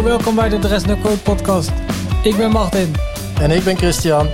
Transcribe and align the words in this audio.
Hallo, 0.00 0.14
welkom 0.14 0.34
bij 0.34 0.48
de 0.48 0.58
Dress 0.58 0.84
No 0.84 0.96
Code 0.96 1.16
podcast. 1.16 1.70
Ik 2.22 2.36
ben 2.36 2.50
Martin. 2.50 2.94
En 3.40 3.50
ik 3.50 3.64
ben 3.64 3.76
Christian. 3.76 4.28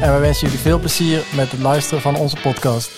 En 0.00 0.14
we 0.14 0.20
wensen 0.20 0.46
jullie 0.46 0.62
veel 0.62 0.78
plezier 0.78 1.22
met 1.34 1.50
het 1.50 1.60
luisteren 1.60 2.02
van 2.02 2.16
onze 2.16 2.36
podcast. 2.42 2.90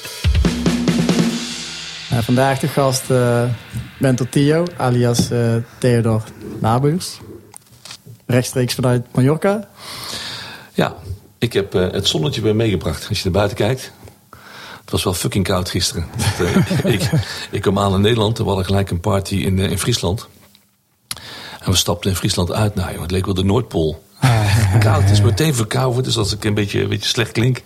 Nou, 2.10 2.22
vandaag 2.22 2.58
de 2.58 2.68
gast 2.68 3.10
uh, 3.10 3.44
Bento 3.98 4.26
Tio, 4.30 4.64
alias 4.76 5.30
uh, 5.30 5.56
Theodor 5.78 6.22
Nabuurs. 6.60 7.20
Rechtstreeks 8.26 8.74
vanuit 8.74 9.06
Mallorca. 9.14 9.68
Ja, 10.74 10.96
ik 11.38 11.52
heb 11.52 11.74
uh, 11.74 11.90
het 11.90 12.06
zonnetje 12.06 12.40
weer 12.40 12.56
meegebracht. 12.56 13.08
Als 13.08 13.18
je 13.18 13.24
naar 13.24 13.32
buiten 13.32 13.56
kijkt. 13.56 13.92
Het 14.80 14.90
was 14.90 15.04
wel 15.04 15.14
fucking 15.14 15.44
koud 15.44 15.70
gisteren. 15.70 16.06
ik, 16.84 17.10
ik 17.50 17.60
kwam 17.60 17.78
aan 17.78 17.94
in 17.94 18.00
Nederland. 18.00 18.38
Er 18.38 18.44
was 18.44 18.66
gelijk 18.66 18.90
een 18.90 19.00
party 19.00 19.34
in, 19.34 19.58
in 19.58 19.78
Friesland. 19.78 20.28
En 21.64 21.70
we 21.70 21.76
stapten 21.76 22.10
in 22.10 22.16
Friesland 22.16 22.52
uit. 22.52 22.74
Nou 22.74 22.92
joh, 22.92 23.02
het 23.02 23.10
leek 23.10 23.24
wel 23.24 23.34
de 23.34 23.44
Noordpool. 23.44 24.02
Koud, 24.78 25.02
het 25.02 25.10
is 25.10 25.20
meteen 25.20 25.54
verkouden. 25.54 26.02
Dus 26.02 26.16
als 26.16 26.32
ik 26.32 26.44
een 26.44 26.54
beetje, 26.54 26.82
een 26.82 26.88
beetje 26.88 27.08
slecht 27.08 27.32
klink, 27.32 27.62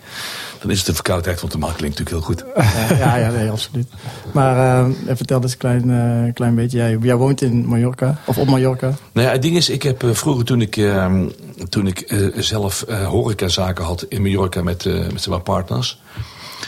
dan 0.61 0.71
is 0.71 0.77
het 0.77 0.85
de 0.85 0.93
verkoudheid. 0.93 1.39
Want 1.39 1.51
de 1.53 1.59
maag 1.59 1.75
klinkt 1.75 1.99
natuurlijk 1.99 2.25
heel 2.25 2.35
goed. 2.35 2.65
ja, 2.99 3.15
ja, 3.15 3.31
nee, 3.31 3.49
absoluut. 3.49 3.87
Maar 4.33 4.85
uh, 4.87 5.15
vertel 5.15 5.41
eens 5.41 5.51
een 5.51 5.57
klein, 5.57 5.89
uh, 5.89 6.33
klein 6.33 6.55
beetje. 6.55 6.77
Jij, 6.77 6.97
jij, 7.01 7.15
woont 7.15 7.41
in 7.41 7.65
Mallorca, 7.65 8.19
of 8.25 8.37
op 8.37 8.47
Mallorca? 8.47 8.93
Nou 9.11 9.27
ja, 9.27 9.33
het 9.33 9.41
ding 9.41 9.55
is, 9.55 9.69
ik 9.69 9.83
heb 9.83 10.03
uh, 10.03 10.13
vroeger 10.13 10.45
toen 10.45 10.61
ik, 10.61 10.77
ehm, 10.77 11.27
toen 11.69 11.87
ik 11.87 12.31
zelf 12.35 12.85
horecazaken 13.05 13.85
had 13.85 14.05
in 14.09 14.21
Mallorca 14.21 14.63
met, 14.63 14.85
met 15.11 15.21
zijn 15.21 15.43
partners... 15.43 16.01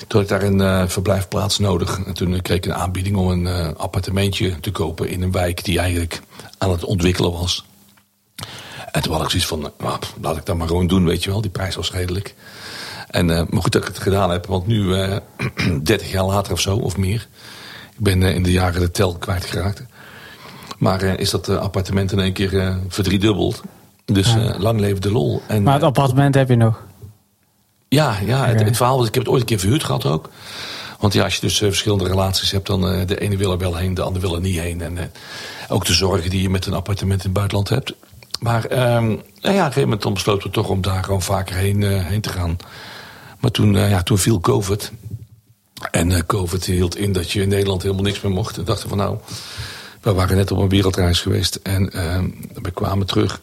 Toen 0.07 0.21
had 0.21 0.31
ik 0.31 0.39
daar 0.39 0.49
een 0.51 0.89
verblijfplaats 0.89 1.59
nodig. 1.59 1.99
En 2.05 2.13
toen 2.13 2.41
kreeg 2.41 2.57
ik 2.57 2.65
een 2.65 2.73
aanbieding 2.73 3.15
om 3.15 3.29
een 3.29 3.75
appartementje 3.77 4.59
te 4.59 4.71
kopen 4.71 5.09
in 5.09 5.21
een 5.21 5.31
wijk 5.31 5.63
die 5.63 5.79
eigenlijk 5.79 6.21
aan 6.59 6.71
het 6.71 6.83
ontwikkelen 6.83 7.31
was. 7.31 7.65
En 8.91 9.01
toen 9.01 9.13
had 9.13 9.23
ik 9.23 9.29
zoiets 9.29 9.47
van, 9.47 9.59
nou, 9.59 9.99
laat 10.21 10.37
ik 10.37 10.45
dat 10.45 10.57
maar 10.57 10.67
gewoon 10.67 10.87
doen, 10.87 11.05
weet 11.05 11.23
je 11.23 11.29
wel. 11.29 11.41
Die 11.41 11.51
prijs 11.51 11.75
was 11.75 11.91
redelijk. 11.91 12.35
En 13.07 13.29
uh, 13.29 13.41
maar 13.49 13.61
goed 13.61 13.71
dat 13.71 13.81
ik 13.81 13.87
het 13.87 13.99
gedaan 13.99 14.31
heb, 14.31 14.45
want 14.45 14.67
nu, 14.67 14.83
uh, 14.95 15.17
30 15.83 16.11
jaar 16.11 16.23
later 16.23 16.53
of 16.53 16.59
zo, 16.59 16.77
of 16.77 16.97
meer. 16.97 17.27
Ik 17.97 18.03
ben 18.03 18.21
uh, 18.21 18.35
in 18.35 18.43
de 18.43 18.51
jaren 18.51 18.81
de 18.81 18.91
tel 18.91 19.15
kwijtgeraakt. 19.15 19.83
Maar 20.77 21.03
is 21.03 21.29
dat 21.29 21.49
appartement 21.49 22.11
in 22.11 22.19
één 22.19 22.33
keer 22.33 22.77
verdriedubbeld. 22.87 23.61
Dus 24.05 24.33
ja. 24.33 24.59
lang 24.59 24.79
leven 24.79 25.01
de 25.01 25.11
lol. 25.11 25.41
En, 25.47 25.63
maar 25.63 25.73
het 25.73 25.83
appartement 25.83 26.35
heb 26.35 26.49
je 26.49 26.55
nog? 26.55 26.83
Ja, 27.87 28.17
ja 28.25 28.45
het, 28.45 28.63
het, 28.63 28.77
verhaal 28.77 28.97
was, 28.97 29.07
ik 29.07 29.13
heb 29.13 29.23
het 29.23 29.31
ooit 29.31 29.41
een 29.41 29.47
keer 29.47 29.59
verhuurd 29.59 29.83
gehad 29.83 30.05
ook. 30.05 30.29
Want 30.99 31.13
ja, 31.13 31.23
als 31.23 31.35
je 31.35 31.41
dus 31.41 31.57
verschillende 31.57 32.07
relaties 32.07 32.51
hebt, 32.51 32.67
dan 32.67 32.81
de 33.05 33.19
ene 33.19 33.37
wil 33.37 33.51
er 33.51 33.57
wel 33.57 33.75
heen, 33.75 33.93
de 33.93 34.01
ander 34.01 34.21
wil 34.21 34.35
er 34.35 34.41
niet 34.41 34.59
heen. 34.59 34.81
En 34.81 35.11
ook 35.69 35.85
de 35.85 35.93
zorgen 35.93 36.29
die 36.29 36.41
je 36.41 36.49
met 36.49 36.65
een 36.65 36.73
appartement 36.73 37.19
in 37.19 37.25
het 37.25 37.33
buitenland 37.33 37.69
hebt. 37.69 37.93
Maar 38.39 38.63
um, 38.63 39.05
nou 39.05 39.05
ja, 39.05 39.19
op 39.41 39.41
een 39.41 39.53
gegeven 39.53 39.81
moment 39.81 40.13
besloten 40.13 40.47
we 40.47 40.53
toch 40.53 40.69
om 40.69 40.81
daar 40.81 41.03
gewoon 41.03 41.21
vaker 41.21 41.55
heen, 41.55 41.81
uh, 41.81 42.05
heen 42.05 42.21
te 42.21 42.29
gaan. 42.29 42.57
Maar 43.39 43.51
toen, 43.51 43.73
uh, 43.73 43.89
ja, 43.89 44.03
toen 44.03 44.17
viel 44.17 44.39
COVID. 44.39 44.91
En 45.91 46.09
uh, 46.09 46.19
COVID 46.27 46.65
hield 46.65 46.97
in 46.97 47.13
dat 47.13 47.31
je 47.31 47.41
in 47.41 47.49
Nederland 47.49 47.81
helemaal 47.81 48.03
niks 48.03 48.21
meer 48.21 48.31
mocht. 48.31 48.57
En 48.57 48.63
dachten 48.63 48.89
van 48.89 48.97
nou, 48.97 49.17
we 50.01 50.13
waren 50.13 50.35
net 50.35 50.51
op 50.51 50.57
een 50.57 50.69
wereldreis 50.69 51.21
geweest. 51.21 51.55
En 51.55 51.91
ehm, 51.91 52.29
we 52.53 52.71
kwamen 52.71 53.07
terug. 53.07 53.41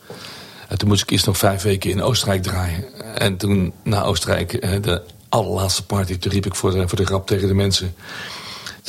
En 0.68 0.78
toen 0.78 0.88
moest 0.88 1.02
ik 1.02 1.11
eerst 1.11 1.27
nog 1.27 1.38
vijf 1.38 1.62
weken 1.62 1.90
in 1.90 2.02
Oostenrijk 2.02 2.42
draaien. 2.42 3.14
En 3.14 3.36
toen 3.36 3.72
na 3.83 4.02
Oostenrijk, 4.02 4.83
de 4.83 5.02
allerlaatste 5.28 5.84
party, 5.84 6.18
toen 6.18 6.33
riep 6.33 6.46
ik 6.46 6.55
voor 6.55 6.70
de, 6.70 6.88
voor 6.88 6.98
de 6.98 7.06
grap 7.06 7.27
tegen 7.27 7.48
de 7.48 7.55
mensen. 7.55 7.95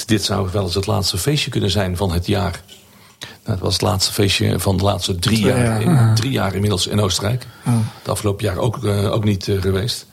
Dit 0.06 0.24
zou 0.24 0.50
wel 0.52 0.64
eens 0.64 0.76
het 0.76 0.86
laatste 0.86 1.18
feestje 1.18 1.50
kunnen 1.50 1.70
zijn 1.70 1.98
van 1.98 2.12
het 2.12 2.28
jaar. 2.28 2.62
Dat 3.48 3.60
was 3.60 3.74
het 3.74 3.82
laatste 3.82 4.14
feestje 4.14 4.60
van 4.60 4.78
de 4.78 4.84
laatste 4.84 5.16
drie 5.16 5.40
jaar. 5.40 5.84
jaar. 5.84 6.16
Drie 6.16 6.32
jaar 6.32 6.54
inmiddels 6.54 6.88
in 6.88 7.02
Oostenrijk. 7.02 7.46
Het 7.64 8.10
afgelopen 8.10 8.46
jaar 8.46 8.58
ook, 8.58 8.78
uh, 8.84 9.12
ook 9.12 9.24
niet 9.24 9.48
uh, 9.48 9.62
geweest. 9.62 10.06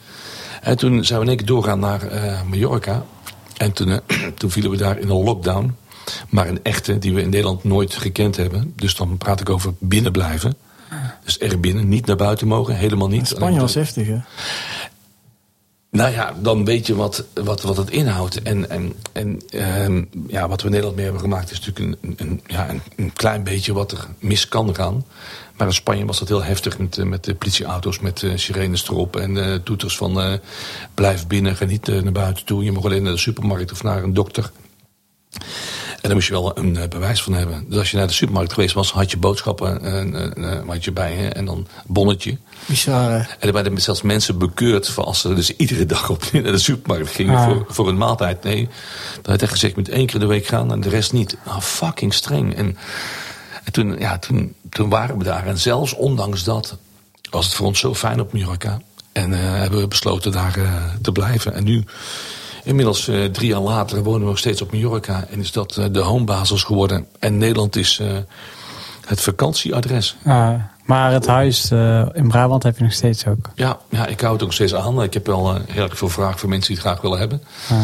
En 0.61 0.77
toen 0.77 1.05
zijn 1.05 1.19
we 1.19 1.25
in 1.25 1.29
één 1.29 1.37
keer 1.39 1.47
doorgaan 1.47 1.79
naar 1.79 2.13
uh, 2.13 2.41
Mallorca. 2.41 3.05
En 3.57 3.71
toen, 3.71 3.99
toen 4.37 4.51
vielen 4.51 4.71
we 4.71 4.77
daar 4.77 4.99
in 4.99 5.09
een 5.09 5.23
lockdown. 5.23 5.75
Maar 6.29 6.47
een 6.47 6.63
echte 6.63 6.99
die 6.99 7.13
we 7.13 7.21
in 7.21 7.29
Nederland 7.29 7.63
nooit 7.63 7.93
gekend 7.93 8.35
hebben. 8.37 8.73
Dus 8.75 8.95
dan 8.95 9.17
praat 9.17 9.41
ik 9.41 9.49
over 9.49 9.73
binnenblijven. 9.79 10.57
Dus 11.23 11.39
er 11.39 11.59
binnen, 11.59 11.87
niet 11.89 12.05
naar 12.05 12.15
buiten 12.15 12.47
mogen, 12.47 12.75
helemaal 12.75 13.07
niet. 13.07 13.27
Spanje 13.27 13.59
was 13.59 13.73
heftig 13.73 14.07
hè? 14.07 14.17
Nou 15.95 16.11
ja, 16.11 16.33
dan 16.41 16.65
weet 16.65 16.87
je 16.87 16.95
wat, 16.95 17.25
wat, 17.33 17.61
wat 17.61 17.77
het 17.77 17.89
inhoudt. 17.89 18.41
En, 18.41 18.69
en, 18.69 18.93
en 19.11 19.41
uh, 19.49 20.03
ja, 20.27 20.47
wat 20.47 20.61
we 20.61 20.65
in 20.65 20.71
Nederland 20.71 20.95
mee 20.95 21.05
hebben 21.05 21.23
gemaakt 21.23 21.51
is 21.51 21.59
natuurlijk 21.59 21.97
een, 22.01 22.15
een, 22.17 22.41
ja, 22.47 22.69
een, 22.95 23.13
klein 23.13 23.43
beetje 23.43 23.73
wat 23.73 23.91
er 23.91 24.07
mis 24.19 24.47
kan 24.47 24.75
gaan. 24.75 25.05
Maar 25.57 25.67
in 25.67 25.73
Spanje 25.73 26.05
was 26.05 26.19
dat 26.19 26.27
heel 26.27 26.43
heftig 26.43 26.77
met, 26.77 27.05
met 27.05 27.23
de 27.23 27.35
politieauto's, 27.35 27.99
met 27.99 28.21
uh, 28.21 28.31
sirenes 28.35 28.87
erop 28.89 29.15
en 29.15 29.35
uh, 29.35 29.55
toeters 29.55 29.97
van 29.97 30.39
blijf 30.93 31.27
binnen, 31.27 31.55
ga 31.55 31.65
niet 31.65 31.87
naar 31.87 32.11
buiten 32.11 32.45
toe. 32.45 32.63
Je 32.63 32.71
mag 32.71 32.83
alleen 32.85 33.03
naar 33.03 33.13
de 33.13 33.19
supermarkt 33.19 33.71
of 33.71 33.83
naar 33.83 34.03
een 34.03 34.13
dokter. 34.13 34.51
En 36.05 36.11
daar 36.11 36.19
moest 36.19 36.27
je 36.27 36.33
wel 36.33 36.57
een 36.57 36.75
uh, 36.75 36.87
bewijs 36.89 37.21
van 37.21 37.33
hebben. 37.33 37.65
Dus 37.69 37.77
als 37.77 37.91
je 37.91 37.97
naar 37.97 38.07
de 38.07 38.13
supermarkt 38.13 38.53
geweest 38.53 38.73
was, 38.73 38.91
had 38.91 39.11
je 39.11 39.17
boodschappen 39.17 39.85
uh, 39.85 40.43
uh, 40.43 40.67
had 40.67 40.83
je 40.83 40.91
bij 40.91 41.13
hè, 41.13 41.27
en 41.27 41.45
dan 41.45 41.67
bonnetje. 41.85 42.37
Bizar. 42.65 43.11
En 43.39 43.47
er 43.47 43.53
werden 43.53 43.81
zelfs 43.81 44.01
mensen 44.01 44.37
bekeurd 44.37 44.89
voor 44.89 45.03
als 45.03 45.21
ze 45.21 45.33
dus 45.33 45.55
iedere 45.55 45.85
dag 45.85 46.09
op 46.09 46.23
naar 46.31 46.43
de 46.43 46.57
supermarkt 46.57 47.09
gingen 47.09 47.37
ah. 47.37 47.43
voor, 47.45 47.65
voor 47.67 47.87
een 47.87 47.97
maaltijd. 47.97 48.43
Nee, 48.43 48.69
dat 49.15 49.25
had 49.25 49.41
echt 49.41 49.51
gezegd, 49.51 49.75
met 49.75 49.89
één 49.89 50.05
keer 50.05 50.19
de 50.19 50.25
week 50.25 50.45
gaan 50.45 50.71
en 50.71 50.81
de 50.81 50.89
rest 50.89 51.13
niet. 51.13 51.37
Nou, 51.45 51.61
fucking 51.61 52.13
streng. 52.13 52.55
En, 52.55 52.77
en 53.63 53.71
toen, 53.71 53.99
ja, 53.99 54.19
toen, 54.19 54.53
toen 54.69 54.89
waren 54.89 55.17
we 55.17 55.23
daar. 55.23 55.47
En 55.47 55.57
zelfs 55.57 55.93
ondanks 55.93 56.43
dat 56.43 56.77
was 57.29 57.45
het 57.45 57.53
voor 57.53 57.67
ons 57.67 57.79
zo 57.79 57.95
fijn 57.95 58.19
op 58.19 58.33
Mallorca. 58.33 58.81
En 59.11 59.31
hebben 59.31 59.79
we 59.79 59.87
besloten 59.87 60.31
daar 60.31 60.59
te 61.01 61.11
blijven. 61.11 61.53
En 61.53 61.63
nu 61.63 61.83
Inmiddels 62.65 63.07
uh, 63.07 63.25
drie 63.25 63.47
jaar 63.47 63.59
later 63.59 64.03
wonen 64.03 64.21
we 64.21 64.27
nog 64.27 64.37
steeds 64.37 64.61
op 64.61 64.71
Mallorca. 64.71 65.25
En 65.31 65.39
is 65.39 65.51
dat 65.51 65.77
uh, 65.79 65.85
de 65.91 65.99
homebasis 65.99 66.63
geworden. 66.63 67.07
En 67.19 67.37
Nederland 67.37 67.75
is 67.75 67.99
uh, 68.01 68.07
het 69.05 69.21
vakantieadres. 69.21 70.17
Maar 70.85 71.11
het 71.11 71.27
huis 71.27 71.71
in 72.13 72.27
Brabant 72.27 72.63
heb 72.63 72.77
je 72.77 72.83
nog 72.83 72.93
steeds 72.93 73.27
ook? 73.27 73.49
Ja, 73.55 73.77
ja 73.89 74.05
ik 74.05 74.19
hou 74.19 74.33
het 74.33 74.41
ook 74.41 74.47
nog 74.47 74.53
steeds 74.53 74.75
aan. 74.75 75.03
Ik 75.03 75.13
heb 75.13 75.25
wel 75.25 75.57
heel 75.67 75.89
veel 75.91 76.09
vragen 76.09 76.39
voor 76.39 76.49
mensen 76.49 76.67
die 76.73 76.77
het 76.77 76.85
graag 76.85 77.01
willen 77.01 77.19
hebben. 77.19 77.41
Ah. 77.69 77.77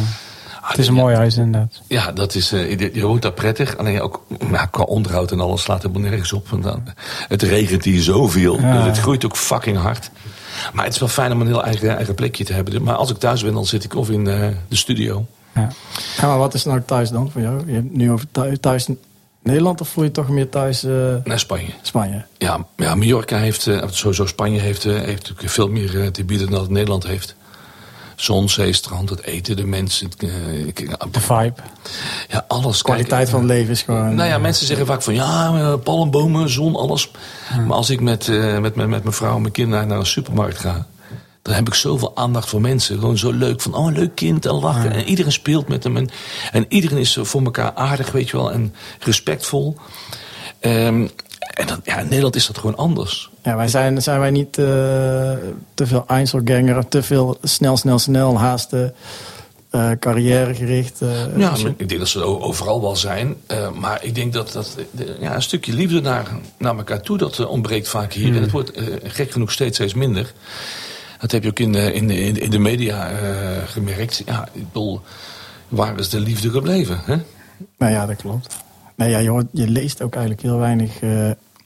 Het 0.62 0.78
is 0.78 0.88
een 0.88 0.94
mooi 0.94 1.16
huis 1.16 1.38
inderdaad. 1.38 1.82
Ja, 1.88 2.12
dat 2.12 2.36
is, 2.36 2.50
je, 2.50 2.90
je 2.94 3.06
woont 3.06 3.22
daar 3.22 3.32
prettig. 3.32 3.78
Alleen 3.78 4.02
ook 4.02 4.22
ja, 4.52 4.66
qua 4.66 4.84
onderhoud 4.84 5.32
en 5.32 5.40
alles 5.40 5.62
slaat 5.62 5.82
helemaal 5.82 6.10
nergens 6.10 6.34
op. 6.34 6.50
Want 6.50 6.64
dan, 6.64 6.84
het 7.28 7.42
regent 7.42 7.84
hier 7.84 8.02
zoveel. 8.02 8.60
Ja. 8.60 8.78
Dus 8.78 8.86
het 8.86 9.00
groeit 9.00 9.26
ook 9.26 9.38
fucking 9.38 9.78
hard. 9.78 10.12
Maar 10.74 10.86
het 10.86 10.94
is 10.94 11.00
wel 11.00 11.10
fijn 11.10 11.32
om 11.32 11.42
een 11.42 11.48
heel 11.48 11.64
eigen, 11.64 11.96
eigen 11.96 12.16
plekje 12.16 12.44
te 12.44 12.54
hebben. 12.54 12.84
Maar 12.84 12.96
als 12.96 13.10
ik 13.10 13.18
thuis 13.18 13.44
ben, 13.44 13.54
dan 13.54 13.66
zit 13.66 13.84
ik 13.84 13.96
of 13.96 14.10
in 14.10 14.28
uh, 14.28 14.48
de 14.68 14.76
studio. 14.76 15.26
Ja. 15.56 15.70
ja. 16.18 16.28
maar 16.28 16.38
wat 16.38 16.54
is 16.54 16.64
nou 16.64 16.82
thuis 16.86 17.10
dan 17.10 17.32
voor 17.32 17.42
jou? 17.42 17.64
Je 17.66 17.74
hebt 17.74 17.92
nu 17.92 18.12
over 18.12 18.28
thuis, 18.32 18.58
thuis 18.60 18.88
Nederland 19.44 19.82
of 19.82 19.90
voel 19.90 20.04
je 20.04 20.12
toch 20.12 20.30
meer 20.30 20.50
thuis? 20.50 20.84
Uh... 20.84 21.16
Naar 21.24 21.40
Spanje. 21.40 21.72
Spanje. 21.82 22.26
Ja, 22.38 22.66
ja 22.78 22.96
Mallorca 22.96 23.38
heeft, 23.38 23.66
uh, 23.66 23.84
sowieso 23.90 24.26
Spanje 24.26 24.60
heeft, 24.60 24.86
uh, 24.86 24.94
heeft 24.94 25.22
natuurlijk 25.22 25.50
veel 25.50 25.68
meer 25.68 26.12
te 26.12 26.24
bieden 26.24 26.50
dan 26.50 26.62
het 26.62 26.70
Nederland 26.70 27.04
heeft. 27.04 27.36
Zon, 28.22 28.50
zee, 28.50 28.74
strand, 28.74 29.10
het 29.10 29.24
eten, 29.24 29.56
de 29.56 29.66
mensen. 29.66 30.10
de 30.18 31.20
vibe. 31.20 31.54
Ja, 32.30 32.46
alles. 32.48 32.78
De 32.78 32.84
kwaliteit 32.84 33.30
van 33.30 33.40
het 33.40 33.50
leven 33.50 33.72
is 33.72 33.82
gewoon... 33.82 34.16
Nou 34.16 34.30
ja, 34.30 34.38
mensen 34.38 34.66
zeggen 34.66 34.86
vaak 34.86 35.02
van 35.02 35.14
ja, 35.14 35.78
palmbomen, 35.78 36.50
zon, 36.50 36.76
alles. 36.76 37.12
Maar 37.68 37.78
als 37.78 37.90
ik 37.90 38.02
met, 38.02 38.28
met, 38.28 38.62
met, 38.62 38.76
met 38.76 38.88
mijn 38.88 39.14
vrouw 39.14 39.36
en 39.36 39.42
mijn 39.42 39.54
kinderen 39.54 39.88
naar 39.88 40.00
een 40.00 40.06
supermarkt 40.06 40.58
ga... 40.58 40.88
dan 41.42 41.54
heb 41.54 41.68
ik 41.68 41.74
zoveel 41.74 42.12
aandacht 42.16 42.50
voor 42.50 42.62
mensen. 42.62 43.00
Gewoon 43.00 43.18
zo 43.18 43.32
leuk 43.32 43.62
van, 43.62 43.74
oh, 43.74 43.92
leuk 43.92 44.16
kind 44.16 44.46
en 44.46 44.60
lachen. 44.60 44.92
En 44.92 45.04
iedereen 45.04 45.32
speelt 45.32 45.68
met 45.68 45.84
hem. 45.84 45.98
En, 45.98 46.10
en 46.52 46.66
iedereen 46.70 46.98
is 46.98 47.18
voor 47.22 47.44
elkaar 47.44 47.74
aardig, 47.74 48.12
weet 48.12 48.30
je 48.30 48.38
wel. 48.38 48.52
En 48.52 48.76
respectvol. 49.00 49.78
Um, 50.62 51.10
en 51.52 51.68
ja, 51.84 51.98
in 51.98 52.08
Nederland 52.08 52.36
is 52.36 52.48
dat 52.48 52.58
gewoon 52.58 52.78
anders. 52.78 53.30
Ja, 53.44 53.56
wij 53.56 53.68
zijn, 53.68 54.02
zijn 54.02 54.20
wij 54.20 54.32
niet 54.32 54.58
uh, 54.58 54.66
te 55.74 55.88
veel 55.88 56.04
Einzelganger, 56.08 56.88
te 56.88 57.04
veel 57.04 57.38
snel, 57.44 57.78
snel, 57.78 58.00
snel 58.00 58.40
haasten. 58.40 58.94
Uh, 59.72 59.92
carrièregericht. 60.00 61.02
Uh, 61.02 61.38
ja, 61.38 61.54
ik 61.78 61.90
denk 61.90 62.00
dat 62.00 62.10
ze 62.10 62.24
overal 62.24 62.82
wel 62.82 62.96
zijn. 62.96 63.36
Maar 63.80 64.04
ik 64.04 64.16
denk 64.16 64.34
dat, 64.34 64.52
dat 64.52 64.78
ja, 65.20 65.36
een 65.36 65.42
stukje 65.42 65.74
liefde 65.74 66.02
naar, 66.02 66.28
naar 66.58 66.78
elkaar 66.78 67.02
toe, 67.02 67.18
dat 67.18 67.46
ontbreekt 67.46 67.88
vaak 67.88 68.14
hier. 68.14 68.26
Hmm. 68.26 68.36
En 68.36 68.42
het 68.42 68.52
wordt 68.52 68.72
gek 69.04 69.32
genoeg 69.32 69.52
steeds, 69.52 69.76
steeds 69.76 69.94
minder. 69.94 70.34
Dat 71.20 71.32
heb 71.32 71.44
je 71.44 71.50
ook 71.50 71.60
in, 71.60 71.76
in, 71.76 72.10
in, 72.10 72.42
in 72.42 72.50
de 72.50 72.60
media 72.60 73.12
gemerkt. 73.66 74.22
Ja, 74.26 74.48
ik 74.54 74.66
bedoel, 74.66 75.02
waar 75.68 76.00
is 76.00 76.10
de 76.10 76.20
liefde 76.20 76.50
gebleven? 76.50 77.02
Hè? 77.06 77.16
Nou 77.78 77.92
ja, 77.92 78.06
dat 78.06 78.16
klopt. 78.16 78.58
Nee, 79.02 79.10
ja, 79.10 79.18
je, 79.18 79.30
hoort, 79.30 79.46
je 79.52 79.68
leest 79.68 80.02
ook 80.02 80.14
eigenlijk 80.14 80.44
heel 80.44 80.58
weinig 80.58 80.92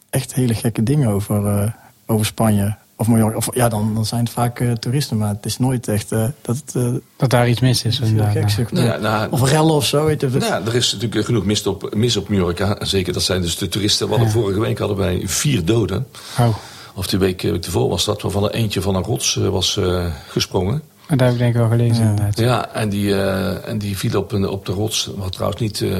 echt 0.09 0.33
hele 0.33 0.53
gekke 0.53 0.83
dingen 0.83 1.09
over, 1.09 1.73
over 2.05 2.25
Spanje. 2.25 2.75
of 2.97 3.07
Mallorca. 3.07 3.35
Of, 3.37 3.47
ja, 3.53 3.69
dan, 3.69 3.93
dan 3.93 4.05
zijn 4.05 4.23
het 4.23 4.29
vaak 4.33 4.59
eh, 4.59 4.71
toeristen, 4.71 5.17
maar 5.17 5.29
het 5.29 5.45
is 5.45 5.57
nooit 5.57 5.87
echt 5.87 6.11
eh, 6.11 6.27
dat 6.41 6.55
het 6.65 6.75
eh, 6.75 6.93
Dat 7.17 7.29
daar 7.29 7.49
iets 7.49 7.59
mis 7.59 7.83
is. 7.83 7.99
inderdaad. 7.99 8.51
geks. 8.51 8.71
Nou 8.71 8.85
ja, 8.85 8.97
nou, 8.97 9.31
of 9.31 9.49
rellen 9.49 9.73
of 9.73 9.85
zo, 9.85 10.05
weet 10.05 10.21
je. 10.21 10.27
Nou 10.27 10.43
ja, 10.45 10.61
er 10.65 10.75
is 10.75 10.93
natuurlijk 10.93 11.25
genoeg 11.25 11.45
mis 11.45 11.67
op, 11.67 11.95
mis 11.95 12.17
op 12.17 12.29
Mallorca. 12.29 12.77
Zeker, 12.85 13.13
dat 13.13 13.23
zijn 13.23 13.41
dus 13.41 13.57
de 13.57 13.67
toeristen. 13.67 14.07
We 14.07 14.13
hadden 14.13 14.31
Vorige 14.31 14.59
week 14.59 14.79
hadden 14.79 14.97
wij 14.97 15.21
vier 15.25 15.65
doden. 15.65 16.07
Oh, 16.39 16.55
Of 16.95 17.07
die 17.07 17.19
week, 17.19 17.41
week 17.41 17.65
ervoor 17.65 17.89
was 17.89 18.05
dat, 18.05 18.21
waarvan 18.21 18.43
er 18.43 18.51
eentje 18.51 18.81
van 18.81 18.95
een 18.95 19.03
rots 19.03 19.37
eh, 19.37 19.47
was 19.47 19.77
eh, 19.77 20.05
gesprongen. 20.27 20.81
dat 21.07 21.19
heb 21.19 21.31
ik 21.31 21.37
denk 21.37 21.53
ik 21.53 21.59
wel 21.59 21.69
gelezen 21.69 22.03
Ja. 22.03 22.09
inderdaad. 22.09 22.39
Ja, 22.39 22.69
en 22.73 22.89
die, 22.89 23.13
eh, 23.21 23.67
en 23.67 23.77
die 23.77 23.97
viel 23.97 24.19
op, 24.19 24.31
een, 24.31 24.47
op 24.49 24.65
de 24.65 24.71
rots. 24.71 25.09
Wat 25.15 25.31
trouwens 25.31 25.61
niet 25.61 25.81
eh, 25.81 25.97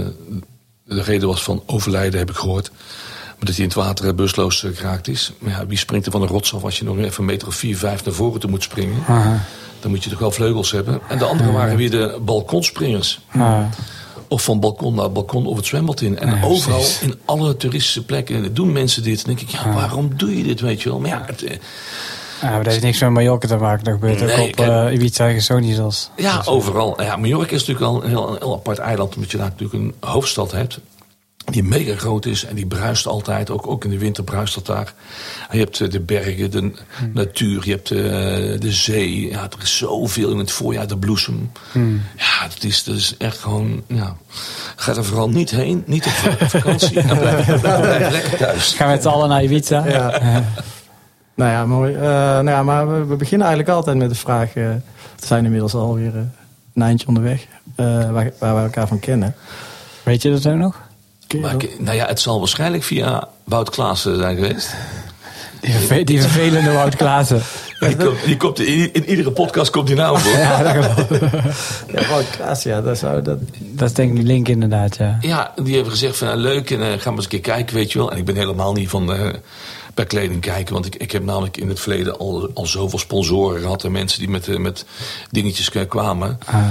de 0.85 1.01
reden 1.01 1.27
was 1.27 1.43
van 1.43 1.63
overlijden, 1.65 2.19
heb 2.19 2.29
ik 2.29 2.35
gehoord. 2.35 2.71
Maar 3.35 3.45
dat 3.45 3.55
hij 3.55 3.63
in 3.63 3.69
het 3.69 3.73
water 3.73 4.07
eh, 4.07 4.13
bewusteloos 4.13 4.63
eh, 4.63 4.71
geraakt 4.75 5.07
is. 5.07 5.31
Maar 5.39 5.51
ja, 5.51 5.65
wie 5.65 5.77
springt 5.77 6.05
er 6.05 6.11
van 6.11 6.21
een 6.21 6.27
rots 6.27 6.53
af 6.53 6.63
als 6.63 6.77
je 6.77 6.83
nog 6.83 6.97
even 6.97 7.19
een 7.19 7.25
meter 7.25 7.47
of 7.47 7.55
vier, 7.55 7.77
vijf 7.77 8.05
naar 8.05 8.13
voren 8.13 8.39
toe 8.39 8.49
moet 8.49 8.63
springen? 8.63 9.03
Aha. 9.07 9.43
Dan 9.79 9.91
moet 9.91 10.03
je 10.03 10.09
toch 10.09 10.19
wel 10.19 10.31
vleugels 10.31 10.71
hebben. 10.71 10.99
En 11.07 11.17
de 11.17 11.25
andere 11.25 11.51
waren 11.51 11.77
weer 11.77 11.91
de 11.91 12.17
balkonspringers. 12.21 13.19
Of 14.27 14.43
van 14.43 14.59
balkon 14.59 14.95
naar 14.95 15.11
balkon 15.11 15.45
of 15.45 15.55
het 15.57 15.65
zwembad 15.65 16.01
in. 16.01 16.19
En 16.19 16.35
Ja, 16.35 16.43
overal, 16.43 16.79
precies. 16.79 17.01
in 17.01 17.15
alle 17.25 17.57
toeristische 17.57 18.05
plekken, 18.05 18.53
doen 18.53 18.71
mensen 18.71 19.03
dit. 19.03 19.25
Dan 19.25 19.35
denk 19.35 19.47
ik, 19.49 19.55
ja, 19.55 19.73
waarom 19.73 20.11
doe 20.17 20.37
je 20.37 20.43
dit, 20.43 20.59
weet 20.59 20.81
je 20.81 20.89
wel? 20.89 20.99
Maar 20.99 21.09
ja, 21.09 21.23
het, 21.25 21.43
eh, 21.43 21.57
ja, 22.45 22.51
maar 22.51 22.63
dat 22.63 22.71
heeft 22.71 22.83
niks 22.85 22.99
met 22.99 23.09
Mallorca 23.09 23.47
te 23.47 23.55
maken. 23.55 23.83
Dat 23.83 23.93
gebeurt 23.93 24.21
ook 24.21 24.27
Nee, 24.27 24.47
op 24.49 24.55
kijk- 24.55 24.87
eh 24.87 24.93
Ibiza 24.93 25.27
en 25.29 25.91
ja 26.15 26.41
overal. 26.45 27.01
Ja, 27.01 27.15
Mallorca 27.15 27.55
is 27.55 27.65
natuurlijk 27.65 27.85
al 27.85 28.03
een 28.03 28.09
heel, 28.09 28.29
een 28.29 28.37
heel 28.39 28.53
apart 28.53 28.77
eiland. 28.77 29.15
Omdat 29.15 29.31
je 29.31 29.37
daar 29.37 29.49
natuurlijk 29.57 29.73
een 29.73 29.93
hoofdstad 30.09 30.51
hebt. 30.51 30.79
Die 31.45 31.63
mega 31.63 31.95
groot 31.95 32.25
is 32.25 32.45
en 32.45 32.55
die 32.55 32.65
bruist 32.65 33.07
altijd. 33.07 33.49
Ook, 33.49 33.67
ook 33.67 33.83
in 33.83 33.89
de 33.89 33.97
winter 33.97 34.23
bruist 34.23 34.53
dat 34.55 34.65
daar. 34.65 34.93
En 35.49 35.57
je 35.57 35.63
hebt 35.63 35.79
eh, 35.81 35.89
de 35.89 35.99
bergen, 35.99 36.51
de 36.51 36.71
natuur, 37.13 37.61
je 37.65 37.71
hebt 37.71 37.91
eh, 37.91 37.99
de 38.59 38.71
zee. 38.71 39.29
Ja, 39.29 39.43
er 39.43 39.61
is 39.63 39.77
zoveel 39.77 40.31
in 40.31 40.37
het 40.37 40.51
voorjaar, 40.51 40.87
de 40.87 40.97
bloesem. 40.97 41.51
Ja, 42.17 42.47
dat 42.53 42.63
is, 42.63 42.83
dat 42.83 42.95
is 42.95 43.15
echt 43.17 43.37
gewoon... 43.37 43.83
Ja. 43.87 44.15
Ga 44.75 44.95
er 44.95 45.05
vooral 45.05 45.29
niet 45.29 45.51
heen, 45.51 45.83
niet 45.85 46.05
op 46.05 46.11
vakantie. 46.49 46.99
en 47.09 47.17
blijf, 47.17 47.61
blijf 47.61 48.11
lekker 48.11 48.37
thuis. 48.37 48.73
Gaan 48.73 48.87
we 48.87 48.93
met 48.93 49.01
z'n 49.03 49.07
allen 49.09 49.29
naar 49.29 49.43
Ibiza? 49.43 49.87
Ja. 49.87 50.19
Nou 51.35 51.51
ja, 51.51 51.65
mooi. 51.65 51.93
Eh, 51.93 52.01
nou 52.01 52.49
ja, 52.49 52.63
maar 52.63 52.87
we, 52.93 53.05
we 53.05 53.15
beginnen 53.15 53.47
eigenlijk 53.47 53.77
altijd 53.77 53.97
met 53.97 54.09
de 54.09 54.15
vraag... 54.15 54.47
eh, 54.55 54.63
we 55.19 55.25
zijn 55.25 55.43
inmiddels 55.45 55.73
alweer 55.73 56.15
eh, 56.15 56.21
een 56.73 56.81
eindje 56.81 57.07
onderweg... 57.07 57.45
eh, 57.75 57.85
waar, 58.11 58.31
waar 58.39 58.55
we 58.55 58.61
elkaar 58.61 58.87
van 58.87 58.99
kennen. 58.99 59.35
Weet 60.03 60.21
je 60.21 60.31
dat 60.31 60.47
ook 60.47 60.55
nog? 60.57 60.81
Maar 61.41 61.55
nou 61.79 61.95
ja, 61.97 62.05
het 62.07 62.19
zal 62.19 62.39
waarschijnlijk 62.39 62.83
via 62.83 63.27
Wout 63.43 63.69
Klaassen 63.69 64.17
zijn 64.17 64.35
geweest. 64.35 64.75
Die, 65.61 65.71
verve- 65.73 66.03
die 66.03 66.21
vervelende 66.21 66.71
Wout 66.71 66.95
Klaassen. 66.95 67.41
Die 67.79 67.95
komt, 67.95 68.23
die 68.25 68.37
komt 68.37 68.59
in, 68.59 68.93
in 68.93 69.09
iedere 69.09 69.31
podcast 69.31 69.69
komt 69.71 69.87
die 69.87 69.95
nou 69.95 70.19
voor. 70.19 70.37
Ja, 70.39 70.63
dat. 70.63 71.07
Ja, 71.91 72.07
Wout 72.09 72.29
Klaas, 72.29 72.63
ja, 72.63 72.81
dat 72.81 72.97
zou... 72.97 73.21
Dat, 73.21 73.37
Dat 73.59 73.89
is 73.89 73.93
denk 73.95 74.09
ik 74.09 74.15
die 74.15 74.25
link 74.25 74.47
inderdaad, 74.47 74.97
ja. 74.97 75.17
Ja, 75.21 75.51
die 75.63 75.73
hebben 75.73 75.91
gezegd 75.91 76.17
van 76.17 76.27
nou, 76.27 76.39
leuk 76.39 76.71
en 76.71 76.81
eh, 76.81 76.87
ga 76.99 77.09
maar 77.09 77.13
eens 77.13 77.23
een 77.23 77.29
keer 77.29 77.39
kijken, 77.39 77.75
weet 77.75 77.91
je 77.91 77.97
wel. 77.99 78.11
En 78.11 78.17
ik 78.17 78.25
ben 78.25 78.35
helemaal 78.35 78.73
niet 78.73 78.89
van 78.89 79.13
eh 79.13 79.33
bij 79.95 80.05
kleding 80.05 80.41
kijken. 80.41 80.73
Want 80.73 80.85
ik, 80.85 80.95
ik 80.95 81.11
heb 81.11 81.23
namelijk 81.23 81.57
in 81.57 81.69
het 81.69 81.79
verleden 81.79 82.17
al, 82.17 82.49
al 82.53 82.65
zoveel 82.65 82.99
sponsoren 82.99 83.61
gehad. 83.61 83.83
En 83.83 83.91
mensen 83.91 84.19
die 84.19 84.29
met, 84.29 84.47
eh, 84.47 84.57
met 84.57 84.85
dingetjes 85.31 85.69
kwamen. 85.87 86.39
Ah, 86.45 86.69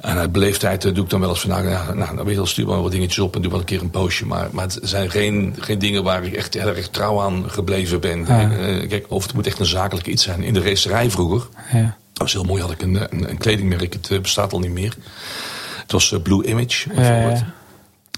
En 0.00 0.16
uit 0.16 0.32
beleefdheid 0.32 0.84
eh, 0.84 0.94
doe 0.94 1.04
ik 1.04 1.10
dan 1.10 1.20
wel 1.20 1.28
eens 1.28 1.40
van, 1.40 1.50
nou, 1.50 1.68
ja, 1.68 1.92
nou 1.92 2.16
dan 2.16 2.24
weet 2.24 2.28
je 2.28 2.34
wel, 2.34 2.46
stuur 2.46 2.66
maar 2.66 2.82
wat 2.82 2.90
dingetjes 2.90 3.18
op 3.18 3.34
en 3.34 3.42
doe 3.42 3.50
wel 3.50 3.60
een 3.60 3.66
keer 3.66 3.80
een 3.80 3.90
postje. 3.90 4.26
Maar, 4.26 4.48
maar 4.52 4.64
het 4.64 4.78
zijn 4.82 5.10
geen, 5.10 5.56
geen 5.58 5.78
dingen 5.78 6.02
waar 6.02 6.24
ik 6.24 6.32
echt 6.32 6.54
heel 6.54 6.66
erg 6.66 6.88
trouw 6.88 7.20
aan 7.20 7.50
gebleven 7.50 8.00
ben. 8.00 8.26
Ah. 8.26 8.42
Eh, 8.42 8.88
kijk, 8.88 9.06
of 9.08 9.22
het 9.22 9.34
moet 9.34 9.46
echt 9.46 9.58
een 9.58 9.66
zakelijk 9.66 10.06
iets 10.06 10.22
zijn. 10.22 10.42
In 10.42 10.54
de 10.54 10.62
racerij 10.62 11.10
vroeger, 11.10 11.48
ja. 11.72 11.82
dat 11.82 12.22
was 12.22 12.32
heel 12.32 12.44
mooi, 12.44 12.62
had 12.62 12.70
ik 12.70 12.82
een, 12.82 12.94
een, 12.94 13.30
een 13.30 13.38
kledingmerk. 13.38 13.92
Het 13.92 14.22
bestaat 14.22 14.52
al 14.52 14.58
niet 14.58 14.70
meer. 14.70 14.96
Het 15.82 15.92
was 15.92 16.14
Blue 16.22 16.44
Image, 16.46 16.88
ja. 16.94 17.58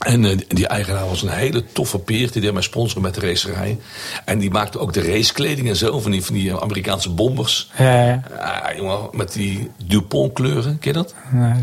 En 0.03 0.25
eh, 0.25 0.39
die 0.49 0.67
eigenaar 0.67 1.09
was 1.09 1.23
een 1.23 1.29
hele 1.29 1.65
toffe 1.73 1.99
peer. 1.99 2.33
Die 2.33 2.41
deed 2.43 2.53
mij 2.53 2.63
sponsoren 2.63 3.03
met 3.03 3.15
de 3.15 3.21
racerij. 3.21 3.79
En 4.25 4.39
die 4.39 4.51
maakte 4.51 4.79
ook 4.79 4.93
de 4.93 5.03
racekleding 5.03 5.69
en 5.69 5.77
zo. 5.77 6.01
Van 6.01 6.11
die, 6.11 6.25
van 6.25 6.35
die 6.35 6.51
eh, 6.51 6.57
Amerikaanse 6.57 7.11
bombers. 7.11 7.71
Ja, 7.79 8.05
ja. 8.05 8.23
Ah, 8.39 8.77
jongen, 8.77 8.99
met 9.13 9.33
die 9.33 9.71
Dupont 9.85 10.33
kleuren. 10.33 10.79
Ken 10.79 10.93
je 10.93 10.99
dat? 10.99 11.15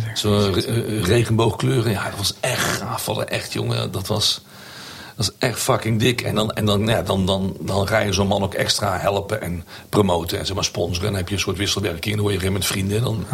Zeg. 0.03 0.17
Zo'n 0.17 0.53
re- 0.53 0.61
eh, 0.61 1.03
regenboogkleuren. 1.03 1.91
Ja, 1.91 2.03
dat 2.09 2.17
was 2.17 2.33
echt 2.39 2.65
gaaf. 2.65 3.07
Echt, 3.17 3.53
jongen. 3.53 3.91
Dat 3.91 4.07
was, 4.07 4.41
dat 5.15 5.25
was 5.25 5.31
echt 5.39 5.59
fucking 5.59 5.99
dik. 5.99 6.21
En 6.21 6.35
dan, 6.35 6.51
en 6.51 6.65
dan, 6.65 6.87
ja, 6.87 7.01
dan, 7.01 7.25
dan, 7.25 7.55
dan 7.59 7.87
ga 7.87 7.99
je 7.99 8.13
zo'n 8.13 8.27
man 8.27 8.43
ook 8.43 8.53
extra 8.53 8.97
helpen 8.99 9.41
en 9.41 9.63
promoten. 9.89 10.39
En 10.39 10.45
zeg 10.45 10.55
maar 10.55 10.63
sponsoren. 10.63 11.01
En 11.05 11.11
dan 11.11 11.15
heb 11.21 11.27
je 11.29 11.35
een 11.35 11.41
soort 11.41 11.57
wisselwerking. 11.57 12.15
En 12.15 12.21
dan 12.21 12.31
word 12.31 12.41
je 12.41 12.51
met 12.51 12.65
vrienden. 12.65 13.01
Dan, 13.03 13.25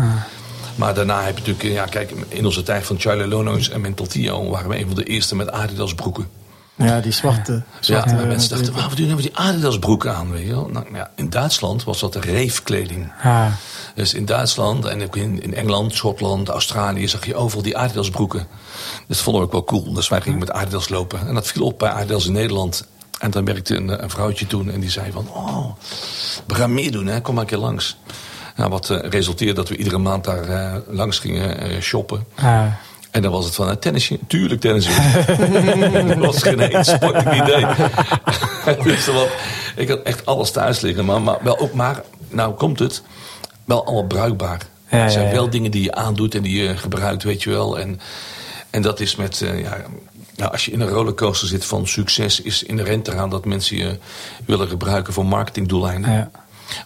Maar 0.75 0.93
daarna 0.93 1.21
heb 1.23 1.33
je 1.37 1.39
natuurlijk... 1.39 1.63
eh, 1.63 1.73
Ja, 1.73 1.85
kijk, 1.85 2.11
in 2.27 2.45
onze 2.45 2.63
tijd 2.63 2.85
van 2.85 2.99
Charlie 2.99 3.27
Lono's 3.27 3.69
en 3.69 3.81
Mental 3.81 4.05
Tio... 4.05 4.49
waren 4.49 4.69
we 4.69 4.79
een 4.79 4.85
van 4.85 4.95
de 4.95 5.03
eerste 5.03 5.35
met 5.35 5.51
Adidas 5.51 5.93
broeken. 5.93 6.27
ja, 6.75 6.99
die 6.99 7.11
zwarte... 7.11 7.51
Ja, 7.53 7.61
zwarte 7.79 8.15
en 8.15 8.27
mensen 8.27 8.49
dachten, 8.49 8.73
waarom 8.73 8.95
doen 8.95 9.15
we 9.15 9.21
die 9.21 9.37
Adidas 9.37 9.79
broeken 9.79 10.15
aan? 10.15 10.31
Weet 10.31 10.45
je 10.45 10.51
wel? 10.51 10.69
Nou, 10.71 10.85
ja, 10.93 11.11
in 11.15 11.29
Duitsland 11.29 11.83
was 11.83 11.99
dat 11.99 12.13
de 12.13 12.19
reefkleding. 12.19 13.11
Ah, 13.23 13.45
Dus 13.95 14.13
in 14.13 14.25
Duitsland 14.25 14.85
en 14.85 15.03
ook 15.03 15.15
in, 15.15 15.41
in 15.41 15.53
Engeland, 15.55 15.95
Schotland, 15.95 16.49
Australië 16.49 17.07
zag 17.07 17.25
je 17.25 17.35
overal 17.35 17.63
die 17.63 17.77
Adidas 17.77 18.09
broeken. 18.09 18.47
Dat 19.07 19.17
vonden 19.17 19.41
we 19.41 19.47
ook 19.47 19.53
wel 19.53 19.63
cool. 19.63 19.93
Dus 19.93 20.07
wij 20.07 20.21
gingen 20.21 20.39
met 20.39 20.51
Adidas 20.51 20.89
lopen. 20.89 21.27
En 21.27 21.33
dat 21.33 21.47
viel 21.47 21.65
op 21.65 21.79
bij 21.79 21.89
Adidas 21.89 22.25
in 22.25 22.33
Nederland. 22.33 22.87
En 23.19 23.31
dan 23.31 23.45
werkte 23.45 23.75
een, 23.75 24.03
een 24.03 24.09
vrouwtje 24.09 24.47
toen 24.47 24.71
en 24.71 24.79
die 24.79 24.89
zei 24.89 25.11
van... 25.11 25.27
Oh, 25.33 25.65
we 26.47 26.55
gaan 26.55 26.73
meer 26.73 26.91
doen, 26.91 27.05
hè? 27.07 27.21
kom 27.21 27.33
maar 27.33 27.43
een 27.43 27.49
keer 27.49 27.57
langs. 27.57 27.97
Nou, 28.55 28.69
wat 28.69 28.89
eh, 28.89 29.09
resulteerde 29.09 29.53
dat 29.53 29.69
we 29.69 29.77
iedere 29.77 29.97
maand 29.97 30.23
daar 30.23 30.49
eh, 30.49 30.75
langs 30.87 31.19
gingen 31.19 31.59
eh, 31.59 31.81
shoppen. 31.81 32.25
ah. 32.35 32.65
En 33.11 33.21
dan 33.21 33.31
was 33.31 33.45
het 33.45 33.55
van, 33.55 33.79
tennisje? 33.79 34.19
Tuurlijk 34.27 34.61
tennisje. 34.61 34.91
dat 36.07 36.17
was 36.17 36.41
geen 36.41 36.59
eens 36.59 36.93
idee. 36.93 37.65
dus 38.83 39.09
ik 39.75 39.89
had 39.89 40.01
echt 40.01 40.25
alles 40.25 40.51
thuis 40.51 40.81
liggen. 40.81 41.05
Maar, 41.05 41.21
maar, 41.21 41.37
wel 41.41 41.59
ook 41.59 41.73
maar, 41.73 42.01
nou 42.29 42.53
komt 42.53 42.79
het, 42.79 43.03
wel 43.65 43.85
allemaal 43.85 44.05
bruikbaar. 44.05 44.61
Ja, 44.89 44.97
Het 44.97 45.11
zijn 45.11 45.23
ja, 45.23 45.29
ja. 45.29 45.35
wel 45.35 45.49
dingen 45.49 45.71
die 45.71 45.83
je 45.83 45.95
aandoet 45.95 46.35
en 46.35 46.41
die 46.41 46.63
je 46.63 46.77
gebruikt, 46.77 47.23
weet 47.23 47.43
je 47.43 47.49
wel. 47.49 47.79
En, 47.79 47.99
en 48.69 48.81
dat 48.81 48.99
is 48.99 49.15
met, 49.15 49.37
ja, 49.37 49.77
nou, 50.35 50.51
als 50.51 50.65
je 50.65 50.71
in 50.71 50.79
een 50.79 50.89
rollercoaster 50.89 51.47
zit 51.47 51.65
van 51.65 51.87
succes... 51.87 52.41
is 52.41 52.63
inherent 52.63 53.07
eraan 53.07 53.29
dat 53.29 53.45
mensen 53.45 53.77
je 53.77 53.97
willen 54.45 54.67
gebruiken 54.67 55.13
voor 55.13 55.25
marketingdoeleinden. 55.25 56.31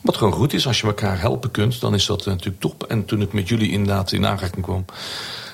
Wat 0.02 0.18
gewoon 0.18 0.34
goed 0.34 0.54
is, 0.54 0.68
als 0.68 0.82
je 0.82 0.88
elkaar 0.88 1.20
helpen 1.20 1.52
kunt, 1.52 1.82
dan 1.82 1.94
is 1.94 2.06
dat 2.06 2.26
natuurlijk 2.26 2.60
top. 2.60 2.84
En 2.84 3.06
toen 3.06 3.22
ik 3.22 3.34
met 3.34 3.48
jullie 3.48 3.72
inderdaad 3.72 4.12
in 4.12 4.26
aanraking 4.26 4.66
kwam, 4.66 4.86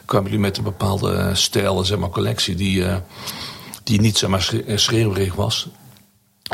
kwamen 0.05 0.25
jullie 0.25 0.45
met 0.45 0.57
een 0.57 0.63
bepaalde 0.63 1.29
stijl, 1.33 1.83
zeg 1.83 1.97
maar, 1.97 2.09
collectie 2.09 2.55
die, 2.55 2.85
eh, 2.85 2.97
die 3.83 4.01
niet 4.01 4.17
zeg 4.17 4.29
maar, 4.29 4.49
eh, 4.67 4.77
schreeuwerig 4.77 5.35
was. 5.35 5.67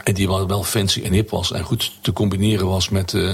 En 0.04 0.14
die 0.14 0.28
wel, 0.28 0.48
wel 0.48 0.64
fancy 0.64 1.02
en 1.02 1.14
hip 1.14 1.30
was 1.30 1.52
en 1.52 1.64
goed 1.64 1.92
te 2.02 2.14
combineren 2.14 2.68
was 2.68 2.90
met 2.90 3.14
eh, 3.14 3.34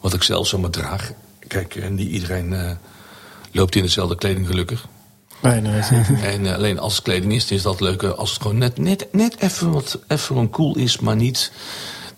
wat 0.00 0.14
ik 0.14 0.22
zelf 0.22 0.46
zomaar 0.46 0.70
draag. 0.70 1.12
Kijk, 1.48 1.90
niet 1.90 2.10
iedereen 2.10 2.78
loopt 3.52 3.74
in 3.74 3.82
dezelfde 3.82 4.16
kleding 4.16 4.46
gelukkig. 4.46 4.86
Zeker. 5.82 6.24
En 6.32 6.46
alleen 6.46 6.78
als 6.78 6.94
het 6.94 7.02
kleding 7.02 7.32
is, 7.32 7.46
dan 7.46 7.56
is 7.56 7.62
dat 7.62 7.80
leuker 7.80 8.14
als 8.14 8.32
het 8.32 8.42
gewoon 8.42 8.58
net, 8.58 8.78
net, 8.78 9.06
net 9.12 9.36
even 9.38 9.72
wat 9.72 9.98
even 10.08 10.36
een 10.36 10.50
cool 10.50 10.76
is, 10.76 10.98
maar 10.98 11.16
niet. 11.16 11.52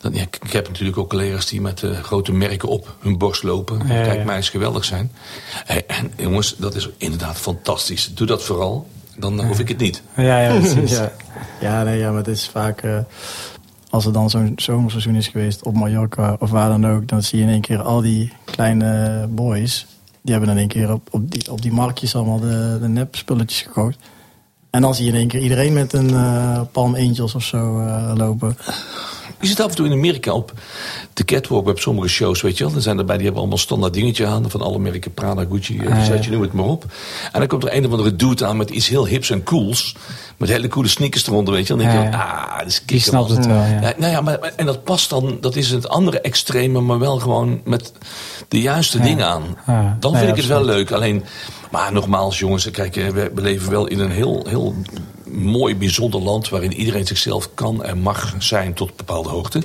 Dan, 0.03 0.15
ja, 0.15 0.23
ik, 0.23 0.53
heb 0.53 0.69
natuurlijk 0.69 0.99
ook 0.99 1.09
collega's 1.09 1.47
die 1.47 1.61
met 1.61 1.83
eh, 1.83 1.99
grote 2.03 2.33
merken 2.33 2.69
op 2.69 2.97
hun 3.01 3.19
borst 3.19 3.43
lopen. 3.43 3.87
Ja, 3.87 3.95
ja. 3.95 4.03
Kijk, 4.03 4.25
mij 4.25 4.39
is 4.39 4.49
geweldig 4.51 4.85
zijn. 4.85 5.13
Hey, 5.65 5.87
en 5.87 6.13
jongens, 6.17 6.57
dat 6.57 6.75
is 6.75 6.89
inderdaad 6.97 7.37
fantastisch. 7.37 8.15
Doe 8.15 8.27
dat 8.27 8.45
vooral, 8.45 8.89
dan 9.17 9.45
hoef 9.45 9.59
ik 9.59 9.69
het 9.69 9.79
niet. 9.79 10.03
Ja, 10.17 10.41
ja, 10.41 10.59
precies. 10.61 10.91
ja. 10.91 11.13
Ja, 11.61 11.83
nee, 11.83 11.99
ja, 11.99 12.09
maar 12.09 12.19
het 12.19 12.29
is 12.29 12.49
vaak... 12.49 12.83
eh, 12.83 12.99
als 13.91 14.07
er 14.07 14.13
dan 14.13 14.31
zo'n 14.31 14.53
zomerseizoen 14.57 15.15
is 15.15 15.29
geweest 15.29 15.63
op 15.63 15.75
Mallorca 15.75 16.37
of 16.39 16.51
waar 16.51 16.69
dan 16.69 16.87
ook... 16.87 17.09
dan 17.09 17.23
zie 17.23 17.39
je 17.39 17.45
in 17.45 17.51
één 17.51 17.61
keer 17.61 17.83
al 17.83 18.01
die 18.01 18.33
kleine 18.45 19.27
boys... 19.31 19.87
die 20.23 20.33
hebben 20.33 20.51
in 20.51 20.59
één 20.59 20.69
keer 20.69 20.93
op, 20.93 21.09
op, 21.11 21.31
die, 21.31 21.51
op 21.51 21.63
die 21.63 21.73
marktjes 21.73 22.15
allemaal 22.15 22.41
de, 22.41 22.79
de 22.81 22.89
nep 22.89 23.17
spulletjes 23.17 23.63
gegooid. 23.63 23.97
En 24.71 24.81
dan 24.81 24.95
zie 24.95 25.05
je 25.05 25.11
in 25.11 25.19
één 25.19 25.29
keer 25.29 25.41
iedereen 25.41 25.73
met 25.73 25.93
een 25.93 26.11
eh 26.11 26.61
Palm 26.73 26.95
Angels 26.95 27.35
of 27.35 27.43
zo 27.43 27.81
eh, 27.81 28.13
lopen. 28.15 28.57
Je 29.43 29.49
zit 29.49 29.61
af 29.61 29.69
en 29.71 29.77
toe 29.77 29.87
in 29.87 29.93
Amerika 29.93 30.33
op 30.33 30.53
de 31.13 31.25
catwalk 31.25 31.65
bij 31.65 31.75
sommige 31.77 32.09
shows, 32.09 32.43
weet 32.43 32.59
je 32.59 32.65
wel. 32.65 32.75
Er 32.75 32.83
zijn 32.83 32.99
erbij, 32.99 33.15
die 33.15 33.25
hebben 33.25 33.41
allemaal 33.43 33.59
standaard 33.61 33.95
dingetje 33.95 34.27
aan. 34.27 34.51
Van 34.51 34.61
alle 34.61 34.79
merken, 34.79 35.15
Prada, 35.15 35.45
Gucci, 35.51 35.81
Ah, 35.81 35.97
uh, 35.97 36.07
ja. 36.07 36.15
je 36.21 36.31
noem 36.31 36.43
het 36.43 36.53
maar 36.53 36.65
op. 36.65 36.85
En 37.33 37.39
dan 37.39 37.49
komt 37.49 37.65
er 37.65 37.75
een 37.77 37.87
of 37.87 37.91
andere 37.91 38.17
dude 38.17 38.47
aan 38.47 38.57
met 38.57 38.71
iets 38.71 38.89
heel 38.89 39.07
hips 39.07 39.31
en 39.31 39.43
cools. 39.43 39.97
Met 40.37 40.49
hele 40.49 40.69
coole 40.69 40.89
sneakers 40.89 41.27
eronder, 41.27 41.55
weet 41.55 41.67
je 41.67 41.77
wel. 41.77 41.85
Dan 41.87 41.95
denk 41.95 42.13
je, 42.13 42.19
ah, 42.19 42.59
dat 42.59 42.67
is 42.67 42.83
Die 42.87 43.01
snapt 43.01 43.31
het 43.31 43.47
wel, 43.47 43.57
ja. 43.57 43.81
Ja, 43.81 43.93
nou 43.97 44.13
ja, 44.13 44.21
maar, 44.21 44.39
en 44.57 44.67
dat 44.67 44.85
past 44.85 45.11
dan, 45.11 45.39
dat 45.41 45.57
is 45.57 45.71
het 45.71 45.89
andere 45.89 46.21
extreme, 46.21 46.81
maar 46.81 46.99
wel 46.99 47.19
gewoon 47.19 47.61
met 47.65 47.93
de 48.49 48.61
juiste 48.61 49.01
dingen 49.01 49.27
aan. 49.27 49.57
Ja. 49.67 49.97
Dan 50.01 50.13
Nee, 50.13 50.21
vind 50.21 50.33
ik 50.37 50.43
het 50.43 50.53
wel 50.53 50.65
leuk. 50.65 50.91
Alleen, 50.91 51.25
maar 51.71 51.93
nogmaals, 51.93 52.39
jongens, 52.39 52.71
kijk, 52.71 52.97
eh, 52.97 53.09
we, 53.09 53.31
we 53.35 53.41
leven 53.41 53.71
wel 53.71 53.87
in 53.87 53.99
een 53.99 54.11
heel, 54.11 54.45
heel 54.49 54.75
mooi, 55.33 55.77
bijzonder 55.77 56.21
land 56.21 56.49
waarin 56.49 56.73
iedereen 56.73 57.07
zichzelf 57.07 57.55
kan 57.55 57.85
en 57.85 57.99
mag 57.99 58.35
zijn 58.39 58.75
tot 58.75 58.89
een 58.89 58.95
bepaalde 58.97 59.29
hoogte. 59.29 59.63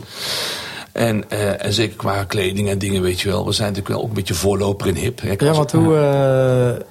En, 0.91 1.29
eh, 1.29 1.65
en 1.65 1.73
zeker 1.73 1.95
qua 1.95 2.23
kleding 2.23 2.69
en 2.69 2.77
dingen, 2.79 3.01
weet 3.01 3.19
je 3.21 3.29
wel. 3.29 3.45
We 3.45 3.51
zijn 3.51 3.67
natuurlijk 3.67 3.95
wel 3.95 4.03
ook 4.03 4.09
een 4.09 4.15
beetje 4.15 4.33
voorloper 4.33 4.87
in 4.87 4.95
hip. 4.95 5.21
hè. 5.21 5.33
Ja, 5.37 5.53
want 5.53 5.71
hoe... 5.71 5.95
eh, 5.95 6.85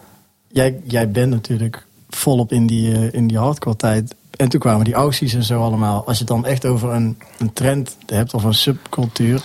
jij, 0.49 0.81
jij 0.85 1.11
bent 1.11 1.31
natuurlijk 1.31 1.87
volop 2.11 2.53
in 2.53 2.67
die, 2.67 2.95
eh, 2.95 3.13
in 3.13 3.27
die 3.27 3.39
hardcore 3.39 3.77
tijd. 3.77 4.15
En 4.37 4.49
toen 4.49 4.61
kwamen 4.61 4.85
die 4.85 4.95
aucties 4.95 5.35
en 5.35 5.43
zo 5.43 5.61
allemaal. 5.63 6.07
Als 6.07 6.19
je 6.19 6.25
het 6.25 6.33
dan 6.33 6.47
echt 6.47 6.67
over 6.67 6.91
een, 6.91 7.19
een 7.39 7.53
trend 7.53 7.97
hebt 8.07 8.35
of 8.35 8.45
een 8.45 8.55
subcultuur... 8.55 9.43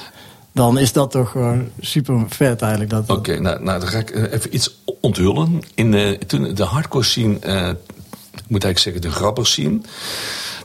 dan 0.51 0.77
is 0.77 0.93
dat 0.93 1.11
toch 1.11 1.29
gewoon 1.31 1.67
super 1.79 2.23
vet 2.27 2.61
eigenlijk. 2.61 2.91
Dat, 2.91 3.09
Oké, 3.09 3.39
nou, 3.39 3.63
nou 3.63 3.79
dan 3.79 3.89
ga 3.89 3.97
ik 3.97 4.15
even 4.31 4.55
iets 4.55 4.77
onthullen. 5.01 5.61
In 5.75 5.91
de, 5.91 6.19
toen 6.27 6.53
de 6.53 6.63
hardcore 6.63 7.03
scene, 7.03 7.37
moet 8.51 8.63
eigenlijk 8.63 8.79
zeggen 8.79 9.01
de 9.01 9.19
grabber 9.19 9.47
scene. 9.47 9.81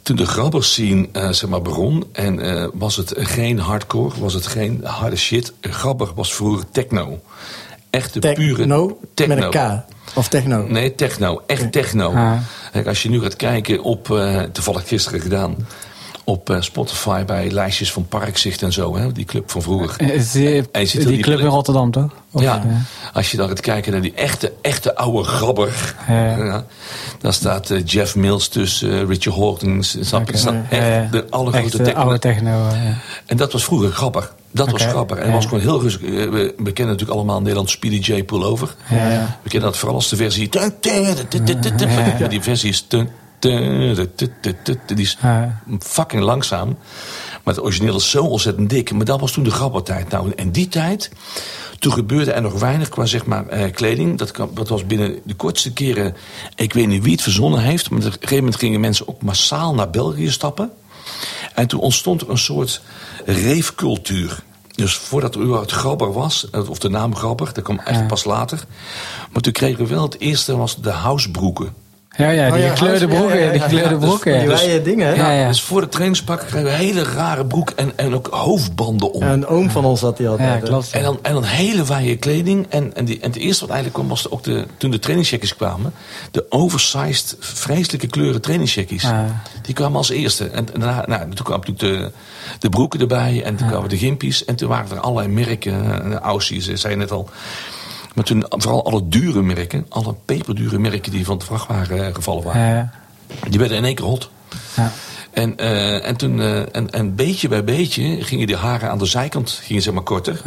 Toen 0.03 0.17
de 0.17 0.27
grabber 0.27 0.65
scene 0.65 1.09
eh, 1.13 1.31
zeg 1.31 1.51
maar 1.51 1.63
begon 1.63 2.05
en 2.13 2.41
eh, 2.41 2.69
was 2.75 2.97
het 2.97 3.13
geen 3.17 3.59
hardcore, 3.59 4.21
was 4.21 4.35
het 4.35 4.47
geen 4.47 4.81
harde 4.85 5.17
shit. 5.17 5.53
Grabber 5.61 6.11
was 6.15 6.35
vroeger 6.35 6.65
techno. 6.71 7.21
Echte 7.91 8.19
pure 8.19 8.95
Techno, 9.15 9.35
met 9.35 9.43
een 9.43 9.51
K. 9.51 9.85
Of 10.15 10.29
techno. 10.29 10.67
Nee, 10.69 10.95
techno. 10.95 11.43
Echt 11.47 11.73
techno. 11.73 12.13
Ah. 12.13 12.33
Kijk, 12.73 12.87
als 12.87 13.03
je 13.03 13.11
nu 13.11 13.21
gaat 13.21 13.37
kijken 13.37 13.83
op, 13.83 14.11
eh, 14.11 14.43
toevallig 14.43 14.89
gisteren 14.89 15.21
gedaan, 15.21 15.67
op 16.29 16.51
eh, 16.51 16.61
Spotify 16.61 17.25
bij 17.25 17.51
lijstjes 17.51 17.93
van 17.93 18.07
Parkzicht 18.09 18.63
en 18.63 18.73
zo, 18.73 18.97
hè, 18.97 19.13
die 19.13 19.25
club 19.25 19.51
van 19.51 19.63
vroeger. 19.63 19.95
Eh, 20.01 20.15
is 20.15 20.33
die, 20.33 21.05
die 21.07 21.23
club 21.23 21.39
in 21.39 21.47
Rotterdam, 21.47 21.91
toch? 21.91 22.11
Of, 22.33 22.43
ja, 22.43 22.57
eh, 22.69 23.15
als 23.15 23.31
je 23.31 23.37
dan 23.37 23.49
gaat 23.49 23.61
kijken 23.61 23.93
naar 23.93 24.01
die 24.01 24.15
echte, 24.15 24.53
echte 24.63 24.97
oude 24.97 25.23
grabber. 25.29 25.95
Ja. 26.09 26.37
Ja. 26.37 26.65
Dan 27.21 27.33
staat 27.33 27.71
eh, 27.71 27.83
Jeff 27.85 28.17
Mills 28.17 28.49
tussen, 28.49 28.91
eh, 28.93 29.07
Richard 29.09 29.37
Hawkins. 29.37 29.97
Snap 30.01 30.27
je? 30.27 30.33
echt 30.33 31.73
de 31.73 31.79
eh, 31.79 31.85
techno. 31.85 32.01
oude 32.01 32.19
techno. 32.19 32.69
eh. 32.69 32.81
En 33.27 33.37
dat 33.37 33.53
was 33.53 33.65
vroeger 33.65 33.91
grabber. 33.93 34.31
Dat 34.51 34.71
was 34.71 34.83
grabber. 34.85 35.19
En 35.19 35.27
Ja. 35.29 35.33
was 35.35 35.45
gewoon 35.45 35.61
heel 35.61 35.81
rustig. 35.81 36.03
Eh, 36.03 36.11
We, 36.31 36.53
kennen 36.73 36.87
natuurlijk 36.95 37.11
allemaal 37.11 37.41
Nederland 37.41 37.71
Speedy 37.71 38.13
J 38.13 38.25
Pullover. 38.25 38.75
Ja, 38.91 39.11
ja. 39.11 39.39
We 39.43 39.49
kennen 39.49 39.69
dat 39.71 39.79
vooral 39.79 39.97
als 39.97 40.09
de 40.09 40.17
versie. 40.17 40.49
Die 42.29 42.43
versie 42.43 42.69
is. 42.71 42.87
Die 44.87 44.97
is 44.97 45.19
fucking 45.79 46.23
langzaam. 46.23 46.77
Maar 47.45 47.55
het 47.55 47.63
origineel 47.63 47.97
is 47.97 48.11
zo 48.11 48.25
ontzettend 48.25 48.71
dik. 48.71 48.93
Maar 48.93 49.05
dat 49.05 49.21
was 49.21 49.33
toen 49.33 49.45
de 49.45 49.51
grabbertijd. 49.51 50.09
Nou, 50.09 50.33
en 50.37 50.51
die 50.51 50.69
tijd. 50.69 51.11
Toen 51.79 51.93
gebeurde 51.93 52.33
er 52.33 52.43
nog 52.43 52.59
weinig 52.59 52.89
qua 52.89 53.07
zeg 53.07 53.27
maar, 53.27 53.47
eh, 53.47 53.73
kleding. 53.73 54.19
Dat, 54.19 54.69
was 54.69 54.87
binnen 54.87 55.19
de 55.25 55.35
kortste 55.35 55.73
keren. 55.73 56.17
Ik 56.55 56.73
weet 56.73 56.87
niet 56.87 57.03
wie 57.03 57.13
het 57.13 57.23
verzonnen 57.23 57.61
heeft. 57.61 57.91
Maar 57.91 57.99
op 57.99 58.05
een 58.05 58.13
gegeven 58.13 58.37
moment 58.37 58.57
gingen 58.57 58.81
mensen 58.81 59.09
ook 59.09 59.23
massaal 59.23 59.75
naar 59.75 59.91
België 59.91 60.31
stappen. 60.31 60.71
En 61.55 61.67
toen 61.67 61.81
ontstond 61.81 62.21
er 62.21 62.31
een 62.31 62.39
soort 62.39 62.81
reefcultuur. 63.25 64.43
Dus 64.75 64.95
voordat 64.95 65.35
er 65.35 65.41
überhaupt 65.41 65.73
Grabber 65.73 66.13
was, 66.13 66.51
of 66.69 66.79
de 66.79 66.89
naam 66.89 67.17
Grabber, 67.17 67.51
dat 67.53 67.65
kwam 67.65 67.79
echt 67.79 67.99
Ja. 67.99 68.07
pas 68.07 68.25
later. 68.25 68.65
Maar 69.33 69.43
toen 69.43 69.53
kregen 69.53 69.79
we 69.79 69.95
wel 69.95 70.03
het 70.03 70.21
eerste, 70.21 70.57
was 70.57 70.77
de 70.77 70.91
housebroeken. 70.91 71.75
Ja, 72.17 72.31
ja, 72.31 72.45
die 72.45 72.53
Oh 72.55 72.59
ja, 72.59 72.69
gekleurde 72.69 73.09
broeken. 73.09 73.39
ja, 73.39 73.45
ja, 73.45 73.51
Die 73.51 73.61
gekleurde 73.61 73.99
Dus- 73.99 74.09
broeken. 74.09 74.59
Die 74.69 74.83
dingen? 74.83 75.17
Ja, 75.17 75.31
ja. 75.31 75.49
Dus 75.49 75.63
voor 75.63 75.81
de 75.81 75.89
trainingspak 75.89 76.39
kregen 76.39 76.63
we 76.63 76.69
een 76.71 76.77
hele 76.77 77.03
rare 77.03 77.47
broek 77.47 77.71
en, 77.71 77.93
en 77.97 78.15
ook 78.15 78.27
hoofdbanden 78.31 79.13
om. 79.13 79.23
Ja, 79.23 79.33
een 79.33 79.47
oom 79.47 79.71
van 79.71 79.85
ons 79.85 80.01
had 80.01 80.17
die 80.17 80.29
altijd. 80.29 80.63
Klopt. 80.63 80.91
En 80.91 81.03
dan, 81.03 81.19
en 81.23 81.33
dan 81.33 81.45
hele 81.45 81.85
wijde 81.85 82.17
kleding. 82.17 82.67
En, 82.69 82.95
en, 82.95 83.05
die, 83.05 83.21
en 83.21 83.31
het 83.31 83.39
eerste 83.39 83.61
wat 83.67 83.75
eigenlijk 83.75 83.99
kwam 84.05 84.09
was 84.09 84.31
ook 84.31 84.43
de, 84.43 84.67
toen 84.77 84.91
de 84.91 84.99
trainingscheckies 84.99 85.57
kwamen. 85.57 85.93
De 86.31 86.47
oversized, 86.49 87.37
vreselijke 87.41 88.07
kleuren 88.07 88.41
trainingscheckies. 88.41 89.03
Ja. 89.03 89.43
Die 89.63 89.75
kwamen 89.75 89.97
als 89.97 90.11
eerste. 90.11 90.49
En, 90.49 90.69
en 90.75 90.81
daarna, 90.81 91.05
nou, 91.07 91.21
toen 91.35 91.45
kwamen 91.45 91.67
natuurlijk 91.67 92.03
de, 92.03 92.13
de 92.59 92.69
broeken 92.69 93.01
erbij. 93.01 93.43
En 93.45 93.57
toen 93.57 93.69
kwamen 93.69 93.89
de 93.89 93.99
gimpies. 93.99 94.45
En 94.45 94.57
toen 94.57 94.69
waren 94.69 94.91
er 94.97 95.01
allerlei 95.01 95.29
merken. 95.29 96.03
En 96.03 96.11
de 96.11 96.19
Aussies, 96.19 96.67
zei 96.73 96.93
je 96.93 96.99
net 96.99 97.11
al. 97.11 97.29
Maar 98.17 98.25
toen 98.25 98.45
vooral 98.49 98.85
alle 98.85 99.09
dure 99.09 99.43
merken. 99.43 99.87
Alle 99.89 100.15
peperdure 100.25 100.79
merken 100.79 101.13
die 101.13 101.25
van 101.25 101.39
de 101.39 101.45
vrachtwagen 101.45 102.07
eh, 102.07 102.15
gevallen 102.15 102.43
waren. 102.45 102.61
Ja, 102.61 102.75
ja. 102.75 102.91
Die 103.49 103.59
werden 103.59 103.77
in 103.77 103.85
één 103.85 103.95
keer 103.95 104.05
hot. 104.05 104.31
Ja. 104.77 104.93
En, 105.31 105.57
eh, 105.57 106.09
en 106.09 106.17
toen, 106.17 106.41
eh, 106.41 106.59
en, 106.77 106.91
en 106.91 107.15
beetje 107.15 107.49
bij 107.49 107.65
beetje 107.65 108.25
gingen 108.25 108.47
die 108.47 108.57
haren 108.57 108.91
aan 108.91 108.99
de 108.99 109.07
zijkant 109.07 109.51
gingen 109.63 109.83
zeg 109.83 109.95
maar 109.95 110.03
korter. 110.03 110.41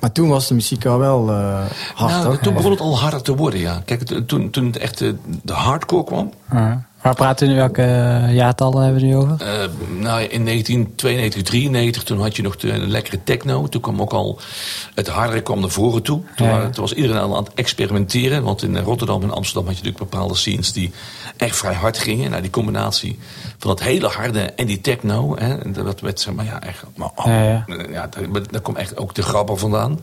Maar 0.00 0.12
toen 0.12 0.28
was 0.28 0.48
de 0.48 0.54
muziek 0.54 0.84
al 0.86 0.98
wel 0.98 1.30
eh, 1.30 1.60
hard, 1.94 2.12
nou, 2.22 2.38
toen 2.38 2.54
begon 2.54 2.70
het 2.70 2.80
al 2.80 2.98
harder 2.98 3.22
te 3.22 3.36
worden, 3.36 3.60
ja. 3.60 3.82
Kijk, 3.84 4.08
het- 4.08 4.28
toen, 4.28 4.50
toen 4.50 4.66
het 4.66 4.76
echt 4.76 4.98
de 5.42 5.52
hardcore 5.52 6.04
kwam. 6.04 6.32
Waar 7.02 7.14
praten 7.14 7.46
we 7.46 7.52
nu? 7.52 7.58
Welke 7.58 7.82
eh, 7.82 8.34
jaartallen 8.34 8.82
hebben 8.82 9.00
we 9.00 9.06
nu 9.06 9.16
over? 9.16 9.30
eh, 9.40 9.68
nou, 9.98 10.22
in 10.22 10.44
1992, 10.44 11.42
93, 11.42 12.02
toen 12.02 12.20
had 12.20 12.36
je 12.36 12.42
nog 12.42 12.56
de 12.56 12.78
lekkere 12.78 13.18
techno. 13.24 13.66
Toen 13.68 13.80
kwam 13.80 14.00
ook 14.00 14.12
al 14.12 14.38
het 14.94 15.08
hardere 15.08 15.40
kwam 15.40 15.60
naar 15.60 15.70
voren 15.70 16.02
toe. 16.02 16.20
Toen, 16.36 16.46
Ja. 16.46 16.52
waren- 16.52 16.70
toen 16.70 16.82
was 16.82 16.92
iedereen 16.92 17.18
al 17.22 17.36
aan 17.36 17.44
het 17.44 17.54
experimenteren. 17.54 18.42
Want 18.42 18.62
in 18.62 18.78
Rotterdam 18.78 19.22
en 19.22 19.30
Amsterdam 19.30 19.66
had 19.66 19.78
je 19.78 19.82
natuurlijk 19.82 20.10
bepaalde 20.10 20.34
scenes 20.36 20.72
die 20.72 20.92
echt 21.36 21.56
vrij 21.56 21.74
hard 21.74 21.98
gingen. 21.98 22.30
Nou, 22.30 22.42
die 22.42 22.50
combinatie 22.50 23.18
van 23.58 23.70
dat 23.70 23.80
hele 23.82 24.06
harde 24.06 24.40
en 24.40 24.66
die 24.66 24.80
techno. 24.80 25.36
Hè, 25.38 25.58
en 25.58 25.72
dat 25.72 26.00
werd 26.00 26.20
zeg 26.20 26.34
maar, 26.34 26.44
ja, 26.44 26.62
echt... 26.62 26.84
Maar, 26.96 27.10
oh, 27.14 27.24
Ja, 27.26 27.42
ja. 27.42 27.64
ja, 27.90 28.06
daar, 28.06 28.42
daar 28.50 28.60
kwam 28.60 28.76
echt 28.76 28.96
ook 28.96 29.14
de 29.14 29.22
grabber 29.22 29.56
vandaan. 29.58 30.00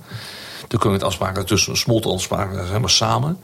Toen 0.67 0.79
kwam 0.79 0.93
het 0.93 1.17
ware 1.17 1.43
tussen 1.43 1.77
smolt 1.77 2.27
ware 2.27 2.65
zeg 2.67 2.79
maar, 2.79 2.89
samen. 2.89 3.37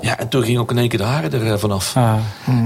Ja, 0.00 0.18
en 0.18 0.28
toen 0.28 0.42
ging 0.42 0.58
ook 0.58 0.70
in 0.70 0.78
één 0.78 0.88
keer 0.88 0.98
de 0.98 1.04
haren 1.04 1.32
er 1.32 1.52
eh, 1.52 1.58
vanaf. 1.58 1.96
Ah. 1.96 2.14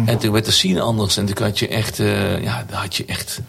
En 0.07 0.19
toen 0.19 0.33
werd 0.33 0.45
de 0.45 0.51
scene 0.51 0.81
anders. 0.81 1.17
En 1.17 1.27
toen 1.27 1.45
had 1.45 1.59
je 1.59 1.69
echt, 1.69 1.99
eh, 1.99 2.43
ja, 2.43 2.65
had 2.71 2.97
je 2.97 3.05
echt 3.05 3.41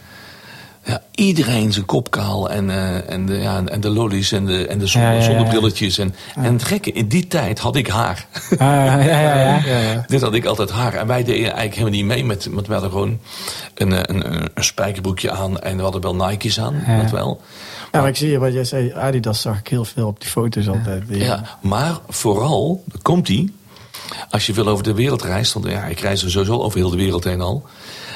ja, 0.83 1.01
iedereen 1.15 1.73
zijn 1.73 1.85
kop 1.85 2.11
kaal. 2.11 2.49
En, 2.49 2.69
eh, 2.69 3.09
en, 3.09 3.25
de, 3.25 3.33
ja, 3.33 3.63
en 3.65 3.81
de 3.81 3.89
lollies 3.89 4.31
en 4.31 4.45
de, 4.45 4.67
en 4.67 4.79
de 4.79 4.87
zon, 4.87 5.01
Ja, 5.01 5.07
ja, 5.07 5.13
ja, 5.13 5.19
ja. 5.19 5.25
zonnebrilletjes. 5.25 5.97
En, 5.97 6.15
en 6.35 6.53
het 6.53 6.63
gekke, 6.63 6.91
in 6.91 7.07
die 7.07 7.27
tijd 7.27 7.59
had 7.59 7.75
ik 7.75 7.87
haar. 7.87 8.25
Ah, 8.51 8.57
ja, 8.57 8.99
ja, 8.99 9.19
ja. 9.19 9.61
Ja, 9.65 9.77
ja. 9.77 10.03
Dit 10.07 10.21
had 10.21 10.33
ik 10.33 10.45
altijd 10.45 10.71
haar. 10.71 10.93
En 10.93 11.07
wij 11.07 11.23
deden 11.23 11.43
eigenlijk 11.43 11.73
helemaal 11.73 11.97
niet 11.97 12.05
mee 12.05 12.25
met. 12.25 12.47
Want 12.51 12.67
we 12.67 12.73
hadden 12.73 12.91
gewoon 12.91 13.19
een, 13.73 13.91
een, 13.91 14.33
een, 14.33 14.49
een 14.53 14.63
spijkerbroekje 14.63 15.31
aan. 15.31 15.59
En 15.59 15.77
we 15.77 15.83
hadden 15.83 16.01
wel 16.01 16.15
Nike's 16.15 16.59
aan. 16.59 16.83
Ja. 16.87 17.01
Dat 17.01 17.11
wel. 17.11 17.41
Ja, 17.91 17.99
maar 17.99 18.09
ik 18.09 18.15
zie 18.15 18.39
wat 18.39 18.53
jij 18.53 18.63
zei, 18.63 18.93
Adidas 18.93 19.41
zag 19.41 19.59
ik 19.59 19.67
heel 19.67 19.85
veel 19.85 20.07
op 20.07 20.21
die 20.21 20.29
foto's 20.29 20.67
altijd. 20.67 21.03
Ja, 21.07 21.57
maar 21.61 21.97
vooral, 22.07 22.83
komt 23.01 23.25
die. 23.25 23.57
Als 24.29 24.45
je 24.45 24.53
veel 24.53 24.67
over 24.67 24.83
de 24.83 24.93
wereld 24.93 25.21
reist, 25.23 25.53
want 25.53 25.65
ja, 25.65 25.83
ik 25.85 25.99
reis 25.99 26.23
er 26.23 26.31
sowieso 26.31 26.61
over 26.61 26.79
heel 26.79 26.89
de 26.89 26.97
wereld 26.97 27.23
heen 27.23 27.41
al. 27.41 27.63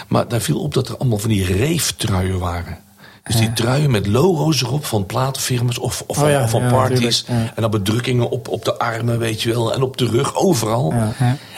Maar 0.08 0.28
daar 0.28 0.42
viel 0.42 0.60
op 0.60 0.74
dat 0.74 0.90
er 0.90 0.98
allemaal 0.98 1.18
van 1.18 1.30
die 1.30 1.46
reeftruien 1.46 2.40
waren. 2.40 2.78
Dus 3.24 3.36
die 3.36 3.54
truien 3.54 3.92
met 3.92 4.08
logo's 4.08 4.62
erop 4.62 4.86
van 4.86 5.06
platenfirma's 5.06 5.80
of, 5.80 6.04
of, 6.08 6.22
Oh 6.22 6.30
ja, 6.30 6.44
of 6.44 6.50
van 6.50 6.62
ja, 6.62 6.70
parties. 6.70 7.26
ja. 7.28 7.34
En 7.34 7.62
dan 7.62 7.72
bedrukkingen 7.72 8.30
op, 8.30 8.48
op 8.48 8.66
de 8.66 8.80
armen, 8.80 9.20
weet 9.20 9.42
je 9.42 9.50
wel. 9.50 9.74
En 9.74 9.82
op 9.82 9.98
de 9.98 10.06
rug, 10.06 10.36
overal. 10.36 10.94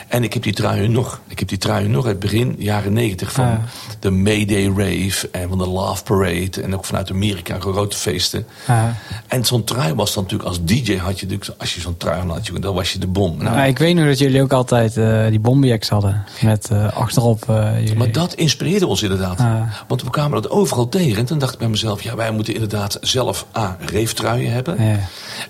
En 0.08 0.24
ik 0.24 0.34
heb 0.34 0.42
die 0.42 0.52
truien 0.52 0.92
nog. 0.92 1.20
Ik 1.28 1.38
heb 1.38 1.48
die 1.48 1.58
truien 1.58 1.90
nog 1.90 2.06
uit 2.06 2.18
begin 2.18 2.54
jaren 2.58 2.92
negentig 2.92 3.32
van 3.32 3.44
Ja. 3.44 3.64
de 4.00 4.10
Mayday 4.10 4.66
Rave 4.76 5.28
en 5.30 5.48
van 5.48 5.58
de 5.58 5.68
Love 5.68 6.02
Parade. 6.02 6.62
En 6.62 6.74
ook 6.74 6.84
vanuit 6.84 7.10
Amerika 7.10 7.58
grote 7.58 7.96
feesten. 7.96 8.46
Ah. 8.66 8.84
En 9.26 9.44
zo'n 9.44 9.64
trui 9.64 9.94
was 9.94 10.14
dan 10.14 10.22
natuurlijk 10.22 10.48
als 10.48 10.64
DJ 10.64 10.96
had 10.96 11.20
je 11.20 11.26
natuurlijk, 11.26 11.60
als 11.60 11.74
je 11.74 11.80
zo'n 11.80 11.96
trui 11.96 12.26
had, 12.26 12.50
dan 12.60 12.74
was 12.74 12.92
je 12.92 12.98
de 12.98 13.06
bom. 13.06 13.36
Nou, 13.36 13.56
Nou, 13.56 13.68
ik 13.68 13.78
weet 13.78 13.94
nog 13.94 14.06
dat 14.06 14.18
jullie 14.18 14.42
ook 14.42 14.52
altijd 14.52 14.96
eh, 14.96 15.26
die 15.28 15.40
bombieks 15.40 15.88
hadden. 15.88 16.24
Met 16.42 16.70
eh, 16.70 16.96
achterop 16.96 17.44
eh, 17.48 17.78
jullie... 17.78 17.96
Maar 17.96 18.12
dat 18.12 18.34
inspireerde 18.34 18.86
ons 18.86 19.02
inderdaad. 19.02 19.40
Ah. 19.40 19.62
Want 19.88 20.02
we 20.02 20.10
kwamen 20.10 20.42
dat 20.42 20.50
overal 20.50 20.88
tegen. 20.88 21.18
En 21.18 21.24
toen 21.24 21.38
dacht 21.38 21.52
ik 21.52 21.58
bij 21.58 21.68
mezelf, 21.68 22.02
ja, 22.02 22.16
wij 22.16 22.30
moeten 22.30 22.54
inderdaad 22.54 22.98
zelf 23.00 23.46
A, 23.56 23.76
reeftruien 23.80 24.52
hebben. 24.52 24.78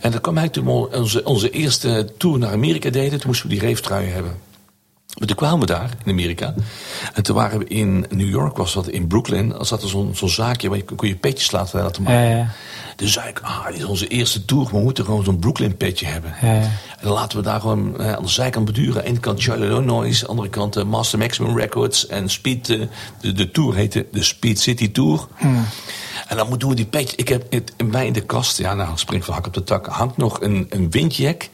En 0.00 0.10
dat 0.10 0.20
kwam 0.20 0.36
eigenlijk 0.36 0.52
toen 0.52 0.80
we 0.80 0.96
onze, 0.98 1.24
onze 1.24 1.50
eerste 1.50 2.08
tour 2.18 2.38
naar 2.38 2.52
Amerika 2.52 2.90
deden. 2.90 3.18
Toen 3.18 3.26
moesten 3.26 3.48
we 3.48 3.54
die 3.54 3.64
reeftruien 3.64 4.12
hebben. 4.12 4.32
Maar 5.18 5.28
toen 5.28 5.36
kwamen 5.36 5.60
we 5.60 5.66
daar, 5.66 5.90
in 6.04 6.12
Amerika. 6.12 6.54
En 7.14 7.22
toen 7.22 7.36
waren 7.36 7.58
we 7.58 7.64
in 7.64 8.06
New 8.10 8.28
York, 8.28 8.56
was 8.56 8.72
dat 8.72 8.88
in 8.88 9.06
Brooklyn. 9.06 9.48
Dan 9.48 9.66
zat 9.66 9.82
er 9.82 9.88
zo'n 9.88 10.14
zo'n 10.14 10.28
zaakje 10.28 10.68
waar 10.68 10.78
je 10.78 10.84
kon 10.84 11.08
je 11.08 11.16
petjes 11.16 11.50
laten, 11.50 11.82
laten 11.82 12.02
maken. 12.02 12.20
Ja, 12.20 12.36
ja. 12.36 12.50
Dus 12.96 13.12
zei 13.12 13.28
ik, 13.28 13.40
ah, 13.40 13.66
dit 13.66 13.76
is 13.76 13.84
onze 13.84 14.08
eerste 14.08 14.44
tour. 14.44 14.68
We 14.70 14.78
moeten 14.78 15.04
gewoon 15.04 15.24
zo'n 15.24 15.38
Brooklyn 15.38 15.76
petje 15.76 16.06
hebben. 16.06 16.34
Ja. 16.42 16.48
En 16.48 17.02
dan 17.02 17.12
laten 17.12 17.38
we 17.38 17.44
daar 17.44 17.60
gewoon 17.60 17.98
eh, 18.00 18.12
aan 18.12 18.22
de 18.22 18.28
zijkant 18.28 18.64
beduren. 18.64 18.96
Aan 18.96 19.02
de 19.02 19.08
ene 19.08 19.20
kant 19.20 19.42
Charlie 19.42 19.68
Illinois, 19.68 20.14
aan 20.14 20.20
de 20.20 20.26
andere 20.26 20.48
kant 20.48 20.76
eh, 20.76 20.84
Master 20.84 21.18
Maximum 21.18 21.58
Records. 21.58 22.06
En 22.06 22.28
Speed, 22.28 22.70
eh, 22.70 22.80
de, 23.20 23.32
de 23.32 23.50
tour 23.50 23.74
heette 23.74 24.06
de 24.12 24.22
Speed 24.22 24.60
City 24.60 24.92
Tour. 24.92 25.26
En 26.28 26.36
dan 26.36 26.48
moeten 26.48 26.68
we 26.68 26.74
die 26.74 26.86
petje... 26.86 27.16
Ik 27.16 27.28
heb 27.28 27.52
het 27.52 27.72
in 27.76 27.90
mij 27.90 28.06
in 28.06 28.12
de 28.12 28.20
kast, 28.20 28.58
ja 28.58 28.74
nou, 28.74 28.90
spring 28.94 29.24
van 29.24 29.34
hak 29.34 29.46
op 29.46 29.54
de 29.54 29.62
tak... 29.62 29.86
hangt 29.86 30.16
nog 30.16 30.40
een, 30.40 30.66
een 30.70 30.90
windjack 30.90 31.48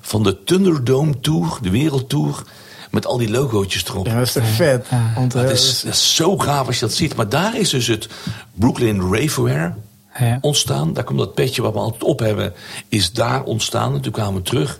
van 0.00 0.22
de 0.22 0.44
Thunderdome 0.44 1.20
Tour, 1.20 1.58
de 1.62 1.70
Wereldtour... 1.70 2.42
met 2.90 3.06
al 3.06 3.16
die 3.18 3.30
logootjes 3.30 3.84
erop. 3.84 4.06
Ja, 4.06 4.14
dat 4.14 4.26
is 4.26 4.32
toch 4.32 4.46
vet? 4.48 4.86
Want, 5.14 5.34
eh, 5.34 5.42
Dat 5.42 5.50
is, 5.50 5.80
dat 5.82 5.92
is 5.92 6.14
zo 6.14 6.38
gaaf 6.38 6.66
als 6.66 6.78
je 6.78 6.86
dat 6.86 6.94
ziet. 6.94 7.14
Maar 7.16 7.28
daar 7.28 7.58
is 7.58 7.70
dus 7.70 7.86
het 7.86 8.08
Brooklyn 8.54 9.00
Ravewear 9.14 9.76
Ja. 10.18 10.38
ontstaan. 10.40 10.92
Daar 10.92 11.04
komt 11.04 11.18
dat 11.18 11.34
petje 11.34 11.62
wat 11.62 11.72
we 11.72 11.78
altijd 11.78 12.02
op 12.04 12.18
hebben, 12.18 12.52
is 12.88 13.12
daar 13.12 13.42
ontstaan. 13.42 13.94
En 13.94 14.00
toen 14.00 14.12
kwamen 14.12 14.34
we 14.34 14.42
terug. 14.42 14.78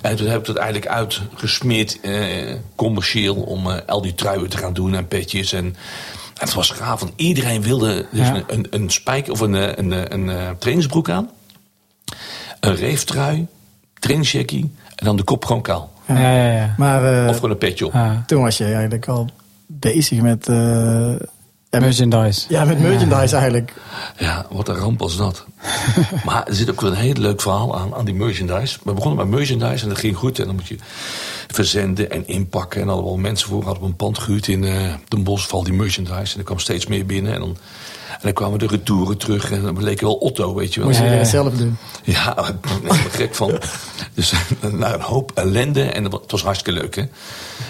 En 0.00 0.16
toen 0.16 0.26
heb 0.26 0.40
ik 0.40 0.46
dat 0.46 0.56
eigenlijk 0.56 0.92
uitgesmeerd, 0.92 2.00
eh, 2.00 2.54
commercieel, 2.76 3.34
om 3.34 3.70
eh, 3.70 3.76
al 3.86 4.02
die 4.02 4.14
truien 4.14 4.48
te 4.50 4.56
gaan 4.56 4.72
doen 4.72 4.94
en 4.94 5.08
petjes. 5.08 5.52
En 5.52 5.76
het 6.36 6.54
was 6.54 6.70
gaaf, 6.70 7.00
want 7.00 7.12
iedereen 7.16 7.62
wilde 7.62 8.06
dus 8.12 8.26
Ja. 8.26 8.34
een, 8.34 8.44
een, 8.46 8.66
een 8.70 8.90
spijker 8.90 9.32
of 9.32 9.40
een, 9.40 9.54
eh, 9.54 9.62
een, 9.76 9.90
een, 9.90 10.12
een, 10.12 10.30
eh, 10.30 10.50
trainingsbroek 10.58 11.08
aan. 11.10 11.30
Een 12.60 12.74
reeftrui, 12.76 13.46
trainingsjackie 13.98 14.74
en 14.96 15.04
dan 15.06 15.16
de 15.16 15.22
kop 15.22 15.44
gewoon 15.44 15.62
kaal. 15.62 15.91
Ja, 16.06 16.20
ja, 16.20 16.52
ja. 16.52 16.74
Maar 16.78 17.22
eh, 17.22 17.28
Of 17.28 17.34
gewoon 17.34 17.50
een 17.50 17.58
petje 17.58 17.86
op. 17.86 17.92
Ja. 17.92 18.22
toen 18.26 18.42
was 18.42 18.58
je 18.58 18.64
eigenlijk 18.64 19.08
al 19.08 19.28
bezig 19.66 20.20
met... 20.20 20.48
eh, 20.48 21.14
ja, 21.72 21.78
met, 21.80 21.88
Merchandise. 21.88 22.46
ja, 22.48 22.64
met 22.64 22.80
merchandise 22.80 23.34
eigenlijk. 23.34 23.72
Ja, 24.18 24.46
wat 24.50 24.68
een 24.68 24.74
ramp 24.74 24.98
was 24.98 25.16
dat. 25.16 25.46
maar 26.26 26.46
er 26.46 26.54
zit 26.54 26.70
ook 26.70 26.80
wel 26.80 26.90
een 26.90 26.96
heel 26.96 27.12
leuk 27.14 27.40
verhaal 27.40 27.78
aan, 27.78 27.94
aan 27.94 28.04
die 28.04 28.14
merchandise. 28.14 28.78
We 28.84 28.92
begonnen 28.92 29.28
met 29.28 29.38
merchandise 29.38 29.82
en 29.82 29.88
dat 29.88 29.98
ging 29.98 30.16
goed. 30.16 30.38
En 30.38 30.46
dan 30.46 30.54
moet 30.54 30.68
je 30.68 30.76
verzenden 31.48 32.10
en 32.10 32.26
inpakken. 32.26 32.80
En 32.80 32.88
allemaal 32.88 33.16
mensen 33.16 33.48
voor 33.48 33.64
hadden 33.64 33.82
we 33.82 33.88
een 33.88 33.96
pand 33.96 34.18
gehuurd 34.18 34.48
in 34.48 34.64
eh 34.64 34.94
Den 35.08 35.22
Bosch, 35.22 35.50
die 35.62 35.72
merchandise. 35.72 36.32
En 36.32 36.38
er 36.38 36.44
kwam 36.44 36.58
steeds 36.58 36.86
meer 36.86 37.06
binnen. 37.06 37.32
En 37.32 37.40
dan, 37.40 37.48
en 37.48 37.56
dan 38.22 38.32
kwamen 38.32 38.58
de 38.58 38.66
retouren 38.66 39.16
terug. 39.16 39.50
En 39.50 39.74
we 39.74 39.82
leken 39.82 40.06
wel 40.06 40.14
Otto, 40.14 40.54
weet 40.54 40.74
je 40.74 40.80
wel. 40.80 40.88
Moest 40.88 41.00
je 41.00 41.06
ja. 41.06 41.24
zelf 41.24 41.54
doen. 41.54 41.76
Ja, 42.02 42.34
daar 42.34 42.80
ben 42.82 42.94
ik 42.94 43.12
gek 43.12 43.34
van. 43.34 43.58
Dus 44.14 44.32
na 44.72 44.94
een 44.94 45.00
hoop 45.00 45.30
ellende, 45.34 45.82
en 45.82 46.04
het 46.04 46.30
was 46.30 46.42
hartstikke 46.42 46.80
leuk, 46.80 46.94
hè. 46.94 47.04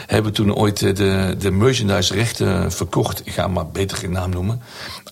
Hebben 0.06 0.30
we 0.30 0.36
toen 0.36 0.54
ooit 0.54 0.82
eh, 0.82 0.94
de, 0.94 1.36
de 1.38 1.50
merchandise 1.50 2.14
rechten 2.14 2.72
verkocht. 2.72 3.20
Ik 3.24 3.32
ga 3.32 3.42
hem 3.42 3.52
maar 3.52 3.68
beter 3.68 3.96
geen 3.96 4.12
naam 4.12 4.30
noemen. 4.30 4.62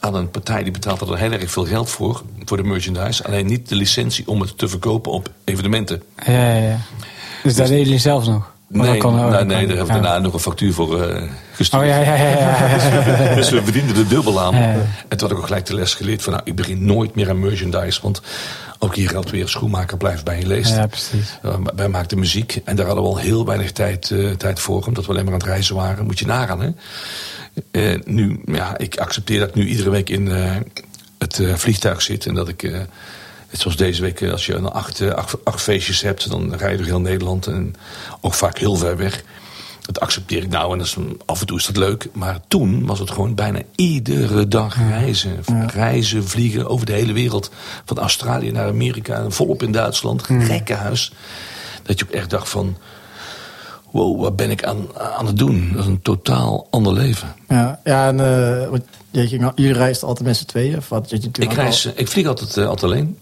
Aan 0.01 0.15
een 0.15 0.31
partij 0.31 0.63
die 0.63 0.73
betaalde 0.73 1.07
er 1.07 1.19
heel 1.19 1.33
erg 1.33 1.51
veel 1.51 1.67
geld 1.67 1.91
voor. 1.91 2.23
Voor 2.45 2.57
de 2.57 2.63
merchandise. 2.63 3.25
Alleen 3.25 3.47
niet 3.47 3.69
de 3.69 3.75
licentie 3.75 4.29
om 4.29 4.41
het 4.41 4.59
te 4.59 4.69
verkopen 4.69 5.13
op 5.13 5.31
evenementen. 5.45 6.03
Ja, 6.27 6.33
ja, 6.33 6.69
ja. 6.69 6.79
Dus 7.43 7.55
daar 7.55 7.67
deden 7.67 7.85
jullie 7.85 7.99
zelf 7.99 8.27
nog? 8.27 8.53
Maar 8.71 8.87
Nee, 8.87 9.01
nee, 9.01 9.47
daar 9.47 9.59
hebben 9.59 9.77
we 9.77 9.77
Ja. 9.77 10.01
daarna 10.01 10.19
nog 10.19 10.33
een 10.33 10.41
factuur 10.41 10.73
voor 10.73 11.03
eh, 11.03 11.23
gestuurd. 11.53 11.83
Oh 11.83 11.89
ja, 11.89 11.99
ja, 11.99 12.15
ja. 12.15 12.29
ja. 12.29 13.35
Dus 13.35 13.51
we 13.51 13.63
verdienden 13.63 13.97
er 13.97 14.09
dubbel 14.09 14.41
aan. 14.41 14.55
En 14.55 14.89
toen 15.09 15.19
had 15.21 15.31
ik 15.31 15.37
ook 15.37 15.47
gelijk 15.47 15.67
de 15.67 15.75
les 15.75 15.95
geleerd 15.95 16.23
van... 16.23 16.33
nou, 16.33 16.45
ik 16.47 16.57
begin 16.57 16.85
nooit 16.85 17.15
meer 17.15 17.29
aan 17.29 17.41
merchandise. 17.41 18.01
Want 18.03 18.23
ook 18.79 18.95
hier 18.95 19.09
geldt 19.09 19.31
weer... 19.31 19.49
schoenmaker 19.49 19.97
blijft 19.97 20.25
bij 20.25 20.39
je 20.39 20.47
leest. 20.47 20.75
Ja, 20.75 20.87
precies. 20.87 21.39
Uh, 21.45 21.55
wij 21.77 21.89
maakten 21.89 22.19
muziek 22.19 22.61
en 22.65 22.77
daar 22.77 22.87
hadden 22.87 23.05
we 23.05 23.11
al 23.11 23.17
heel 23.19 23.47
weinig 23.47 23.73
tijd, 23.73 24.11
eh, 24.11 24.31
tijd 24.31 24.61
voor, 24.61 24.87
omdat 24.87 25.05
we 25.07 25.11
alleen 25.11 25.25
maar 25.25 25.33
aan 25.33 25.39
het 25.39 25.49
reizen 25.49 25.75
waren. 25.75 26.05
Moet 26.05 26.19
je 26.19 26.27
nagaan, 26.27 26.61
hè? 26.61 26.71
Nu, 28.05 28.41
ja, 28.45 28.79
ik 28.79 28.99
accepteer 28.99 29.39
dat 29.39 29.49
ik 29.49 29.55
nu 29.55 29.67
iedere 29.67 29.91
week 29.91 30.11
in 30.11 30.27
het 31.19 31.43
vliegtuig 31.55 32.03
zit 32.03 32.27
en 32.27 32.35
dat 32.35 32.49
ik, 32.49 32.63
net 33.51 33.61
zoals 33.61 33.77
deze 33.77 34.03
week, 34.03 34.21
eh, 34.21 34.31
als 34.33 34.47
je 34.47 34.55
een 34.55 34.71
acht, 34.71 35.01
eh, 35.01 35.11
acht, 35.11 35.45
acht 35.45 35.63
feestjes 35.63 36.01
hebt, 36.01 36.31
dan 36.31 36.55
rij 36.55 36.71
je 36.71 36.77
door 36.77 36.87
heel 36.87 37.01
Nederland 37.01 37.47
en 37.47 37.75
ook 38.21 38.35
vaak 38.35 38.59
heel 38.59 38.77
ver 38.77 38.97
weg. 38.97 39.23
Dat 39.81 40.01
accepteer 40.01 40.43
ik 40.43 40.49
nou 40.49 40.73
en 40.73 40.79
dat 40.79 40.87
is, 40.87 40.97
af 41.27 41.41
en 41.41 41.47
toe 41.47 41.59
is 41.59 41.67
dat 41.67 41.77
leuk. 41.77 42.09
Maar 42.13 42.41
toen 42.49 42.87
was 42.87 42.99
het 42.99 43.11
gewoon 43.11 43.35
bijna 43.35 43.61
iedere 43.75 44.49
dag 44.49 44.77
reizen. 44.89 45.45
Reizen, 45.73 46.29
vliegen 46.29 46.69
over 46.69 46.87
de 46.87 46.93
hele 46.93 47.13
wereld. 47.13 47.51
Van 47.85 47.99
Australië 47.99 48.51
naar 48.51 48.69
Amerika 48.69 49.25
volop 49.31 49.63
in 49.63 49.73
Duitsland. 49.73 50.23
Gekkenhuis. 50.23 51.13
Dat 51.83 51.99
je 51.99 52.05
ook 52.05 52.11
echt 52.11 52.31
dacht 52.31 52.49
van... 52.49 52.77
Wow, 53.91 54.21
wat 54.21 54.37
ben 54.37 54.51
ik 54.51 54.65
aan, 54.65 54.87
aan 55.17 55.27
het 55.27 55.37
doen? 55.39 55.71
Dat 55.73 55.81
is 55.81 55.87
een 55.87 56.03
totaal 56.03 56.67
ander 56.71 56.93
leven. 56.93 57.35
Ja, 57.49 57.81
ja 57.85 58.09
en 58.09 58.21
eh, 58.21 58.79
je 59.11 59.51
jullie 59.55 59.73
reisden 59.73 60.09
altijd 60.09 60.27
met 60.29 60.37
z'n 60.37 60.45
tweeën? 60.45 60.77
Of 60.77 60.89
wat? 60.89 61.11
Je, 61.11 61.17
je 61.21 61.31
toen 61.31 61.45
Ik, 61.45 61.53
reis, 61.53 61.87
al- 61.87 61.93
ik 61.97 62.09
vlieg 62.09 62.27
altijd, 62.27 62.57
altijd 62.57 62.83
alleen. 62.83 63.19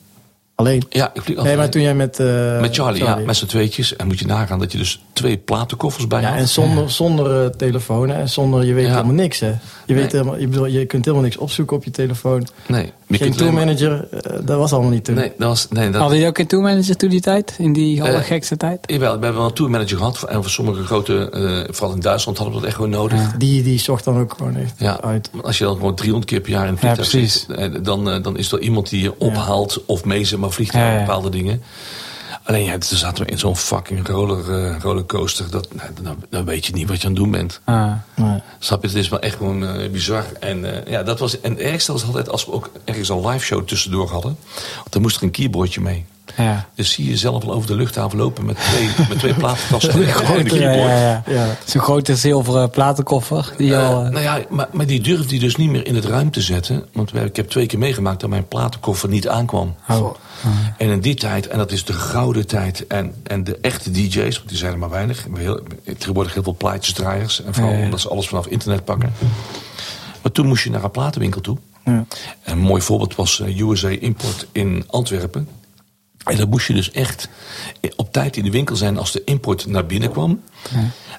Alleen? 0.58 0.82
Ja, 0.88 1.06
ik 1.14 1.22
vlieg 1.22 1.36
altijd 1.36 1.44
Nee, 1.46 1.56
maar 1.56 1.68
toen 1.68 1.82
jij 1.82 1.94
met... 1.94 2.18
eh, 2.20 2.60
Met 2.60 2.74
Charlie, 2.76 3.04
ja, 3.04 3.16
met 3.16 3.36
z'n 3.36 3.46
tweetjes. 3.46 3.96
En 3.96 4.06
moet 4.06 4.18
je 4.18 4.26
nagaan 4.26 4.58
dat 4.58 4.72
je 4.72 4.78
dus 4.78 5.02
twee 5.12 5.36
platenkoffers 5.36 6.06
bij 6.06 6.20
Ja, 6.20 6.28
had. 6.28 6.38
en 6.38 6.48
zonder, 6.48 6.90
zonder 6.90 7.44
eh, 7.44 7.50
telefoon 7.50 8.08
hè, 8.08 8.14
en 8.20 8.28
zonder, 8.28 8.64
je 8.64 8.74
weet 8.74 8.86
Ja. 8.86 8.90
helemaal 8.90 9.14
niks 9.14 9.40
hè. 9.40 9.52
Je, 9.86 9.94
weet 9.94 10.12
helemaal, 10.12 10.38
je, 10.38 10.48
bedoel, 10.48 10.66
je 10.66 10.84
kunt 10.86 11.04
helemaal 11.04 11.24
niks 11.26 11.36
opzoeken 11.36 11.76
op 11.76 11.84
je 11.84 11.90
telefoon. 11.90 12.46
Nee, 12.66 12.92
Geen 13.08 13.18
kunt 13.18 13.40
alleen 13.40 13.54
maar- 13.54 13.76
tourmanager, 13.76 14.08
eh, 14.32 14.38
dat 14.46 14.58
was 14.58 14.72
allemaal 14.72 14.90
niet 14.90 15.04
toen. 15.04 15.14
Nee, 15.14 15.32
dat 15.38 15.48
was... 15.48 15.66
Nee, 15.70 15.84
dat, 15.90 15.94
Hadden 15.94 16.12
jullie 16.16 16.30
ook 16.32 16.38
een 16.38 16.46
tourmanager 16.46 16.96
toen 16.96 17.08
die 17.08 17.20
tijd? 17.20 17.54
In 17.58 17.72
die 17.72 17.98
Eh, 18.02 18.08
allergekste 18.08 18.56
tijd? 18.56 18.78
Jawel, 18.82 19.18
we 19.18 19.22
hebben 19.24 19.34
wel 19.40 19.44
een 19.48 19.54
tourmanager 19.54 19.96
gehad. 19.96 20.22
En 20.22 20.42
voor 20.42 20.50
sommige 20.50 20.82
grote, 20.84 21.30
eh, 21.30 21.74
vooral 21.74 21.94
in 21.94 22.00
Duitsland, 22.00 22.38
hadden 22.38 22.54
we 22.56 22.60
dat 22.60 22.68
echt 22.68 22.78
gewoon 22.78 22.90
nodig. 22.90 23.18
Ja. 23.20 23.34
Die, 23.38 23.62
die 23.62 23.78
zocht 23.78 24.04
dan 24.04 24.18
ook 24.18 24.34
gewoon 24.36 24.56
echt 24.56 24.72
Ja, 24.78 25.00
uit. 25.00 25.30
als 25.42 25.58
je 25.58 25.64
dan 25.64 25.76
gewoon 25.76 25.94
300 25.94 26.30
keer 26.30 26.40
per 26.40 26.50
jaar 26.50 26.62
in 26.66 26.68
een 26.68 26.74
Ja, 26.74 26.80
vliegtuig 26.94 27.08
precies. 27.10 27.46
zit, 27.48 27.84
dan, 27.84 28.22
dan 28.22 28.36
is 28.38 28.52
er 28.52 28.60
iemand 28.60 28.90
die 28.90 29.02
je 29.02 29.18
ophaalt 29.18 29.82
of 29.86 30.04
mee 30.04 30.36
maar 30.38 30.50
vliegt 30.50 30.72
naar 30.72 30.86
Ja, 30.86 30.92
ja. 30.92 30.98
bepaalde 31.04 31.28
dingen. 31.30 31.62
Alleen 32.48 32.64
ja, 32.64 32.78
toen 32.78 32.98
zaten 32.98 33.24
we 33.24 33.30
in 33.30 33.38
zo'n 33.38 33.56
fucking 33.56 34.08
roller, 34.08 34.64
eh, 34.64 34.80
rollercoaster. 34.80 35.50
Dat, 35.50 35.74
nou, 35.74 35.90
dan, 36.02 36.16
dan 36.30 36.44
weet 36.44 36.66
je 36.66 36.72
niet 36.72 36.88
wat 36.88 37.00
je 37.00 37.06
aan 37.06 37.12
het 37.12 37.22
doen 37.22 37.30
bent. 37.30 37.60
Ah. 37.64 37.92
Nee. 38.14 38.42
Snap 38.58 38.82
je? 38.82 38.88
Het 38.88 38.96
is 38.96 39.08
wel 39.08 39.20
echt 39.20 39.36
gewoon 39.36 39.66
eh, 39.66 39.90
bizar. 39.90 40.24
En 40.40 40.84
eh, 40.84 40.92
ja, 40.92 41.02
dat 41.02 41.18
was. 41.18 41.40
En 41.40 41.50
het 41.50 41.60
ergste 41.60 41.92
was 41.92 42.04
altijd 42.04 42.28
als 42.28 42.44
we 42.44 42.52
ook 42.52 42.70
ergens 42.84 43.08
een 43.08 43.26
live 43.26 43.44
show 43.44 43.64
tussendoor 43.64 44.10
hadden. 44.10 44.36
Want 44.76 44.92
dan 44.92 45.02
moest 45.02 45.16
er 45.16 45.22
een 45.22 45.30
keyboardje 45.30 45.80
mee. 45.80 46.04
Ja. 46.36 46.68
Dus 46.74 46.92
zie 46.92 47.08
je 47.08 47.16
zelf 47.16 47.44
al 47.44 47.52
over 47.52 47.66
de 47.66 47.74
luchthaven 47.74 48.18
lopen 48.18 48.44
met 48.44 48.56
twee, 48.56 48.88
met 49.08 49.18
twee 49.18 49.34
platenkasten 49.44 49.92
en 49.92 50.00
een 50.00 50.06
Grote, 50.08 50.38
ja, 50.42 50.44
keyboard. 50.44 50.88
ja, 50.88 51.00
ja. 51.00 51.22
Ja. 51.26 51.46
Zo'n 51.64 51.80
grote 51.80 52.16
zilveren 52.16 52.70
platenkoffer. 52.70 53.52
Die 53.56 53.74
Eh, 53.74 53.88
al, 53.88 54.04
eh, 54.04 54.10
nou 54.10 54.22
ja, 54.22 54.40
maar, 54.48 54.68
maar 54.72 54.86
die 54.86 55.00
durfde 55.00 55.28
hij 55.28 55.38
dus 55.38 55.56
niet 55.56 55.70
meer 55.70 55.86
in 55.86 55.94
het 55.94 56.04
ruim 56.04 56.30
te 56.30 56.40
zetten. 56.40 56.84
Want 56.92 57.14
ik 57.14 57.36
heb 57.36 57.48
twee 57.48 57.66
keer 57.66 57.78
meegemaakt 57.78 58.20
dat 58.20 58.30
mijn 58.30 58.48
platenkoffer 58.48 59.08
niet 59.08 59.28
aankwam. 59.28 59.74
oh. 59.88 60.14
En 60.78 60.88
in 60.88 61.00
die 61.00 61.14
tijd, 61.14 61.46
en 61.48 61.58
dat 61.58 61.72
is 61.72 61.84
de 61.84 61.92
gouden 61.92 62.46
tijd, 62.46 62.86
en, 62.86 63.14
en 63.22 63.44
de 63.44 63.58
echte 63.60 63.90
DJ's, 63.90 64.36
want 64.36 64.48
die 64.48 64.58
zijn 64.58 64.72
er 64.72 64.78
maar 64.78 64.90
weinig. 64.90 65.16
We 65.16 65.40
hebben 65.42 65.42
heel, 65.84 65.94
tegenwoordig 65.98 66.34
heel 66.34 66.42
veel 66.42 66.56
plaatjesdraaiers. 66.58 67.42
En 67.42 67.54
vooral 67.54 67.72
Ja, 67.72 67.78
ja. 67.78 67.84
omdat 67.84 68.00
ze 68.00 68.08
alles 68.08 68.28
vanaf 68.28 68.46
internet 68.46 68.84
pakken. 68.84 69.12
Maar 70.22 70.32
toen 70.32 70.46
moest 70.46 70.64
je 70.64 70.70
naar 70.70 70.84
een 70.84 70.90
platenwinkel 70.90 71.40
toe. 71.40 71.56
Ja. 71.84 71.92
En 72.42 72.52
een 72.52 72.58
mooi 72.58 72.82
voorbeeld 72.82 73.14
was 73.14 73.40
eh, 73.40 73.60
USA 73.60 73.88
Import 73.88 74.46
in 74.52 74.84
Antwerpen. 74.86 75.48
En 76.24 76.36
dan 76.36 76.48
moest 76.48 76.66
je 76.66 76.74
dus 76.74 76.90
echt 76.90 77.28
op 77.96 78.12
tijd 78.12 78.36
in 78.36 78.44
de 78.44 78.50
winkel 78.50 78.76
zijn 78.76 78.98
als 78.98 79.12
de 79.12 79.22
import 79.24 79.66
naar 79.66 79.86
binnen 79.86 80.10
kwam. 80.10 80.42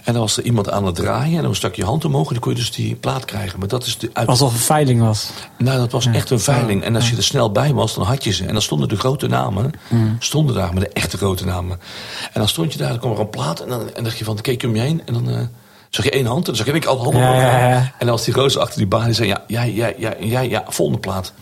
En 0.04 0.14
dan 0.14 0.22
was 0.22 0.38
er 0.38 0.44
iemand 0.44 0.70
aan 0.70 0.86
het 0.86 0.96
draaien 0.96 1.38
en 1.38 1.44
dan 1.44 1.56
stak 1.56 1.76
je 1.76 1.84
hand 1.86 2.06
omhoog 2.06 2.28
en 2.28 2.34
dan 2.34 2.42
kon 2.42 2.52
je 2.52 2.58
dus 2.58 2.72
die 2.72 2.96
plaat 2.96 3.26
krijgen. 3.26 3.60
Maar 3.60 3.68
dat 3.68 3.86
is 3.86 3.98
de 3.98 4.10
uit... 4.14 4.28
Alsof 4.28 4.54
het 4.54 4.62
veiling 4.62 5.02
was. 5.02 5.30
Nou, 5.58 5.78
dat 5.78 5.92
was 5.92 6.06
echt 6.06 6.30
een 6.30 6.40
veiling. 6.40 6.84
En 6.84 6.96
als 6.96 7.10
je 7.10 7.16
er 7.16 7.24
snel 7.24 7.52
bij 7.52 7.74
was, 7.74 7.94
dan 7.94 8.04
had 8.04 8.24
je 8.24 8.32
ze. 8.32 8.46
En 8.46 8.54
dan 8.54 8.62
stonden 8.62 8.88
de 8.88 8.98
grote 8.98 9.28
namen, 9.28 9.72
stonden 10.20 10.56
daar 10.56 10.74
met 10.74 10.84
de 10.84 10.90
echte 10.90 11.18
grote 11.18 11.46
namen. 11.46 11.80
En 12.24 12.40
dan 12.40 12.48
stond 12.48 12.74
je 12.74 12.80
daar, 12.80 12.90
dan 12.90 13.00
kwam 13.00 13.12
er 13.12 13.20
een 13.20 13.30
plaat 13.30 13.60
en 13.60 13.70
dan 13.70 13.94
en 13.94 14.04
dacht 14.04 14.18
je 14.18 14.24
van, 14.24 14.34
dan 14.34 14.44
keek 14.44 14.62
je 14.62 14.68
om 14.68 14.76
je 14.76 14.82
heen 14.82 15.02
en 15.06 15.14
dan... 15.14 15.30
eh, 15.30 15.42
zag 15.90 16.06
je 16.06 16.12
één 16.12 16.26
hand 16.26 16.48
en 16.48 16.54
dan 16.54 16.66
zag 16.66 16.76
ik 16.76 16.86
al 16.86 17.04
handen 17.04 17.22
Ja, 17.22 17.70
ja. 17.70 17.76
En 17.78 17.92
dan 17.98 18.10
was 18.10 18.24
die 18.24 18.34
roze 18.34 18.60
achter 18.60 18.78
die 18.78 18.88
balie 18.88 19.06
die 19.06 19.16
zei, 19.16 19.28
ja, 19.28 19.44
ja, 19.48 19.62
ja, 19.64 19.94
ja, 19.98 20.14
ja, 20.20 20.40
ja, 20.40 20.64
volgende 20.68 21.00
plaat. 21.00 21.34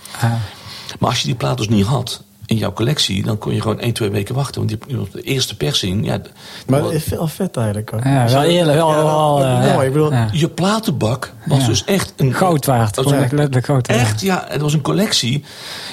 Maar 0.99 1.09
als 1.09 1.19
je 1.19 1.25
die 1.25 1.35
plaat 1.35 1.57
dus 1.57 1.69
niet 1.69 1.85
had 1.85 2.23
in 2.47 2.57
jouw 2.57 2.73
collectie, 2.73 3.23
dan 3.23 3.37
kon 3.37 3.53
je 3.53 3.61
gewoon 3.61 3.79
één, 3.79 3.93
twee 3.93 4.09
weken 4.09 4.35
wachten. 4.35 4.67
Want 4.67 4.87
die, 4.87 5.05
de 5.11 5.21
eerste 5.21 5.57
persing, 5.57 6.05
ja, 6.05 6.19
Maar 6.67 6.83
het 6.83 6.91
is 6.91 7.05
wel 7.05 7.27
vet 7.27 7.57
eigenlijk. 7.57 7.89
Hoor. 7.89 8.07
Ja, 8.07 8.27
wel 8.29 8.43
eerlijk. 8.43 8.77
Wel, 8.77 8.89
Ja, 8.89 9.03
wel, 9.03 9.43
eh, 9.43 9.53
mooi. 9.59 9.67
ja. 9.67 9.81
Ik 9.81 9.91
bedoel, 9.93 10.11
Ja. 10.11 10.29
je 10.31 10.49
platenbak 10.49 11.33
was 11.45 11.59
Ja. 11.61 11.65
dus 11.67 11.83
echt 11.83 12.13
een 12.17 12.33
Goud 12.33 12.65
waard. 12.65 12.95
Dat 12.95 13.03
was 13.03 13.13
Gewoon 13.13 13.29
letterlijk 13.29 13.65
goud 13.65 13.87
waard. 13.87 13.99
Echt, 14.01 14.21
ja, 14.21 14.45
het 14.47 14.61
was 14.61 14.73
een 14.73 14.81
collectie. 14.81 15.43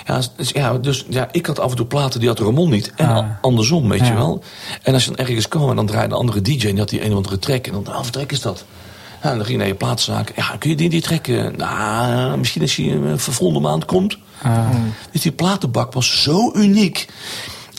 Ja, 0.06 0.20
dus, 0.36 0.50
ja, 0.50 0.78
dus 0.78 1.04
ja, 1.08 1.28
ik 1.32 1.46
had 1.46 1.58
af 1.60 1.70
en 1.70 1.76
toe 1.76 1.86
platen 1.86 2.20
die 2.20 2.28
had 2.28 2.38
Ramon 2.38 2.70
niet. 2.70 2.92
En 2.96 3.08
Ah. 3.08 3.26
andersom, 3.40 3.88
weet 3.88 4.06
je 4.06 4.14
wel. 4.14 4.42
En 4.82 4.94
als 4.94 5.04
je 5.04 5.10
dan 5.14 5.26
ergens 5.26 5.48
kwam 5.48 5.70
en 5.70 5.76
dan 5.76 5.86
draaide 5.86 6.14
een 6.14 6.20
andere 6.20 6.40
DJ 6.42 6.50
en 6.66 6.70
die 6.70 6.78
had 6.78 6.88
die 6.88 7.04
een 7.04 7.10
of 7.10 7.16
andere 7.16 7.38
track. 7.38 7.66
En 7.66 7.72
dan, 7.72 7.86
ah, 7.86 7.94
wat 7.94 8.12
track 8.12 8.32
is 8.32 8.40
dat? 8.40 8.64
Ja, 9.22 9.30
en 9.30 9.36
dan 9.36 9.46
ging 9.46 9.50
je 9.50 9.56
naar 9.58 9.66
je 9.72 9.74
platenzaak. 9.74 10.32
Ja, 10.36 10.56
kun 10.58 10.70
je 10.70 10.76
die, 10.76 10.88
die 10.88 11.00
trekken? 11.02 11.54
Nou, 11.56 12.38
misschien 12.38 12.62
als 12.62 12.76
je 12.76 12.90
een 12.92 13.18
volgende 13.18 13.60
maand 13.68 13.84
komt. 13.84 14.18
Ah. 14.44 14.68
Dus 15.10 15.20
die 15.20 15.32
platenbak 15.32 15.92
was 15.92 16.22
zo 16.22 16.52
uniek. 16.54 17.06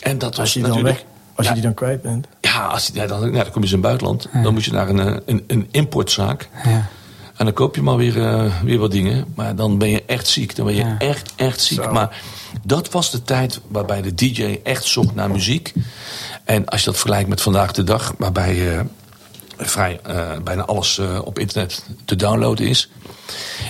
En 0.00 0.18
dat 0.18 0.30
was 0.30 0.38
als 0.38 0.52
je, 0.52 0.58
die 0.58 0.68
dan 0.68 0.76
natuurlijk... 0.78 1.04
weg, 1.04 1.14
als 1.34 1.46
ja, 1.46 1.52
je 1.52 1.58
die 1.58 1.66
dan 1.66 1.74
kwijt 1.74 2.02
bent. 2.02 2.26
ja, 2.40 2.64
als, 2.66 2.90
ja, 2.94 3.06
dan, 3.06 3.32
ja, 3.32 3.42
dan 3.42 3.50
kom 3.52 3.62
je 3.62 3.66
in 3.68 3.72
het 3.72 3.82
buitenland. 3.82 4.28
Dan 4.42 4.52
moet 4.52 4.64
je 4.64 4.72
naar 4.72 4.88
een, 4.88 4.98
eh, 5.00 5.16
een, 5.26 5.44
een 5.46 5.68
importzaak. 5.70 6.48
Ja. 6.64 6.88
En 7.36 7.44
dan 7.44 7.54
koop 7.54 7.74
je 7.74 7.82
maar 7.82 7.96
weer, 7.96 8.26
eh, 8.26 8.62
weer 8.62 8.78
wat 8.78 8.90
dingen. 8.90 9.24
Maar 9.34 9.56
dan 9.56 9.78
ben 9.78 9.88
je 9.90 10.02
echt 10.06 10.26
ziek. 10.26 10.56
Dan 10.56 10.66
ben 10.66 10.74
je 10.74 10.80
Ja. 10.84 10.98
echt, 10.98 11.32
echt 11.36 11.60
ziek. 11.60 11.82
Zo. 11.82 11.92
Maar 11.92 12.22
dat 12.62 12.90
was 12.90 13.10
de 13.10 13.22
tijd 13.22 13.60
waarbij 13.68 14.02
de 14.02 14.14
DJ 14.14 14.60
echt 14.62 14.84
zocht 14.84 15.14
naar 15.14 15.30
muziek. 15.30 15.72
En 16.44 16.66
als 16.66 16.80
je 16.80 16.86
dat 16.86 16.94
vergelijkt 16.98 17.28
met 17.28 17.40
vandaag 17.40 17.72
de 17.72 17.84
dag, 17.84 18.14
waarbij 18.18 18.76
eh, 18.76 18.80
vrij 19.58 20.00
eh, 20.02 20.38
bijna 20.44 20.64
alles 20.64 20.98
eh, 20.98 21.20
op 21.24 21.38
internet 21.38 21.86
te 22.04 22.16
downloaden 22.16 22.66
is, 22.66 22.90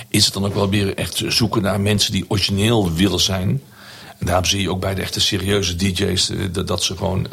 is 0.09 0.25
het 0.25 0.33
dan 0.33 0.45
ook 0.45 0.53
wel 0.53 0.69
weer 0.69 0.95
echt 0.95 1.23
zoeken 1.27 1.61
naar 1.61 1.81
mensen 1.81 2.11
die 2.11 2.25
origineel 2.27 2.93
willen 2.93 3.19
zijn. 3.19 3.61
En 4.19 4.25
daarom 4.25 4.45
zie 4.45 4.61
je 4.61 4.69
ook 4.69 4.79
bij 4.79 4.95
de 4.95 5.01
echte 5.01 5.19
serieuze 5.19 5.75
DJ's 5.75 6.29
eh, 6.29 6.37
dat, 6.51 6.67
dat 6.67 6.83
ze 6.83 6.97
gewoon, 6.97 7.27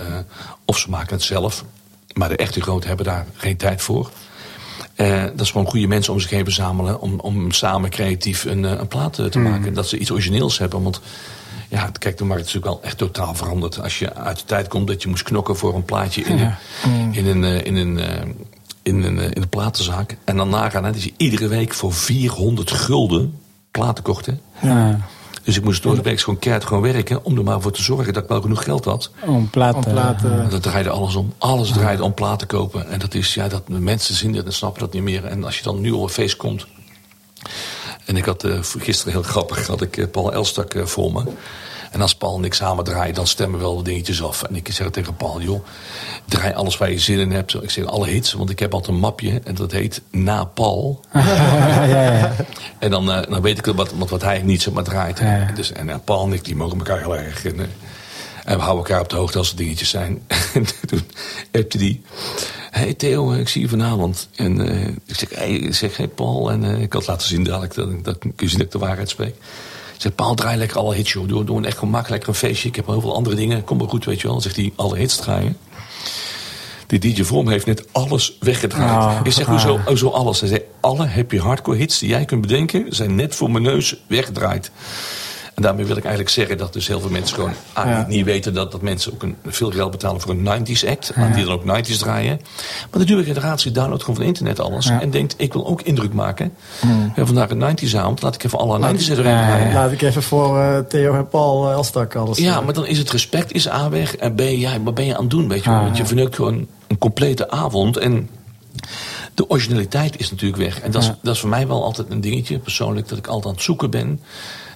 of 0.64 0.79
ze 0.79 0.90
maken 0.90 1.14
het 1.14 1.25
zelf, 1.25 1.64
maar 2.12 2.29
de 2.29 2.37
echte 2.37 2.61
grote 2.61 2.87
hebben 2.87 3.07
daar 3.07 3.27
geen 3.35 3.57
tijd 3.57 3.83
voor. 3.83 4.11
Dat 4.97 5.40
is 5.40 5.51
gewoon 5.51 5.67
goede 5.67 5.87
mensen 5.87 6.12
om 6.12 6.21
zich 6.21 6.31
heen 6.31 6.45
verzamelen. 6.45 7.01
Om, 7.01 7.21
om 7.21 7.53
samen 7.53 7.90
creatief 7.90 8.45
een, 8.45 8.62
een 8.62 8.88
plaat 8.88 9.14
te 9.31 9.38
maken. 9.38 9.75
Dat 9.75 9.88
ze 9.88 9.99
iets 9.99 10.11
origineels 10.11 10.59
hebben. 10.59 10.83
Want 10.83 11.01
ja, 11.75 11.91
kijk, 11.99 12.19
de 12.19 12.25
markt 12.25 12.47
is 12.47 12.53
natuurlijk 12.53 12.83
wel 12.83 12.91
echt 12.91 12.99
totaal 12.99 13.35
veranderd. 13.35 13.83
Als 13.83 13.99
je 13.99 14.15
uit 14.15 14.39
de 14.39 14.45
tijd 14.45 14.69
komt 14.69 14.87
dat 14.87 15.03
je 15.03 15.09
moest 15.09 15.23
knokken 15.23 15.57
voor 15.57 15.75
een 15.75 15.85
plaatje 15.85 16.23
in, 16.23 16.39
Ja. 16.39 16.59
een, 16.85 17.15
in 17.15 17.27
een, 17.27 17.45
eh, 17.45 17.65
in 17.67 17.77
een, 17.77 17.99
eh, 17.99 18.27
in 18.83 19.03
een, 19.03 19.19
in 19.19 19.43
een 19.43 19.49
platenzaak. 19.49 20.17
En 20.25 20.37
dan 20.37 20.49
nagaan 20.49 20.85
hè, 20.85 20.93
dat 20.93 21.03
je 21.03 21.13
iedere 21.17 21.49
week 21.49 21.75
voor 21.75 21.93
400 21.93 22.71
gulden 22.71 23.39
platen 23.71 24.05
kocht. 24.05 24.27
Hè? 24.27 24.33
Ja. 24.61 25.01
Dus 25.43 25.57
ik 25.57 25.65
moest 25.65 25.83
door 25.83 25.95
de 25.95 26.03
week 26.03 26.21
gewoon 26.21 26.39
keihard 26.39 26.67
gewoon 26.67 26.83
werken... 26.83 27.25
om 27.25 27.37
er 27.37 27.45
maar 27.45 27.61
voor 27.61 27.73
te 27.73 27.83
zorgen 27.83 28.13
dat 28.13 28.23
ik 28.23 28.29
wel 28.29 28.41
genoeg 28.41 28.65
geld 28.65 28.85
had. 28.85 29.11
Om 29.27 29.51
platen. 29.51 29.77
Om 29.77 29.93
platen. 29.93 30.43
En 30.43 30.51
dat 30.51 30.63
draaide 30.63 30.91
alles 30.91 31.15
om. 31.15 31.33
Alles 31.39 31.73
draaide 31.73 32.03
om 32.03 32.15
platen 32.15 32.47
kopen. 32.47 32.89
En 32.91 32.99
dat 32.99 33.15
is, 33.15 33.35
ja, 33.35 33.49
dat 33.49 33.69
mensen 33.69 34.15
zien 34.15 34.33
dat 34.33 34.45
en 34.45 34.53
snappen 34.53 34.81
dat 34.81 34.93
niet 34.93 35.03
meer. 35.03 35.25
En 35.25 35.45
als 35.45 35.57
je 35.57 35.63
dan 35.63 35.81
nu 35.81 35.91
op 35.91 36.03
een 36.03 36.09
feest 36.09 36.37
komt... 36.37 36.67
En 38.05 38.17
ik 38.17 38.25
had 38.25 38.45
uh, 38.45 38.59
gisteren 38.62 39.12
heel 39.12 39.23
grappig, 39.23 39.67
had 39.67 39.83
ik 39.83 39.97
uh, 39.97 40.07
Paul 40.11 40.33
Elstak 40.33 40.75
uh, 40.75 40.85
voor 40.85 41.12
me. 41.12 41.23
En 41.90 42.01
als 42.01 42.14
Paul 42.14 42.37
en 42.37 42.45
ik 42.45 42.55
samen 42.55 42.85
draaien, 42.85 43.14
dan 43.14 43.27
stemmen 43.27 43.59
we 43.59 43.64
wel 43.64 43.77
de 43.77 43.83
dingetjes 43.83 44.23
af. 44.23 44.43
En 44.43 44.57
ik 44.57 44.73
zeg 44.73 44.90
tegen 44.90 45.17
Paul, 45.17 45.40
joh, 45.40 45.64
draai 46.25 46.55
alles 46.55 46.77
waar 46.77 46.90
je 46.90 46.99
zin 46.99 47.19
in 47.19 47.33
hebt. 47.33 47.62
Ik 47.62 47.71
zeg 47.71 47.85
alle 47.85 48.07
hits, 48.07 48.33
want 48.33 48.51
ik 48.51 48.59
heb 48.59 48.75
altijd 48.75 48.93
een 48.93 49.01
mapje 49.01 49.40
en 49.45 49.55
dat 49.55 49.73
heet 49.73 50.03
Na 50.11 50.45
Paul. 50.45 51.01
ja, 51.12 51.85
ja, 51.85 52.12
ja. 52.12 52.35
En 52.79 52.90
dan, 52.90 53.07
dan 53.07 53.43
weet 53.43 53.59
ik 53.59 53.64
wat, 53.64 53.93
wat, 53.93 54.11
wat 54.11 54.23
hij 54.23 54.43
niet 54.43 54.62
zeg 54.62 54.75
maar 54.75 54.85
draait. 54.85 55.21
Dus, 55.55 55.73
en 55.73 56.03
Paul 56.05 56.27
en 56.27 56.33
ik, 56.33 56.45
die 56.45 56.57
mogen 56.57 56.79
elkaar 56.79 56.99
heel 56.99 57.17
erg. 57.17 57.45
En, 57.45 57.71
en 58.45 58.57
we 58.57 58.63
houden 58.63 58.85
elkaar 58.85 59.01
op 59.01 59.09
de 59.09 59.17
hoogte 59.17 59.39
als 59.39 59.51
er 59.51 59.57
dingetjes 59.57 59.89
zijn. 59.89 60.23
en 60.55 60.67
toen 60.87 61.03
appte 61.53 61.79
die. 61.79 62.03
hey 62.71 62.95
Theo, 62.95 63.33
ik 63.33 63.49
zie 63.49 63.61
je 63.61 63.69
vanavond. 63.69 64.29
En 64.35 64.61
ik 65.07 65.17
zeg, 65.17 65.29
hey, 65.35 65.51
ik 65.51 65.75
zeg, 65.75 65.97
hey 65.97 66.09
Paul. 66.09 66.51
En 66.51 66.65
ik 66.65 66.93
had 66.93 67.07
laten 67.07 67.29
zien 67.29 67.45
dadelijk, 67.45 67.75
dat, 67.75 68.05
dat, 68.05 68.19
kun 68.19 68.33
je 68.37 68.49
zien 68.49 68.59
dat 68.59 68.67
ik 68.67 68.73
de 68.73 68.79
waarheid 68.79 69.09
spreek. 69.09 69.35
Ik 69.95 70.01
zeg, 70.01 70.15
Paul, 70.15 70.35
draai 70.35 70.57
lekker 70.57 70.79
alle 70.79 70.95
hits, 70.95 71.13
joh. 71.13 71.29
Doe, 71.29 71.45
doe 71.45 71.57
een 71.57 71.65
echt 71.65 71.79
gemakkelijk 71.79 72.27
een 72.27 72.35
feestje. 72.35 72.69
Ik 72.69 72.77
heb 72.77 72.87
heel 72.87 73.01
veel 73.01 73.15
andere 73.15 73.37
dingen. 73.37 73.65
Kom 73.65 73.79
maar 73.79 73.89
goed, 73.89 74.05
weet 74.05 74.21
je 74.21 74.29
wel. 74.29 74.41
Zegt 74.41 74.57
hij, 74.57 74.73
alle 74.77 74.97
hits 74.97 75.17
draaien. 75.17 75.57
Die 76.87 76.99
DJ 76.99 77.23
Vorm 77.23 77.49
heeft 77.49 77.67
net 77.67 77.85
alles 77.93 78.37
weggedraaid. 78.41 79.05
Oh, 79.05 79.21
ik 79.25 79.33
zeg, 79.33 79.47
hoezo, 79.47 79.81
hoezo 79.87 80.09
alles? 80.09 80.41
Hij 80.41 80.49
zei, 80.49 80.61
alle 80.81 81.07
happy 81.07 81.39
hardcore 81.39 81.77
hits 81.77 81.99
die 81.99 82.09
jij 82.09 82.25
kunt 82.25 82.41
bedenken... 82.41 82.87
zijn 82.89 83.15
net 83.15 83.35
voor 83.35 83.51
mijn 83.51 83.65
neus 83.65 83.97
weggedraaid. 84.07 84.71
En 85.55 85.62
daarmee 85.62 85.85
wil 85.85 85.97
ik 85.97 86.03
eigenlijk 86.03 86.35
zeggen 86.35 86.59
dat 86.59 86.73
dus 86.73 86.87
heel 86.87 87.01
veel 87.01 87.11
mensen 87.11 87.35
gewoon 87.37 87.53
ah, 87.73 87.87
Ja. 87.87 88.05
niet 88.09 88.25
weten 88.25 88.55
dat, 88.55 88.73
dat 88.73 88.83
mensen 88.83 89.12
ook 89.12 89.23
een, 89.23 89.37
veel 89.47 89.71
geld 89.71 89.90
betalen 89.90 90.21
voor 90.21 90.31
een 90.31 90.67
90s 90.67 90.88
act. 90.88 91.11
en 91.11 91.33
Die 91.33 91.45
dan 91.45 91.55
ook 91.55 91.62
90s 91.79 91.99
draaien. 91.99 92.40
Maar 92.90 93.01
de 93.01 93.07
nieuwe 93.07 93.25
generatie 93.25 93.71
downloadt 93.73 94.01
gewoon 94.01 94.17
van 94.17 94.25
internet 94.25 94.61
alles. 94.61 94.87
Ja. 94.87 95.01
En 95.01 95.11
denkt, 95.11 95.35
ik 95.37 95.53
wil 95.53 95.67
ook 95.67 95.83
indruk 95.83 96.12
maken. 96.12 96.53
We 96.81 96.87
hebben 96.88 97.27
vandaag 97.27 97.51
een 97.51 97.77
90s 97.79 97.97
avond. 97.97 98.23
Laat 98.23 98.35
ik 98.35 98.45
even 98.45 98.59
alle 98.59 98.79
90s 98.79 99.09
erin 99.11 99.25
Ja, 99.25 99.40
ja, 99.40 99.47
draaien. 99.47 99.75
Laat 99.75 99.93
ik 99.93 100.03
even 100.03 100.23
voor 100.23 100.59
eh, 100.59 100.79
Theo 100.79 101.14
en 101.14 101.29
Paul 101.29 101.69
uh, 101.69 101.73
Elstak 101.73 102.14
alles. 102.14 102.38
Ja, 102.38 102.59
eh, 102.59 102.64
maar 102.64 102.75
dan 102.75 102.87
is 102.87 102.99
het 102.99 103.11
respect 103.11 103.53
is 103.53 103.69
weg. 103.90 104.17
En 104.17 104.35
B, 104.35 104.40
ja, 104.40 104.81
wat 104.83 104.95
ben 104.95 105.05
je 105.07 105.14
aan 105.14 105.21
het 105.21 105.31
doen, 105.31 105.49
weet 105.49 105.64
je. 105.64 105.71
Ah, 105.71 105.81
Want 105.83 105.97
je 105.97 106.03
ja. 106.03 106.09
verneukt 106.09 106.35
gewoon 106.35 106.67
een 106.87 106.99
complete 106.99 107.51
avond. 107.51 107.97
En 107.97 108.29
de 109.35 109.49
originaliteit 109.51 110.19
is 110.19 110.31
natuurlijk 110.31 110.62
weg. 110.62 110.81
En 110.81 110.90
dat 110.90 111.03
is, 111.03 111.09
Ja. 111.09 111.19
dat 111.23 111.35
is 111.35 111.40
voor 111.40 111.49
mij 111.49 111.67
wel 111.67 111.85
altijd 111.85 112.11
een 112.11 112.21
dingetje, 112.21 112.59
persoonlijk, 112.59 113.09
dat 113.09 113.19
ik 113.19 113.27
altijd 113.27 113.47
aan 113.47 113.53
het 113.53 113.62
zoeken 113.62 113.90
ben. 113.90 114.21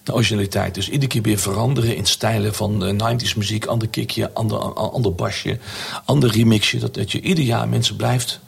De 0.08 0.14
originaliteit. 0.14 0.74
Dus 0.74 0.88
iedere 0.88 1.06
keer 1.10 1.22
weer 1.22 1.38
veranderen 1.38 1.96
in 1.96 2.06
stijlen 2.06 2.54
van 2.54 2.84
eh, 2.84 2.92
90s 3.14 3.36
muziek. 3.36 3.66
Ander 3.66 3.88
kickje, 3.88 4.30
ander, 4.34 4.58
ander 4.74 5.14
basje, 5.14 5.58
ander 6.04 6.30
remixje. 6.30 6.78
Dat, 6.78 6.94
dat 6.94 7.12
je 7.12 7.20
ieder 7.20 7.44
jaar 7.44 7.68
mensen 7.68 7.96
blijft, 7.96 8.40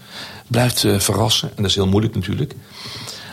blijft 0.47 0.85
eh, 0.85 0.99
verrassen. 0.99 1.49
En 1.49 1.57
dat 1.63 1.67
is 1.71 1.75
heel 1.75 1.87
moeilijk 1.87 2.15
natuurlijk. 2.15 2.55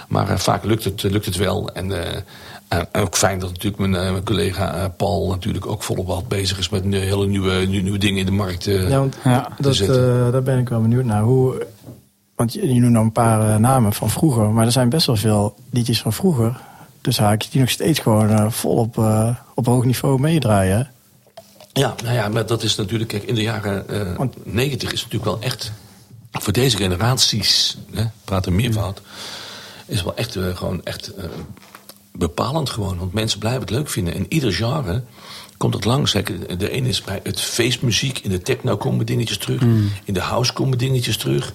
Maar 0.07 0.29
eh, 0.29 0.37
vaak 0.37 0.63
lukt 0.63 0.83
het, 0.83 1.03
lukt 1.03 1.25
het 1.25 1.35
wel. 1.35 1.69
En, 1.73 2.03
eh, 2.05 2.21
en 2.67 2.87
ook 2.93 3.15
fijn 3.15 3.39
dat 3.39 3.49
natuurlijk 3.49 3.77
mijn, 3.77 3.95
eh, 3.95 4.11
mijn 4.11 4.23
collega 4.23 4.73
eh, 4.73 4.85
Paul 4.97 5.27
natuurlijk 5.29 5.67
ook 5.67 5.83
volop 5.83 6.07
wat 6.07 6.27
bezig 6.27 6.57
is 6.57 6.69
met 6.69 6.83
een 6.83 6.93
hele 6.93 7.27
nieuwe, 7.27 7.53
nieuwe, 7.65 7.97
dingen 7.97 8.19
in 8.19 8.25
de 8.25 8.31
markt. 8.31 8.67
eh. 8.67 8.89
Ja, 8.89 8.99
want 8.99 9.17
Ja, 9.23 9.49
dat, 9.59 9.79
eh, 9.79 10.31
daar 10.31 10.43
ben 10.43 10.59
ik 10.59 10.69
wel 10.69 10.81
benieuwd 10.81 11.05
naar. 11.05 11.21
Hoe, 11.21 11.65
want 12.35 12.53
je, 12.53 12.73
je 12.73 12.79
noemt 12.79 12.91
nou 12.93 13.05
een 13.05 13.11
paar 13.11 13.49
eh, 13.49 13.55
namen 13.55 13.93
van 13.93 14.09
vroeger, 14.09 14.49
maar 14.49 14.65
er 14.65 14.71
zijn 14.71 14.89
best 14.89 15.05
wel 15.07 15.15
veel 15.15 15.55
liedjes 15.71 16.01
van 16.01 16.13
vroeger. 16.13 16.61
Dus 17.07 17.17
haakjes 17.17 17.51
die 17.51 17.61
nog 17.61 17.69
steeds 17.69 17.99
gewoon 17.99 18.29
eh, 18.29 18.51
vol 18.51 18.75
op, 18.75 18.97
eh, 18.97 19.35
op 19.53 19.65
hoog 19.65 19.83
niveau 19.85 20.19
meedraaien. 20.19 20.91
Ja, 21.73 21.95
nou 22.03 22.15
ja, 22.15 22.27
maar 22.27 22.45
dat 22.45 22.63
is 22.63 22.75
natuurlijk, 22.75 23.09
kijk, 23.09 23.23
in 23.23 23.35
de 23.35 23.41
jaren 23.41 23.89
eh 23.89 24.15
Want- 24.15 24.35
90 24.43 24.91
is 24.91 25.01
het 25.01 25.11
natuurlijk 25.11 25.39
wel 25.41 25.49
echt, 25.49 25.71
voor 26.31 26.53
deze 26.53 26.77
generaties, 26.77 27.77
hè, 27.93 28.03
praten 28.23 28.55
meervoud, 28.55 29.01
is 29.85 30.03
wel 30.03 30.15
echt 30.15 30.37
gewoon 30.53 30.85
echt 30.85 31.11
bepalend 32.11 32.69
gewoon. 32.69 32.97
Want 32.97 33.13
mensen 33.13 33.39
blijven 33.39 33.61
het 33.61 33.69
leuk 33.69 33.89
vinden. 33.89 34.13
En 34.13 34.25
ieder 34.29 34.53
genre 34.53 35.03
komt 35.57 35.73
het 35.73 35.85
langs. 35.85 36.11
De 36.57 36.69
ene 36.69 36.87
is 36.87 37.01
bij 37.01 37.19
het 37.23 37.41
feestmuziek, 37.41 38.19
in 38.19 38.29
de 38.29 38.41
techno 38.41 38.77
komen 38.77 39.05
dingetjes 39.05 39.37
terug, 39.37 39.61
in 40.03 40.13
de 40.13 40.21
house 40.21 40.53
komen 40.53 40.77
dingetjes 40.77 41.17
terug. 41.17 41.53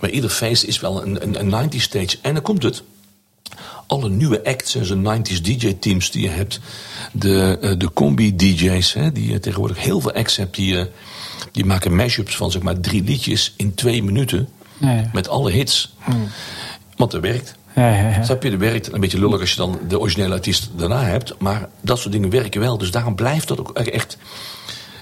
Maar 0.00 0.10
ieder 0.10 0.30
feest 0.30 0.64
is 0.64 0.80
wel 0.80 1.02
een, 1.02 1.22
een, 1.22 1.40
een 1.40 1.48
90 1.48 1.82
stage. 1.82 2.18
En 2.22 2.34
dan 2.34 2.42
komt 2.42 2.62
het 2.62 2.82
alle 3.88 4.08
nieuwe 4.08 4.44
acts 4.44 4.74
en 4.74 4.84
zo'n 4.84 5.06
90s 5.06 5.40
DJ-teams 5.42 6.10
die 6.10 6.22
je 6.22 6.28
hebt. 6.28 6.60
De, 7.12 7.58
eh, 7.60 7.78
de 7.78 7.92
combi-DJ's, 7.92 8.92
hè, 8.92 9.12
die 9.12 9.30
je 9.30 9.40
tegenwoordig 9.40 9.82
heel 9.82 10.00
veel 10.00 10.12
acts 10.12 10.36
hebt. 10.36 10.56
Die, 10.56 10.78
eh, 10.78 10.86
die 11.52 11.64
maken 11.64 11.96
mashups 11.96 12.36
van 12.36 12.50
zeg 12.50 12.62
maar 12.62 12.80
drie 12.80 13.04
liedjes 13.04 13.54
in 13.56 13.74
twee 13.74 14.02
minuten. 14.02 14.48
Met 15.12 15.28
alle 15.28 15.50
hits. 15.50 15.94
Want 16.96 17.10
dat 17.10 17.20
werkt. 17.22 17.54
Ja, 17.74 17.88
ja, 17.88 18.08
ja. 18.08 18.22
Snap 18.22 18.42
je, 18.42 18.50
dat 18.50 18.58
werkt. 18.58 18.92
Een 18.92 19.00
beetje 19.00 19.18
lullig 19.18 19.40
als 19.40 19.50
je 19.50 19.56
dan 19.56 19.78
de 19.88 20.00
originele 20.00 20.34
artiest 20.34 20.70
daarna 20.76 21.02
hebt. 21.02 21.34
Maar 21.38 21.68
dat 21.80 21.98
soort 21.98 22.12
dingen 22.12 22.30
werken 22.30 22.60
wel. 22.60 22.78
Dus 22.78 22.90
daarom 22.90 23.14
blijft 23.14 23.48
dat 23.48 23.60
ook 23.60 23.70
echt... 23.72 24.18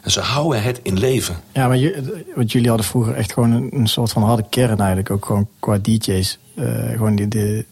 En 0.02 0.10
ze 0.10 0.20
houden 0.20 0.62
het 0.62 0.80
in 0.82 0.98
leven. 0.98 1.36
Ja, 1.52 1.68
maar 1.68 1.92
want 2.34 2.52
jullie 2.52 2.68
hadden 2.68 2.86
vroeger 2.86 3.14
echt 3.14 3.32
gewoon 3.32 3.52
een, 3.52 3.68
een 3.70 3.86
soort 3.86 4.12
van 4.12 4.22
harde 4.22 4.44
kern 4.50 4.78
eigenlijk. 4.78 5.10
Ook 5.10 5.24
gewoon 5.24 5.48
qua 5.60 5.78
DJ's. 5.78 6.38
Eh, 6.54 6.90
gewoon 6.90 7.16
die, 7.16 7.28
de, 7.28 7.64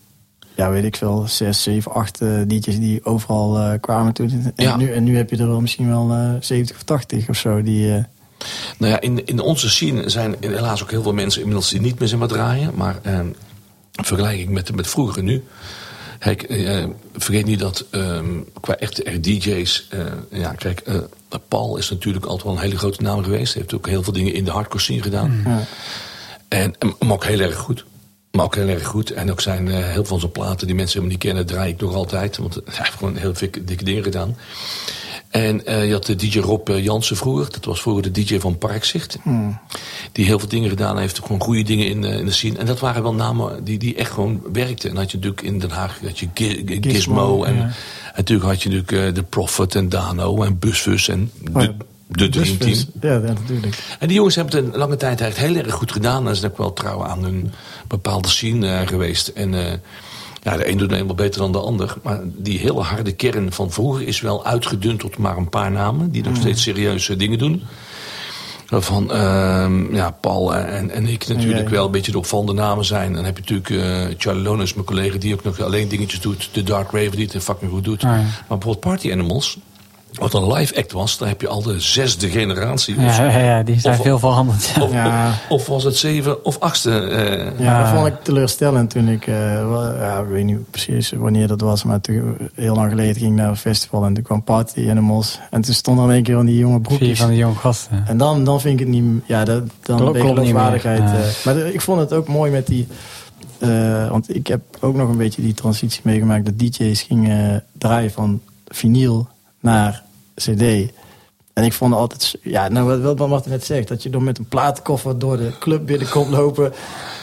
ja 0.55 0.71
weet 0.71 0.85
ik 0.85 0.97
veel, 0.97 1.25
zes, 1.29 1.63
zeven, 1.63 1.93
acht 1.93 2.19
DJ's 2.47 2.79
die 2.79 3.05
overal 3.05 3.59
eh, 3.59 3.81
kwamen 3.81 4.13
toen. 4.13 4.31
En, 4.57 4.65
Ja. 4.65 4.77
nu, 4.77 4.93
en 4.93 5.05
nu 5.05 5.17
heb 5.17 5.31
je 5.31 5.37
er 5.37 5.49
wel 5.49 5.61
misschien 5.61 5.89
wel 5.89 6.11
eh 6.11 6.31
70 6.41 6.77
of 6.77 6.83
80 6.83 7.29
of 7.29 7.37
zo. 7.37 7.63
Die, 7.63 8.05
Nou 8.79 8.93
ja, 8.93 9.01
in, 9.01 9.27
in 9.27 9.41
onze 9.41 9.71
scene 9.71 10.09
zijn 10.09 10.35
helaas 10.41 10.83
ook 10.83 10.91
heel 10.91 11.03
veel 11.03 11.13
mensen 11.15 11.41
inmiddels 11.41 11.71
die 11.71 11.81
niet 11.81 11.99
meer 11.99 12.09
zijn 12.09 12.21
wat 12.21 12.29
draaien. 12.29 12.71
Maar 12.75 12.97
eh, 13.03 13.21
vergelijking 13.93 14.49
met, 14.51 14.75
met 14.75 14.87
vroeger 14.89 15.19
en 15.19 15.25
nu. 15.25 15.45
Kijk, 16.19 16.43
eh, 16.43 16.85
vergeet 17.17 17.47
niet 17.47 17.59
dat 17.59 17.85
ehm, 17.91 18.27
qua 18.61 18.77
echte 18.77 19.03
echt 19.03 19.23
DJ's. 19.23 19.87
eh, 19.91 20.01
ja, 20.31 20.53
kijk, 20.53 20.81
eh, 20.81 20.95
Paul 21.49 21.77
is 21.77 21.91
natuurlijk 21.91 22.25
altijd 22.25 22.45
wel 22.45 22.53
een 22.53 22.63
hele 22.63 22.79
grote 22.79 23.03
naam 23.03 23.23
geweest. 23.25 23.53
Hij 23.53 23.63
heeft 23.63 23.75
ook 23.75 23.89
heel 23.89 24.03
veel 24.03 24.13
dingen 24.13 24.35
in 24.35 24.45
de 24.45 24.51
hardcore 24.51 24.83
scene 24.83 25.03
gedaan. 25.03 25.43
ja. 25.45 25.61
En- 26.49 26.75
maar 26.99 27.13
ook 27.13 27.25
heel 27.25 27.41
erg 27.41 27.57
goed. 27.57 27.85
Maar 28.35 28.45
ook 28.45 28.55
heel 28.55 28.69
erg 28.69 28.87
goed. 28.87 29.11
En 29.11 29.31
ook 29.31 29.41
zijn 29.41 29.69
eh, 29.69 29.75
heel 29.75 29.93
veel 29.93 30.05
van 30.05 30.21
zijn 30.21 30.33
platen 30.33 30.67
die 30.67 30.77
mensen 30.77 30.95
helemaal 31.01 31.17
niet 31.19 31.27
kennen, 31.27 31.47
draai 31.47 31.73
ik 31.73 31.81
nog 31.81 31.95
altijd. 31.95 32.37
Want 32.37 32.55
hij 32.65 32.75
heeft 32.77 32.93
gewoon 32.99 33.17
heel 33.17 33.35
veel 33.35 33.49
dikke 33.65 33.85
dingen 33.85 34.03
gedaan. 34.03 34.37
En 35.31 35.67
eh, 35.67 35.87
je 35.87 35.93
had 35.93 36.07
de 36.07 36.17
DJ 36.17 36.39
Rob 36.39 36.69
eh, 36.69 36.85
Jansen 36.85 37.17
vroeger. 37.17 37.51
Dat 37.53 37.65
was 37.65 37.81
vroeger 37.81 38.03
de 38.03 38.11
DJ 38.11 38.39
van 38.39 38.59
Parkzicht. 38.59 39.19
Die 40.13 40.25
heel 40.25 40.39
veel 40.39 40.49
dingen 40.49 40.69
gedaan 40.69 40.99
heeft. 40.99 41.19
Gewoon 41.19 41.41
goede 41.41 41.63
dingen 41.63 41.87
in, 41.89 42.05
eh, 42.05 42.19
in 42.19 42.25
de 42.25 42.33
scene. 42.33 42.59
En 42.59 42.67
dat 42.67 42.81
waren 42.81 43.03
wel 43.03 43.15
namen 43.15 43.65
die, 43.65 43.79
die 43.79 43.95
echt 43.95 44.11
gewoon 44.13 44.43
werkten. 44.53 44.89
En 44.89 44.95
dan 44.95 45.03
had 45.03 45.11
je 45.13 45.17
natuurlijk 45.17 45.43
in 45.47 45.59
Den 45.59 45.71
Haag 45.71 46.01
had 46.03 46.19
je 46.19 46.29
Gi- 46.35 46.63
Gi- 46.67 46.79
Gizmo. 46.81 46.91
Gizmo, 46.93 47.45
en, 47.45 47.55
ja. 47.57 47.63
en 47.63 47.73
natuurlijk 48.17 48.49
had 48.49 48.63
je 48.63 48.69
natuurlijk 48.69 49.09
eh, 49.09 49.15
de 49.15 49.23
Prophet 49.23 49.75
en 49.75 49.89
Dano 49.89 50.43
en 50.43 50.59
Busfus 50.59 51.09
en 51.09 51.31
Oh 51.49 51.55
de, 51.55 51.61
ja. 51.61 51.67
de 51.67 51.75
Dream 52.09 52.31
Team. 52.31 52.59
Dus- 52.59 52.87
ja, 53.01 53.13
ja, 53.13 53.19
natuurlijk. 53.19 53.97
En 53.99 54.07
die 54.09 54.17
jongens 54.17 54.35
hebben 54.35 54.57
het 54.57 54.65
een 54.65 54.79
lange 54.79 54.97
tijd 54.97 55.21
echt 55.21 55.37
heel 55.37 55.55
erg 55.57 55.75
goed 55.75 55.93
gedaan. 55.93 56.29
En 56.29 56.35
ze 56.35 56.41
zijn 56.41 56.53
ook 56.53 56.59
wel 56.59 56.73
trouw 56.73 57.05
aan 57.05 57.25
hun 57.25 57.53
bepaalde 57.89 58.29
scene 58.29 58.69
eh, 58.69 58.87
geweest. 58.87 59.29
En 59.29 59.55
eh, 59.55 59.73
ja, 60.43 60.57
de 60.57 60.69
een 60.69 60.79
doet 60.79 60.91
het 60.91 61.01
eenmaal 61.01 61.15
beter 61.15 61.41
dan 61.41 61.53
de 61.53 61.59
ander. 61.59 61.95
Maar 62.03 62.21
die 62.25 62.59
hele 62.59 62.81
harde 62.81 63.13
kern 63.13 63.53
van 63.53 63.71
vroeger 63.71 64.07
is 64.07 64.21
wel 64.21 64.47
uitgedund 64.47 65.01
tot 65.01 65.19
maar 65.19 65.37
een 65.37 65.49
paar 65.49 65.71
namen. 65.71 66.11
Die 66.11 66.23
nog 66.23 66.37
steeds 66.37 66.63
serieuze 66.63 67.17
dingen 67.17 67.39
doen. 67.39 67.63
Van 68.67 69.13
ehm, 69.13 69.95
ja, 69.95 70.11
Paul 70.11 70.55
en, 70.55 70.91
en 70.91 71.07
ik 71.07 71.29
natuurlijk 71.29 71.69
wel 71.69 71.85
een 71.85 71.91
beetje 71.91 72.13
de 72.13 72.19
opvallende 72.19 72.53
namen 72.53 72.85
zijn. 72.85 73.13
Dan 73.13 73.25
heb 73.25 73.39
je 73.39 73.55
natuurlijk 73.55 73.71
eh, 74.11 74.15
Charlie 74.19 74.43
Lones, 74.43 74.75
mijn 74.75 74.87
collega, 74.87 75.19
die 75.19 75.35
ook 75.35 75.45
nog 75.45 75.61
alleen 75.61 75.89
dingetjes 75.89 76.21
doet. 76.21 76.49
De 76.53 76.63
Dark 76.63 76.91
Raven, 76.91 77.17
die 77.17 77.29
het 77.33 77.43
fucking 77.43 77.71
goed 77.71 77.85
doet. 77.85 78.05
Ah, 78.05 78.11
ja. 78.11 78.17
Maar 78.17 78.45
bijvoorbeeld 78.49 78.81
Party 78.81 79.13
Animals, 79.13 79.59
wat 80.19 80.35
een 80.35 80.53
live 80.53 80.77
act 80.77 80.93
was, 80.93 81.19
daar 81.19 81.29
heb 81.29 81.41
je 81.41 81.49
al 81.49 81.63
de 81.63 81.81
zesde 81.81 82.29
generatie. 82.31 83.01
Ja, 83.01 83.07
Of- 83.07 83.17
ja, 83.17 83.39
ja, 83.39 83.63
die 83.63 83.81
zijn 83.81 83.95
Of- 83.99 84.03
veel 84.05 84.19
veranderd. 84.19 84.73
Of, 84.81 84.93
Ja. 84.93 85.29
of, 85.29 85.45
of 85.49 85.67
was 85.67 85.85
het 85.85 85.97
zeven 85.97 86.45
of 86.45 86.59
achtste? 86.61 86.91
eh, 87.01 87.59
Ja, 87.65 87.83
dat 87.83 87.93
vond 87.95 88.07
ik 88.07 88.15
teleurstellend 88.23 88.91
toen 88.91 89.09
ik, 89.09 89.27
eh, 89.27 89.35
ja, 89.99 90.19
ik 90.21 90.29
weet 90.29 90.45
niet 90.45 90.71
precies 90.71 91.11
wanneer 91.17 91.47
dat 91.47 91.61
was, 91.61 91.85
maar 91.85 92.01
toen, 92.01 92.37
heel 92.55 92.75
lang 92.75 92.91
geleden 92.91 93.15
ging 93.15 93.31
ik 93.31 93.37
naar 93.37 93.49
een 93.49 93.57
festival 93.57 94.05
en 94.05 94.15
toen 94.15 94.23
kwam 94.23 94.43
Party 94.43 94.87
Animals. 94.91 95.39
En 95.51 95.61
toen 95.61 95.75
stonden 95.75 96.05
er 96.05 96.11
in 96.11 96.17
één 96.17 96.25
keer 96.25 96.35
van 96.37 96.47
die 96.47 96.59
jonge 96.59 96.73
Vier 96.75 96.83
broekjes. 96.83 97.19
van 97.19 97.29
die 97.29 97.39
jonge 97.39 97.55
gasten. 97.55 98.05
En 98.07 98.17
dan, 98.17 98.45
dan 98.45 98.61
vind 98.61 98.81
ik 98.81 98.87
het 98.87 98.95
niet, 98.95 99.23
ja, 99.27 99.45
dat, 99.45 99.63
dan 99.83 99.97
Klopt- 99.97 100.13
ben 100.13 100.21
je 100.23 100.27
klopt 100.33 100.47
niet 100.47 100.55
meer. 100.55 100.85
Eh. 100.87 101.45
maar 101.45 101.57
ik 101.57 101.81
vond 101.81 102.01
het 102.01 102.13
ook 102.13 102.29
mooi 102.29 102.51
met 102.51 102.67
die, 102.67 102.87
eh, 103.59 104.09
want 104.11 104.35
ik 104.37 104.47
heb 104.47 104.61
ook 104.81 104.95
nog 104.95 105.09
een 105.09 105.17
beetje 105.17 105.43
die 105.43 105.55
transitie 105.55 106.01
meegemaakt 106.05 106.45
dat 106.45 106.59
DJ's 106.59 107.03
gingen 107.03 107.65
draaien 107.79 108.11
van 108.11 108.41
vinyl 108.69 109.29
naar 109.65 110.03
CD. 110.35 110.93
En 111.53 111.65
ik 111.65 111.73
vond 111.73 111.95
altijd, 111.95 112.35
ja, 112.43 112.69
nou 112.69 113.01
wat, 113.03 113.19
wat 113.19 113.29
Martin 113.29 113.51
net 113.51 113.65
zegt, 113.65 113.89
dat 113.89 114.03
je 114.03 114.11
dan 114.11 114.25
met 114.25 114.39
een 114.39 114.49
platenkoffer 114.49 115.19
door 115.19 115.37
de 115.37 115.53
club 115.61 115.87
binnenkomt 115.87 116.31
lopen. 116.31 116.73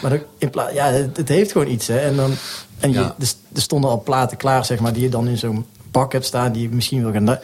Maar 0.02 0.20
in 0.38 0.52
ja, 0.74 0.86
het, 0.86 1.18
het 1.18 1.28
heeft 1.30 1.52
gewoon 1.52 1.68
iets, 1.68 1.88
hè. 1.88 1.98
En, 2.00 2.16
dan, 2.16 2.32
en 2.80 2.92
je, 2.92 3.00
Ja. 3.00 3.16
er, 3.20 3.28
er 3.56 3.62
stonden 3.62 3.90
al 3.90 4.02
platen 4.02 4.38
klaar, 4.38 4.66
zeg 4.66 4.80
maar, 4.80 4.94
die 4.94 5.02
je 5.04 5.10
dan 5.10 5.28
in 5.28 5.38
zo'n 5.38 5.66
bak 5.92 6.12
hebt 6.12 6.26
staan, 6.26 6.52
die 6.52 6.62
je 6.62 6.70
misschien 6.70 7.02
wil 7.04 7.12
gaan. 7.12 7.26
du- 7.26 7.40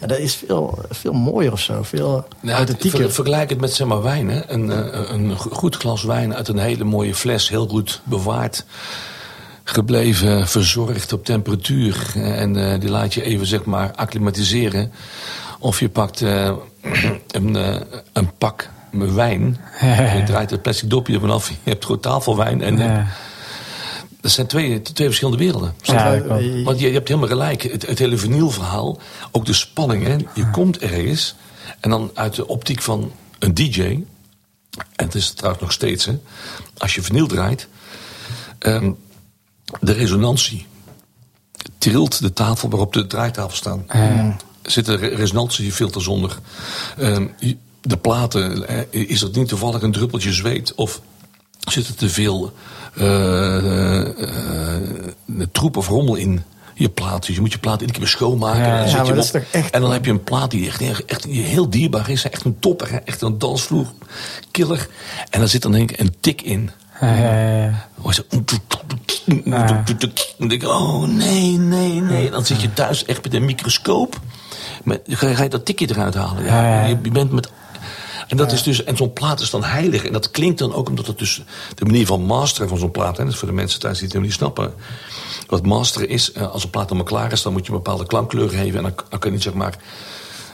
Ja, 0.00 0.06
dat 0.06 0.18
is 0.18 0.34
veel, 0.34 0.78
veel 0.90 1.12
mooier 1.12 1.52
of 1.52 1.60
zo, 1.60 1.82
veel 1.82 2.24
Nou, 2.40 2.56
authentieker. 2.56 3.00
ver- 3.00 3.12
vergelijk 3.12 3.50
het 3.50 3.60
met 3.60 3.72
zeg 3.74 3.86
maar, 3.86 4.02
wijn. 4.02 4.28
Hè? 4.30 4.50
Een, 4.50 4.70
eh, 4.72 5.10
een 5.10 5.36
go- 5.38 5.50
goed 5.50 5.76
glas 5.76 6.02
wijn 6.02 6.34
uit 6.34 6.48
een 6.48 6.58
hele 6.58 6.84
mooie 6.84 7.14
fles, 7.14 7.48
heel 7.48 7.66
goed 7.66 8.00
bewaard. 8.04 8.64
Gebleven, 9.74 10.48
verzorgd 10.48 11.12
op 11.12 11.24
temperatuur. 11.24 12.12
eh, 12.14 12.40
En 12.40 12.72
eh, 12.72 12.80
die 12.80 12.88
laat 12.90 13.14
je 13.14 13.22
even 13.22 13.46
zeg 13.46 13.64
maar 13.64 13.92
acclimatiseren. 13.94 14.92
Of 15.58 15.80
je 15.80 15.88
pakt 15.88 16.22
eh, 16.22 16.56
een, 17.30 17.56
eh, 17.56 17.76
een 18.12 18.30
pak 18.38 18.68
met 18.90 19.14
wijn. 19.14 19.58
Je 20.16 20.22
draait 20.26 20.50
het 20.50 20.62
plastic 20.62 20.90
dopje 20.90 21.14
ervan 21.14 21.30
af. 21.30 21.48
Je 21.48 21.54
hebt 21.70 21.84
gewoon 21.84 22.00
tafelwijn. 22.00 22.62
En 22.62 22.76
Ja. 22.78 23.06
dat 24.20 24.30
zijn 24.30 24.46
twee, 24.46 24.82
twee 24.82 25.06
verschillende 25.06 25.38
werelden. 25.44 25.74
Ja, 25.82 26.22
Want 26.64 26.80
je, 26.80 26.86
je 26.86 26.92
hebt 26.92 27.08
helemaal 27.08 27.28
gelijk. 27.28 27.62
Het, 27.62 27.86
het 27.86 27.98
hele 27.98 28.16
vinylverhaal, 28.16 28.98
ook 29.30 29.46
de 29.46 29.52
spanning. 29.52 30.06
Hè? 30.06 30.16
Je 30.34 30.50
komt 30.50 30.78
ergens 30.78 31.34
en 31.80 31.90
dan 31.90 32.10
uit 32.14 32.34
de 32.34 32.46
optiek 32.46 32.82
van 32.82 33.12
een 33.38 33.54
DJ. 33.54 33.82
En 33.82 34.04
het 35.04 35.14
is 35.14 35.30
trouwens 35.30 35.62
nog 35.62 35.72
steeds, 35.72 36.04
hè, 36.04 36.18
als 36.78 36.94
je 36.94 37.02
vinyl 37.02 37.26
draait, 37.26 37.68
ehm, 38.58 38.90
de 39.80 39.92
resonantie 39.92 40.66
trilt 41.78 42.20
de 42.20 42.32
tafel 42.32 42.68
waarop 42.68 42.92
de 42.92 43.06
draaitafel 43.06 43.56
staan. 43.56 43.84
Zit 44.62 44.88
een 44.88 44.96
re- 44.96 45.14
resonantiefilters 45.14 46.06
onder. 46.06 46.38
Ehm, 46.98 47.26
de 47.80 47.96
platen, 47.96 48.68
eh, 48.68 48.78
is 49.08 49.22
er 49.22 49.30
niet 49.32 49.48
toevallig 49.48 49.82
een 49.82 49.92
druppeltje 49.92 50.32
zweet 50.32 50.74
of 50.74 51.00
zit 51.60 51.88
er 51.88 51.94
te 51.94 52.08
veel 52.08 52.52
eh, 52.94 54.00
eh, 54.08 54.82
troep 55.52 55.76
of 55.76 55.88
rommel 55.88 56.14
in 56.14 56.42
je 56.74 56.88
plaat. 56.88 57.26
Dus 57.26 57.34
je 57.34 57.40
moet 57.40 57.52
je 57.52 57.58
plaat 57.58 57.80
iedere 57.80 57.98
keer 57.98 58.08
schoonmaken. 58.08 58.60
Ja, 58.60 58.66
en, 58.78 58.84
dan 58.84 58.90
ja, 58.90 59.02
je 59.04 59.12
dat 59.14 59.34
op. 59.34 59.42
echt- 59.50 59.70
en 59.70 59.80
dan 59.80 59.92
heb 59.92 60.04
je 60.04 60.10
een 60.10 60.24
plaat 60.24 60.50
die 60.50 60.66
echt, 60.66 61.04
echt 61.04 61.24
heel 61.24 61.70
dierbaar 61.70 62.10
is. 62.10 62.24
Echt 62.24 62.44
een 62.44 62.58
topper, 62.58 63.02
echt 63.04 63.20
een 63.22 63.38
dansvloer 63.38 63.86
killer. 64.50 64.88
En 65.30 65.38
daar 65.40 65.48
zit 65.48 65.62
dan 65.62 65.72
denk 65.72 65.90
ik 65.90 66.00
een 66.00 66.14
tik 66.20 66.42
in. 66.42 66.70
Ja, 67.00 67.14
ja, 69.44 69.84
Dan 70.38 70.48
denk 70.48 70.62
ik, 70.62 70.68
oh 70.68 71.02
nee, 71.02 71.58
nee, 71.58 72.00
nee. 72.00 72.30
Dan 72.30 72.44
zit 72.44 72.60
je 72.60 72.72
thuis 72.72 73.04
echt 73.04 73.22
met 73.22 73.34
een 73.34 73.44
microscoop. 73.44 74.20
Met, 74.84 75.00
ga, 75.06 75.42
je, 75.42 75.48
dat 75.48 75.64
tikje 75.64 75.90
eruit 75.90 76.14
halen. 76.14 76.44
Ja, 76.44 76.66
ja. 76.66 76.84
Je, 76.84 76.98
je 77.02 77.10
bent 77.10 77.32
met... 77.32 77.50
En, 78.28 78.36
dat 78.36 78.52
is 78.52 78.62
dus, 78.62 78.84
en 78.84 78.96
zo'n 78.96 79.12
plaat 79.12 79.40
is 79.40 79.50
dan 79.50 79.64
heilig. 79.64 80.04
En 80.04 80.12
dat 80.12 80.30
klinkt 80.30 80.58
dan 80.58 80.74
ook 80.74 80.88
omdat 80.88 81.06
het 81.06 81.18
dus 81.18 81.42
de 81.74 81.84
manier 81.84 82.06
van 82.06 82.22
masteren 82.22 82.68
van 82.68 82.78
zo'n 82.78 82.90
plaat. 82.90 83.16
Hè, 83.16 83.24
dat 83.24 83.32
is 83.32 83.38
voor 83.38 83.48
de 83.48 83.54
mensen 83.54 83.80
thuis 83.80 83.98
die 83.98 84.04
het 84.04 84.12
helemaal 84.12 84.36
niet 84.36 84.40
snappen. 84.40 84.74
Wat 85.46 85.66
masteren 85.66 86.08
is, 86.08 86.32
eh, 86.32 86.50
als 86.50 86.64
een 86.64 86.70
plaat 86.70 86.84
helemaal 86.84 87.04
klaar 87.04 87.32
is, 87.32 87.42
dan 87.42 87.52
moet 87.52 87.66
je 87.66 87.72
een 87.72 87.76
bepaalde 87.76 88.06
klankkleur 88.06 88.48
geven. 88.48 88.84
En 88.84 88.94
dan, 89.08 89.18
kan 89.18 89.32
niet 89.32 89.42
zeg 89.42 89.54
maar 89.54 89.74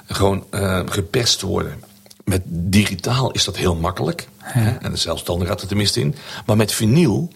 gewoon 0.06 0.44
eh, 0.50 0.80
geperst 0.86 1.40
worden. 1.40 1.82
Met 2.26 2.42
digitaal 2.46 3.30
is 3.30 3.44
dat 3.44 3.56
heel 3.56 3.74
makkelijk. 3.74 4.28
Hè? 4.42 4.70
En 4.70 4.98
zelfs 4.98 5.24
dan 5.24 5.46
gaat 5.46 5.60
het 5.60 5.70
er 5.70 5.76
mist 5.76 5.96
in. 5.96 6.14
Maar 6.46 6.56
met 6.56 6.72
vinyl 6.72 7.28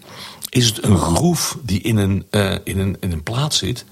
is 0.49 0.65
het 0.65 0.83
een 0.83 0.97
groef 0.97 1.57
die 1.63 1.81
in 1.81 1.97
een, 1.97 2.25
eh, 2.29 2.51
in 2.63 2.79
een, 2.79 2.97
in 2.99 3.11
een 3.11 3.23
plaat 3.23 3.53
zit. 3.53 3.85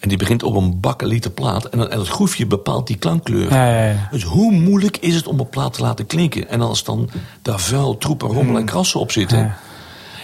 En 0.00 0.08
die 0.08 0.18
begint 0.18 0.42
op 0.42 0.54
een 0.54 0.80
bakkeliete 0.80 1.30
plaat. 1.30 1.64
En, 1.64 1.78
dan- 1.78 1.90
en 1.90 1.96
dat 1.98 2.08
groefje 2.08 2.46
bepaalt 2.46 2.86
die 2.86 2.96
klankkleur. 2.96 3.50
Ja, 3.52 3.66
ja, 3.66 3.84
ja. 3.90 4.08
Dus 4.10 4.22
hoe 4.24 4.52
moeilijk 4.52 4.96
is 4.96 5.14
het 5.14 5.26
om 5.26 5.40
een 5.40 5.48
plaat 5.48 5.72
te 5.72 5.82
laten 5.82 6.06
klinken? 6.06 6.48
En 6.48 6.60
als 6.60 6.84
dan 6.84 7.10
daar 7.42 7.60
vuil, 7.60 7.98
troep 7.98 8.22
en 8.22 8.28
rommel 8.28 8.56
en 8.56 8.64
krassen 8.64 9.00
op 9.00 9.12
zitten. 9.12 9.54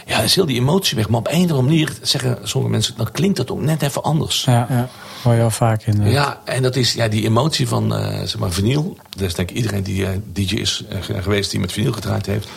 Ja. 0.09 0.15
Dan 0.17 0.25
is 0.25 0.35
heel 0.35 0.47
die 0.47 0.61
emotie 0.61 0.97
weg. 0.97 1.09
Maar 1.09 1.19
op 1.21 1.27
een 1.29 1.35
of 1.35 1.41
andere 1.41 1.63
manier 1.63 1.93
zeggen 2.03 2.39
sommige 2.43 2.73
mensen... 2.73 2.95
dan 2.97 3.11
klinkt 3.13 3.37
dat 3.37 3.51
ook 3.51 3.61
net 3.61 3.83
even 3.83 4.03
anders. 4.03 4.45
Ja, 4.45 4.67
Ja. 4.71 4.89
hoor 5.23 5.33
je 5.33 5.39
wel 5.39 5.51
vaak 5.51 5.83
in. 5.83 6.03
eh. 6.03 6.13
Ja, 6.13 6.41
en 6.45 6.63
dat 6.63 6.77
is 6.77 6.93
ja, 6.93 7.09
die 7.09 7.25
emotie 7.25 7.69
van 7.69 7.95
eh 7.95 8.19
zeg 8.19 8.39
maar 8.39 8.51
vinyl. 8.53 8.97
Dat 9.11 9.23
is 9.29 9.35
denk 9.35 9.51
ik 9.51 9.57
iedereen 9.57 9.83
die 9.83 10.07
eh, 10.07 10.11
DJ 10.33 10.55
is 10.55 10.85
eh, 10.89 10.99
ge- 11.03 11.23
geweest 11.23 11.51
die 11.51 11.61
met 11.61 11.73
vinyl 11.73 11.93
gedraaid 11.93 12.27
heeft. 12.27 12.49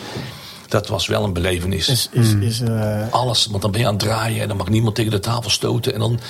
Dat 0.68 0.88
was 0.88 1.06
wel 1.06 1.24
een 1.24 1.32
belevenis. 1.32 1.88
Is, 1.88 2.08
is, 2.12 2.34
is, 2.34 2.60
eh, 2.60 3.02
Alles, 3.10 3.46
want 3.46 3.62
dan 3.62 3.70
ben 3.70 3.80
je 3.80 3.86
aan 3.86 3.92
het 3.94 4.02
draaien 4.02 4.42
en 4.42 4.48
dan 4.48 4.56
mag 4.56 4.68
niemand 4.68 4.94
tegen 4.94 5.10
de 5.10 5.20
tafel 5.20 5.50
stoten. 5.50 5.94
En 5.94 6.00
dan, 6.00 6.20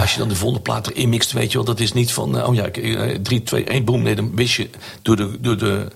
als 0.00 0.12
je 0.12 0.18
dan 0.18 0.28
de 0.28 0.34
volgende 0.36 0.62
plaat 0.62 0.86
erin 0.90 1.08
mixt, 1.08 1.32
weet 1.32 1.50
je 1.52 1.56
wel, 1.58 1.66
dat 1.66 1.80
is 1.80 1.92
niet 1.92 2.12
van, 2.12 2.44
oh 2.46 2.54
ja, 2.54 2.68
3, 3.22 3.42
2, 3.42 3.64
1, 3.64 3.84
boom. 3.84 4.02
Nee, 4.02 4.14
dan 4.14 4.34
wist 4.34 4.54
je 4.54 4.70
door 5.02 5.16
de, 5.16 5.38
door 5.40 5.58
de, 5.58 5.88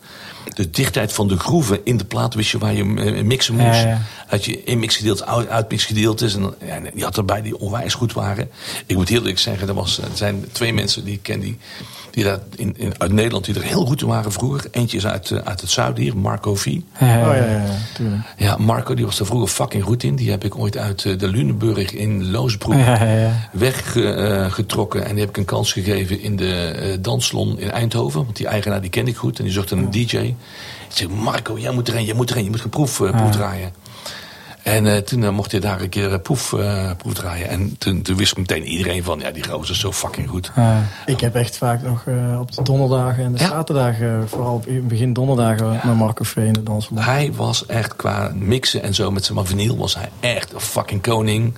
de 0.55 0.71
dichtheid 0.71 1.13
van 1.13 1.29
de 1.29 1.39
groeven 1.39 1.81
in 1.85 1.97
de 1.97 2.05
plaat, 2.05 2.35
wist 2.35 2.51
je 2.51 2.59
waar 2.59 2.73
je 2.73 2.83
hem, 2.83 2.99
eh, 2.99 3.23
mixen 3.23 3.55
moest. 3.55 3.81
Ja, 3.83 3.89
ja. 3.89 4.01
Had 4.27 4.45
je 4.45 5.23
uit- 5.27 5.49
uitmixgedeeltes. 5.49 6.35
En 6.35 6.55
ja, 6.67 6.67
en 6.75 6.91
je 6.95 7.05
had 7.05 7.17
erbij 7.17 7.43
die 7.43 7.59
onwijs 7.59 7.95
goed 7.95 8.13
waren. 8.13 8.49
Ik 8.87 8.97
moet 8.97 9.09
heel 9.09 9.19
eerlijk 9.19 9.39
zeggen, 9.39 9.69
er, 9.69 9.75
was, 9.75 9.99
er 9.99 10.09
zijn 10.15 10.45
twee 10.53 10.73
mensen 10.73 11.05
die 11.05 11.15
ik 11.15 11.23
ken 11.23 11.41
die, 11.41 11.59
die 12.11 12.25
daar 12.25 12.39
in, 12.57 12.75
in, 12.79 12.93
uit 12.99 13.13
Nederland 13.13 13.45
die 13.45 13.55
er 13.55 13.63
heel 13.63 13.87
goed 13.87 14.01
in 14.03 14.07
waren 14.09 14.33
vroeger. 14.33 14.65
Eentje 14.71 14.97
is 14.97 15.07
uit, 15.07 15.31
eh, 15.31 15.39
uit 15.45 15.61
het 15.61 15.71
zuiden 15.71 16.03
hier, 16.03 16.17
Marco 16.17 16.55
V. 16.55 16.65
Ja, 16.65 16.77
oh 17.01 17.01
ja, 17.01 17.35
ja, 17.35 17.45
ja, 17.63 17.65
tuurlijk. 17.95 18.23
Ja, 18.37 18.57
Marco 18.57 18.95
die 18.95 19.05
was 19.05 19.21
er 19.21 19.27
vroeger 19.27 19.49
fucking 19.49 19.85
goed 19.85 20.03
in. 20.03 20.17
Die 20.17 20.31
heb 20.31 20.45
ik 20.45 20.59
ooit 20.59 20.77
uit 20.77 21.05
eh, 21.05 21.19
de 21.19 21.29
Lunenburg 21.29 21.93
in 21.93 22.31
Loosbroek 22.31 22.75
Ja, 22.75 23.05
ja, 23.05 23.19
ja. 23.19 23.49
weggetrokken. 23.53 25.05
en 25.05 25.11
die 25.11 25.21
heb 25.21 25.29
ik 25.29 25.37
een 25.37 25.45
kans 25.45 25.73
gegeven 25.73 26.21
in 26.21 26.37
de 26.37 26.99
danssalon 27.01 27.59
in 27.59 27.71
Eindhoven. 27.71 28.25
Want 28.25 28.37
die 28.37 28.47
eigenaar 28.47 28.81
die 28.81 28.91
kende 28.91 29.11
ik 29.11 29.17
goed. 29.17 29.39
En 29.39 29.45
die 29.45 29.53
zocht 29.53 29.71
een 29.71 29.91
DJ. 29.91 30.35
Ik 30.89 30.97
zeg, 30.97 31.09
Marco, 31.09 31.59
jij 31.59 31.73
moet 31.73 31.89
erin, 31.89 32.05
jij 32.05 32.15
moet 32.15 32.31
erin. 32.31 32.45
Je 32.45 32.51
moet 32.51 32.63
een 32.65 32.71
proef, 32.71 33.01
eh, 33.01 33.11
proef 33.17 33.31
draaien. 33.31 33.73
En 34.63 34.87
eh, 34.87 34.97
toen 34.97 35.25
eh, 35.25 35.31
mocht 35.31 35.51
hij 35.51 35.61
daar 35.61 35.81
een 35.81 35.89
keer 35.89 36.13
eh, 36.13 36.19
proef, 36.23 36.53
eh, 36.53 36.91
proef 36.97 37.15
draaien. 37.15 37.49
En 37.49 37.79
toen, 37.79 38.03
toen 38.03 38.17
wist 38.17 38.37
meteen 38.37 38.65
iedereen 38.65 39.03
van... 39.05 39.19
Ja, 39.21 39.31
die 39.31 39.45
gozer 39.49 39.75
is 39.75 39.81
zo 39.81 39.93
fucking 39.93 40.29
goed. 40.29 40.51
Ja. 40.57 40.83
Ik 41.07 41.21
heb 41.21 41.35
echt 41.35 41.57
vaak 41.57 41.83
nog 41.83 42.03
eh, 42.07 42.41
op 42.41 42.53
de 42.53 42.63
donderdagen 42.63 43.25
en 43.25 43.33
de 43.33 43.39
Ja. 43.39 43.49
zaterdagen, 43.49 44.29
vooral 44.29 44.55
op 44.55 44.67
in 44.67 44.87
begin 44.89 45.13
donderdagen, 45.13 45.81
naar 45.85 45.97
Marco 45.97 46.25
V 46.25 46.37
in 46.37 46.53
de 46.53 46.63
danssalon. 46.63 47.03
Hij 47.03 47.33
was 47.33 47.67
echt 47.67 47.97
qua 47.97 48.33
mixen 48.35 48.83
en 48.83 48.95
zo 48.95 49.11
met 49.11 49.25
zijn 49.25 49.47
vinyl 49.47 49.77
was 49.77 49.95
hij 49.95 50.09
echt 50.21 50.53
een 50.53 50.61
fucking 50.61 51.03
koning. 51.03 51.55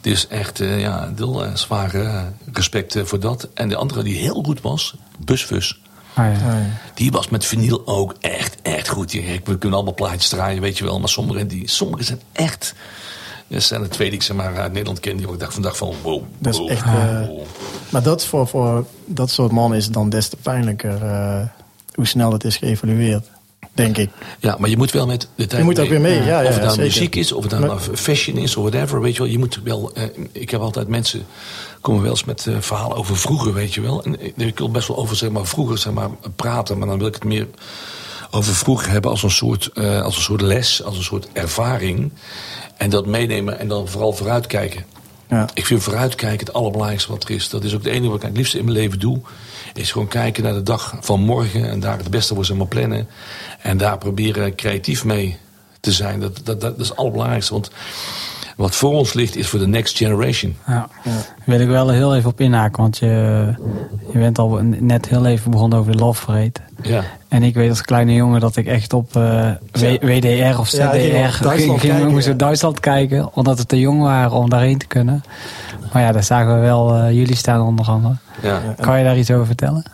Dus 0.00 0.28
echt, 0.28 0.60
eh, 0.60 0.80
ja, 0.80 1.12
heel 1.16 1.44
zware 1.54 2.32
respect 2.52 2.98
voor 3.04 3.20
dat. 3.20 3.48
En 3.54 3.68
de 3.68 3.76
andere 3.76 4.02
die 4.02 4.16
heel 4.16 4.42
goed 4.42 4.60
was, 4.60 4.94
Busfus. 5.18 5.80
Ah, 6.16 6.24
ja. 6.24 6.30
Oh, 6.32 6.38
ja. 6.40 6.66
Die 6.94 7.10
was 7.10 7.28
met 7.28 7.44
vinyl 7.44 7.82
ook 7.86 8.14
echt, 8.20 8.56
echt 8.62 8.88
goed. 8.88 9.14
Ik- 9.14 9.46
We 9.46 9.58
kunnen 9.58 9.72
allemaal 9.78 9.94
plaatjes 9.94 10.28
draaien, 10.28 10.62
weet 10.62 10.78
je 10.78 10.84
wel. 10.84 10.98
Maar 11.00 11.08
sommige, 11.08 11.46
die, 11.46 11.68
sommige 11.68 12.02
zijn 12.04 12.20
echt... 12.32 12.74
Er 13.48 13.60
zijn 13.60 13.82
er 13.82 13.88
twee 13.88 14.08
die 14.08 14.18
ik 14.18 14.24
zeg 14.24 14.36
maar, 14.36 14.56
uit 14.58 14.72
Nederland 14.72 15.00
ken. 15.00 15.16
Die 15.16 15.28
ook 15.28 15.38
dag 15.40 15.52
van 15.52 15.62
dag 15.62 15.76
van 15.76 15.94
wow, 16.02 16.22
Dat 16.38 16.52
is 16.54 16.58
wow, 16.60 16.70
echt, 16.70 16.84
eh. 16.84 17.20
Maar 17.88 18.02
dat 18.02 18.24
voor, 18.24 18.46
voor 18.48 18.86
dat 19.04 19.30
soort 19.30 19.52
mannen 19.52 19.78
is 19.78 19.84
het 19.84 19.92
dan 19.94 20.08
des 20.08 20.28
te 20.28 20.36
pijnlijker 20.36 21.02
eh, 21.02 21.40
hoe 21.94 22.06
snel 22.06 22.32
het 22.32 22.44
is 22.44 22.56
geëvalueerd, 22.56 23.26
denk 23.76 23.96
ik. 23.98 24.10
Ja, 24.40 24.56
maar 24.58 24.68
je 24.70 24.76
moet 24.76 24.90
wel 24.90 25.06
met 25.06 25.28
de 25.34 25.46
tijd 25.46 25.62
moet 25.64 25.78
ook 25.80 25.88
weer 25.88 26.00
mee, 26.00 26.22
ja, 26.22 26.40
ja, 26.40 26.48
of 26.48 26.54
het 26.54 26.56
nou 26.62 26.68
zeker. 26.68 26.82
muziek 26.84 27.14
is, 27.16 27.32
of 27.32 27.42
het 27.42 27.52
nou 27.52 27.66
Maar- 27.66 27.80
fashion 27.94 28.36
is, 28.36 28.56
of 28.56 28.70
whatever, 28.70 29.00
weet 29.00 29.12
je 29.16 29.22
wel. 29.22 29.30
Je 29.30 29.38
moet 29.38 29.60
wel... 29.64 29.90
eh, 29.94 30.02
ik 30.32 30.50
heb 30.50 30.60
altijd 30.60 30.88
mensen... 30.88 31.26
komen 31.80 32.02
wel 32.02 32.10
eens 32.10 32.24
met 32.24 32.46
eh, 32.46 32.54
verhalen 32.60 32.96
over 32.96 33.16
vroeger, 33.16 33.52
weet 33.54 33.74
je 33.74 33.80
wel. 33.80 34.02
En 34.04 34.24
ik- 34.24 34.36
ik 34.36 34.58
wil 34.58 34.70
best 34.70 34.88
wel 34.88 34.96
over 34.96 35.16
zeg 35.16 35.30
maar, 35.30 35.46
vroeger 35.46 35.78
zeg 35.78 35.92
maar, 35.92 36.08
praten, 36.36 36.78
maar 36.78 36.88
dan 36.88 36.98
wil 36.98 37.06
ik 37.06 37.14
het 37.14 37.24
meer 37.24 37.46
over 38.30 38.54
vroeger 38.54 38.90
hebben 38.90 39.10
als 39.10 39.22
een 39.22 39.30
soort, 39.30 39.70
eh, 39.74 40.02
als 40.02 40.16
een 40.16 40.22
soort 40.22 40.40
les, 40.40 40.82
als 40.82 40.96
een 40.96 41.02
soort 41.04 41.28
ervaring. 41.32 42.12
En 42.76 42.90
dat 42.90 43.06
meenemen 43.06 43.58
en 43.58 43.68
dan 43.68 43.88
vooral 43.88 44.12
vooruitkijken. 44.12 44.84
Ja. 45.28 45.48
Ik 45.54 45.66
vind 45.66 45.82
vooruitkijken 45.82 46.46
het 46.46 46.52
allerbelangrijkste 46.54 47.10
wat 47.12 47.24
er 47.24 47.30
is. 47.30 47.48
Dat 47.48 47.64
is 47.64 47.74
ook 47.74 47.82
het 47.84 47.92
enige 47.92 48.08
wat 48.10 48.16
ik 48.22 48.28
het 48.28 48.36
liefste 48.36 48.58
in 48.58 48.64
mijn 48.64 48.76
leven 48.76 48.98
doe. 48.98 49.20
Is 49.76 49.92
gewoon 49.92 50.08
kijken 50.08 50.42
naar 50.42 50.52
de 50.52 50.62
dag 50.62 50.94
van 51.00 51.20
morgen. 51.20 51.70
En 51.70 51.80
daar 51.80 51.98
het 51.98 52.10
beste 52.10 52.34
voor 52.34 52.44
zijn 52.44 52.58
maar 52.58 52.66
plannen. 52.66 53.08
En 53.62 53.76
daar 53.76 53.98
proberen 53.98 54.54
creatief 54.54 55.04
mee 55.04 55.36
te 55.80 55.92
zijn. 55.92 56.20
Dat, 56.20 56.40
dat, 56.44 56.60
dat 56.60 56.78
is 56.78 56.88
het 56.88 56.96
allerbelangrijkste. 56.96 57.52
Want 57.52 57.70
wat 58.56 58.74
voor 58.74 58.92
ons 58.92 59.12
ligt 59.12 59.36
is 59.36 59.48
voor 59.48 59.58
de 59.58 59.66
next 59.66 59.96
generation. 59.96 60.56
Ja. 60.66 60.88
Daar 61.04 61.14
wil 61.44 61.60
ik 61.60 61.68
wel 61.68 61.88
heel 61.88 62.16
even 62.16 62.30
op 62.30 62.40
inhaken, 62.40 62.82
want 62.82 62.98
je, 62.98 63.06
je 64.12 64.18
bent 64.18 64.38
al 64.38 64.58
net 64.62 65.08
heel 65.08 65.26
even 65.26 65.50
begonnen 65.50 65.78
over 65.78 65.92
de 65.92 65.98
Love 65.98 66.24
Parade. 66.24 66.52
Ja. 66.82 67.04
En 67.28 67.42
ik 67.42 67.54
weet 67.54 67.70
als 67.70 67.82
kleine 67.82 68.12
jongen 68.12 68.40
dat 68.40 68.56
ik 68.56 68.66
echt 68.66 68.92
op 68.92 69.16
eh, 69.16 69.50
W- 69.72 70.00
WDR 70.00 70.58
of 70.58 70.68
ZDR 70.68 70.80
Ja, 70.80 70.92
ik 70.92 71.02
ging 71.02 71.32
ging, 71.32 71.38
Duitsland 71.42 71.80
ging, 71.80 71.92
kijken, 71.92 72.10
moest 72.10 72.26
ja. 72.26 72.32
op 72.32 72.38
Duitsland 72.38 72.80
kijken, 72.80 73.34
omdat 73.34 73.58
we 73.58 73.66
te 73.66 73.78
jong 73.78 74.02
waren 74.02 74.30
om 74.30 74.50
daarheen 74.50 74.78
te 74.78 74.86
kunnen. 74.86 75.22
Maar 75.92 76.02
ja, 76.02 76.12
daar 76.12 76.24
zagen 76.24 76.54
we 76.54 76.60
wel 76.60 76.94
eh, 76.94 77.12
jullie 77.12 77.36
staan 77.36 77.60
onder 77.60 77.86
andere. 77.86 78.14
Ja. 78.42 78.74
Kan 78.80 78.98
je 78.98 79.04
daar 79.04 79.18
iets 79.18 79.30
over 79.30 79.46
vertellen? 79.46 79.84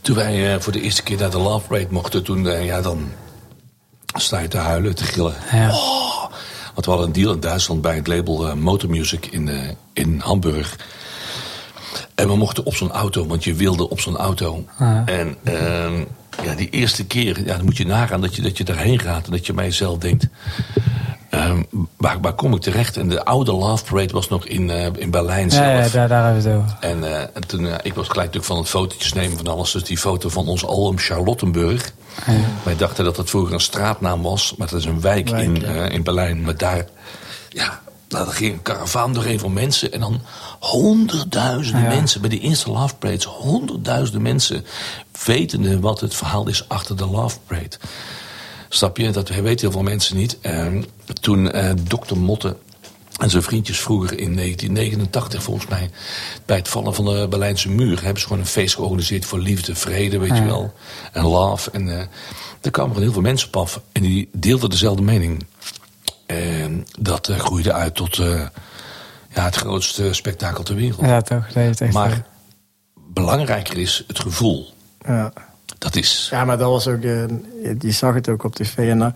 Toen 0.00 0.16
wij 0.16 0.54
eh, 0.54 0.60
voor 0.60 0.72
de 0.72 0.80
eerste 0.80 1.02
keer 1.02 1.18
naar 1.18 1.30
de 1.30 1.38
Love 1.38 1.66
Parade 1.66 1.86
mochten, 1.90 2.22
toen, 2.22 2.48
eh, 2.48 2.64
ja, 2.64 2.80
dan 2.80 3.10
sta 4.14 4.38
je 4.38 4.48
te 4.48 4.58
huilen, 4.58 4.94
te 4.94 5.04
gillen. 5.04 5.34
Ja. 5.52 5.70
Oh, 5.70 6.20
want 6.74 6.84
we 6.84 6.90
hadden 6.90 7.06
een 7.06 7.12
deal 7.12 7.32
in 7.32 7.40
Duitsland 7.40 7.82
bij 7.82 7.94
het 7.94 8.06
label 8.06 8.56
Motor 8.56 8.90
Music 8.90 9.26
in, 9.26 9.76
in 9.92 10.20
Hamburg. 10.24 10.76
En 12.14 12.28
we 12.28 12.36
mochten 12.36 12.64
op 12.64 12.74
zo'n 12.74 12.92
auto, 12.92 13.26
want 13.26 13.44
je 13.44 13.54
wilde 13.54 13.88
op 13.88 14.00
zo'n 14.00 14.16
auto. 14.16 14.64
En 15.04 15.36
ehm, 15.44 16.04
ja, 16.44 16.54
die 16.54 16.70
eerste 16.70 17.04
keer, 17.04 17.44
ja, 17.44 17.56
dan 17.56 17.64
moet 17.64 17.76
je 17.76 17.86
nagaan 17.86 18.20
dat 18.20 18.36
je, 18.36 18.42
dat 18.42 18.58
je 18.58 18.64
daarheen 18.64 18.98
gaat. 18.98 19.24
En 19.26 19.32
dat 19.32 19.46
je 19.46 19.52
bij 19.52 19.64
jezelf 19.64 19.98
denkt, 19.98 20.28
ehm, 21.32 21.62
waar, 21.96 22.20
waar 22.20 22.32
kom 22.32 22.54
ik 22.54 22.60
terecht? 22.60 22.96
En 22.96 23.08
de 23.08 23.24
oude 23.24 23.52
Love 23.52 23.84
Parade 23.84 24.12
was 24.12 24.28
nog 24.28 24.46
in, 24.46 24.70
eh, 24.70 24.86
in 24.96 25.10
Berlijn 25.10 25.50
zelf. 25.50 25.64
Ja, 25.64 25.82
ja 25.82 25.88
daar, 25.88 26.08
daar 26.08 26.24
hebben 26.24 26.42
we 26.42 26.48
het 26.48 26.58
over. 26.58 26.76
En, 26.80 27.04
eh, 27.04 27.20
en 27.20 27.46
toen, 27.46 27.66
eh, 27.66 27.74
ik 27.82 27.94
was 27.94 28.08
gelijk 28.08 28.26
natuurlijk 28.26 28.44
van 28.44 28.56
het 28.56 28.68
fotootjes 28.68 29.12
nemen 29.12 29.36
van 29.36 29.46
alles. 29.46 29.70
Dus 29.72 29.84
die 29.84 29.98
foto 29.98 30.28
van 30.28 30.48
ons 30.48 30.66
album 30.66 30.98
Charlottenburg. 30.98 31.92
Wij 32.62 32.76
dachten 32.76 33.04
dat 33.04 33.16
het 33.16 33.30
vroeger 33.30 33.54
een 33.54 33.60
straatnaam 33.60 34.22
was, 34.22 34.54
maar 34.56 34.68
dat 34.68 34.78
is 34.78 34.84
een 34.84 35.00
wijk, 35.00 35.28
Wijk, 35.28 35.44
in, 35.44 35.54
ja. 35.54 35.88
in 35.88 36.02
Berlijn. 36.02 36.42
Maar 36.42 36.56
daar, 36.56 36.86
ja, 37.48 37.80
nou, 38.08 38.24
daar 38.24 38.34
ging 38.34 38.52
een 38.52 38.62
karavaan 38.62 39.12
doorheen 39.12 39.38
van 39.38 39.52
mensen. 39.52 39.92
En 39.92 40.00
dan 40.00 40.20
honderdduizenden 40.60 41.82
Ja. 41.82 41.88
mensen 41.88 42.20
bij 42.20 42.30
die 42.30 42.40
eerste 42.40 42.70
Love 42.70 42.94
Parades. 42.94 43.24
Honderdduizenden 43.24 44.22
mensen 44.22 44.64
wetende 45.24 45.80
wat 45.80 46.00
het 46.00 46.14
verhaal 46.14 46.48
is 46.48 46.68
achter 46.68 46.96
de 46.96 47.06
Love 47.06 47.38
Parade. 47.46 47.76
Snap 48.74 48.96
je? 48.96 49.10
Dat 49.10 49.28
weten 49.28 49.60
heel 49.60 49.70
veel 49.70 49.82
mensen 49.82 50.16
niet. 50.16 50.40
En 50.40 50.84
toen 51.20 51.50
eh 51.50 51.70
dokter 51.82 52.18
Motte 52.18 52.56
en 53.18 53.30
zijn 53.30 53.42
vriendjes 53.42 53.80
vroeger 53.80 54.18
in 54.18 54.36
1989 54.36 55.42
volgens 55.42 55.66
mij... 55.66 55.90
bij 56.46 56.56
het 56.56 56.68
vallen 56.68 56.94
van 56.94 57.04
de 57.04 57.26
Berlijnse 57.28 57.68
muur... 57.68 58.02
hebben 58.02 58.20
ze 58.20 58.26
gewoon 58.26 58.42
een 58.42 58.48
feest 58.48 58.74
georganiseerd 58.74 59.24
voor 59.24 59.38
liefde, 59.38 59.74
vrede, 59.74 60.18
weet 60.18 60.36
je 60.36 60.44
wel. 60.44 60.72
En 61.12 61.24
love. 61.24 61.70
En 61.70 61.98
eh 61.98 62.06
daar 62.60 62.72
kwamen 62.72 62.96
er 62.96 63.02
heel 63.02 63.12
veel 63.12 63.22
mensen 63.22 63.48
op 63.48 63.56
af. 63.56 63.80
En 63.92 64.02
die 64.02 64.28
deelden 64.32 64.70
dezelfde 64.70 65.02
mening. 65.02 65.46
En 66.26 66.86
dat 66.98 67.28
eh, 67.28 67.38
groeide 67.38 67.72
uit 67.72 67.94
tot 67.94 68.18
eh, 68.18 68.46
ja, 69.34 69.44
het 69.44 69.56
grootste 69.56 70.12
spektakel 70.12 70.64
ter 70.64 70.74
wereld. 70.74 71.06
Ja, 71.06 71.20
toch? 71.20 71.52
Dat 71.52 71.80
echt... 71.80 71.92
maar 71.92 72.26
belangrijker 72.94 73.78
is 73.78 74.04
het 74.06 74.18
gevoel. 74.20 74.72
Ja. 75.06 75.32
Dat 75.82 75.96
is... 75.96 76.28
Ja, 76.30 76.44
maar 76.44 76.58
dat 76.58 76.70
was 76.70 76.88
ook, 76.88 77.02
eh, 77.02 77.24
je 77.78 77.90
zag 77.90 78.14
het 78.14 78.28
ook 78.28 78.44
op 78.44 78.54
tv. 78.54 78.76
En 78.78 79.02
eh, 79.02 79.08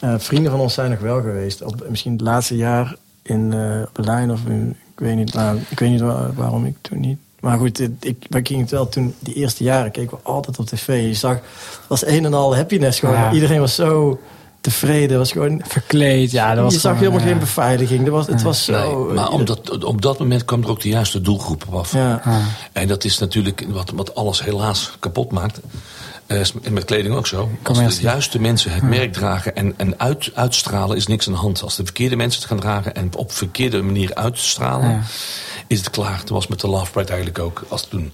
eh, 0.00 0.18
vrienden 0.18 0.50
van 0.50 0.60
ons 0.60 0.74
zijn 0.74 0.90
nog 0.90 0.98
wel 1.00 1.20
geweest. 1.20 1.62
Op, 1.62 1.84
misschien 1.88 2.12
het 2.12 2.20
laatste 2.20 2.56
jaar 2.56 2.96
in 3.22 3.52
eh, 3.52 3.82
Berlijn 3.92 4.30
of 4.30 4.40
in, 4.46 4.76
ik 4.92 4.98
weet 5.00 5.16
niet, 5.16 5.32
nou, 5.34 5.58
ik 5.68 5.78
weet 5.78 5.90
niet 5.90 6.00
waar- 6.00 6.34
waarom 6.34 6.64
ik 6.66 6.76
toen 6.80 7.00
niet. 7.00 7.18
Maar 7.40 7.58
goed, 7.58 7.80
ik, 8.00 8.26
wij 8.28 8.40
gingen 8.44 8.62
het 8.62 8.70
wel 8.70 8.88
toen, 8.88 9.14
die 9.18 9.34
eerste 9.34 9.64
jaren 9.64 9.90
keken 9.90 10.16
we 10.16 10.22
altijd 10.22 10.58
op 10.58 10.66
tv. 10.66 11.06
Je 11.06 11.14
zag, 11.14 11.34
het 11.34 11.88
was 11.88 12.06
een 12.06 12.24
en 12.24 12.34
al 12.34 12.56
happiness 12.56 12.98
gewoon. 12.98 13.14
Ja. 13.14 13.32
Iedereen 13.32 13.60
was 13.60 13.74
zo 13.74 14.20
tevreden. 14.62 15.18
Was 15.18 15.32
gewoon, 15.32 15.62
Verkleed, 15.66 16.30
ja. 16.30 16.54
Dat 16.54 16.64
was 16.64 16.74
je 16.74 16.80
zag 16.80 16.98
gewoon, 16.98 17.12
helemaal 17.12 17.26
ja. 17.28 17.32
geen 17.32 17.44
beveiliging. 17.44 18.04
Dat 18.04 18.14
was, 18.14 18.26
het 18.26 18.42
was 18.42 18.64
zo... 18.64 19.04
Nee, 19.04 19.14
maar 19.14 19.30
omdat, 19.30 19.84
op 19.84 20.02
dat 20.02 20.18
moment 20.18 20.44
kwam 20.44 20.62
er 20.62 20.68
ook 20.68 20.80
de 20.80 20.88
juiste 20.88 21.20
doelgroep 21.20 21.64
op 21.68 21.74
af. 21.74 21.92
Ja. 21.92 22.20
Ah. 22.24 22.36
En 22.72 22.88
dat 22.88 23.04
is 23.04 23.18
natuurlijk 23.18 23.64
wat, 23.68 23.90
wat 23.94 24.14
alles 24.14 24.44
helaas 24.44 24.90
kapot 24.98 25.30
maakt. 25.30 25.60
Eh, 26.26 26.40
en 26.62 26.72
met 26.72 26.84
kleding 26.84 27.14
ook 27.14 27.26
zo. 27.26 27.50
Als 27.62 27.96
de 27.96 28.02
juiste 28.02 28.40
mensen 28.40 28.72
het 28.72 28.82
merk 28.82 29.12
dragen 29.12 29.56
en, 29.56 29.74
en 29.76 30.00
uit, 30.00 30.30
uitstralen 30.34 30.96
is 30.96 31.06
niks 31.06 31.26
aan 31.26 31.32
de 31.32 31.38
hand. 31.38 31.62
Als 31.62 31.76
de 31.76 31.84
verkeerde 31.84 32.16
mensen 32.16 32.40
het 32.40 32.48
gaan 32.50 32.60
dragen 32.60 32.94
en 32.94 33.10
op 33.16 33.32
verkeerde 33.32 33.82
manier 33.82 34.14
uitstralen, 34.14 34.90
Ja. 34.90 35.00
is 35.66 35.78
het 35.78 35.90
klaar. 35.90 36.18
Dat 36.18 36.28
was 36.28 36.46
met 36.46 36.60
de 36.60 36.68
Love 36.68 36.90
Pride 36.90 37.08
eigenlijk 37.08 37.38
ook. 37.38 37.64
Als 37.68 37.84
toen, 37.84 38.12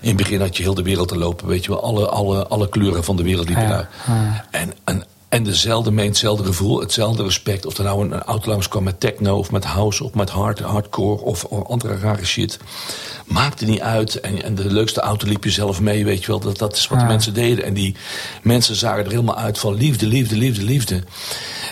in 0.00 0.08
het 0.08 0.16
begin 0.16 0.40
had 0.40 0.56
je 0.56 0.62
heel 0.62 0.74
de 0.74 0.82
wereld 0.82 1.08
te 1.08 1.18
lopen. 1.18 1.46
Weet 1.46 1.64
je 1.64 1.70
wel, 1.70 1.82
alle, 1.82 2.08
alle, 2.08 2.46
alle 2.46 2.68
kleuren 2.68 3.04
van 3.04 3.16
de 3.16 3.22
wereld 3.22 3.46
liepen 3.46 3.64
Ja. 3.64 3.70
daar. 3.70 3.88
Ja. 4.06 4.44
En, 4.50 4.72
en, 4.84 5.04
en 5.32 5.42
dezelfde 5.42 5.90
meent, 5.90 6.08
hetzelfde 6.08 6.44
gevoel, 6.44 6.80
hetzelfde 6.80 7.22
respect. 7.22 7.66
Of 7.66 7.78
er 7.78 7.84
nou 7.84 8.04
een, 8.04 8.12
een 8.12 8.22
auto 8.22 8.50
langs 8.50 8.68
kwam 8.68 8.82
met 8.82 9.00
techno 9.00 9.38
of 9.38 9.50
met 9.50 9.64
house 9.64 10.04
of 10.04 10.14
met 10.14 10.30
hard, 10.30 10.58
hardcore 10.58 11.22
of, 11.22 11.44
of 11.44 11.68
andere 11.68 11.98
rare 11.98 12.24
shit. 12.24 12.58
Maakte 13.26 13.64
niet 13.64 13.80
uit. 13.80 14.20
En, 14.20 14.42
en 14.42 14.54
de 14.54 14.72
leukste 14.72 15.00
auto 15.00 15.26
liep 15.26 15.44
je 15.44 15.50
zelf 15.50 15.80
mee, 15.80 16.04
weet 16.04 16.20
je 16.20 16.26
wel. 16.26 16.40
Dat, 16.40 16.58
dat 16.58 16.76
is 16.76 16.86
wat 16.86 16.98
de 16.98 17.04
mensen 17.04 17.34
deden. 17.34 17.64
En 17.64 17.74
die 17.74 17.96
mensen 18.42 18.76
zagen 18.76 19.04
er 19.04 19.10
helemaal 19.10 19.36
uit 19.36 19.58
van 19.58 19.74
liefde, 19.74 20.06
liefde, 20.06 20.36
liefde, 20.36 20.64
liefde. 20.64 21.02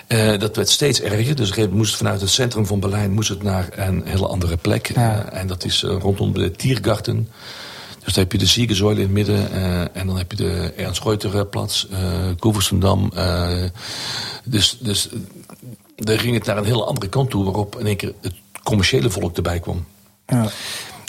Eh, 0.07 0.39
dat 0.39 0.57
werd 0.57 0.69
steeds 0.69 1.01
erger. 1.01 1.37
Dus 1.37 1.69
moest 1.71 1.97
vanuit 1.97 2.21
het 2.21 2.31
centrum 2.31 2.67
van 2.67 2.81
Berlijn 2.81 3.13
moest 3.13 3.29
het 3.29 3.43
naar 3.43 3.69
een 3.71 4.03
hele 4.05 4.27
andere 4.27 4.57
plek. 4.57 4.93
Ja. 4.95 5.25
Eh, 5.25 5.41
en 5.41 5.47
dat 5.47 5.65
is 5.65 5.83
eh, 5.83 5.97
rondom 6.01 6.33
de 6.33 6.51
Tiergarten. 6.51 7.29
Dus 8.05 8.15
dan 8.15 8.23
heb 8.23 8.33
je 8.33 8.39
de 8.39 8.47
Siegersäule 8.47 8.95
in 8.95 9.01
het 9.01 9.11
midden. 9.11 9.53
eh, 9.53 9.81
en 9.81 10.07
dan 10.07 10.17
heb 10.17 10.31
je 10.31 10.37
de 10.37 10.73
Ernst 10.77 11.03
Reuterplatz, 11.03 11.87
Koeversendam. 12.39 13.11
eh, 13.15 13.65
dus 14.45 14.77
dus 14.81 15.09
eh, 15.09 15.19
daar 15.97 16.19
ging 16.19 16.35
het 16.35 16.45
naar 16.47 16.57
een 16.57 16.65
hele 16.65 16.85
andere 16.85 17.09
kant 17.09 17.31
toe... 17.31 17.45
waarop 17.45 17.79
in 17.79 17.87
één 17.87 17.97
keer 17.97 18.13
het 18.21 18.35
commerciële 18.63 19.11
volk 19.11 19.37
erbij 19.37 19.61
kwam. 19.61 19.87
Ja. 20.27 20.49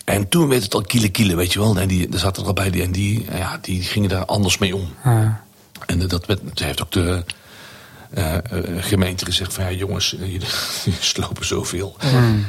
En 0.06 0.30
toen 0.30 0.48
werd 0.48 0.64
het 0.64 0.74
al 0.74 0.82
kiele 0.82 1.10
kiele, 1.10 1.36
weet 1.36 1.54
je 1.54 1.60
wel. 1.60 1.78
En 1.78 1.88
die, 1.88 2.10
er 2.12 2.20
zaten 2.20 2.42
er 2.42 2.48
al 2.48 2.54
bij 2.54 2.70
die, 2.70 2.84
en 2.84 2.92
die, 2.92 3.26
ja, 3.32 3.58
die 3.62 3.82
gingen 3.82 4.10
daar 4.10 4.26
anders 4.26 4.58
mee 4.58 4.76
om. 4.76 4.90
Ja. 5.04 5.44
En 5.86 6.02
eh, 6.02 6.08
dat 6.10 6.26
werd, 6.26 6.40
toen 6.54 6.66
heeft 6.66 6.82
ook 6.82 6.92
de 6.92 7.24
eh, 8.14 8.36
eh, 8.36 8.42
gemeente 8.80 9.26
gezegd 9.26 9.54
van... 9.54 9.64
ja 9.64 9.72
jongens, 9.72 10.14
eh, 10.14 10.20
jullie, 10.20 10.48
jullie 10.84 11.00
slopen 11.16 11.46
zoveel. 11.46 11.96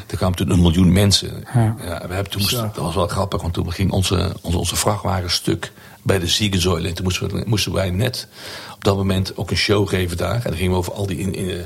Er 0.06 0.16
kwamen 0.16 0.36
toen 0.36 0.50
een 0.50 0.60
miljoen 0.60 0.92
mensen. 0.92 1.44
Ja. 1.54 1.76
Ja, 1.84 2.06
we 2.06 2.14
hebben 2.14 2.30
toen 2.30 2.40
moesten, 2.40 2.58
Zo. 2.58 2.70
dat 2.74 2.84
was 2.84 2.94
wel 2.94 3.06
grappig, 3.06 3.42
want 3.42 3.54
toen 3.54 3.72
ging 3.72 3.90
onze, 3.90 4.36
onze, 4.40 4.58
onze 4.58 4.76
vrachtwagen 4.76 5.30
stuk 5.30 5.72
bij 6.02 6.18
de 6.18 6.26
Siegensäule. 6.26 6.88
En 6.88 6.94
toen 6.94 7.04
moesten, 7.04 7.34
we, 7.34 7.42
moesten 7.46 7.72
wij 7.72 7.90
net 7.90 8.28
op 8.74 8.84
dat 8.84 8.96
moment 8.96 9.36
ook 9.36 9.50
een 9.50 9.56
show 9.56 9.88
geven 9.88 10.16
daar. 10.16 10.34
En 10.34 10.42
dan 10.42 10.56
gingen 10.56 10.72
we 10.72 10.78
over 10.78 10.92
al 10.92 11.06
die 11.06 11.18
in, 11.18 11.34
in, 11.34 11.50
eh, 11.50 11.56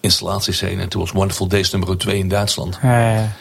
installaties 0.00 0.60
heen. 0.60 0.80
En 0.80 0.88
toen 0.88 1.00
was 1.00 1.10
Wonderful 1.10 1.46
Days 1.46 1.70
nummer 1.70 1.98
2 1.98 2.18
in 2.18 2.28
Duitsland. 2.28 2.78
Ja, 2.82 3.12
ja. 3.12 3.32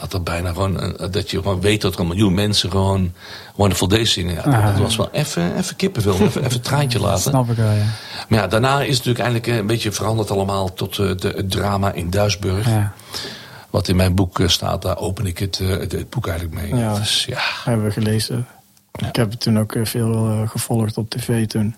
Dat, 0.00 0.12
er 0.12 0.22
bijna 0.22 0.48
gewoon, 0.52 0.80
eh, 0.80 1.10
dat 1.10 1.30
je 1.30 1.36
gewoon 1.36 1.60
weet 1.60 1.80
dat 1.80 1.94
er 1.94 2.00
een 2.00 2.06
miljoen 2.06 2.34
mensen 2.34 2.70
gewoon 2.70 3.12
Wonderful 3.54 3.88
Days 3.88 4.12
zingen. 4.12 4.34
Ja, 4.34 4.42
dat, 4.42 4.54
Ah. 4.54 4.64
dat 4.66 4.78
was 4.78 4.96
wel 4.96 5.08
even, 5.12 5.56
even 5.56 5.76
kippenvel, 5.76 6.12
even, 6.14 6.42
even 6.44 6.54
een 6.54 6.60
traantje 6.60 7.00
laten. 7.06 7.20
Snap 7.30 7.50
ik 7.50 7.56
wel, 7.56 7.70
ja. 7.70 7.84
Maar 8.28 8.38
ja, 8.38 8.46
daarna 8.46 8.80
is 8.80 8.96
het 8.96 9.06
natuurlijk 9.06 9.18
eindelijk 9.18 9.46
eh, 9.46 9.56
een 9.56 9.66
beetje 9.66 9.92
veranderd 9.92 10.30
allemaal 10.30 10.72
tot 10.74 10.98
eh, 10.98 11.10
de, 11.16 11.28
het 11.36 11.50
drama 11.50 11.92
in 11.92 12.10
Duisburg. 12.10 12.66
ja. 12.68 12.92
Wat 13.70 13.88
in 13.88 13.96
mijn 13.96 14.14
boek 14.14 14.40
staat, 14.46 14.82
daar 14.82 14.98
open 14.98 15.26
ik 15.26 15.38
het, 15.38 15.58
het, 15.58 15.92
het 15.92 16.10
boek 16.10 16.26
eigenlijk 16.26 16.60
mee. 16.60 16.80
Ja. 16.80 16.94
Dus 16.94 17.24
ja, 17.24 17.40
Hebben 17.64 17.84
we 17.86 17.92
gelezen. 17.92 18.46
Ik 19.08 19.16
heb 19.16 19.30
het 19.30 19.40
toen 19.40 19.58
ook 19.58 19.76
veel 19.82 20.44
gevolgd 20.46 20.96
op 20.96 21.10
tv 21.10 21.46
toen. 21.46 21.76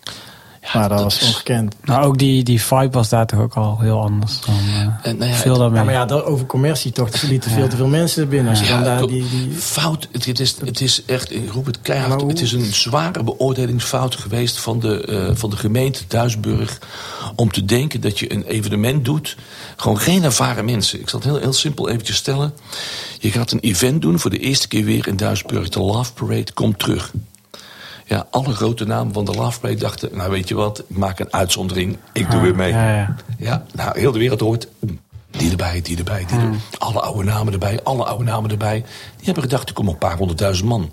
Ja 0.72 0.79
maar 0.81 0.88
dat, 0.88 1.02
was 1.02 1.20
is- 1.20 1.29
ongekend. 1.29 1.74
Nou, 1.85 2.05
ook 2.05 2.18
die, 2.18 2.42
die 2.44 2.62
vibe 2.62 2.90
was 2.90 3.09
daar 3.09 3.26
toch 3.26 3.40
ook 3.40 3.55
al 3.55 3.79
heel 3.81 4.00
anders 4.00 4.40
dan 4.40 4.55
eh, 4.55 4.81
En, 5.11 5.16
nou 5.18 5.31
ja, 5.31 5.37
veel 5.37 5.50
het- 5.50 5.61
daarmee. 5.61 5.79
Ja, 5.79 5.85
maar 5.85 5.94
ja, 5.94 6.05
dat, 6.05 6.24
over 6.24 6.46
commercie 6.46 6.92
toch. 6.92 7.09
Er 7.09 7.29
lieten 7.29 7.50
veel 7.50 7.68
te 7.68 7.76
veel 7.76 7.87
mensen 7.87 8.29
binnen. 8.29 8.50
Als 8.50 8.61
je 8.61 8.66
dan 8.68 8.79
Ja, 8.79 8.85
daar 8.85 9.07
die, 9.07 9.29
die, 9.29 9.50
Fout, 9.55 10.09
het, 10.12 10.24
het 10.24 10.40
is, 10.40 10.57
het 10.64 10.81
is 10.81 11.02
echt, 11.05 11.35
ik 11.35 11.50
roep 11.52 11.66
het 11.66 11.81
keihard, 11.83 12.11
Maar 12.11 12.20
hoe- 12.20 12.29
het 12.31 12.40
is 12.40 12.52
een 12.52 12.72
zware 12.74 13.22
beoordelingsfout 13.24 14.14
geweest 14.16 14.59
van 14.59 14.81
de, 14.81 15.00
eh, 15.05 15.31
van 15.35 15.50
de 15.50 15.57
gemeente 15.57 16.02
Duisburg. 16.09 16.79
Om 17.37 17.50
te 17.52 17.64
denken 17.64 18.00
dat 18.00 18.18
je 18.18 18.33
een 18.33 18.44
evenement 18.44 19.05
doet, 19.05 19.37
gewoon 19.76 19.98
geen 19.98 20.24
ervaren 20.24 20.64
mensen. 20.64 21.00
Ik 21.00 21.09
zal 21.09 21.18
het 21.20 21.29
heel, 21.29 21.38
heel 21.38 21.52
simpel 21.52 21.88
eventjes 21.88 22.16
stellen. 22.16 22.55
Je 23.18 23.31
gaat 23.31 23.52
een 23.52 23.61
event 23.61 24.02
doen 24.02 24.18
voor 24.18 24.31
de 24.31 24.38
eerste 24.38 24.68
keer 24.68 24.85
weer 24.85 25.09
in 25.09 25.16
Duisburg. 25.16 25.68
De 25.68 25.81
Love 25.81 26.12
Parade 26.12 26.52
komt 26.52 26.79
terug. 26.79 27.12
Ja, 28.09 28.27
alle 28.31 28.55
grote 28.55 28.85
namen 28.85 29.12
van 29.12 29.25
de 29.25 29.33
Love 29.33 29.61
Parade 29.61 29.81
dachten, 29.81 30.11
nou 30.12 30.31
weet 30.31 30.49
je 30.49 30.55
wat, 30.55 30.79
ik 30.88 30.97
maak 30.97 31.19
een 31.19 31.33
uitzondering, 31.33 31.99
ik 32.12 32.31
doe 32.31 32.37
Ah, 32.37 32.42
weer 32.42 32.55
mee. 32.55 32.73
Ja, 32.73 32.97
ja. 32.97 33.14
Ja, 33.38 33.64
nou, 33.73 34.01
heel 34.01 34.12
de 34.12 34.19
wereld 34.19 34.40
hoort. 34.40 34.69
Die 35.31 35.51
erbij, 35.51 35.81
die 35.83 35.97
erbij, 35.99 36.25
die 36.27 36.38
erbij. 36.38 36.59
Alle 36.79 37.01
oude 37.01 37.25
namen 37.25 37.53
erbij, 37.53 37.81
alle 37.83 38.05
oude 38.05 38.25
namen 38.25 38.51
erbij. 38.51 38.85
Die 39.16 39.25
hebben 39.25 39.42
gedacht, 39.42 39.69
er 39.69 39.75
komen 39.75 39.92
een 39.92 39.99
paar 39.99 40.16
honderdduizend 40.16 40.69
man. 40.69 40.92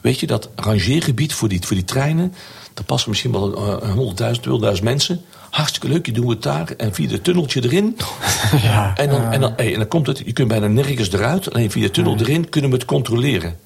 Weet 0.00 0.20
je, 0.20 0.26
dat 0.26 0.48
rangeergebied 0.54 1.34
voor 1.34 1.48
die, 1.48 1.60
voor 1.66 1.76
die 1.76 1.84
treinen... 1.84 2.34
daar 2.74 2.84
passen 2.84 3.10
misschien 3.10 3.32
wel 3.32 3.56
eh, 3.56 3.88
een 3.88 3.94
honderdduizend, 3.94 4.42
tweehonderdduizend 4.42 4.88
mensen. 4.88 5.20
Hartstikke 5.50 5.88
leuk, 5.88 6.06
je 6.06 6.12
doen 6.12 6.30
het 6.30 6.42
daar. 6.42 6.70
En 6.76 6.94
via 6.94 7.10
het 7.10 7.24
tunneltje 7.24 7.64
erin. 7.64 7.96
ja. 8.62 8.96
En 8.96 9.08
dan, 9.08 9.32
en, 9.32 9.40
dan, 9.40 9.52
hey, 9.56 9.72
en 9.72 9.78
dan 9.78 9.88
komt 9.88 10.06
het, 10.06 10.22
je 10.24 10.32
kunt 10.32 10.48
bijna 10.48 10.66
nergens 10.66 11.12
eruit. 11.12 11.52
Alleen 11.52 11.70
via 11.70 11.82
de 11.82 11.90
tunnel 11.90 12.16
erin 12.18 12.48
kunnen 12.48 12.70
we 12.70 12.76
het 12.76 12.84
controleren. 12.84 13.56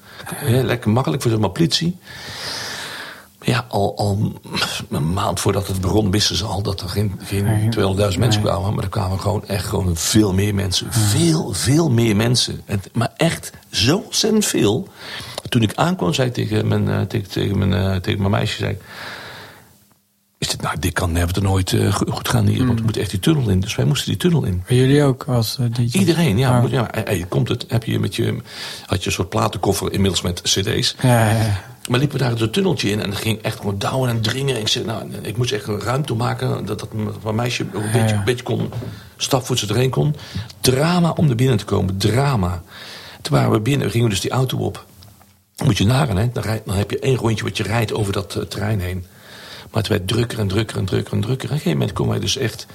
Ja, 0.45 0.63
lekker 0.63 0.89
makkelijk 0.89 1.21
voor 1.21 1.39
maar 1.39 1.49
politie. 1.49 1.97
Ja, 3.45 3.65
al, 3.69 3.97
al 3.97 4.31
een 4.89 5.13
maand 5.13 5.39
voordat 5.39 5.67
het 5.67 5.81
begon 5.81 6.11
wisten 6.11 6.35
ze 6.35 6.45
al 6.45 6.61
dat 6.61 6.81
er 6.81 6.89
geen, 6.89 7.19
geen 7.23 7.73
200.000 8.13 8.19
mensen 8.19 8.41
kwamen. 8.41 8.73
Maar 8.73 8.83
er 8.83 8.89
kwamen 8.89 9.19
gewoon 9.19 9.47
echt 9.47 9.65
gewoon 9.65 9.95
veel 9.95 10.33
meer 10.33 10.55
mensen. 10.55 10.87
Veel, 10.93 11.53
veel 11.53 11.89
meer 11.89 12.15
mensen. 12.15 12.61
En, 12.65 12.81
maar 12.93 13.11
echt 13.17 13.51
zo 13.71 13.97
ontzettend 13.97 14.45
veel. 14.45 14.87
Toen 15.49 15.61
ik 15.61 15.75
aankwam, 15.75 16.13
zei 16.13 16.27
ik 16.27 16.33
tegen 16.33 16.67
mijn, 16.67 16.89
eh, 16.89 17.01
tegen, 17.01 17.29
tegen 17.29 17.57
mijn, 17.57 17.73
eh, 17.73 17.95
tegen 17.95 18.19
mijn 18.19 18.31
meisje... 18.31 18.57
Zei, 18.57 18.71
ik, 18.71 18.81
is 20.37 20.49
dit, 20.49 20.61
nou, 20.61 20.79
dit 20.79 20.93
kan 20.93 21.11
never 21.11 21.41
nooit 21.43 21.73
eh, 21.73 21.93
goed 21.93 22.27
gaan 22.29 22.45
hier. 22.47 22.65
Want 22.65 22.77
we 22.77 22.83
moeten 22.83 23.01
echt 23.01 23.11
die 23.11 23.19
tunnel 23.19 23.49
in. 23.49 23.59
Dus 23.59 23.75
wij 23.75 23.85
moesten 23.85 24.07
die 24.09 24.17
tunnel 24.19 24.43
in. 24.43 24.55
Maar 24.67 24.77
jullie 24.77 25.03
ook 25.03 25.23
als? 25.23 25.57
Iedereen, 25.91 26.37
ja. 26.37 26.55
Ah. 26.55 26.61
moet- 26.61 26.71
ja 26.71 26.87
hey, 26.91 27.01
hey, 27.05 27.25
komt 27.29 27.47
het, 27.49 27.65
heb 27.67 27.83
je 27.83 27.99
met 27.99 28.15
je, 28.15 28.37
had 28.85 28.99
je 28.99 29.05
een 29.05 29.11
soort 29.11 29.29
platenkoffer 29.29 29.91
inmiddels 29.93 30.21
met 30.21 30.41
cd's. 30.41 30.95
Ja, 31.01 31.29
ja. 31.31 31.63
Maar 31.89 31.99
liepen 31.99 32.17
we 32.17 32.23
daar 32.23 32.39
het 32.39 32.53
tunneltje 32.53 32.89
in 32.89 33.01
en 33.01 33.09
dat 33.09 33.19
ging 33.19 33.41
echt 33.41 33.57
gewoon 33.57 33.77
douwen 33.77 34.09
en 34.09 34.21
dringen. 34.21 34.59
Ik, 34.59 34.67
zei, 34.67 34.85
nou, 34.85 35.13
ik 35.21 35.37
moest 35.37 35.51
echt 35.51 35.67
een 35.67 35.79
ruimte 35.79 36.13
maken 36.13 36.65
dat, 36.65 36.79
dat 36.79 36.93
mijn 37.23 37.35
meisje 37.35 37.65
ook 37.73 37.83
een, 37.83 37.91
beetje, 37.91 38.15
een 38.15 38.23
beetje 38.23 38.43
kon, 38.43 38.71
stapvoets 39.17 39.69
erheen 39.69 39.89
kon. 39.89 40.15
Drama 40.59 41.11
om 41.11 41.29
er 41.29 41.35
binnen 41.35 41.57
te 41.57 41.65
komen, 41.65 41.97
drama. 41.97 42.63
Toen 43.21 43.35
waren 43.35 43.51
we 43.51 43.59
binnen, 43.59 43.89
gingen 43.89 44.05
we 44.05 44.13
dus 44.13 44.21
die 44.21 44.31
auto 44.31 44.57
op. 44.57 44.85
Moet 45.63 45.77
je 45.77 45.85
nagaan, 45.85 46.17
hè? 46.17 46.29
Dan, 46.33 46.43
rijd, 46.43 46.65
dan 46.65 46.75
heb 46.75 46.91
je 46.91 46.99
één 46.99 47.15
rondje 47.15 47.43
wat 47.43 47.57
je 47.57 47.63
rijdt 47.63 47.93
over 47.93 48.13
dat 48.13 48.35
uh, 48.35 48.43
terrein 48.43 48.79
heen. 48.79 49.05
Maar 49.71 49.81
het 49.81 49.87
werd 49.87 50.07
drukker 50.07 50.39
en 50.39 50.47
drukker 50.47 50.77
en 50.77 50.85
drukker 50.85 51.13
en 51.13 51.21
drukker. 51.21 51.49
En 51.49 51.55
op 51.55 51.55
een 51.55 51.61
gegeven 51.61 51.77
moment 51.77 51.97
komen 51.97 52.11
wij 52.11 52.21
dus 52.21 52.37
echt 52.37 52.67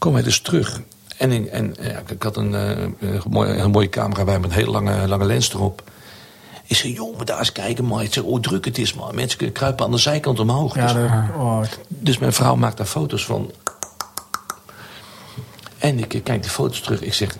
komen 0.00 0.18
wij 0.18 0.28
dus 0.28 0.40
terug. 0.40 0.80
En, 1.16 1.32
in, 1.32 1.50
en 1.50 1.74
ja, 1.80 2.02
ik 2.06 2.22
had 2.22 2.36
een, 2.36 2.52
uh, 2.52 2.70
een, 3.00 3.22
mooie, 3.30 3.56
een 3.56 3.70
mooie 3.70 3.88
camera 3.88 4.24
bij 4.24 4.38
met 4.38 4.50
een 4.50 4.56
hele 4.56 4.70
lange, 4.70 5.08
lange 5.08 5.24
lens 5.24 5.54
erop. 5.54 5.82
Ik 6.70 6.76
zei, 6.76 6.92
joh, 6.92 7.16
maar 7.16 7.24
daar 7.24 7.38
eens 7.38 7.52
kijken, 7.52 7.84
man. 7.84 8.00
Ik 8.00 8.12
zeg, 8.12 8.24
hoe 8.24 8.40
druk 8.40 8.64
het 8.64 8.78
is, 8.78 8.94
man. 8.94 9.14
Mensen 9.14 9.38
kunnen 9.38 9.54
kruipen 9.54 9.84
aan 9.84 9.90
de 9.90 9.98
zijkant 9.98 10.38
omhoog. 10.38 10.74
Ja, 10.74 10.92
dus, 10.92 11.10
oh, 11.36 11.62
dus 11.88 12.18
mijn 12.18 12.32
vrouw 12.32 12.56
maakt 12.56 12.76
daar 12.76 12.86
foto's 12.86 13.24
van. 13.24 13.50
En 15.78 15.98
ik 15.98 16.20
kijk 16.24 16.42
die 16.42 16.50
foto's 16.50 16.80
terug. 16.80 17.00
Ik 17.00 17.14
zeg, 17.14 17.36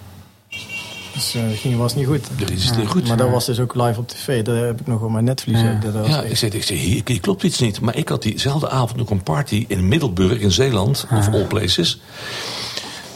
dus 1.14 1.34
uh, 1.34 1.42
ging 1.54 1.76
was 1.76 1.94
niet 1.94 2.06
goed. 2.06 2.28
Is 2.52 2.64
het 2.64 2.76
niet 2.76 2.88
goed. 2.88 3.08
Maar 3.08 3.16
dat 3.16 3.30
was 3.30 3.46
dus 3.46 3.60
ook 3.60 3.74
live 3.74 4.00
op 4.00 4.08
tv. 4.08 4.42
Dat 4.42 4.56
heb 4.56 4.80
ik 4.80 4.86
nog 4.86 5.02
op 5.02 5.10
mijn 5.10 5.24
netvlies. 5.24 5.60
Ja, 5.60 5.78
dat 5.82 5.92
was 5.92 6.08
ja 6.08 6.22
ik 6.22 6.36
zei, 6.36 6.50
ik 6.52 6.62
zei 6.62 6.78
hier, 6.78 7.02
hier, 7.04 7.20
klopt 7.20 7.42
iets 7.42 7.58
niet. 7.58 7.80
Maar 7.80 7.96
ik 7.96 8.08
had 8.08 8.22
diezelfde 8.22 8.70
avond 8.70 8.96
nog 8.96 9.10
een 9.10 9.22
party 9.22 9.64
in 9.68 9.88
Middelburg 9.88 10.38
in 10.38 10.52
Zeeland. 10.52 11.06
Of 11.12 11.28
all 11.28 11.44
places. 11.44 12.00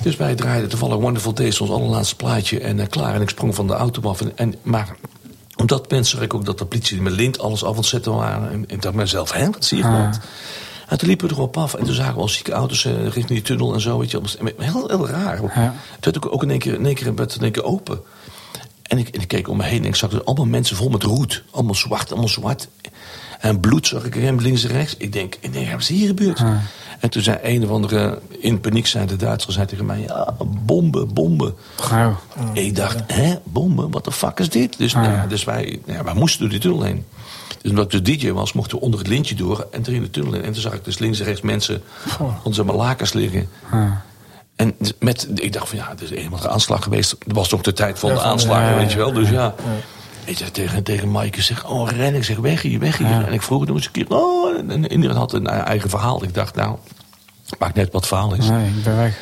Dus 0.02 0.16
wij 0.16 0.34
draaiden 0.34 0.68
toevallig 0.68 0.96
Wonderful 0.96 1.34
Days, 1.34 1.60
ons 1.60 1.70
allerlaatste 1.70 2.16
plaatje. 2.16 2.60
En 2.60 2.78
uh, 2.78 2.86
klaar. 2.86 3.14
En 3.14 3.22
ik 3.22 3.28
sprong 3.28 3.54
van 3.54 3.66
de 3.66 3.72
auto 3.72 4.08
af. 4.08 4.20
En, 4.20 4.32
en, 4.34 4.54
maar 4.62 4.96
omdat 5.64 5.90
mensen 5.90 6.16
zag 6.16 6.24
ik 6.24 6.34
ook 6.34 6.44
dat 6.44 6.58
de 6.58 6.64
politie 6.64 7.02
met 7.02 7.12
lint 7.12 7.38
alles 7.38 7.64
af 7.64 7.70
aan 7.70 7.76
het 7.76 7.86
zetten 7.86 8.14
waren. 8.14 8.50
En 8.50 8.64
ik 8.66 8.82
dacht 8.82 8.94
mezelf, 8.94 9.32
hè, 9.32 9.50
wat 9.50 9.64
zie 9.64 9.78
je 9.78 9.84
nou? 9.84 10.14
En 10.88 10.98
toen 10.98 11.08
liepen 11.08 11.28
we 11.28 11.34
erop 11.34 11.56
af 11.56 11.74
en 11.74 11.84
toen 11.84 11.94
zagen 11.94 12.14
we 12.14 12.20
al 12.20 12.28
zieke 12.28 12.52
auto's 12.52 12.84
uh, 12.84 13.02
richting 13.02 13.26
die 13.26 13.42
tunnel 13.42 13.74
en 13.74 13.80
zo. 13.80 13.98
Weet 13.98 14.10
je, 14.10 14.20
heel, 14.56 14.88
heel 14.88 15.08
raar. 15.08 15.42
Ja. 15.42 15.74
Toen 16.00 16.12
werd 16.12 16.30
ook 16.30 16.42
in 16.42 16.50
één 16.50 16.58
keer, 16.58 16.74
in 16.74 16.86
één 16.86 16.94
keer, 16.94 17.14
werd 17.14 17.34
in 17.34 17.42
één 17.42 17.52
keer 17.52 17.64
open. 17.64 18.00
En 18.82 18.98
ik, 18.98 19.08
en 19.08 19.20
ik 19.20 19.28
keek 19.28 19.48
om 19.48 19.56
me 19.56 19.64
heen 19.64 19.82
en 19.82 19.88
ik 19.88 19.94
zag 19.94 20.10
dus 20.10 20.24
allemaal 20.24 20.46
mensen 20.46 20.76
vol 20.76 20.88
met 20.88 21.02
roet. 21.02 21.42
Allemaal 21.50 21.74
zwart, 21.74 22.10
allemaal 22.10 22.28
zwart. 22.28 22.68
En 22.82 22.90
bloed 23.61 23.86
zag 23.86 24.05
ik 24.05 24.14
hem 24.14 24.40
links 24.40 24.64
en 24.64 24.70
rechts. 24.70 24.97
Ik 24.97 25.12
denk, 25.12 25.36
denk 25.53 25.70
wat 25.70 25.80
is 25.80 25.88
hier 25.88 26.07
gebeurd? 26.07 26.38
Ja. 26.38 26.61
En 27.01 27.11
toen 27.11 27.22
zei 27.22 27.38
een 27.42 27.64
of 27.64 27.70
andere, 27.70 28.18
in 28.38 28.61
paniek 28.61 28.86
zijn 28.86 29.07
de 29.07 29.16
Duitsers 29.16 29.55
zei 29.55 29.66
tegen 29.66 29.86
mij... 29.86 30.01
ja, 30.01 30.34
bomben, 30.47 31.14
bomben. 31.14 31.55
Ja. 31.90 32.16
Ik 32.53 32.76
dacht, 32.76 32.99
hè, 33.07 33.34
bomben? 33.45 33.90
Wat 33.90 34.05
de 34.05 34.12
fuck 34.12 34.38
is 34.38 34.49
dit? 34.49 34.78
Dus, 34.78 34.92
nou, 34.92 35.28
dus 35.28 35.45
wij, 35.45 35.80
ja, 35.86 36.05
wij 36.05 36.14
moesten 36.14 36.40
door 36.40 36.49
die 36.49 36.59
tunnel 36.59 36.82
heen. 36.82 37.05
Dus 37.62 37.70
omdat 37.70 37.92
ik 37.92 38.05
de 38.05 38.16
DJ 38.16 38.30
was, 38.30 38.53
mochten 38.53 38.78
we 38.78 38.84
onder 38.84 38.99
het 38.99 39.09
lintje 39.09 39.34
door 39.34 39.66
en 39.70 39.86
er 39.86 39.92
in 39.92 40.03
de 40.03 40.11
tunnel 40.11 40.34
in. 40.34 40.42
En 40.42 40.53
toen 40.53 40.62
zag 40.62 40.72
ik 40.74 40.84
dus 40.84 40.99
links 40.99 41.18
en 41.18 41.24
rechts 41.24 41.40
mensen 41.40 41.82
onder 42.16 42.55
zijn 42.55 42.66
lakens 42.66 43.12
liggen. 43.12 43.49
En 44.57 44.74
met, 44.99 45.28
ik 45.34 45.53
dacht 45.53 45.68
van 45.68 45.78
ja, 45.78 45.88
het 45.88 46.01
is 46.01 46.11
eenmaal 46.11 46.45
een 46.45 46.49
aanslag 46.49 46.82
geweest. 46.82 47.11
Het 47.11 47.32
was 47.32 47.49
toch 47.49 47.61
de 47.61 47.72
tijd 47.72 47.99
van 47.99 48.14
de 48.14 48.20
aanslagen, 48.20 48.76
weet 48.76 48.92
je 48.92 48.99
wel. 48.99 49.12
Dus 49.12 49.28
ja. 49.28 49.55
Ik 50.24 50.36
tegen, 50.36 50.82
tegen 50.82 51.10
Maaike, 51.10 51.42
zeg, 51.42 51.66
oh 51.66 51.88
ren, 51.88 52.14
ik 52.14 52.24
zeg 52.24 52.36
weg 52.36 52.62
hier, 52.62 52.78
weg 52.78 52.98
hier. 52.98 53.26
En 53.26 53.32
ik 53.32 53.42
vroeg 53.42 53.66
hem 53.66 53.74
eens 53.74 53.86
een 53.86 53.92
keer, 53.92 54.06
oh, 54.08 54.58
en 54.68 54.92
iedereen 54.92 55.16
had 55.16 55.32
een 55.32 55.46
eigen 55.46 55.90
verhaal. 55.90 56.22
Ik 56.22 56.34
dacht, 56.34 56.54
nou, 56.54 56.76
maakt 57.58 57.74
net 57.74 57.84
wat 57.84 57.94
het 57.94 58.06
verhaal 58.06 58.34
is. 58.34 58.48
Nee, 58.48 58.66
ik 58.66 58.84
ben 58.84 58.96
weg. 58.96 59.16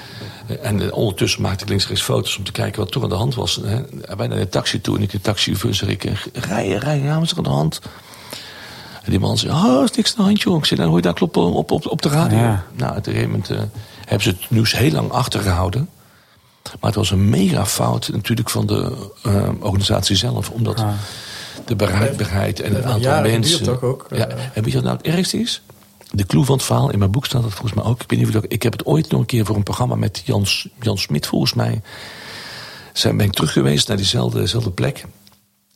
En 0.63 0.81
uh, 0.81 0.93
ondertussen 0.93 1.43
maakte 1.43 1.63
ik 1.63 1.69
links 1.69 1.89
rechts 1.89 2.03
foto's 2.03 2.37
om 2.37 2.45
te 2.45 2.53
kijken 2.53 2.85
wat 2.85 2.95
er 2.95 3.03
aan 3.03 3.09
de 3.09 3.15
hand 3.15 3.35
was. 3.35 3.61
Hè. 3.65 3.83
Wij 4.17 4.27
naar 4.27 4.39
de 4.39 4.49
taxi 4.49 4.81
toe 4.81 4.97
en 4.97 5.03
ik 5.03 5.11
de 5.11 5.21
taxichauffeur 5.21 5.75
zeg 5.75 5.89
ik, 5.89 6.03
rijden, 6.33 6.79
rijden, 6.79 7.07
ja, 7.07 7.15
wat 7.15 7.25
is 7.25 7.31
er 7.31 7.37
aan 7.37 7.43
de 7.43 7.49
hand? 7.49 7.81
En 9.03 9.11
die 9.11 9.21
man 9.21 9.39
zei, 9.39 9.53
oh, 9.53 9.83
is 9.83 9.91
niks 9.91 10.11
aan 10.11 10.17
de 10.17 10.23
hand, 10.23 10.43
joh. 10.43 10.59
Ik 10.59 10.65
zei, 10.65 10.81
dan 10.81 10.89
hoor 10.89 10.99
je 10.99 11.03
daar 11.03 11.15
kloppen 11.15 11.43
op, 11.43 11.71
op, 11.71 11.87
op 11.87 12.03
de 12.03 12.09
radio. 12.09 12.39
Ja. 12.39 12.65
Nou, 12.75 12.91
op 12.91 12.97
een 12.97 13.05
gegeven 13.05 13.31
moment 13.31 13.51
uh, 13.51 13.59
hebben 13.99 14.23
ze 14.23 14.29
het 14.29 14.51
nieuws 14.51 14.77
heel 14.77 14.91
lang 14.91 15.11
achtergehouden. 15.11 15.89
Maar 16.63 16.91
het 16.91 16.95
was 16.95 17.11
een 17.11 17.29
mega 17.29 17.67
fout 17.67 18.09
natuurlijk 18.09 18.51
van 18.51 18.67
de 18.67 19.11
uh, 19.27 19.49
organisatie 19.59 20.17
zelf. 20.17 20.51
Omdat 20.51 20.79
Ah. 20.79 20.93
de 21.65 21.77
bereidbaarheid 21.77 22.61
en 22.61 22.75
het 22.75 22.85
aantal 22.85 23.01
jaren 23.01 23.31
mensen... 23.31 23.63
toch 23.63 23.83
ook, 23.83 24.07
Ja, 24.11 24.27
eh. 24.29 24.43
en 24.43 24.63
weet 24.63 24.67
je 24.67 24.73
wat 24.73 24.83
nou 24.83 24.97
het 24.97 25.07
ergste 25.07 25.39
is? 25.41 25.63
De 26.11 26.27
clue 26.27 26.45
van 26.45 26.57
het 26.57 26.65
verhaal, 26.65 26.91
in 26.91 26.99
mijn 26.99 27.11
boek 27.11 27.27
staat 27.27 27.43
dat 27.43 27.51
volgens 27.51 27.73
mij 27.73 27.85
ook. 27.85 28.03
Ik, 28.03 28.11
weet 28.11 28.19
niet 28.19 28.37
of 28.37 28.45
ik, 28.45 28.53
ik 28.53 28.63
heb 28.63 28.73
het 28.73 28.87
ooit 28.87 29.11
nog 29.11 29.21
een 29.21 29.27
keer 29.27 29.45
voor 29.45 29.57
een 29.57 29.63
programma 29.63 29.95
met 29.95 30.23
Jan, 30.25 30.47
Jan 30.81 30.99
Smit 30.99 31.27
volgens 31.27 31.55
mij. 31.55 31.83
Zijn, 32.93 33.17
ben 33.17 33.27
ik 33.27 33.33
terug 33.33 33.53
geweest 33.53 33.89
naar 33.89 33.97
diezelfde, 33.97 34.71
plek. 34.75 35.05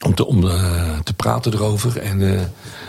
Om, 0.01 0.15
te, 0.15 0.27
om 0.27 0.45
uh, 0.45 0.99
te 0.99 1.15
praten 1.15 1.53
erover. 1.53 1.99
En, 1.99 2.21
uh, 2.21 2.41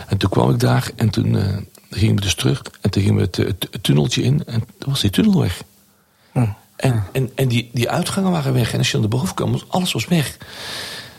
en 0.06 0.16
toen 0.16 0.30
kwam 0.30 0.50
ik 0.50 0.60
daar 0.60 0.90
en 0.96 1.10
toen 1.10 1.34
uh, 1.34 1.56
gingen 1.90 2.14
we 2.14 2.20
dus 2.20 2.34
terug. 2.34 2.62
En 2.80 2.90
toen 2.90 3.02
gingen 3.02 3.16
we 3.16 3.22
het, 3.22 3.36
het, 3.36 3.68
het 3.70 3.82
tunneltje 3.82 4.22
in 4.22 4.44
en 4.46 4.64
toen 4.78 4.90
was 4.90 5.00
die 5.00 5.10
tunnel 5.10 5.40
weg. 5.40 5.62
En, 6.78 7.04
en, 7.12 7.30
en 7.34 7.48
die, 7.48 7.70
die 7.72 7.90
uitgangen 7.90 8.30
waren 8.30 8.52
weg. 8.52 8.72
En 8.72 8.78
als 8.78 8.90
je 8.90 8.96
aan 8.96 9.02
de 9.02 9.08
boven 9.08 9.34
kwam, 9.34 9.60
alles 9.68 9.92
was 9.92 10.06
weg. 10.06 10.36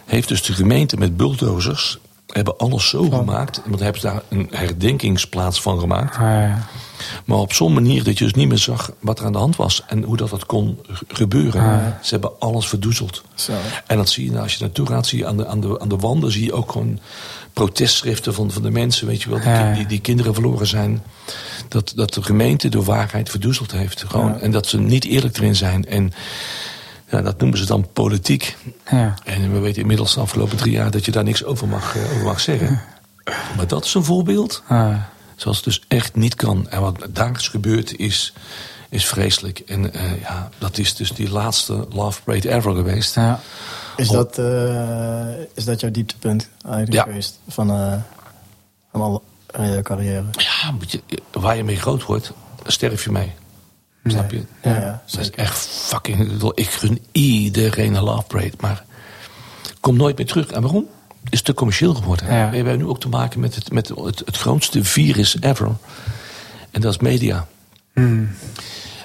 Heeft 0.05 0.27
dus 0.27 0.43
de 0.43 0.53
gemeente 0.53 0.97
met 0.97 1.17
bulldozers 1.17 1.99
hebben 2.33 2.57
alles 2.57 2.89
zo 2.89 3.09
gemaakt. 3.09 3.61
Want 3.65 3.79
hebben 3.79 4.01
ze 4.01 4.07
daar 4.07 4.21
een 4.29 4.47
herdenkingsplaats 4.51 5.61
van 5.61 5.79
gemaakt. 5.79 6.15
Ah, 6.15 6.21
ja. 6.21 6.67
Maar 7.25 7.37
op 7.37 7.53
zo'n 7.53 7.73
manier 7.73 8.03
dat 8.03 8.17
je 8.17 8.23
dus 8.23 8.33
niet 8.33 8.47
meer 8.47 8.57
zag 8.57 8.91
wat 8.99 9.19
er 9.19 9.25
aan 9.25 9.31
de 9.31 9.37
hand 9.37 9.55
was. 9.55 9.83
En 9.87 10.03
hoe 10.03 10.17
dat, 10.17 10.29
dat 10.29 10.45
kon 10.45 10.79
gebeuren. 11.07 11.61
Ah. 11.61 11.85
Ze 12.01 12.09
hebben 12.09 12.39
alles 12.39 12.67
verdoezeld. 12.67 13.23
Zo. 13.33 13.53
En 13.87 13.97
dat 13.97 14.09
zie 14.09 14.25
je 14.25 14.31
nou, 14.31 14.43
als 14.43 14.53
je 14.53 14.61
naartoe 14.61 14.87
gaat, 14.87 15.07
zie 15.07 15.19
je 15.19 15.25
aan 15.25 15.37
de, 15.37 15.47
aan 15.47 15.59
de, 15.59 15.79
aan 15.79 15.89
de 15.89 15.97
wanden 15.97 16.31
zie 16.31 16.45
je 16.45 16.53
ook 16.53 16.71
gewoon 16.71 16.99
protestschriften 17.65 18.33
van, 18.33 18.51
van 18.51 18.61
de 18.61 18.71
mensen, 18.71 19.07
weet 19.07 19.21
je 19.21 19.29
wel, 19.29 19.39
die, 19.39 19.49
Ja. 19.49 19.73
die, 19.73 19.85
die 19.85 20.01
kinderen 20.01 20.33
verloren 20.33 20.67
zijn. 20.67 21.03
Dat, 21.67 21.91
dat 21.95 22.13
de 22.13 22.23
gemeente 22.23 22.69
de 22.69 22.83
waarheid 22.83 23.29
verdoezeld 23.29 23.71
heeft. 23.71 24.03
Gewoon. 24.07 24.33
Ja. 24.33 24.39
En 24.39 24.51
dat 24.51 24.67
ze 24.67 24.79
niet 24.79 25.05
eerlijk 25.05 25.37
erin 25.37 25.55
zijn. 25.55 25.85
En 25.85 26.13
ja, 27.09 27.21
dat 27.21 27.39
noemen 27.39 27.57
ze 27.57 27.65
dan 27.65 27.87
politiek. 27.93 28.57
Ja. 28.91 29.13
En 29.23 29.53
we 29.53 29.59
weten 29.59 29.81
inmiddels 29.81 30.13
de 30.13 30.19
afgelopen 30.19 30.57
drie 30.57 30.71
jaar 30.71 30.91
dat 30.91 31.05
je 31.05 31.11
daar 31.11 31.23
niks 31.23 31.43
over 31.43 31.67
mag, 31.67 31.95
eh, 31.95 32.03
over 32.03 32.23
mag 32.23 32.39
zeggen. 32.39 32.81
Maar 33.55 33.67
dat 33.67 33.85
is 33.85 33.93
een 33.93 34.03
voorbeeld 34.03 34.63
zoals 35.35 35.57
het 35.57 35.65
dus 35.65 35.81
echt 35.87 36.15
niet 36.15 36.35
kan. 36.35 36.69
En 36.69 36.81
wat 36.81 37.05
daar 37.09 37.35
is 37.37 37.47
gebeurd 37.47 37.97
is, 37.97 38.33
is 38.89 39.05
vreselijk. 39.05 39.59
En 39.59 39.95
uh, 39.95 40.21
ja, 40.21 40.49
dat 40.57 40.77
is 40.77 40.95
dus 40.95 41.11
die 41.11 41.29
laatste 41.29 41.87
Love 41.89 42.21
Parade 42.23 42.49
ever 42.53 42.75
geweest. 42.75 43.15
Ja. 43.15 43.39
Is, 43.99 44.07
dat, 44.07 44.37
uh, 44.37 45.27
is 45.53 45.65
dat 45.65 45.79
jouw 45.79 45.91
dieptepunt 45.91 46.49
eigenlijk 46.63 46.93
Ja. 46.93 47.03
geweest 47.03 47.39
van, 47.47 47.71
uh, 47.71 47.93
van 48.91 49.01
al 49.01 49.23
je 49.61 49.79
carrière? 49.81 50.25
Ja, 50.31 50.71
moet 50.71 50.91
je, 50.91 51.01
waar 51.31 51.55
je 51.55 51.63
mee 51.63 51.75
groot 51.75 52.05
wordt, 52.05 52.31
sterf 52.65 53.03
je 53.03 53.11
mee. 53.11 53.31
Snap 54.05 54.31
je? 54.31 54.43
Ja, 54.63 54.75
ja, 54.75 55.01
dat 55.11 55.19
is 55.19 55.31
echt 55.31 55.67
fucking... 55.67 56.43
Ik 56.53 56.69
gun 56.69 57.01
iedereen 57.11 57.95
een 57.95 58.03
Love 58.03 58.23
Parade, 58.27 58.53
maar 58.59 58.83
kom 59.79 59.97
nooit 59.97 60.17
meer 60.17 60.25
terug. 60.25 60.47
En 60.51 60.61
waarom? 60.61 60.87
Is 61.29 61.41
te 61.41 61.53
commercieel 61.53 61.93
geworden. 61.93 62.33
Ja. 62.33 62.49
We 62.49 62.55
hebben 62.55 62.77
nu 62.77 62.85
ook 62.85 62.99
te 62.99 63.09
maken 63.09 63.39
met 63.39 63.55
het, 63.55 63.71
met 63.71 63.87
het, 63.87 64.21
het 64.25 64.37
grootste 64.37 64.83
virus 64.83 65.37
ever. 65.41 65.71
En 66.71 66.81
dat 66.81 66.91
is 66.91 66.99
media. 66.99 67.47
Hmm. 67.93 68.29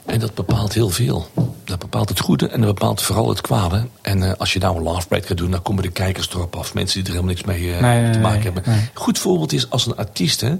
En 0.07 0.21
dat 0.21 0.35
bepaalt 0.35 0.73
heel 0.75 0.91
veel. 0.91 1.29
Dat 1.65 1.79
bepaalt 1.79 2.09
het 2.09 2.21
goede 2.21 2.49
en 2.49 2.61
dat 2.61 2.75
bepaalt 2.75 3.03
vooral 3.03 3.29
het 3.29 3.41
kwade. 3.41 3.87
En 4.03 4.23
uh, 4.23 4.33
als 4.39 4.53
je 4.53 4.59
nou 4.59 4.77
een 4.77 4.83
love 4.83 5.07
break 5.09 5.27
gaat 5.27 5.37
doen, 5.37 5.51
dan 5.51 5.63
komen 5.63 5.83
de 5.83 5.91
kijkers 5.91 6.29
erop 6.31 6.57
af. 6.57 6.75
Mensen 6.75 6.95
die 7.05 7.13
er 7.13 7.15
helemaal 7.21 7.35
niks 7.35 7.47
mee 7.47 7.63
uh, 7.63 7.81
Nee, 7.81 8.03
nee, 8.03 8.13
te 8.13 8.19
maken 8.19 8.43
hebben. 8.43 8.63
nee. 8.67 8.89
Goed 8.95 9.19
voorbeeld 9.19 9.53
is 9.53 9.71
als 9.71 9.87
een 9.87 9.97
artiest 9.97 10.41
hè, 10.41 10.55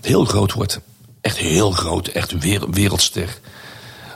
heel 0.00 0.24
groot 0.24 0.52
wordt. 0.52 0.80
Echt 1.20 1.36
heel 1.36 1.70
groot, 1.70 2.06
echt 2.08 2.32
een 2.32 2.40
wer- 2.40 2.70
wereldster. 2.70 3.38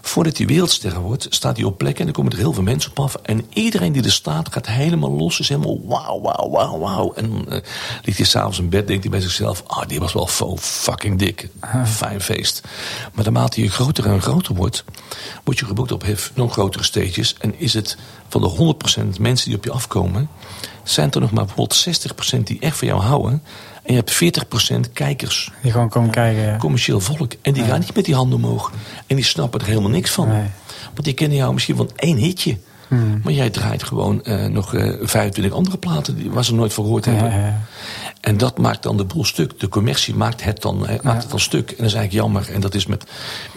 Voordat 0.05 0.37
hij 0.37 0.47
wereldster 0.47 1.01
wordt, 1.01 1.27
staat 1.31 1.57
hij 1.57 1.67
op 1.67 1.79
plekken 1.79 1.99
en 1.99 2.05
dan 2.05 2.15
komen 2.15 2.33
er 2.33 2.39
heel 2.39 2.53
veel 2.53 2.63
mensen 2.63 2.91
op 2.91 3.01
af. 3.01 3.15
En 3.15 3.47
iedereen 3.53 3.93
die 3.93 4.03
er 4.03 4.13
staat 4.13 4.53
gaat 4.53 4.67
helemaal 4.67 5.11
los. 5.11 5.41
Is 5.41 5.49
helemaal 5.49 5.81
wauw, 5.85 6.21
wauw, 6.21 6.51
wauw, 6.51 6.79
wauw. 6.79 7.13
En 7.15 7.31
dan 7.31 7.45
uh, 7.49 7.61
ligt 8.03 8.19
hij 8.19 8.27
s'avonds 8.27 8.59
in 8.59 8.69
bed, 8.69 8.87
denkt 8.87 9.03
hij 9.03 9.13
bij 9.13 9.21
zichzelf... 9.21 9.63
ah, 9.67 9.89
die 9.89 10.01
was 10.01 10.13
wel 10.13 10.27
fo- 10.27 10.57
fucking 10.57 11.19
dik. 11.19 11.49
Fijn 11.85 12.21
feest. 12.21 12.61
Maar 13.13 13.25
naarmate 13.25 13.63
je 13.63 13.71
groter 13.71 14.07
en 14.07 14.23
groter 14.23 14.55
wordt... 14.55 14.85
word 15.45 15.59
je 15.59 15.65
geboekt 15.65 15.93
op 15.93 16.03
hef, 16.03 16.33
nog 16.35 16.53
grotere 16.53 16.85
stages. 16.85 17.37
En 17.39 17.59
is 17.59 17.75
het 17.75 17.97
van 18.29 18.41
de 18.41 18.75
100% 19.17 19.21
mensen 19.21 19.49
die 19.49 19.57
op 19.57 19.65
je 19.65 19.73
afkomen... 19.73 20.29
zijn 20.83 21.11
er 21.11 21.21
nog 21.21 21.31
maar 21.31 21.45
bijvoorbeeld 21.45 21.87
60% 22.37 22.43
die 22.43 22.61
echt 22.61 22.79
van 22.79 22.89
jou 22.89 23.01
houden... 23.01 23.43
En 23.83 23.95
je 23.95 24.03
hebt 24.05 24.47
40% 24.89 24.93
kijkers 24.93 25.51
Die 25.63 25.71
gewoon 25.71 25.89
komen 25.89 26.11
kijken. 26.11 26.43
Ja. 26.43 26.57
commercieel 26.57 27.01
volk. 27.01 27.33
En 27.43 27.53
die 27.53 27.65
gaan 27.65 27.81
niet 27.81 27.95
met 27.95 28.05
die 28.05 28.15
handen 28.15 28.39
omhoog. 28.39 28.73
En 29.07 29.17
die 29.17 29.25
snappen 29.25 29.61
er 29.61 29.67
helemaal 29.67 29.91
niks 29.91 30.11
van. 30.11 30.29
Nee. 30.29 30.47
Want 30.85 31.05
die 31.05 31.13
kennen 31.13 31.37
jou 31.37 31.53
misschien 31.53 31.77
van 31.77 31.91
één 31.97 32.17
hitje. 32.17 32.59
Hmm. 32.93 33.21
Maar 33.25 33.33
jij 33.33 33.51
draait 33.51 33.83
gewoon 33.83 34.21
uh, 34.25 34.47
nog 34.47 34.75
uh, 34.75 34.95
25 35.01 35.53
andere 35.53 35.79
platen 35.79 36.17
die, 36.17 36.31
waar 36.31 36.45
ze 36.45 36.55
nooit 36.55 36.75
van 36.75 36.85
gehoord 36.85 37.05
hebben. 37.05 37.31
Ja, 37.31 37.37
ja. 37.37 37.61
En 38.21 38.37
dat 38.37 38.59
maakt 38.59 38.83
dan 38.83 38.97
de 38.97 39.05
boel 39.05 39.25
stuk. 39.25 39.61
De 39.61 39.69
commercie 39.69 40.15
maakt 40.15 40.45
het 40.45 40.63
dan, 40.63 40.87
eh, 40.87 41.01
maakt 41.03 41.23
het 41.23 41.31
dan 41.31 41.41
stuk. 41.41 41.71
En 41.71 41.77
dat 41.77 41.87
is 41.87 41.95
eigenlijk 41.95 42.13
jammer. 42.13 42.51
En 42.55 42.61
dat 42.61 42.75
is 42.75 42.87
met 42.87 43.05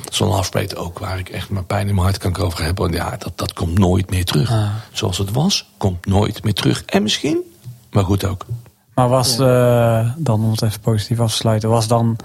zo'n 0.10 0.32
halfbreed 0.32 0.76
ook, 0.76 1.00
waar 1.00 1.20
ik 1.20 1.30
echt 1.30 1.50
mijn 1.50 1.66
pijn 1.66 1.88
in 1.88 1.94
mijn 1.94 2.08
hart 2.08 2.18
kan 2.18 2.38
over 2.38 2.64
hebben. 2.64 2.92
Ja, 2.92 3.16
dat, 3.18 3.32
dat 3.36 3.54
komt 3.54 3.78
nooit 3.78 4.10
meer 4.10 4.26
terug. 4.26 4.54
Zoals 4.92 5.18
het 5.18 5.32
was, 5.32 5.70
komt 5.78 6.06
nooit 6.06 6.44
meer 6.44 6.54
terug. 6.54 6.84
En 6.86 7.04
misschien, 7.04 7.38
maar 7.92 8.04
goed 8.04 8.26
ook. 8.26 8.46
Maar 8.94 9.10
was, 9.10 9.40
uh, 9.40 10.10
dan 10.18 10.44
om 10.44 10.52
het 10.52 10.62
even 10.62 10.80
positief 10.80 11.20
af 11.20 11.32
te 11.32 11.38
sluiten, 11.38 11.70
was 11.70 11.88
dan 11.88 12.18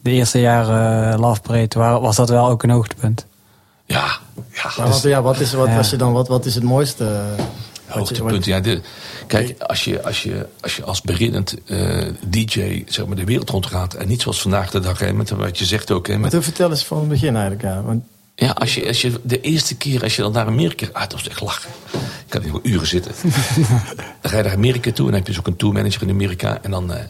de 0.00 0.10
eerste 0.10 0.40
jaren 0.40 1.12
uh, 1.12 1.20
Love 1.20 1.40
Parade, 1.40 2.00
was 2.00 2.16
dat 2.16 2.28
wel 2.28 2.48
ook 2.48 2.62
een 2.62 2.70
hoogtepunt? 2.70 3.26
Ja, 3.84 4.18
ja. 4.52 4.70
Maar 4.76 4.88
wat, 4.88 5.02
ja, 5.02 5.22
wat 5.22 5.40
is, 5.40 5.52
wat, 5.52 5.66
Ja. 5.66 5.76
als 5.76 5.90
je 5.90 5.96
dan, 5.96 6.12
wat, 6.12 6.28
wat 6.28 6.44
is 6.44 6.54
het 6.54 6.64
mooiste? 6.64 7.20
Hoogtepunten, 7.86 8.52
ja. 8.52 8.60
De, 8.60 8.80
kijk, 9.26 9.62
als 9.62 9.84
je 9.84 10.02
als, 10.02 10.22
je, 10.22 10.46
als, 10.60 10.76
je 10.76 10.84
als 10.84 11.00
beginnend 11.00 11.56
uh, 11.66 12.06
DJ 12.26 12.84
zeg 12.86 13.06
maar, 13.06 13.16
de 13.16 13.24
wereld 13.24 13.50
rondgaat... 13.50 13.94
en 13.94 14.08
niet 14.08 14.22
zoals 14.22 14.40
vandaag 14.40 14.70
de 14.70 14.80
dag, 14.80 14.98
hè, 14.98 15.12
met 15.12 15.30
wat 15.30 15.58
je 15.58 15.64
zegt 15.64 15.90
ook... 15.90 16.06
Hè, 16.06 16.18
met, 16.18 16.32
maar 16.32 16.42
vertel 16.42 16.70
eens 16.70 16.84
van 16.84 16.98
het 16.98 17.08
begin 17.08 17.36
eigenlijk, 17.36 17.62
ja. 17.62 17.82
Want... 17.82 18.04
Ja, 18.34 18.50
als 18.50 18.74
je, 18.74 18.86
als 18.86 19.00
je 19.00 19.20
de 19.22 19.40
eerste 19.40 19.76
keer, 19.76 20.02
als 20.02 20.16
je 20.16 20.22
dan 20.22 20.32
naar 20.32 20.46
Amerika... 20.46 20.86
Ah, 20.92 21.00
dat 21.00 21.12
was 21.12 21.28
echt 21.28 21.40
lachen. 21.40 21.70
Ik 21.92 22.00
kan 22.28 22.42
hier 22.42 22.52
wel 22.52 22.60
uren 22.62 22.86
zitten. 22.86 23.12
dan 24.20 24.30
ga 24.30 24.36
je 24.36 24.42
naar 24.42 24.52
Amerika 24.52 24.92
toe 24.92 25.06
en 25.06 25.10
dan 25.12 25.20
heb 25.20 25.26
je 25.26 25.32
dus 25.32 25.38
ook 25.38 25.46
een 25.46 25.56
tourmanager 25.56 26.02
in 26.02 26.10
Amerika... 26.10 26.58
en 26.62 26.70
dan... 26.70 26.90
Uh, 26.90 26.96
nou, 26.96 27.06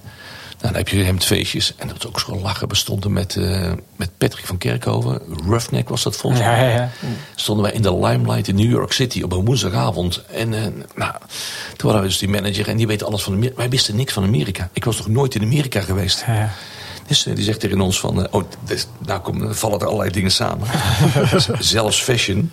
dan 0.62 0.74
heb 0.74 0.88
je 0.88 1.02
hemdfeestjes. 1.02 1.74
En 1.76 1.88
dat 1.88 1.96
was 1.96 2.06
ook 2.06 2.20
zo 2.20 2.36
lachen. 2.36 2.68
We 2.68 2.74
stonden 2.74 3.12
met, 3.12 3.34
uh, 3.34 3.72
met 3.96 4.10
Patrick 4.18 4.46
van 4.46 4.58
Kerkhoven. 4.58 5.20
Roughneck 5.46 5.88
was 5.88 6.02
dat 6.02 6.16
volgens 6.16 6.42
mij. 6.42 6.62
Ja, 6.62 6.68
ja, 6.68 6.74
ja. 6.76 6.90
Stonden 7.34 7.64
wij 7.64 7.74
in 7.74 7.82
de 7.82 7.98
limelight 7.98 8.48
in 8.48 8.54
New 8.54 8.70
York 8.70 8.92
City 8.92 9.22
op 9.22 9.32
een 9.32 9.44
woensdagavond. 9.44 10.24
En 10.24 10.52
uh, 10.52 10.60
nou, 10.94 11.12
toen 11.76 11.90
hadden 11.90 12.00
we 12.00 12.06
dus 12.06 12.18
die 12.18 12.28
manager. 12.28 12.68
En 12.68 12.76
die 12.76 12.86
weet 12.86 13.04
alles 13.04 13.22
van 13.22 13.32
Amerika. 13.32 13.56
Wij 13.56 13.68
wisten 13.68 13.96
niks 13.96 14.12
van 14.12 14.24
Amerika. 14.24 14.68
Ik 14.72 14.84
was 14.84 14.96
nog 14.98 15.08
nooit 15.08 15.34
in 15.34 15.42
Amerika 15.42 15.80
geweest. 15.80 16.24
Ja. 16.26 16.52
Dus 17.06 17.26
uh, 17.26 17.34
die 17.34 17.44
zegt 17.44 17.60
tegen 17.60 17.80
ons 17.80 18.00
van... 18.00 18.32
oh, 18.32 18.44
dus, 18.64 18.86
nou 19.06 19.20
kom, 19.20 19.54
vallen 19.54 19.80
er 19.80 19.86
allerlei 19.86 20.10
dingen 20.10 20.30
samen. 20.30 20.68
Zelfs 21.58 22.02
fashion. 22.02 22.50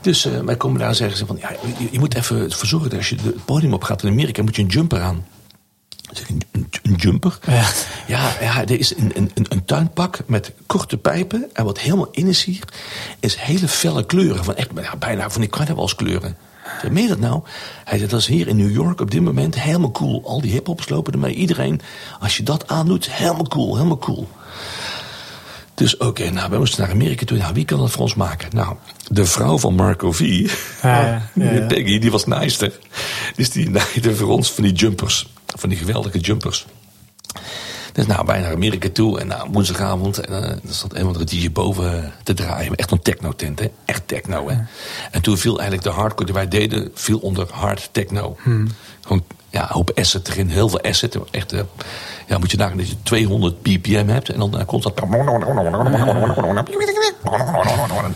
Dus 0.00 0.24
wij 0.44 0.56
komen 0.56 0.78
daar 0.78 0.88
en 0.88 0.94
zeggen 0.94 1.16
ze 1.16 1.26
van... 1.26 1.36
Ja, 1.40 1.50
je, 1.78 1.88
je 1.90 1.98
moet 1.98 2.14
even 2.14 2.50
ervoor 2.50 2.66
zorgen 2.66 2.88
dat 2.90 2.98
als 2.98 3.08
je 3.08 3.16
het 3.22 3.44
podium 3.44 3.72
op 3.72 3.82
gaat 3.82 4.02
in 4.02 4.10
Amerika... 4.10 4.42
moet 4.42 4.56
je 4.56 4.62
een 4.62 4.68
jumper 4.68 5.00
aan. 5.00 5.24
Een, 6.82 6.94
jumper. 6.94 7.38
Ja, 7.46 7.68
ja, 8.06 8.32
ja 8.40 8.60
er 8.60 8.78
is 8.78 8.96
een, 8.96 9.12
een, 9.14 9.30
een, 9.48 9.64
tuinpak 9.64 10.18
met 10.26 10.52
korte 10.66 10.96
pijpen. 10.96 11.50
En 11.52 11.64
wat 11.64 11.78
helemaal 11.80 12.08
in 12.10 12.26
is 12.26 12.44
hier, 12.44 12.64
is 13.20 13.36
hele 13.36 13.68
felle 13.68 14.06
kleuren. 14.06 14.44
Van 14.44 14.56
echt, 14.56 14.68
ja, 14.74 14.96
bijna 14.96 15.30
van 15.30 15.40
die 15.40 15.50
carnavalskleuren. 15.50 16.36
Zeg, 16.80 16.90
meen 16.90 17.02
je 17.02 17.08
dat 17.08 17.18
nou? 17.18 17.42
Hij 17.84 17.98
zei, 17.98 18.10
dat 18.10 18.20
is 18.20 18.26
hier 18.26 18.48
in 18.48 18.56
New 18.56 18.72
York 18.72 19.00
op 19.00 19.10
dit 19.10 19.22
moment 19.22 19.60
helemaal 19.60 19.90
cool. 19.90 20.22
Al 20.24 20.40
die 20.40 20.50
hiphops 20.50 20.88
lopen 20.88 21.12
ermee. 21.12 21.34
Iedereen, 21.34 21.80
als 22.20 22.36
je 22.36 22.42
dat 22.42 22.68
aandoet, 22.68 23.12
helemaal 23.12 23.48
cool, 23.48 23.74
helemaal 23.76 23.98
cool. 23.98 24.28
Dus 25.74 25.96
oké, 25.96 26.30
nou, 26.30 26.50
we 26.50 26.58
moesten 26.58 26.82
naar 26.82 26.90
Amerika 26.90 27.24
toe. 27.24 27.38
Nou, 27.38 27.54
wie 27.54 27.64
kan 27.64 27.78
dat 27.78 27.90
voor 27.90 28.02
ons 28.02 28.14
maken? 28.14 28.48
Nou, 28.52 28.76
de 29.08 29.24
vrouw 29.24 29.58
van 29.58 29.74
Marco 29.74 30.12
V, 30.12 30.50
ja, 30.82 31.22
ja, 31.34 31.66
Peggy, 31.66 31.98
die 31.98 32.10
was 32.10 32.26
naaister. 32.26 32.78
Dus 33.36 33.50
die 33.50 33.70
naaide 33.70 34.14
voor 34.14 34.28
ons 34.28 34.52
van 34.52 34.64
die 34.64 34.72
jumpers. 34.72 35.28
Van 35.56 35.68
die 35.68 35.78
geweldige 35.78 36.18
jumpers. 36.18 36.66
Dus 37.92 38.06
nou, 38.06 38.26
wij 38.26 38.40
naar 38.40 38.52
Amerika 38.52 38.88
toe. 38.92 39.20
En 39.20 39.26
nou, 39.26 39.48
woensdagavond. 39.50 40.18
En 40.18 40.32
uh, 40.32 40.50
er 40.50 40.60
zat 40.68 40.94
een 40.94 41.00
of 41.00 41.06
andere 41.06 41.24
DJ 41.24 41.50
boven 41.52 42.12
te 42.22 42.34
draaien. 42.34 42.74
Echt 42.74 42.90
een 42.90 43.02
techno-tent, 43.02 43.58
hè. 43.58 43.70
Echt 43.84 44.02
techno, 44.08 44.48
hè. 44.48 44.56
En 45.10 45.22
toen 45.22 45.38
viel 45.38 45.60
eigenlijk 45.60 45.82
de 45.82 46.00
hardcore 46.00 46.24
die 46.24 46.34
wij 46.34 46.48
deden... 46.48 46.90
viel 46.94 47.18
onder 47.18 47.46
hard 47.52 47.88
techno. 47.92 48.36
Hmm. 48.42 48.68
Gewoon, 49.00 49.24
ja, 49.48 49.62
een 49.62 49.74
hoop 49.74 49.90
asset 49.94 50.28
erin. 50.28 50.48
Heel 50.48 50.68
veel 50.68 50.80
asset. 50.80 51.18
Echt, 51.30 51.52
uh, 51.52 51.60
ja, 52.26 52.38
moet 52.38 52.50
je 52.50 52.56
nagaan 52.56 52.76
dat 52.76 52.88
je 52.88 53.02
200 53.02 53.62
ppm 53.62 54.08
hebt. 54.08 54.28
En 54.28 54.38
dan 54.38 54.58
uh, 54.58 54.66
komt 54.66 54.82
dat... 54.82 55.00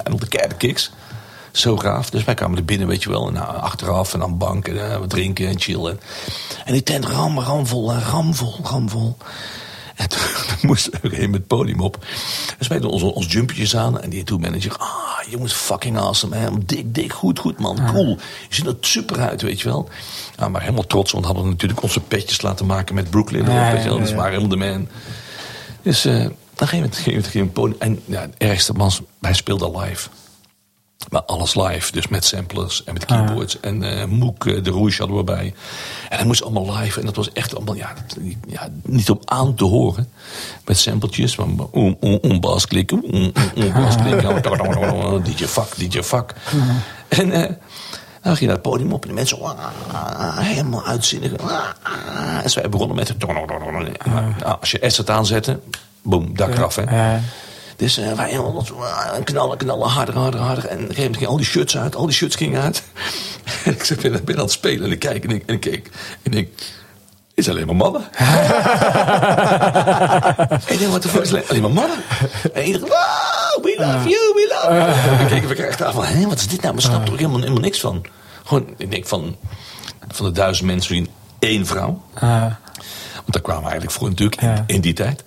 En 0.03 0.13
op 0.13 0.21
de 0.21 0.49
kicks. 0.57 0.93
Zo 1.55 1.77
gaaf. 1.77 2.11
Dus 2.11 2.25
wij 2.25 2.35
kwamen 2.35 2.59
er 2.59 2.65
binnen, 2.65 2.87
weet 2.87 3.03
je 3.03 3.11
wel. 3.11 3.27
En 3.27 3.33
nou, 3.33 3.57
achteraf 3.57 4.13
en 4.13 4.19
dan 4.19 4.39
banken, 4.39 4.75
uh, 4.75 4.97
wat 4.97 5.11
drinken 5.11 5.49
en 5.49 5.61
chillen. 5.61 6.01
En 6.65 6.73
die 6.73 6.83
tent 6.83 7.05
ram, 7.05 7.41
ramvol, 7.41 7.95
ramvol, 7.95 8.59
ramvol. 8.63 9.17
En 9.95 10.09
toen 10.09 10.21
moesten 10.69 10.99
we 11.03 11.17
heen 11.17 11.31
met 11.31 11.39
het 11.39 11.49
podium 11.49 11.81
op. 11.81 12.07
Dus 12.59 12.69
wij 12.69 12.81
doen 12.81 12.91
ons, 12.91 13.03
ons 13.03 13.33
jumpertjes 13.33 13.77
aan. 13.77 14.01
En 14.01 14.11
die 14.11 14.39
manager, 14.39 14.77
ah, 14.77 15.31
jongens, 15.31 15.53
fucking 15.53 15.99
awesome, 15.99 16.41
man. 16.41 16.63
Dik, 16.67 16.95
dik, 16.95 17.13
goed, 17.13 17.39
goed, 17.39 17.59
man. 17.59 17.79
Cool. 17.87 18.19
Je 18.49 18.55
ziet 18.55 18.67
er 18.67 18.77
super 18.81 19.21
uit, 19.21 19.43
weet 19.43 19.61
je 19.61 19.69
wel. 19.69 19.89
Nou, 20.37 20.51
maar 20.51 20.61
helemaal 20.61 20.87
trots, 20.87 21.13
want 21.13 21.27
we 21.27 21.33
hadden 21.33 21.51
natuurlijk 21.51 21.83
onze 21.83 22.01
petjes 22.01 22.43
laten 22.43 22.67
maken 22.67 22.95
met 22.95 23.11
Brooklyn. 23.11 23.45
Ja, 23.45 23.73
weet 23.73 23.83
je 23.83 23.89
wel. 23.89 23.99
Dus 23.99 24.13
waren 24.13 24.33
helemaal 24.33 24.59
de 24.59 24.65
man. 24.65 24.89
Dus 25.83 26.07
uh, 26.07 26.27
dan 26.55 26.69
ging 26.69 26.91
we 26.91 27.39
het 27.39 27.53
podium. 27.53 27.81
En 27.81 28.01
ja, 28.05 28.21
het 28.21 28.35
ergste, 28.39 28.73
man, 28.73 28.93
wij 29.19 29.35
speelden 29.35 29.79
live. 29.79 30.09
Maar 31.11 31.23
alles 31.23 31.55
live, 31.55 31.93
dus 31.93 32.09
met 32.09 32.25
samplers 32.25 32.85
en 32.85 32.93
met 32.93 33.05
keyboards. 33.05 33.61
En 33.61 33.83
uh, 33.83 34.05
Moek, 34.05 34.45
uh, 34.45 34.63
de 34.63 34.71
Rouge 34.71 34.99
hadden 34.99 35.17
we 35.17 35.25
bij. 35.25 35.55
En 36.09 36.17
dat 36.17 36.27
moest 36.27 36.43
allemaal 36.43 36.77
live. 36.77 37.01
En 37.01 37.07
dat 37.07 37.17
was 37.17 37.33
echt 37.33 37.55
allemaal, 37.55 37.75
ja, 37.75 37.93
ja 38.49 38.69
niet 38.83 39.11
om 39.11 39.21
aan 39.25 39.55
te 39.55 39.65
horen. 39.65 40.09
Met 40.65 40.79
sampletjes 40.79 41.35
van 41.35 41.69
om, 41.71 41.97
om, 42.01 42.19
om 42.23 42.41
bas 42.41 42.67
klikken, 42.67 43.03
om, 43.03 43.33
om 43.55 43.73
bas 43.73 43.97
klikken. 44.03 44.43
DJ 45.25 45.45
fuck, 45.47 45.91
DJ 45.91 46.03
fuck. 46.03 46.35
En 47.09 47.29
uh, 47.29 47.35
dan 48.23 48.37
ging 48.37 48.39
je 48.39 48.47
naar 48.47 48.55
het 48.55 48.63
podium 48.63 48.93
op 48.93 49.03
en 49.03 49.09
de 49.09 49.15
mensen 49.15 49.39
uh, 49.41 50.39
helemaal 50.39 50.85
uitzinnig. 50.85 51.33
en 52.43 52.51
zij 52.51 52.69
begonnen 52.69 52.97
met... 52.97 53.15
Als 54.61 54.71
je 54.71 54.83
asset 54.83 55.11
aanzette, 55.11 55.61
boom, 56.03 56.37
dak 56.37 56.55
eraf. 56.57 56.77
Hè. 56.77 57.19
Dus 57.77 57.99
uh, 57.99 58.13
wij 58.13 58.31
helemaal 58.31 58.67
uh, 58.73 59.11
knallen, 59.25 59.57
knallen, 59.57 59.89
harder, 59.89 60.15
harder, 60.15 60.41
harder. 60.41 60.67
En 60.67 60.77
op 60.77 60.81
een 60.81 60.95
gegeven 60.95 61.03
moment 61.03 61.17
gingen 61.17 61.31
al 61.31 61.37
die 61.37 61.47
shirts 61.47 61.77
uit. 61.77 61.97
Al 61.97 62.07
die 62.07 62.15
shirts 62.15 62.37
gingen 62.37 62.63
uit. 62.63 62.83
en 63.65 63.73
ik 63.89 64.01
ben, 64.01 64.25
ben 64.25 64.37
aan 64.37 64.43
het 64.43 64.53
spelen 64.53 64.85
en 64.85 64.93
ik 64.93 64.99
kijk 64.99 65.25
en 65.25 65.31
ik, 65.31 65.43
en 65.47 65.55
ik 65.55 65.61
keek. 65.61 65.91
En 66.23 66.33
ik 66.33 66.49
is 67.35 67.49
alleen 67.49 67.67
maar 67.67 67.77
mannen. 67.77 68.03
en 70.67 70.81
ik 70.81 70.89
wat 70.89 71.03
de 71.03 71.09
fuck 71.09 71.23
is 71.23 71.49
alleen 71.49 71.63
maar 71.63 71.71
mannen. 71.71 71.99
En 72.53 72.65
iedereen, 72.65 72.89
wow, 72.89 73.65
we 73.65 73.75
love 73.79 74.09
you, 74.09 74.33
we 74.35 74.59
love 74.63 74.75
you. 74.75 75.19
En 75.21 75.27
keken 75.27 75.49
we 75.49 75.67
echt 75.67 75.83
aan 75.83 75.93
van, 75.93 76.05
hé, 76.05 76.27
wat 76.27 76.39
is 76.39 76.49
dit 76.49 76.61
nou? 76.61 76.75
Maar 76.75 76.83
snap 76.83 77.07
er 77.07 77.13
ook 77.13 77.19
helemaal, 77.19 77.41
helemaal 77.41 77.61
niks 77.61 77.81
van. 77.81 78.05
Gewoon, 78.45 78.75
ik 78.77 78.91
denk 78.91 79.07
van, 79.07 79.37
van 80.09 80.27
de 80.27 80.33
duizend 80.33 80.67
mensen 80.67 81.09
één 81.39 81.67
vrouw. 81.67 82.03
Want 83.15 83.33
daar 83.33 83.43
kwamen 83.43 83.63
we 83.63 83.69
eigenlijk 83.69 83.99
voor 83.99 84.09
natuurlijk 84.09 84.43
in, 84.43 84.65
in 84.67 84.81
die 84.81 84.93
tijd. 84.93 85.25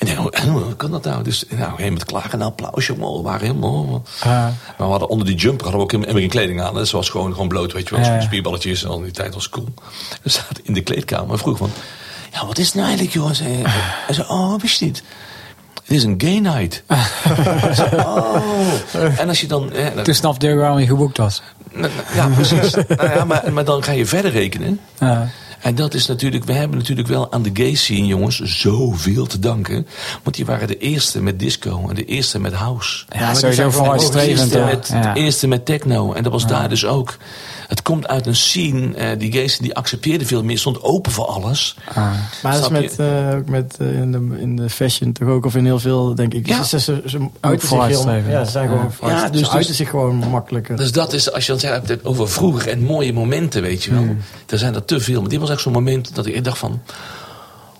En 0.00 0.06
ik 0.06 0.16
dacht, 0.16 0.38
hoe 0.48 0.76
kan 0.76 0.90
dat 0.90 1.04
nou? 1.04 1.22
Dus 1.22 1.44
nou, 1.48 1.70
helemaal 1.70 1.90
met 1.90 2.04
klagen 2.04 2.38
en. 2.38 3.16
We 3.16 3.22
waren 3.22 3.46
helemaal... 3.46 4.02
Uh. 4.18 4.24
Maar 4.26 4.54
we 4.76 4.84
hadden 4.84 5.08
onder 5.08 5.26
die 5.26 5.36
jumper 5.36 5.62
hadden 5.62 5.80
we 5.80 5.86
ook 5.86 5.92
helemaal 5.92 6.14
geen 6.20 6.28
kleding 6.28 6.62
aan. 6.62 6.74
Dus 6.74 6.90
was 6.90 7.08
gewoon, 7.08 7.32
gewoon 7.32 7.48
bloot, 7.48 7.72
weet 7.72 7.88
je 7.88 7.96
wel. 7.96 8.04
Uh. 8.14 8.22
Spierballetjes 8.22 8.84
en 8.84 8.90
al 8.90 9.00
die 9.00 9.10
tijd 9.10 9.34
was 9.34 9.48
cool. 9.48 9.68
We 10.22 10.30
zaten 10.30 10.64
in 10.64 10.72
de 10.72 10.82
kleedkamer 10.82 11.30
en 11.30 11.38
vroeg 11.38 11.58
van... 11.58 11.70
Ja, 12.32 12.46
wat 12.46 12.58
is 12.58 12.66
het 12.66 12.74
nou 12.74 12.86
eigenlijk, 12.86 13.16
joh? 13.16 13.30
Hij 14.06 14.14
zei, 14.14 14.28
oh, 14.38 14.60
wist 14.60 14.78
je 14.78 14.84
niet? 14.84 15.02
Het 15.74 15.98
is 15.98 16.04
een 16.04 16.14
gay 16.18 16.38
night. 16.38 16.82
oh. 17.92 18.36
En 19.16 19.28
als 19.28 19.40
je 19.40 19.46
dan... 19.46 19.72
Toen 20.02 20.14
snapte 20.14 20.46
je 20.46 20.54
waarom 20.54 20.78
je 20.78 20.86
geboekt 20.86 21.16
was. 21.16 21.42
Ja, 22.14 22.26
precies. 22.34 22.74
nou 22.74 23.10
ja, 23.14 23.24
maar, 23.24 23.52
maar 23.52 23.64
dan 23.64 23.82
ga 23.82 23.92
je 23.92 24.06
verder 24.06 24.30
rekenen. 24.30 24.80
Uh. 24.98 25.20
En 25.60 25.74
dat 25.74 25.94
is 25.94 26.06
natuurlijk, 26.06 26.44
we 26.44 26.52
hebben 26.52 26.78
natuurlijk 26.78 27.08
wel 27.08 27.32
aan 27.32 27.42
de 27.42 27.50
gay 27.52 27.74
scene, 27.74 28.06
jongens, 28.06 28.40
zoveel 28.40 29.26
te 29.26 29.38
danken. 29.38 29.86
Want 30.22 30.36
die 30.36 30.44
waren 30.44 30.68
de 30.68 30.78
eerste 30.78 31.22
met 31.22 31.38
disco 31.38 31.88
en 31.88 31.94
de 31.94 32.04
eerste 32.04 32.40
met 32.40 32.52
house. 32.52 33.04
Ja, 33.08 33.20
ja 33.20 33.34
sowieso 33.34 33.70
vooruitstrevend. 33.70 34.52
De 34.52 34.58
eerste, 34.58 34.94
met, 34.94 35.14
de 35.14 35.20
eerste 35.20 35.46
met 35.46 35.64
techno. 35.64 36.12
En 36.12 36.22
dat 36.22 36.32
was 36.32 36.46
daar 36.46 36.68
dus 36.68 36.86
ook. 36.86 37.16
Het 37.70 37.82
komt 37.82 38.08
uit 38.08 38.26
een 38.26 38.36
scene, 38.36 39.12
uh, 39.12 39.18
die 39.18 39.32
gays 39.32 39.58
die 39.58 39.74
accepteerden 39.74 40.26
veel 40.26 40.44
meer, 40.44 40.58
stond 40.58 40.82
open 40.82 41.12
voor 41.12 41.24
alles. 41.24 41.76
Ah. 41.88 42.12
Maar 42.42 42.52
dat 42.52 42.62
is 42.62 42.68
met, 42.68 42.96
uh, 43.00 43.34
met 43.46 43.76
uh, 43.80 44.00
in, 44.00 44.12
de, 44.12 44.36
in 44.40 44.56
de 44.56 44.70
fashion 44.70 45.12
toch 45.12 45.28
ook, 45.28 45.44
of 45.44 45.54
in 45.56 45.64
heel 45.64 45.78
veel, 45.78 46.14
denk 46.14 46.34
ik. 46.34 46.46
Ja. 46.46 46.62
Ze, 46.62 46.80
ze, 46.80 47.02
ze 47.06 47.26
uiten 47.40 47.68
zich 47.68 47.86
heel, 47.86 48.10
ja, 48.10 48.44
ze 48.44 48.50
zijn 48.50 48.68
gewoon 48.68 48.92
ja, 49.00 49.28
dus, 49.28 49.40
ze 49.40 49.50
uiten 49.50 49.68
dus, 49.68 49.76
zich 49.76 49.90
gewoon 49.90 50.16
makkelijker. 50.16 50.76
Dus 50.76 50.92
dat 50.92 51.12
is, 51.12 51.32
als 51.32 51.46
je 51.46 51.52
dan 51.52 51.60
zegt 51.60 52.04
over 52.04 52.28
vroeger 52.28 52.70
en 52.70 52.82
mooie 52.82 53.12
momenten, 53.12 53.62
weet 53.62 53.84
je 53.84 53.90
wel. 53.90 54.02
Mm. 54.02 54.18
Er 54.46 54.58
zijn 54.58 54.74
er 54.74 54.84
te 54.84 55.00
veel. 55.00 55.20
Maar 55.20 55.30
dit 55.30 55.40
was 55.40 55.50
echt 55.50 55.60
zo'n 55.60 55.72
moment 55.72 56.14
dat 56.14 56.26
ik 56.26 56.44
dacht 56.44 56.58
van... 56.58 56.80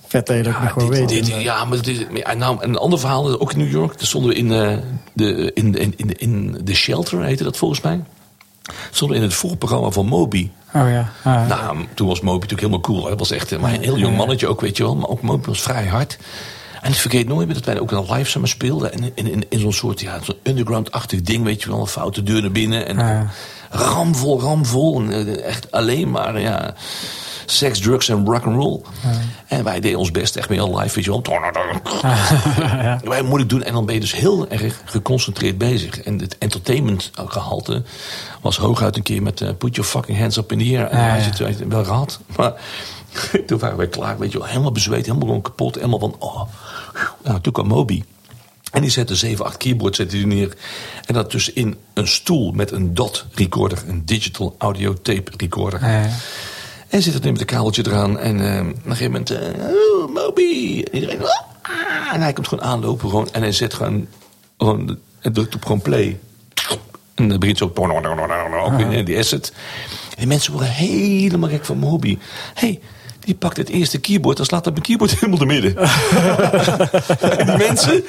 Vet 0.07 0.27
dat 0.27 0.37
je 0.37 0.43
dat 0.43 0.53
ja, 0.53 0.63
nog 0.63 0.73
gewoon 0.73 0.89
weet. 0.89 1.09
Dit, 1.09 1.27
ja, 1.27 1.65
maar 1.65 1.83
dit, 1.83 2.07
ja, 2.15 2.35
nou, 2.35 2.57
een 2.61 2.77
ander 2.77 2.99
verhaal, 2.99 3.41
ook 3.41 3.53
in 3.53 3.59
New 3.59 3.71
York. 3.71 3.99
Daar 3.99 4.07
stonden 4.07 4.31
we 4.31 4.37
in, 4.37 4.51
uh, 4.51 4.77
de, 5.13 5.53
in, 5.55 5.75
in, 5.75 5.95
in, 5.97 6.19
in 6.19 6.61
de 6.65 6.75
shelter, 6.75 7.23
heette 7.23 7.45
dat 7.45 7.57
volgens 7.57 7.81
mij 7.81 8.01
stonden 8.91 9.17
in 9.17 9.23
het 9.23 9.35
voorprogramma 9.35 9.91
van 9.91 10.07
Moby. 10.07 10.51
Oh 10.75 10.89
ja. 10.89 11.13
Ah, 11.23 11.49
nou, 11.49 11.87
toen 11.95 12.09
was 12.09 12.21
Moby 12.21 12.41
natuurlijk 12.41 12.61
helemaal 12.61 12.81
cool. 12.81 13.07
Hij 13.07 13.17
was 13.17 13.31
echt 13.31 13.59
maar 13.59 13.75
een 13.75 13.83
heel 13.83 13.99
jong 13.99 14.17
mannetje 14.17 14.49
ook, 14.49 14.61
weet 14.61 14.77
je 14.77 14.83
wel. 14.83 14.97
Maar 14.97 15.09
ook 15.09 15.23
Moby 15.23 15.47
was 15.47 15.61
vrij 15.61 15.87
hard. 15.87 16.19
En 16.81 16.91
ik 16.91 16.97
vergeet 16.97 17.29
nooit 17.29 17.47
meer 17.47 17.55
dat 17.55 17.65
wij 17.65 17.81
ook 17.81 17.91
een 17.91 18.13
live 18.13 18.31
samen 18.31 18.49
speelden. 18.49 18.93
En 18.93 19.11
in, 19.15 19.33
in, 19.33 19.45
in 19.49 19.59
zo'n 19.59 19.73
soort 19.73 20.01
ja, 20.01 20.19
zo'n 20.23 20.37
underground-achtig 20.43 21.23
ding, 21.23 21.45
weet 21.45 21.63
je 21.63 21.69
wel. 21.69 21.81
Een 21.81 21.87
foute 21.87 22.23
deur 22.23 22.41
naar 22.41 22.51
binnen. 22.51 22.87
En 22.87 22.99
ah, 22.99 23.21
ramvol, 23.71 24.41
ramvol. 24.41 25.01
En 25.01 25.13
eh, 25.13 25.45
echt 25.45 25.71
alleen 25.73 26.11
maar, 26.11 26.41
ja 26.41 26.75
seks, 27.51 27.79
drugs 27.79 28.09
en 28.09 28.25
rock 28.25 28.45
and 28.45 28.57
roll. 28.57 28.81
En 29.47 29.65
wij 29.65 29.81
deden 29.81 29.99
ons 29.99 30.11
best 30.11 30.37
echt 30.37 30.49
meer 30.49 30.63
live, 30.63 30.95
weet 30.95 31.05
je 31.05 31.11
wel. 31.11 31.23
ja. 32.03 33.01
Wij 33.05 33.23
moeilijk 33.23 33.51
doen 33.51 33.63
en 33.63 33.73
dan 33.73 33.87
ben 33.87 33.95
je 33.95 34.01
dus 34.01 34.13
heel 34.15 34.49
erg 34.49 34.81
geconcentreerd 34.85 35.59
bezig. 35.59 36.01
En 36.01 36.21
het 36.21 36.39
entertainment 36.39 37.11
gehalte 37.15 37.83
was 38.41 38.57
hooguit 38.57 38.97
een 38.97 39.03
keer 39.03 39.23
met 39.23 39.41
uh, 39.41 39.49
put 39.59 39.75
your 39.75 39.91
fucking 39.91 40.19
hands 40.19 40.37
up 40.37 40.53
in 40.53 40.59
the 40.59 40.77
air. 40.79 40.87
En 40.87 40.99
hij 40.99 41.23
zit 41.23 41.39
het 41.39 41.69
wel 41.69 41.85
gehad. 41.85 42.21
Maar 42.37 42.53
toen 43.47 43.59
waren 43.59 43.77
wij 43.77 43.89
klaar, 43.89 44.19
weet 44.19 44.33
je 44.33 44.39
wel. 44.39 44.47
Helemaal 44.47 44.73
bezweet, 44.73 45.07
helemaal 45.07 45.27
gewoon 45.27 45.43
kapot. 45.43 45.75
Helemaal 45.75 45.99
van, 45.99 46.17
oh. 46.19 46.43
Nou, 47.25 47.41
toen 47.41 47.53
kwam 47.53 47.67
Moby. 47.67 48.03
En 48.71 48.83
die 48.83 48.91
zette 48.91 49.15
7, 49.17 49.45
8 49.45 49.57
keyboards 49.57 49.97
zette 49.97 50.17
die 50.17 50.27
neer. 50.27 50.57
En 51.07 51.15
dat 51.15 51.31
dus 51.31 51.53
in 51.53 51.77
een 51.95 52.09
stoel 52.09 52.53
met 52.53 52.71
een 52.71 52.95
DOT 52.95 53.27
recorder, 53.35 53.83
een 53.87 54.03
digital 54.05 54.55
audio 54.59 54.95
tape 55.03 55.33
recorder. 55.37 55.87
Ja. 55.89 56.09
En 56.91 57.03
zit 57.03 57.15
het 57.15 57.25
met 57.25 57.41
een 57.41 57.47
kabeltje 57.47 57.87
eraan. 57.87 58.19
En 58.19 58.55
eh, 58.55 58.61
op 58.61 58.67
een 58.67 58.97
gegeven 58.97 59.13
moment, 59.13 59.31
eh, 59.31 59.65
oh, 59.65 60.15
Moby. 60.15 60.83
En 60.83 60.95
iedereen, 60.95 61.23
ah, 61.63 62.15
en 62.15 62.21
hij 62.21 62.33
komt 62.33 62.49
gewoon 62.49 62.65
aanlopen 62.65 63.09
gewoon. 63.09 63.29
En 63.33 63.43
hij 63.43 63.53
zet 63.53 63.75
gewoon, 63.75 64.07
gewoon 64.59 64.99
drukt 65.21 65.55
op 65.55 65.63
gewoon 65.63 65.83
play. 65.83 66.19
En 67.15 67.29
dan 67.29 67.39
begint 67.39 67.59
zo, 67.59 67.73
ook 67.75 68.77
weer 68.77 69.05
die 69.05 69.19
asset. 69.19 69.53
En 70.11 70.17
die 70.17 70.27
mensen 70.27 70.53
worden 70.53 70.71
helemaal 70.71 71.49
gek 71.49 71.65
van 71.65 71.79
Moby. 71.79 72.19
hey, 72.55 72.81
die 73.25 73.35
pakt 73.35 73.57
het 73.57 73.69
eerste 73.69 74.01
keyboard 74.01 74.39
en 74.39 74.45
slaat 74.45 74.67
op 74.67 74.77
een 74.77 74.83
keyboard 74.83 75.11
helemaal 75.21 75.39
te 75.39 75.45
midden. 75.45 75.77
en 77.39 77.47
die 77.47 77.57
mensen... 77.57 78.05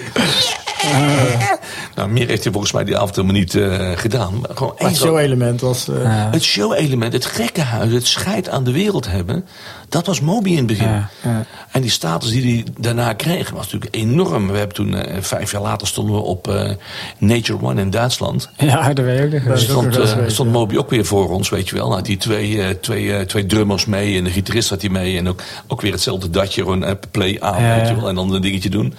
Nou, 1.96 2.10
meer 2.10 2.28
heeft 2.28 2.44
hij 2.44 2.52
volgens 2.52 2.72
mij 2.72 2.84
die 2.84 2.98
avond 2.98 3.16
helemaal 3.16 3.38
niet 3.38 3.56
eh, 3.56 3.92
gedaan. 3.96 4.40
Maar 4.40 4.58
gewoon 4.58 4.74
Maar 4.80 4.90
het 4.90 4.98
show-element 4.98 5.62
was... 5.62 5.88
eh, 5.88 6.32
het 6.32 6.44
show-element, 6.44 7.14
het 7.14 7.26
gekkenhuis, 7.26 7.94
het 7.94 8.08
scheid 8.08 8.50
aan 8.50 8.64
de 8.64 8.72
wereld 8.72 9.08
hebben. 9.08 9.46
Dat 9.92 10.06
was 10.06 10.22
Moby 10.22 10.50
in 10.50 10.58
het 10.58 10.66
begin. 10.66 10.88
Ja, 10.88 11.10
ja. 11.24 11.46
En 11.72 11.82
die 11.82 11.92
status 11.92 12.30
die 12.30 12.54
hij 12.54 12.74
daarna 12.78 13.14
kreeg 13.14 13.50
was 13.50 13.64
natuurlijk 13.72 13.96
enorm. 13.96 14.52
We 14.52 14.58
hebben 14.58 14.76
toen, 14.76 14.96
eh, 14.96 15.22
vijf 15.22 15.52
jaar 15.52 15.62
later 15.62 15.88
stonden 15.88 16.16
we 16.16 16.22
op 16.22 16.48
eh, 16.48 16.72
Nature 17.18 17.62
One 17.62 17.82
in 17.82 17.90
Duitsland. 17.90 18.50
Ja, 18.58 18.94
daar 18.94 19.06
ben 19.06 19.30
je 19.30 19.42
ook 19.50 19.58
Stond, 19.58 19.98
eh, 19.98 20.28
stond. 20.28 20.52
Moby 20.52 20.78
ook 20.78 20.90
weer 20.90 21.06
voor 21.06 21.30
ons, 21.30 21.50
weet 21.50 21.70
je 21.70 21.76
wel. 21.76 21.90
Nou, 21.90 22.02
die 22.02 22.18
twee, 22.18 22.80
twee, 22.80 23.26
twee 23.26 23.46
drummers 23.46 23.86
mee 23.86 24.18
en 24.18 24.24
de 24.24 24.30
gitarist 24.30 24.70
had 24.70 24.82
hij 24.82 24.90
mee. 24.90 25.18
En 25.18 25.30
ook, 25.30 25.42
ook 25.68 25.82
weer 25.82 25.92
hetzelfde 25.92 26.30
datje, 26.30 26.62
gewoon 26.62 26.98
play 27.12 27.40
aan, 27.40 27.64
Ja, 27.64 27.76
weet 27.76 27.88
je 27.88 27.94
ja. 27.94 28.00
wel. 28.00 28.10
En 28.10 28.16
dan 28.16 28.34
een 28.34 28.42
dingetje 28.42 28.70
doen. 28.70 28.94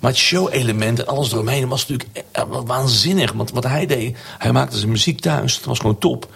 Maar 0.00 0.10
het 0.10 0.20
show-element 0.20 0.98
en 0.98 1.06
alles 1.06 1.32
eromheen 1.32 1.68
was 1.68 1.86
natuurlijk 1.86 2.24
waanzinnig. 2.66 3.32
Want 3.32 3.50
wat 3.50 3.64
hij 3.64 3.86
deed, 3.86 4.16
hij 4.38 4.52
maakte 4.52 4.76
zijn 4.78 4.90
muziek 4.90 5.20
thuis. 5.20 5.56
Dat 5.56 5.64
was 5.64 5.78
gewoon 5.78 5.98
top. 5.98 6.28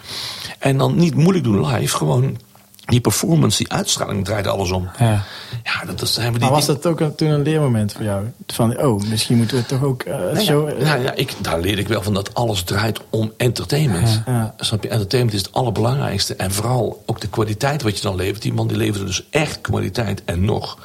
En 0.58 0.78
dan 0.78 0.96
niet 0.96 1.14
moeilijk 1.14 1.44
doen 1.44 1.66
live, 1.66 1.96
gewoon... 1.96 2.36
Die 2.84 3.00
performance, 3.00 3.58
die 3.58 3.72
uitstraling 3.72 4.24
draaide 4.24 4.48
alles 4.48 4.70
om. 4.70 4.88
Ja. 4.98 5.22
Ja, 5.64 5.84
dat, 5.86 5.98
dat 5.98 6.14
hebben 6.14 6.32
we 6.32 6.38
die 6.38 6.40
Maar 6.48 6.50
was 6.56 6.66
dat 6.66 6.86
ook 6.86 7.00
een- 7.00 7.14
toen 7.14 7.28
een 7.28 7.42
leermoment 7.42 7.92
voor 7.92 8.02
jou? 8.04 8.24
Van, 8.46 8.78
oh, 8.82 9.02
misschien 9.02 9.36
moeten 9.36 9.56
we 9.56 9.66
toch 9.66 9.82
ook 9.82 10.02
eh, 10.02 10.18
Nou 10.18 10.40
show... 10.40 10.68
ja, 10.80 10.84
nou 10.84 11.02
ja, 11.02 11.14
ik, 11.14 11.32
daar 11.40 11.60
leer 11.60 11.78
ik 11.78 11.88
wel 11.88 12.02
van 12.02 12.14
dat 12.14 12.34
alles 12.34 12.62
draait 12.62 13.00
om 13.10 13.32
entertainment. 13.36 14.22
Ja. 14.26 14.54
Snap 14.58 14.82
je? 14.82 14.88
Entertainment 14.88 15.36
is 15.36 15.42
het 15.44 15.52
allerbelangrijkste. 15.54 16.34
En 16.34 16.52
vooral 16.52 17.02
ook 17.06 17.20
de 17.20 17.28
kwaliteit 17.28 17.82
wat 17.82 17.96
je 17.96 18.02
dan 18.02 18.16
levert. 18.16 18.42
Die 18.42 18.52
man 18.52 18.66
die 18.68 18.76
leverde 18.76 19.04
dus 19.06 19.26
echt 19.30 19.60
kwaliteit 19.60 20.22
en 20.24 20.44
nog. 20.44 20.78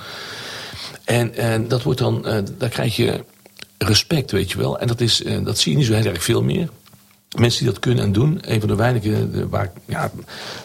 En, 1.04 1.36
en 1.36 1.68
dat 1.68 1.84
wordt 1.84 2.00
dan, 2.00 2.28
eh, 2.28 2.38
daar 2.58 2.70
krijg 2.70 2.96
je 2.96 3.24
respect, 3.78 4.32
weet 4.32 4.52
je 4.52 4.58
wel. 4.58 4.80
En 4.80 4.88
dat, 4.88 5.02
is, 5.02 5.24
eh, 5.24 5.44
dat 5.44 5.58
zie 5.58 5.72
je 5.72 5.78
niet 5.78 5.88
zo 5.88 5.94
heel 5.94 6.06
erg 6.06 6.24
veel 6.24 6.44
meer. 6.44 6.70
Mensen 7.38 7.64
die 7.64 7.72
dat 7.74 7.80
kunnen 7.80 8.04
en 8.04 8.12
doen. 8.12 8.38
Een 8.42 8.60
van 8.60 8.70
de 8.70 8.76
weinigen 8.76 9.32
eh, 9.34 9.42
waar, 9.50 9.64
ik- 9.64 9.72
ja, 9.86 10.12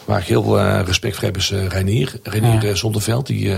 waar 0.05 0.19
ik 0.19 0.25
heel 0.25 0.43
veel 0.43 0.59
eh, 0.59 0.81
respect 0.85 1.15
voor 1.15 1.23
heb 1.23 1.37
is 1.37 1.51
eh 1.51 1.67
Reinier. 1.67 2.19
Reinier 2.23 2.65
Ja. 2.65 2.75
Zonderveld. 2.75 3.27
Die, 3.27 3.53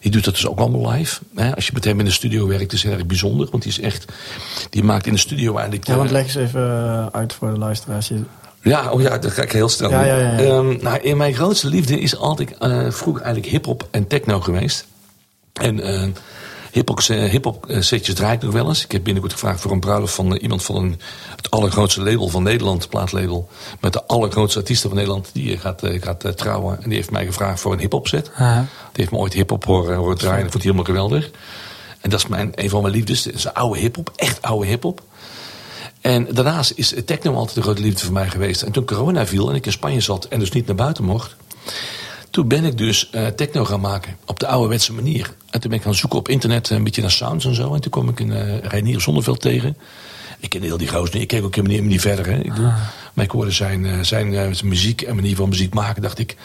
die 0.00 0.10
doet 0.10 0.24
dat 0.24 0.34
dus 0.34 0.46
ook 0.46 0.58
allemaal 0.58 0.90
live. 0.92 1.20
Hè? 1.34 1.54
Als 1.54 1.66
je 1.66 1.72
met 1.74 1.84
hem 1.84 1.98
in 1.98 2.04
de 2.04 2.10
studio 2.10 2.46
werkt, 2.46 2.72
is 2.72 2.82
het 2.82 2.92
erg 2.92 3.06
bijzonder. 3.06 3.48
Want 3.50 3.62
die 3.62 3.72
is 3.72 3.80
echt. 3.80 4.04
Die 4.70 4.84
maakt 4.84 5.06
in 5.06 5.12
de 5.12 5.18
studio 5.18 5.54
eigenlijk. 5.54 5.86
Ja, 5.86 5.96
want 5.96 6.10
leg 6.10 6.22
eens 6.24 6.34
even 6.34 7.08
uit 7.12 7.32
voor 7.32 7.52
de 7.52 7.58
luisteraars. 7.58 8.10
Ja, 8.62 8.90
oh 8.90 9.00
ja, 9.00 9.18
dat 9.18 9.32
ga 9.32 9.42
ik 9.42 9.52
heel 9.52 9.68
snel 9.68 9.90
Ja. 9.90 10.38
Ehm, 10.38 10.76
nou, 10.82 10.98
in 11.00 11.16
mijn 11.16 11.34
grootste 11.34 11.68
liefde 11.68 12.00
is 12.00 12.16
altijd 12.16 12.54
vroeger 12.88 13.22
eigenlijk 13.22 13.52
hip-hop 13.52 13.88
en 13.90 14.06
techno 14.06 14.40
geweest. 14.40 14.86
En 15.52 15.80
hip-hop 16.76 17.00
eh, 17.00 17.30
hip-hop, 17.30 17.66
eh, 17.66 17.80
setjes 17.80 18.14
draai 18.14 18.34
ik 18.34 18.42
nog 18.42 18.52
wel 18.52 18.68
eens. 18.68 18.84
Ik 18.84 18.92
heb 18.92 19.04
binnenkort 19.04 19.32
gevraagd 19.32 19.60
voor 19.60 19.70
een 19.70 19.80
bruiloft 19.80 20.14
van 20.14 20.34
eh, 20.34 20.42
iemand 20.42 20.62
van 20.62 20.76
een, 20.76 21.00
het 21.36 21.50
allergrootste 21.50 22.02
label 22.02 22.28
van 22.28 22.42
Nederland, 22.42 22.88
plaatlabel. 22.88 23.48
Met 23.80 23.92
de 23.92 24.04
allergrootste 24.04 24.58
artiesten 24.58 24.88
van 24.88 24.98
Nederland. 24.98 25.30
Die 25.32 25.58
gaat, 25.58 25.82
gaat 25.84 26.36
trouwen. 26.36 26.82
En 26.82 26.88
die 26.88 26.98
heeft 26.98 27.10
mij 27.10 27.26
gevraagd 27.26 27.60
voor 27.60 27.72
een 27.72 27.78
hip-hop 27.78 28.08
set. 28.08 28.30
Ja. 28.38 28.54
Die 28.56 28.66
heeft 28.92 29.10
me 29.10 29.18
ooit 29.18 29.32
hip-hop 29.32 29.64
horen, 29.64 29.96
horen 29.96 30.18
draaien. 30.18 30.42
Dat 30.42 30.52
vond 30.52 30.64
hij 30.64 30.72
helemaal 30.72 30.94
geweldig. 30.94 31.30
En 32.00 32.10
dat 32.10 32.18
is 32.18 32.26
mijn, 32.26 32.52
een 32.54 32.70
van 32.70 32.82
mijn 32.82 32.94
liefdes. 32.94 33.22
Dat 33.22 33.34
is 33.34 33.52
oude 33.52 33.78
hip-hop, 33.78 34.12
echt 34.16 34.42
oude 34.42 34.66
hip-hop. 34.66 35.02
En 36.00 36.26
daarnaast 36.34 36.72
is 36.74 36.94
techno 37.04 37.34
altijd 37.34 37.56
een 37.56 37.62
grote 37.62 37.82
liefde 37.82 38.04
voor 38.04 38.12
mij 38.12 38.28
geweest. 38.28 38.62
En 38.62 38.72
toen 38.72 38.84
corona 38.84 39.26
viel 39.26 39.50
en 39.50 39.54
ik 39.54 39.66
in 39.66 39.72
Spanje 39.72 40.00
zat 40.00 40.24
en 40.24 40.38
dus 40.38 40.50
niet 40.50 40.66
naar 40.66 40.76
buiten 40.76 41.04
mocht. 41.04 41.36
Toen 42.36 42.48
ben 42.48 42.64
ik 42.64 42.78
dus 42.78 43.10
eh, 43.10 43.26
techno 43.26 43.64
gaan 43.64 43.80
maken 43.80 44.16
op 44.26 44.40
de 44.40 44.46
ouderwetse 44.46 44.92
manier. 44.92 45.34
En 45.50 45.60
toen 45.60 45.70
ben 45.70 45.78
ik 45.78 45.84
gaan 45.84 45.94
zoeken 45.94 46.18
op 46.18 46.28
internet 46.28 46.70
een 46.70 46.84
beetje 46.84 47.00
naar 47.00 47.10
sounds 47.10 47.44
en 47.44 47.54
zo. 47.54 47.74
En 47.74 47.80
toen 47.80 47.90
kwam 47.90 48.08
ik 48.08 48.20
een 48.20 48.30
uh, 48.30 48.58
Reinier 48.58 49.00
Zonneveld 49.00 49.40
tegen. 49.40 49.76
Ik 50.38 50.50
kende 50.50 50.66
heel 50.66 50.76
die 50.76 50.88
gozer 50.88 51.14
niet. 51.14 51.22
Ik 51.22 51.28
keek 51.28 51.44
ook 51.44 51.54
helemaal 51.54 51.76
niet, 51.76 51.86
niet 51.86 52.00
verder. 52.00 52.26
Hè. 52.26 52.38
Ik 52.38 52.52
bedoel, 52.52 52.72
Maar 53.14 53.24
ik 53.24 53.30
hoorde 53.30 53.50
zijn, 53.50 53.84
uh, 53.84 54.00
zijn, 54.00 54.32
uh, 54.32 54.40
zijn 54.52 54.68
muziek 54.68 55.02
en 55.02 55.14
manier 55.14 55.36
van 55.36 55.48
muziek 55.48 55.74
maken. 55.74 56.02
dacht 56.02 56.18
ik, 56.18 56.36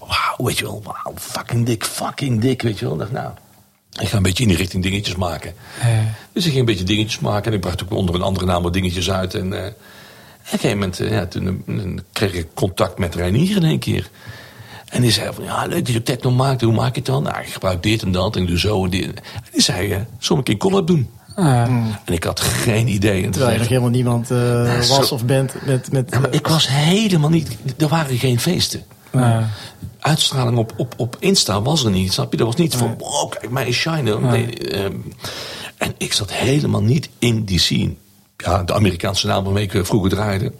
wauw, 0.00 0.46
weet 0.46 0.58
je 0.58 0.64
wel. 0.64 0.82
Wauw, 0.84 1.14
fucking 1.16 1.66
dik, 1.66 1.84
fucking 1.84 2.40
dik, 2.40 2.62
weet 2.62 2.78
je 2.78 2.84
wel. 2.84 2.94
Ik 2.94 3.00
dacht, 3.00 3.12
nou, 3.12 3.30
ik 4.00 4.08
ga 4.08 4.16
een 4.16 4.22
beetje 4.22 4.42
in 4.42 4.48
die 4.48 4.58
richting 4.58 4.82
dingetjes 4.82 5.16
maken. 5.16 5.54
Dus 6.32 6.44
ik 6.44 6.50
ging 6.50 6.58
een 6.60 6.64
beetje 6.64 6.84
dingetjes 6.84 7.18
maken. 7.18 7.46
En 7.46 7.52
ik 7.52 7.60
bracht 7.60 7.82
ook 7.82 7.90
onder 7.90 8.14
een 8.14 8.22
andere 8.22 8.46
naam 8.46 8.62
wat 8.62 8.72
dingetjes 8.72 9.10
uit. 9.10 9.34
En 9.34 9.52
uh, 9.52 9.58
op 9.58 9.64
een 9.64 9.74
gegeven 10.44 10.78
moment 10.78 10.96
ja, 10.96 11.26
toen, 11.26 12.00
kreeg 12.12 12.32
ik 12.32 12.46
contact 12.54 12.98
met 12.98 13.14
Reinier 13.14 13.56
in 13.56 13.64
één 13.64 13.78
keer. 13.78 14.10
En 14.94 15.00
die 15.00 15.10
zei 15.10 15.32
van, 15.32 15.44
ja, 15.44 15.66
leuk 15.66 15.84
dat 15.84 15.94
je 15.94 16.02
techno 16.02 16.30
maakt. 16.30 16.60
Hoe 16.60 16.72
maak 16.72 16.94
je 16.94 17.00
het 17.00 17.06
dan? 17.06 17.22
Nou, 17.22 17.40
ik 17.40 17.46
gebruik 17.46 17.82
dit 17.82 18.02
en 18.02 18.12
dat 18.12 18.36
en 18.36 18.42
ik 18.42 18.48
doe 18.48 18.58
zo 18.58 18.84
en 18.84 18.90
dit. 18.90 19.06
En 19.06 19.50
die 19.52 19.62
zei, 19.62 19.94
uh, 19.94 19.96
zal 20.18 20.38
ik 20.38 20.48
een 20.48 20.58
collab 20.58 20.86
doen? 20.86 21.10
Ja. 21.36 21.66
En 22.04 22.14
ik 22.14 22.24
had 22.24 22.40
geen 22.40 22.88
idee. 22.88 23.24
En 23.24 23.30
Terwijl 23.30 23.58
nog 23.58 23.68
helemaal 23.68 23.90
niemand 23.90 24.30
uh, 24.30 24.38
ja, 24.38 24.76
was 24.76 25.08
zo... 25.08 25.14
of 25.14 25.24
bent 25.24 25.54
met... 25.66 25.92
met 25.92 26.16
ik 26.30 26.46
was 26.46 26.68
helemaal 26.68 27.30
niet... 27.30 27.56
Er 27.78 27.88
waren 27.88 28.18
geen 28.18 28.40
feesten. 28.40 28.82
Ja. 29.12 29.48
Uitstraling 29.98 30.58
op, 30.58 30.72
op, 30.76 30.94
op 30.96 31.16
Insta 31.18 31.62
was 31.62 31.84
er 31.84 31.90
niet, 31.90 32.12
snap 32.12 32.32
je? 32.32 32.38
Er 32.38 32.44
was 32.44 32.56
niet 32.56 32.74
van, 32.74 32.94
wow, 32.98 33.30
kijk 33.30 33.50
mij 33.50 33.66
is 33.66 33.76
shine. 33.76 34.20
Nee, 34.20 34.76
um, 34.84 35.12
en 35.76 35.94
ik 35.98 36.12
zat 36.12 36.32
helemaal 36.32 36.82
niet 36.82 37.08
in 37.18 37.44
die 37.44 37.58
scene. 37.58 37.94
Ja, 38.36 38.62
de 38.62 38.74
Amerikaanse 38.74 39.26
naam 39.26 39.44
waarmee 39.44 39.68
ik 39.70 39.86
vroeger 39.86 40.10
draaide, 40.10 40.52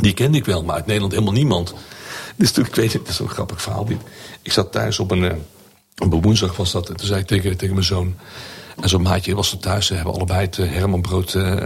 die 0.00 0.12
kende 0.12 0.38
ik 0.38 0.44
wel, 0.44 0.62
maar 0.62 0.74
uit 0.74 0.86
Nederland 0.86 1.12
helemaal 1.12 1.34
niemand. 1.34 1.74
Dus 2.40 2.52
toen, 2.52 2.66
ik 2.66 2.74
weet 2.74 2.92
het, 2.92 3.00
dat 3.02 3.10
is 3.10 3.16
zo'n 3.16 3.28
grappig 3.28 3.62
verhaal. 3.62 3.84
Dit. 3.84 4.00
Ik 4.42 4.52
zat 4.52 4.72
thuis 4.72 4.98
op 4.98 5.10
een, 5.10 5.22
uh, 5.22 5.32
op 5.98 6.24
woensdag 6.24 6.56
was 6.56 6.72
dat. 6.72 6.88
En 6.88 6.96
toen 6.96 7.06
zei 7.06 7.20
ik 7.20 7.26
tegen, 7.26 7.56
tegen 7.56 7.74
mijn 7.74 7.86
zoon. 7.86 8.14
En 8.80 8.88
zo'n 8.88 9.02
maatje 9.02 9.34
was 9.34 9.52
er 9.52 9.58
thuis. 9.58 9.86
Ze 9.86 9.94
hebben 9.94 10.14
allebei 10.14 10.40
het 10.40 10.58
uh, 10.58 10.72
Herman 10.72 11.00
Brood 11.00 11.34
uh, 11.34 11.62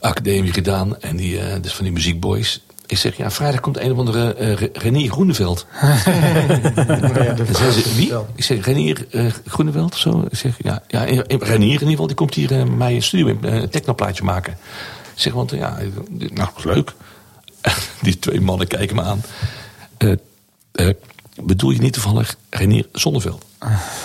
Academie 0.00 0.52
gedaan. 0.52 1.00
En 1.00 1.16
die, 1.16 1.34
uh, 1.34 1.54
dus 1.60 1.74
van 1.74 1.84
die 1.84 1.92
muziekboys. 1.92 2.64
Ik 2.86 2.98
zeg, 2.98 3.16
ja, 3.16 3.30
vrijdag 3.30 3.60
komt 3.60 3.78
een 3.78 3.92
of 3.92 3.98
andere 3.98 4.36
uh, 4.40 4.68
Renier 4.72 5.10
Groeneveld. 5.10 5.66
ja, 5.80 5.96
ze, 7.70 7.92
wie? 7.96 8.12
Ik 8.34 8.44
zeg, 8.44 8.64
Renier 8.64 9.06
uh, 9.10 9.32
Groeneveld 9.46 9.92
of 9.92 9.98
zo? 9.98 10.24
Ik 10.30 10.38
zeg, 10.38 10.54
ja, 10.58 10.82
ja 10.88 11.04
Renier 11.04 11.58
in 11.58 11.62
ieder 11.62 11.88
geval, 11.88 12.06
die 12.06 12.16
komt 12.16 12.34
hier 12.34 12.52
uh, 12.52 12.64
mij 12.64 12.94
een 12.94 13.02
studio 13.02 13.26
een 13.26 13.54
uh, 13.54 13.62
technoplaatje 13.62 14.24
maken. 14.24 14.52
Ik 15.14 15.20
zeg, 15.20 15.32
want 15.32 15.50
ja, 15.50 15.78
nou, 16.08 16.48
leuk. 16.62 16.92
die 18.02 18.18
twee 18.18 18.40
mannen 18.40 18.66
kijken 18.66 18.96
me 18.96 19.02
aan. 19.02 19.22
Uh, 20.72 20.90
bedoel 21.42 21.70
je 21.70 21.80
niet 21.80 21.92
toevallig 21.92 22.36
Renier 22.50 22.86
Zonneveld? 22.92 23.44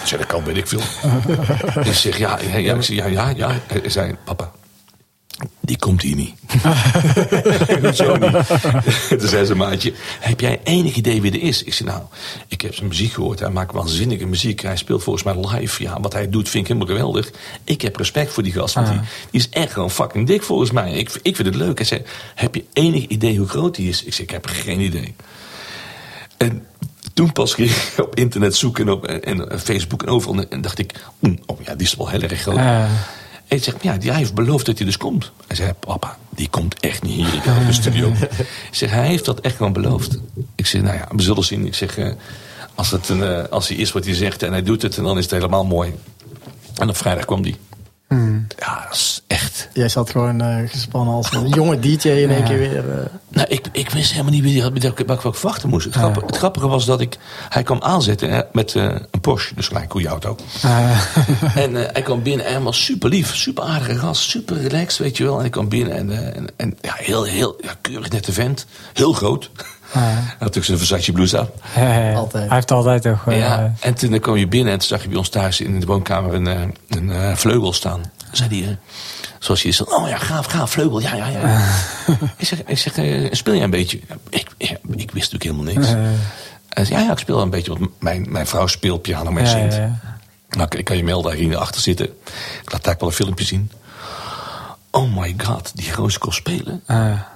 Ik 0.01 0.07
zeg, 0.07 0.19
dat 0.19 0.27
kan, 0.27 0.43
weet 0.43 0.57
ik 0.57 0.67
veel. 0.67 0.81
ik 1.91 1.93
zeg, 1.93 2.17
ja, 2.17 2.39
ja, 2.41 2.57
ja, 2.57 2.75
ik 2.75 2.81
zeg, 2.81 2.95
ja, 2.95 3.05
ja, 3.05 3.29
ja. 3.29 3.59
Hij 3.67 3.89
zei, 3.89 4.15
papa, 4.23 4.51
die 5.61 5.77
komt 5.77 6.01
hier 6.01 6.15
niet. 6.15 6.33
Zo 7.95 8.15
niet. 8.15 8.37
Toen 9.19 9.27
zei 9.27 9.45
ze 9.45 9.55
maatje, 9.55 9.93
heb 10.19 10.39
jij 10.39 10.59
enig 10.63 10.95
idee 10.95 11.21
wie 11.21 11.31
er 11.31 11.41
is? 11.41 11.63
Ik 11.63 11.73
zei, 11.73 11.89
nou, 11.89 12.01
ik 12.47 12.61
heb 12.61 12.75
zijn 12.75 12.87
muziek 12.87 13.13
gehoord. 13.13 13.39
Hij 13.39 13.49
maakt 13.49 13.73
waanzinnige 13.73 14.25
muziek. 14.25 14.61
Hij 14.61 14.77
speelt 14.77 15.03
volgens 15.03 15.25
mij 15.25 15.35
live. 15.49 15.83
Ja, 15.83 15.99
wat 15.99 16.13
hij 16.13 16.29
doet 16.29 16.49
vind 16.49 16.63
ik 16.63 16.73
helemaal 16.73 16.95
geweldig. 16.95 17.31
Ik 17.63 17.81
heb 17.81 17.95
respect 17.95 18.33
voor 18.33 18.43
die 18.43 18.53
gast. 18.53 18.73
Want 18.73 18.87
ah. 18.87 18.93
die, 18.93 19.01
die, 19.31 19.39
is 19.39 19.49
echt 19.49 19.73
gewoon 19.73 19.91
fucking 19.91 20.27
dik 20.27 20.43
volgens 20.43 20.71
mij. 20.71 20.91
Ik, 20.91 21.19
ik 21.21 21.35
vind 21.35 21.47
het 21.47 21.57
leuk. 21.57 21.77
Hij 21.77 21.87
zei, 21.87 22.01
heb 22.35 22.55
je 22.55 22.65
enig 22.73 23.05
idee 23.07 23.37
hoe 23.37 23.47
groot 23.47 23.75
hij 23.75 23.85
is? 23.85 24.03
Ik 24.03 24.13
zei, 24.13 24.27
ik 24.27 24.33
heb 24.33 24.45
geen 24.45 24.79
idee. 24.79 25.15
En 26.39 26.65
toen 27.13 27.31
pas 27.31 27.53
ging 27.53 27.69
ik 27.69 27.93
op 28.05 28.15
internet 28.15 28.55
zoeken 28.55 28.89
op, 28.89 29.05
en, 29.07 29.49
en 29.51 29.59
Facebook 29.59 30.03
en 30.03 30.09
overal. 30.09 30.45
En 30.49 30.61
dacht 30.61 30.79
ik, 30.79 30.93
oh 31.45 31.61
ja, 31.61 31.75
die 31.75 31.87
is 31.87 31.95
wel 31.95 32.09
heel 32.09 32.21
erg 32.21 32.41
groot. 32.41 32.57
Uh. 32.57 32.83
En 33.47 33.57
ik 33.57 33.63
zeg, 33.63 33.73
ja, 33.81 33.97
die, 33.97 34.09
hij 34.09 34.19
heeft 34.19 34.33
beloofd 34.33 34.65
dat 34.65 34.77
hij 34.77 34.85
dus 34.85 34.97
komt. 34.97 35.31
Hij 35.47 35.55
zei, 35.55 35.73
papa, 35.73 36.17
die 36.29 36.49
komt 36.49 36.79
echt 36.79 37.03
niet 37.03 37.15
hier 37.15 37.33
in 37.59 37.65
de 37.65 37.73
studio. 37.73 38.11
ik 38.69 38.75
zeg, 38.75 38.89
hij 38.91 39.07
heeft 39.07 39.25
dat 39.25 39.39
echt 39.39 39.55
gewoon 39.55 39.73
beloofd. 39.73 40.19
Ik 40.55 40.65
zeg, 40.65 40.81
nou 40.81 40.95
ja, 40.97 41.07
we 41.15 41.21
zullen 41.21 41.43
zien. 41.43 41.65
Ik 41.65 41.75
zeg, 41.75 41.97
uh, 41.97 42.11
als, 42.75 42.91
het 42.91 43.09
een, 43.09 43.19
uh, 43.19 43.43
als 43.49 43.67
hij 43.67 43.77
is 43.77 43.91
wat 43.91 44.05
hij 44.05 44.13
zegt 44.13 44.43
en 44.43 44.51
hij 44.51 44.63
doet 44.63 44.81
het, 44.81 44.95
dan 44.95 45.17
is 45.17 45.23
het 45.23 45.33
helemaal 45.33 45.65
mooi. 45.65 45.93
En 46.75 46.89
op 46.89 46.97
vrijdag 46.97 47.25
kwam 47.25 47.41
die. 47.41 47.55
Hmm. 48.07 48.47
Ja, 48.57 48.83
dat 48.83 48.93
is 48.95 49.23
echt... 49.27 49.69
Jij 49.73 49.89
zat 49.89 50.09
gewoon 50.09 50.41
eh, 50.41 50.69
gespannen 50.69 51.13
als 51.13 51.31
een 51.33 51.47
jonge 51.49 51.79
DJ 51.79 52.07
in 52.09 52.29
één 52.29 52.39
Ja. 52.39 52.45
keer 52.47 52.57
weer. 52.57 52.89
eh, 52.99 53.05
Nou, 53.39 53.51
ik, 53.51 53.65
ik 53.71 53.89
wist 53.89 54.11
helemaal 54.11 54.31
niet 54.31 54.41
wie 54.43 54.53
die 54.53 54.61
had, 54.61 54.71
wat 55.05 55.23
ik, 55.25 55.35
verwachten 55.35 55.69
moest. 55.69 55.85
Het, 55.85 55.95
grappige, 55.95 56.25
het 56.25 56.37
grappige 56.37 56.67
was 56.67 56.85
dat 56.85 57.01
ik... 57.01 57.17
Hij 57.49 57.63
kwam 57.63 57.81
aanzetten 57.81 58.29
hè, 58.29 58.41
met 58.51 58.75
eh, 58.75 58.83
een 58.83 59.19
Porsche, 59.21 59.55
dus 59.55 59.67
gelijk 59.67 59.91
goede 59.91 60.07
auto. 60.07 60.35
Eh, 60.61 60.99
En 61.55 61.75
eh, 61.85 61.89
hij 61.93 62.01
kwam 62.01 62.23
binnen 62.23 62.45
en 62.45 62.53
hij 62.53 62.61
was 62.61 62.83
super 62.83 63.09
lief, 63.09 63.35
super 63.35 63.63
aardige 63.63 63.97
gast, 63.97 64.29
super 64.29 64.61
relaxed, 64.61 64.97
weet 64.97 65.17
je 65.17 65.23
wel. 65.23 65.33
En 65.35 65.39
hij 65.39 65.49
kwam 65.49 65.69
binnen 65.69 65.95
en, 65.97 66.11
eh, 66.11 66.35
en, 66.37 66.47
en 66.55 66.77
ja, 66.81 66.93
heel, 66.97 67.23
heel 67.23 67.55
ja, 67.61 67.71
keurig 67.81 68.09
nette 68.09 68.31
vent. 68.33 68.65
Heel 68.93 69.13
groot. 69.13 69.49
eh, 69.55 70.01
Hij 70.01 70.13
had 70.29 70.39
natuurlijk 70.39 70.65
zijn 70.65 70.77
Versace 70.77 71.11
blouse 71.11 71.39
aan. 71.39 71.49
Altijd. 72.15 72.45
Hij 72.47 72.55
heeft 72.55 72.71
altijd 72.71 73.01
toch... 73.01 73.27
eh, 73.27 73.37
ja, 73.39 73.73
en 73.79 73.93
toen 73.93 74.19
kwam 74.19 74.35
je 74.35 74.47
binnen 74.47 74.73
en 74.73 74.79
toen 74.79 74.87
zag 74.87 75.01
je 75.01 75.07
bij 75.07 75.17
ons 75.17 75.29
thuis 75.29 75.61
in 75.61 75.79
de 75.79 75.85
woonkamer 75.85 76.33
een, 76.33 76.75
een 76.89 77.11
eh, 77.11 77.35
vleugel 77.35 77.73
staan. 77.73 78.01
Dan 78.17 78.35
zei 78.35 78.63
hij, 78.63 78.77
zoals 79.39 79.61
je 79.61 79.67
is, 79.67 79.83
oh 79.83 80.07
ja, 80.07 80.17
gaaf, 80.17 80.45
gaaf, 80.45 80.71
vleugel, 80.71 80.99
ja, 80.99 81.15
ja, 81.15 81.27
ja. 81.27 81.67
ik 82.37 82.47
zeg, 82.47 82.63
ik 82.63 82.77
zeg 82.77 82.97
eh, 82.97 83.27
speel 83.31 83.53
jij 83.53 83.63
een 83.63 83.69
beetje? 83.69 83.99
Ik, 84.29 84.47
ja, 84.57 84.77
ik 84.95 85.11
wist 85.11 85.31
natuurlijk 85.31 85.43
helemaal 85.43 85.73
niks. 85.73 85.87
Hij 86.69 86.85
zei, 86.85 86.99
ja, 86.99 87.05
ja, 87.05 87.11
ik 87.11 87.17
speel 87.17 87.35
wel 87.35 87.43
een 87.43 87.49
beetje, 87.49 87.77
want 87.77 87.91
mijn, 87.99 88.25
mijn 88.31 88.47
vrouw 88.47 88.67
speelt 88.67 89.01
piano, 89.01 89.31
maar 89.31 89.47
zingt. 89.47 89.79
Nou, 90.49 90.77
ik 90.77 90.85
kan 90.85 90.97
je 90.97 91.03
mail 91.03 91.21
daar 91.21 91.33
hier 91.33 91.57
achter 91.57 91.81
zitten. 91.81 92.05
Ik 92.63 92.71
laat 92.71 92.83
daar 92.83 92.95
wel 92.99 93.09
een 93.09 93.15
filmpje 93.15 93.45
zien. 93.45 93.71
Oh 94.91 95.17
my 95.17 95.35
god, 95.37 95.71
die 95.75 95.91
kon 96.17 96.33
spelen. 96.33 96.83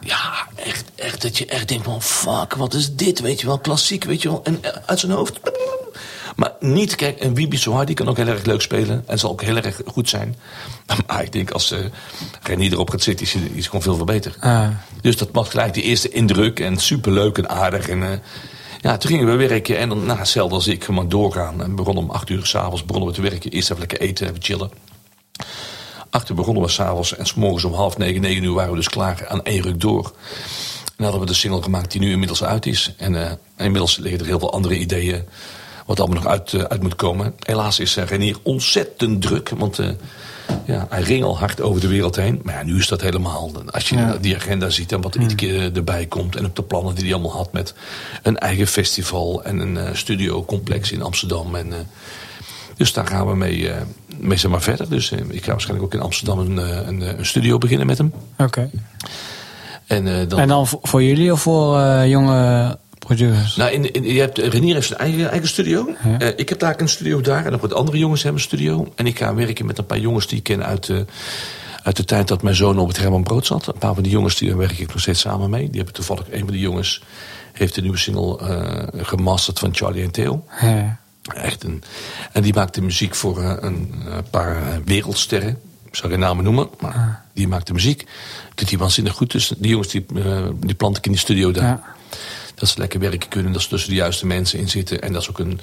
Ja, 0.02 0.48
echt, 0.56 0.84
echt 0.96 1.22
dat 1.22 1.38
je 1.38 1.46
echt 1.46 1.68
denkt 1.68 1.84
van 1.84 2.02
fuck, 2.02 2.54
wat 2.56 2.74
is 2.74 2.96
dit, 2.96 3.20
weet 3.20 3.42
je 3.42 3.48
wel, 3.48 3.60
klassiek, 3.60 4.04
weet 4.04 4.22
je 4.22 4.30
wel, 4.30 4.44
en 4.44 4.58
eh, 4.62 4.72
uit 4.86 5.00
zijn 5.00 5.12
hoofd. 5.12 5.40
Maar 6.36 6.52
niet, 6.60 6.96
kijk, 6.96 7.20
en 7.20 7.34
Wiebe 7.34 7.58
Sohar, 7.58 7.86
die 7.86 7.96
kan 7.96 8.08
ook 8.08 8.18
heel 8.18 8.28
erg 8.28 8.46
leuk 8.46 8.62
spelen 8.62 9.04
en 9.08 9.20
zal 9.20 9.32
ook 9.32 9.42
heel 9.42 9.58
erg 9.58 9.82
goed 9.86 10.10
zijn. 10.10 10.36
Maar 11.08 11.24
ik 11.24 11.32
denk 11.32 11.52
als 11.52 11.72
uh, 11.72 11.80
Renier 12.42 12.72
erop 12.72 12.90
gaat 12.90 13.02
zitten, 13.02 13.26
is 13.26 13.34
hij, 13.34 13.42
is 13.54 13.66
gewoon 13.66 13.82
veel 13.82 13.96
verbeterd. 13.96 14.38
eh, 14.40 14.68
Dus 15.02 15.18
dat 15.18 15.30
was 15.32 15.50
gelijk 15.50 15.74
de 15.74 15.82
eerste 15.82 16.10
indruk 16.10 16.60
en 16.60 16.78
superleuk 16.78 17.38
en 17.38 17.50
aardig. 17.50 17.90
En, 17.90 18.02
uh, 18.02 18.10
ja, 18.82 18.98
toen 18.98 19.12
gingen 19.12 19.26
we 19.26 19.48
werken 19.48 19.78
en 19.78 19.90
dan, 19.90 20.06
nou, 20.06 20.20
hetzelfde 20.20 20.56
als 20.56 20.68
ik, 20.68 20.84
gewoon 20.84 21.10
doorgaan. 21.10 21.64
En 21.64 21.76
begonnen 21.76 22.04
om 22.04 22.10
acht 22.10 22.30
uur 22.30 22.46
s'avonds, 22.46 22.86
begonnen 22.86 23.10
we 23.10 23.16
te 23.16 23.22
werken. 23.30 23.52
Eerst 23.52 23.68
even 23.70 23.80
lekker 23.80 24.02
eten, 24.02 24.28
even 24.28 24.44
chillen. 24.44 24.72
Acht 26.10 26.30
uur 26.30 26.36
begonnen 26.36 26.64
we 26.64 26.70
s'avonds 26.70 27.16
en 27.16 27.26
s'morgens 27.26 27.64
om 27.64 27.74
half 27.74 27.98
negen, 27.98 28.22
negen 28.22 28.44
uur 28.44 28.54
waren 28.54 28.70
we 28.72 28.76
dus 28.78 28.90
klaar 28.90 29.28
aan 29.28 29.44
één 29.44 29.62
ruk 29.62 29.82
door. 29.82 30.14
En 30.98 31.04
hadden 31.04 31.22
we 31.22 31.28
de 31.28 31.34
single 31.34 31.62
gemaakt 31.62 31.92
die 31.92 32.02
nu 32.02 32.12
inmiddels 32.12 32.44
uit 32.44 32.66
is. 32.66 32.94
En 32.98 33.14
uh, 33.14 33.32
inmiddels 33.58 33.98
liggen 33.98 34.20
er 34.20 34.26
heel 34.26 34.40
veel 34.40 34.54
andere 34.54 34.78
ideeën 34.78 35.24
wat 35.86 36.00
allemaal 36.00 36.22
nog 36.22 36.32
uit, 36.32 36.54
uh, 36.54 36.62
uit 36.62 36.82
moet 36.82 36.96
komen. 36.96 37.34
Helaas 37.40 37.80
is 37.80 37.98
uh, 37.98 38.06
Renier 38.06 38.38
ontzettend 38.44 39.22
druk, 39.22 39.50
want 39.58 39.80
uh, 39.80 39.90
ja, 40.66 40.88
hij 40.90 41.04
ging 41.04 41.24
al 41.24 41.38
hard 41.38 41.62
over 41.62 41.82
de 41.82 41.88
wereld 41.88 42.16
heen. 42.16 42.40
Maar 42.44 42.54
ja, 42.54 42.64
nu 42.64 42.78
is 42.78 42.88
dat 42.88 43.02
helemaal, 43.02 43.52
als 43.70 43.90
je 43.90 43.96
ja. 43.96 44.18
die 44.22 44.36
agenda 44.36 44.70
ziet 44.70 44.92
en 44.92 45.02
wat 45.02 45.16
er 45.16 45.22
iedere 45.22 45.40
keer 45.40 45.76
erbij 45.76 46.06
komt... 46.06 46.36
en 46.36 46.46
ook 46.46 46.56
de 46.56 46.64
plannen 46.64 46.96
die 46.96 47.04
hij 47.04 47.14
allemaal 47.14 47.32
had 47.32 47.54
met 47.54 47.74
een 48.24 48.38
eigen 48.38 48.68
festival 48.68 49.44
en 49.44 49.60
een 49.60 49.76
uh, 49.76 49.90
studiocomplex 49.94 50.92
in 50.92 51.02
Amsterdam... 51.02 51.56
En, 51.56 51.68
uh, 51.68 51.76
dus 52.78 52.94
daar 52.94 53.08
gaan 53.08 53.28
we 53.28 53.36
mee, 53.36 53.58
uh, 53.58 53.76
mee 54.18 54.38
zeg 54.38 54.52
maar, 54.52 54.62
verder. 54.62 54.90
Dus 54.90 55.12
ik 55.12 55.44
ga 55.44 55.52
waarschijnlijk 55.52 55.86
ook 55.86 55.94
in 55.94 56.06
Amsterdam 56.06 56.40
een, 56.40 56.58
een, 56.88 57.20
een 57.20 57.26
studio 57.26 57.58
beginnen 57.58 57.88
met 57.88 57.98
hem. 57.98 58.14
Oké. 58.34 58.44
Okay. 58.44 58.70
En, 59.88 60.28
dan... 60.28 60.40
en 60.40 60.48
dan 60.48 60.68
voor 60.68 61.04
jullie 61.04 61.32
of 61.32 61.42
voor 61.42 62.06
jonge 62.06 62.78
producers? 63.04 63.56
Nou, 63.56 63.72
in, 63.72 63.92
in, 63.92 64.04
je 64.04 64.20
hebt, 64.20 64.38
Renier 64.38 64.74
heeft 64.74 64.88
zijn 64.88 65.00
eigen, 65.00 65.30
eigen 65.30 65.48
studio. 65.48 65.96
Ja. 66.04 66.22
Uh, 66.22 66.28
ik 66.36 66.50
heb 66.50 66.60
daar 66.60 66.82
een 66.82 66.90
studio 66.90 67.22
daar. 67.22 67.46
En 67.46 67.52
nog 67.52 67.62
wat 67.62 67.74
andere 67.74 67.98
jongens 67.98 68.24
hebben 68.24 68.42
een 68.42 68.48
studio. 68.48 68.92
En 68.96 69.08
ik 69.08 69.18
ga 69.18 69.34
werken 69.34 69.66
met 69.66 69.78
een 69.78 69.86
paar 69.86 70.00
jongens 70.00 70.28
die 70.28 70.38
ik 70.38 70.44
ken 70.44 70.66
uit, 70.66 70.88
uh, 70.88 71.00
uit 71.84 71.96
de 71.96 72.06
tijd 72.06 72.28
dat 72.28 72.42
mijn 72.42 72.56
zoon 72.56 72.80
op 72.80 72.88
het 72.88 72.98
Herman 72.98 73.24
Brood 73.24 73.46
zat. 73.46 73.68
Een 73.68 73.78
paar 73.78 73.94
van 73.94 74.04
die 74.04 74.12
jongens 74.12 74.38
die, 74.38 74.50
daar 74.50 74.58
werk 74.58 74.80
ik 74.80 74.88
nog 74.88 75.02
steeds 75.02 75.20
samen 75.20 75.50
mee. 75.50 75.68
Die 75.68 75.76
hebben 75.76 75.94
toevallig, 75.94 76.32
een 76.32 76.40
van 76.40 76.52
die 76.52 76.62
jongens 76.62 77.04
heeft 77.54 77.76
de 77.76 77.82
nieuwe 77.82 77.98
single 77.98 78.40
uh, 78.42 79.04
gemasterd 79.06 79.60
van 79.60 79.76
Charlie 79.76 80.04
en 80.04 80.12
Theo. 80.12 80.44
Ja. 80.62 81.00
Echt 81.34 81.64
een, 81.64 81.84
en 82.32 82.42
die 82.42 82.54
maakt 82.54 82.76
de 82.76 82.82
muziek 82.82 83.16
voor 83.16 83.44
een, 83.44 83.62
een, 83.62 84.24
paar 84.30 84.82
wereldsterren. 84.86 85.60
Ik 85.86 85.96
zal 85.96 86.10
geen 86.10 86.20
namen 86.20 86.44
noemen, 86.44 86.70
maar 86.80 87.26
die 87.34 87.48
maakt 87.48 87.68
de 87.68 87.74
muziek. 87.74 88.06
Doet 88.56 88.70
die 88.70 88.78
waanzinnig 88.78 89.14
goed. 89.14 89.32
Dus 89.32 89.54
die 89.58 89.70
jongens 89.70 89.88
die, 89.88 90.06
die 90.60 90.76
plant 90.76 90.98
ik 90.98 91.06
in 91.06 91.12
die 91.12 91.20
studio 91.20 91.52
daar. 91.52 91.64
Ja. 91.64 91.84
Dat 92.56 92.70
ze 92.70 92.80
lekker 92.80 93.00
werken 93.00 93.30
kunnen, 93.30 93.52
dat 93.54 93.62
ze 93.62 93.68
tussen 93.68 93.90
de 93.90 93.96
juiste 93.96 94.26
mensen 94.26 94.60
in 94.60 94.70
zitten. 94.70 95.02
En 95.02 95.14
dat 95.14 95.24
ze 95.24 95.30
ook 95.30 95.40
een, 95.40 95.60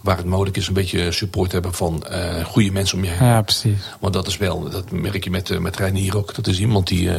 waar 0.00 0.16
het 0.16 0.26
mogelijk 0.26 0.56
is, 0.56 0.68
een 0.68 0.74
beetje 0.74 1.12
support 1.12 1.52
hebben 1.52 1.74
van 1.74 2.04
uh, 2.10 2.44
goede 2.44 2.70
mensen 2.70 2.98
om 2.98 3.04
je 3.04 3.10
heen. 3.10 3.26
Ja, 3.26 3.42
precies. 3.42 3.78
Want 4.00 4.14
dat 4.14 4.26
is 4.26 4.36
wel, 4.36 4.70
dat 4.70 4.90
merk 4.90 5.24
je 5.24 5.30
met, 5.30 5.50
uh, 5.50 5.58
met 5.58 5.76
Reinier 5.76 6.16
ook. 6.16 6.34
Dat 6.34 6.46
is 6.46 6.58
iemand 6.58 6.86
die, 6.88 7.02
uh, 7.02 7.14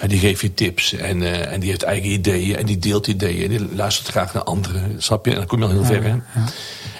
ja, 0.00 0.06
die 0.06 0.18
geeft 0.18 0.40
je 0.40 0.54
tips 0.54 0.92
en, 0.92 1.20
uh, 1.20 1.52
en 1.52 1.60
die 1.60 1.68
heeft 1.68 1.82
eigen 1.82 2.10
ideeën 2.10 2.56
en 2.56 2.66
die 2.66 2.78
deelt 2.78 3.06
ideeën. 3.06 3.42
En 3.42 3.48
die 3.48 3.74
luistert 3.74 4.08
graag 4.08 4.34
naar 4.34 4.42
anderen, 4.42 5.02
snap 5.02 5.24
je? 5.24 5.30
En 5.30 5.38
dan 5.38 5.46
kom 5.46 5.58
je 5.58 5.64
al 5.64 5.70
heel 5.70 5.84
ver, 5.84 6.02
hè? 6.02 6.08
Ja. 6.08 6.22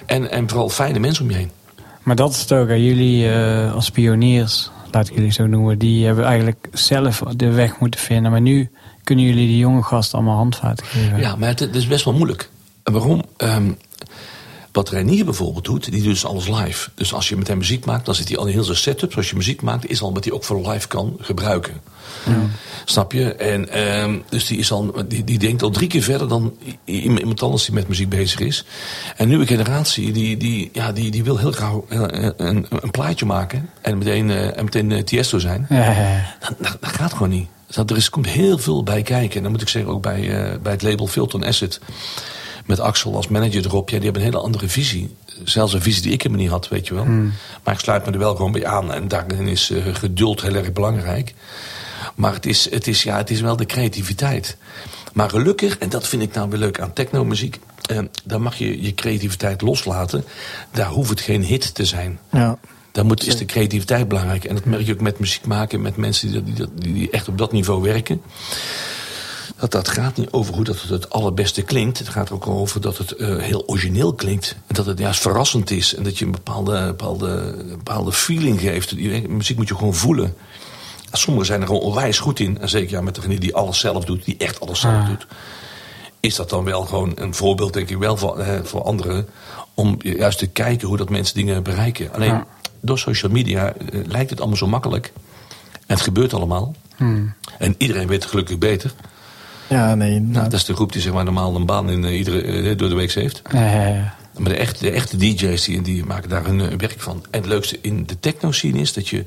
En, 0.07 0.31
en 0.31 0.49
vooral 0.49 0.69
fijne 0.69 0.99
mensen 0.99 1.25
om 1.25 1.31
je 1.31 1.37
heen. 1.37 1.51
Maar 2.03 2.17
dat 2.17 2.33
is 2.33 2.41
het 2.41 2.53
ook, 2.53 2.69
hè. 2.69 2.75
jullie 2.75 3.31
als 3.73 3.91
pioniers, 3.91 4.71
laat 4.93 5.09
ik 5.09 5.15
jullie 5.15 5.33
zo 5.33 5.47
noemen, 5.47 5.79
die 5.79 6.07
hebben 6.07 6.25
eigenlijk 6.25 6.69
zelf 6.73 7.23
de 7.37 7.51
weg 7.51 7.79
moeten 7.79 8.01
vinden. 8.01 8.31
Maar 8.31 8.41
nu 8.41 8.71
kunnen 9.05 9.25
jullie 9.25 9.47
die 9.47 9.59
jonge 9.59 9.83
gasten 9.83 10.19
allemaal 10.19 10.37
handvaten 10.37 10.87
geven. 10.87 11.19
Ja, 11.19 11.37
maar 11.37 11.49
het, 11.49 11.75
is 11.75 11.87
best 11.87 12.05
wel 12.05 12.15
moeilijk. 12.15 12.51
En 12.83 12.93
waarom? 12.93 13.23
Um, 13.37 13.77
wat 14.73 14.89
Renier 14.89 15.25
bijvoorbeeld 15.25 15.65
doet, 15.65 15.91
die 15.91 16.03
doet 16.03 16.13
dus 16.13 16.25
alles 16.25 16.49
live. 16.49 16.91
Dus 16.95 17.15
als 17.15 17.29
je 17.29 17.37
met 17.37 17.49
hem 17.49 17.59
muziek 17.59 17.85
maakt, 17.85 18.07
dan 18.07 18.15
zit 18.15 18.29
hij 18.29 18.37
al 18.37 18.47
in 18.47 18.53
heel 18.53 18.65
zijn 18.65 18.77
setup. 18.77 19.13
Zoals 19.13 19.31
je 19.31 19.37
muziek 19.37 19.63
maakt, 19.63 19.91
is 19.91 20.03
al 20.03 20.13
wat 20.13 20.25
hij 20.25 20.33
ook 20.33 20.45
voor 20.45 20.69
live 20.71 20.89
kan 20.89 21.17
gebruiken. 21.21 21.81
Ja. 22.27 22.47
Snap 22.85 23.13
je? 23.13 23.35
En 23.35 23.81
um, 24.03 24.23
dus 24.29 24.47
die, 24.47 24.59
is 24.59 24.73
al, 24.73 24.93
die, 25.09 25.25
die 25.25 25.39
denkt 25.39 25.63
al 25.63 25.71
drie 25.71 25.89
keer 25.89 26.03
verder 26.03 26.29
dan 26.29 26.57
iemand 26.85 27.43
anders 27.43 27.65
die 27.65 27.75
met 27.75 27.89
muziek 27.89 28.09
bezig 28.09 28.41
is. 28.41 28.65
En 29.17 29.29
nieuwe 29.29 29.47
generatie, 29.47 30.13
die, 30.13 30.37
die, 30.37 30.71
ja, 30.73 30.93
die, 30.93 31.11
die 31.11 31.25
wil 31.25 31.39
heel 31.39 31.53
graag 31.53 31.73
een, 31.89 32.33
een, 32.47 32.67
een 32.71 32.91
plaatje 32.91 33.27
maken. 33.27 33.71
En 33.81 33.99
meteen, 33.99 34.29
uh, 34.29 34.59
en 34.59 34.65
meteen 34.65 34.91
uh, 34.91 35.03
Tiesto 35.03 35.39
zijn. 35.39 35.67
Ja. 35.69 36.37
Dat, 36.41 36.55
dat, 36.59 36.77
dat 36.81 36.91
gaat 36.91 37.13
gewoon 37.13 37.29
niet. 37.29 37.49
Er 37.87 37.97
is, 37.97 38.11
komt 38.11 38.27
heel 38.27 38.59
veel 38.59 38.83
bij 38.83 39.03
kijken. 39.03 39.37
En 39.37 39.43
dan 39.43 39.53
moet 39.53 39.63
ik 39.63 39.69
zeggen, 39.69 39.93
ook 39.93 40.03
bij, 40.03 40.21
uh, 40.21 40.59
bij 40.63 40.73
het 40.73 40.83
label 40.83 41.07
Filton 41.07 41.45
Asset. 41.45 41.81
Met 42.71 42.81
Axel 42.81 43.17
als 43.17 43.29
manager 43.29 43.65
erop. 43.65 43.91
Ja, 43.91 43.97
die 43.97 44.05
hebben 44.05 44.23
een 44.23 44.29
hele 44.29 44.43
andere 44.43 44.69
visie. 44.69 45.17
Zelfs 45.45 45.73
een 45.73 45.83
visie 45.83 46.03
die 46.03 46.13
ik 46.13 46.23
helemaal 46.23 46.43
niet 46.43 46.53
had, 46.53 46.69
weet 46.69 46.87
je 46.87 46.95
wel. 46.95 47.05
Hmm. 47.05 47.33
Maar 47.65 47.75
ik 47.75 47.81
sluit 47.81 48.07
me 48.07 48.13
er 48.13 48.19
wel 48.19 48.35
gewoon 48.37 48.53
bij 48.53 48.67
aan. 48.67 48.93
En 48.93 49.09
daarin 49.09 49.49
is 49.49 49.71
uh, 49.71 49.95
geduld 49.95 50.43
heel 50.43 50.55
erg 50.55 50.73
belangrijk. 50.73 51.35
Maar 52.15 52.33
het 52.33 52.47
is, 52.47 52.71
het, 52.71 52.87
is, 52.87 53.03
ja, 53.03 53.17
het 53.17 53.31
is 53.31 53.41
wel 53.41 53.57
de 53.57 53.67
creativiteit. 53.67 54.57
Maar 55.13 55.31
gelukkig, 55.31 55.79
en 55.79 55.89
dat 55.89 56.09
vind 56.09 56.23
ik 56.23 56.35
nou 56.35 56.51
weer 56.51 56.59
leuk 56.59 56.81
aan 56.81 56.93
technomuziek... 56.93 57.59
Uh, 57.91 57.99
dan 58.25 58.43
mag 58.43 58.55
je 58.55 58.83
je 58.83 58.95
creativiteit 58.95 59.61
loslaten. 59.61 60.25
Daar 60.73 60.89
hoeft 60.89 61.11
het 61.11 61.21
geen 61.21 61.43
hit 61.43 61.75
te 61.75 61.85
zijn. 61.85 62.19
Ja. 62.33 62.59
Dan 62.93 63.07
moet, 63.07 63.27
is 63.27 63.37
de 63.37 63.45
creativiteit 63.45 64.09
belangrijk. 64.09 64.45
En 64.45 64.55
dat 64.55 64.65
merk 64.65 64.87
je 64.87 64.93
ook 64.93 65.01
met 65.01 65.19
muziek 65.19 65.47
maken, 65.47 65.81
met 65.83 65.97
mensen 65.97 66.31
die, 66.31 66.55
die, 66.55 66.67
die 66.75 67.11
echt 67.11 67.29
op 67.29 67.39
dat 67.39 67.53
niveau 67.53 67.83
werken. 67.83 68.23
Dat, 69.61 69.71
dat 69.71 69.89
gaat 69.89 70.17
niet 70.17 70.31
over 70.31 70.55
hoe 70.55 70.65
dat 70.65 70.81
het 70.81 70.91
het 70.91 71.11
allerbeste 71.11 71.63
klinkt. 71.63 71.99
Het 71.99 72.09
gaat 72.09 72.29
er 72.29 72.35
ook 72.35 72.47
over 72.47 72.81
dat 72.81 72.99
het 72.99 73.15
uh, 73.19 73.39
heel 73.39 73.63
origineel 73.67 74.13
klinkt. 74.15 74.57
En 74.67 74.75
dat 74.75 74.87
het 74.87 74.99
juist 74.99 75.21
verrassend 75.21 75.71
is. 75.71 75.95
En 75.95 76.03
dat 76.03 76.19
je 76.19 76.25
een 76.25 76.31
bepaalde, 76.31 76.87
bepaalde, 76.87 77.55
bepaalde 77.69 78.13
feeling 78.13 78.61
geeft. 78.61 78.95
Die, 78.97 79.29
muziek 79.29 79.57
moet 79.57 79.69
je 79.69 79.75
gewoon 79.75 79.95
voelen. 79.95 80.35
Sommigen 81.13 81.47
zijn 81.47 81.61
er 81.61 81.67
gewoon 81.67 81.83
onwijs 81.83 82.19
goed 82.19 82.41
in. 82.41 82.59
En 82.61 82.69
zeker 82.69 82.91
ja, 82.91 83.01
met 83.01 83.15
degene 83.15 83.39
die 83.39 83.55
alles 83.55 83.79
zelf 83.79 84.05
doet, 84.05 84.25
die 84.25 84.37
echt 84.39 84.61
alles 84.61 84.81
zelf 84.81 84.95
Ah. 84.95 85.09
doet. 85.09 85.27
Is 86.21 86.35
dat 86.35 86.51
dan 86.51 86.65
wel 86.65 86.83
gewoon 86.85 87.13
een 87.15 87.35
voorbeeld, 87.35 87.73
denk 87.73 87.91
ik 87.91 87.99
wel, 87.99 88.17
voor, 88.17 88.39
eh, 88.39 88.61
voor 88.63 88.83
anderen. 88.83 89.29
Om 89.75 89.97
juist 89.99 90.39
te 90.39 90.47
kijken 90.47 90.89
hoe 90.89 90.97
dat 90.97 91.11
mensen 91.11 91.35
dingen 91.35 91.63
bereiken. 91.63 92.13
Alleen 92.13 92.45
door 92.81 92.99
social 92.99 93.33
media 93.33 93.73
eh, 93.73 94.01
lijkt 94.07 94.31
het 94.31 94.39
allemaal 94.39 94.59
zo 94.59 94.67
makkelijk. 94.67 95.13
En 95.73 95.97
het 95.97 96.01
gebeurt 96.01 96.35
allemaal. 96.35 96.75
Hmm. 96.97 97.35
En 97.59 97.75
iedereen 97.79 98.07
weet 98.07 98.23
het 98.23 98.31
gelukkig 98.31 98.59
beter. 98.59 98.95
Ja, 99.71 99.95
nee. 99.95 100.21
Nou, 100.21 100.45
dat 100.45 100.53
is 100.53 100.65
de 100.65 100.75
groep 100.75 100.93
die 100.93 101.03
zeg 101.03 101.13
maar, 101.13 101.25
normaal 101.25 101.57
een 101.57 101.67
baan 101.67 101.91
in, 101.91 102.05
eh, 102.05 102.19
iedere, 102.19 102.43
eh, 102.43 102.77
door 102.79 102.89
de 102.89 102.95
week 102.95 103.13
heeft. 103.13 103.43
Ja, 103.53 103.71
ja, 103.71 103.87
ja. 103.87 104.15
Maar 104.39 104.49
de 104.53 104.57
echte, 104.59 104.85
de 104.85 104.91
echte 104.91 105.17
DJ's 105.17 105.65
die, 105.65 105.83
die 105.83 106.05
maken 106.05 106.29
daar 106.29 106.45
hun 106.45 106.61
eh, 106.61 106.77
werk 106.77 107.01
van. 107.01 107.25
En 107.31 107.41
het 107.41 107.49
leukste 107.49 107.79
in 107.83 108.07
de 108.07 108.21
techno-scene 108.21 108.79
is 108.79 108.93
dat 108.93 109.09
je 109.09 109.25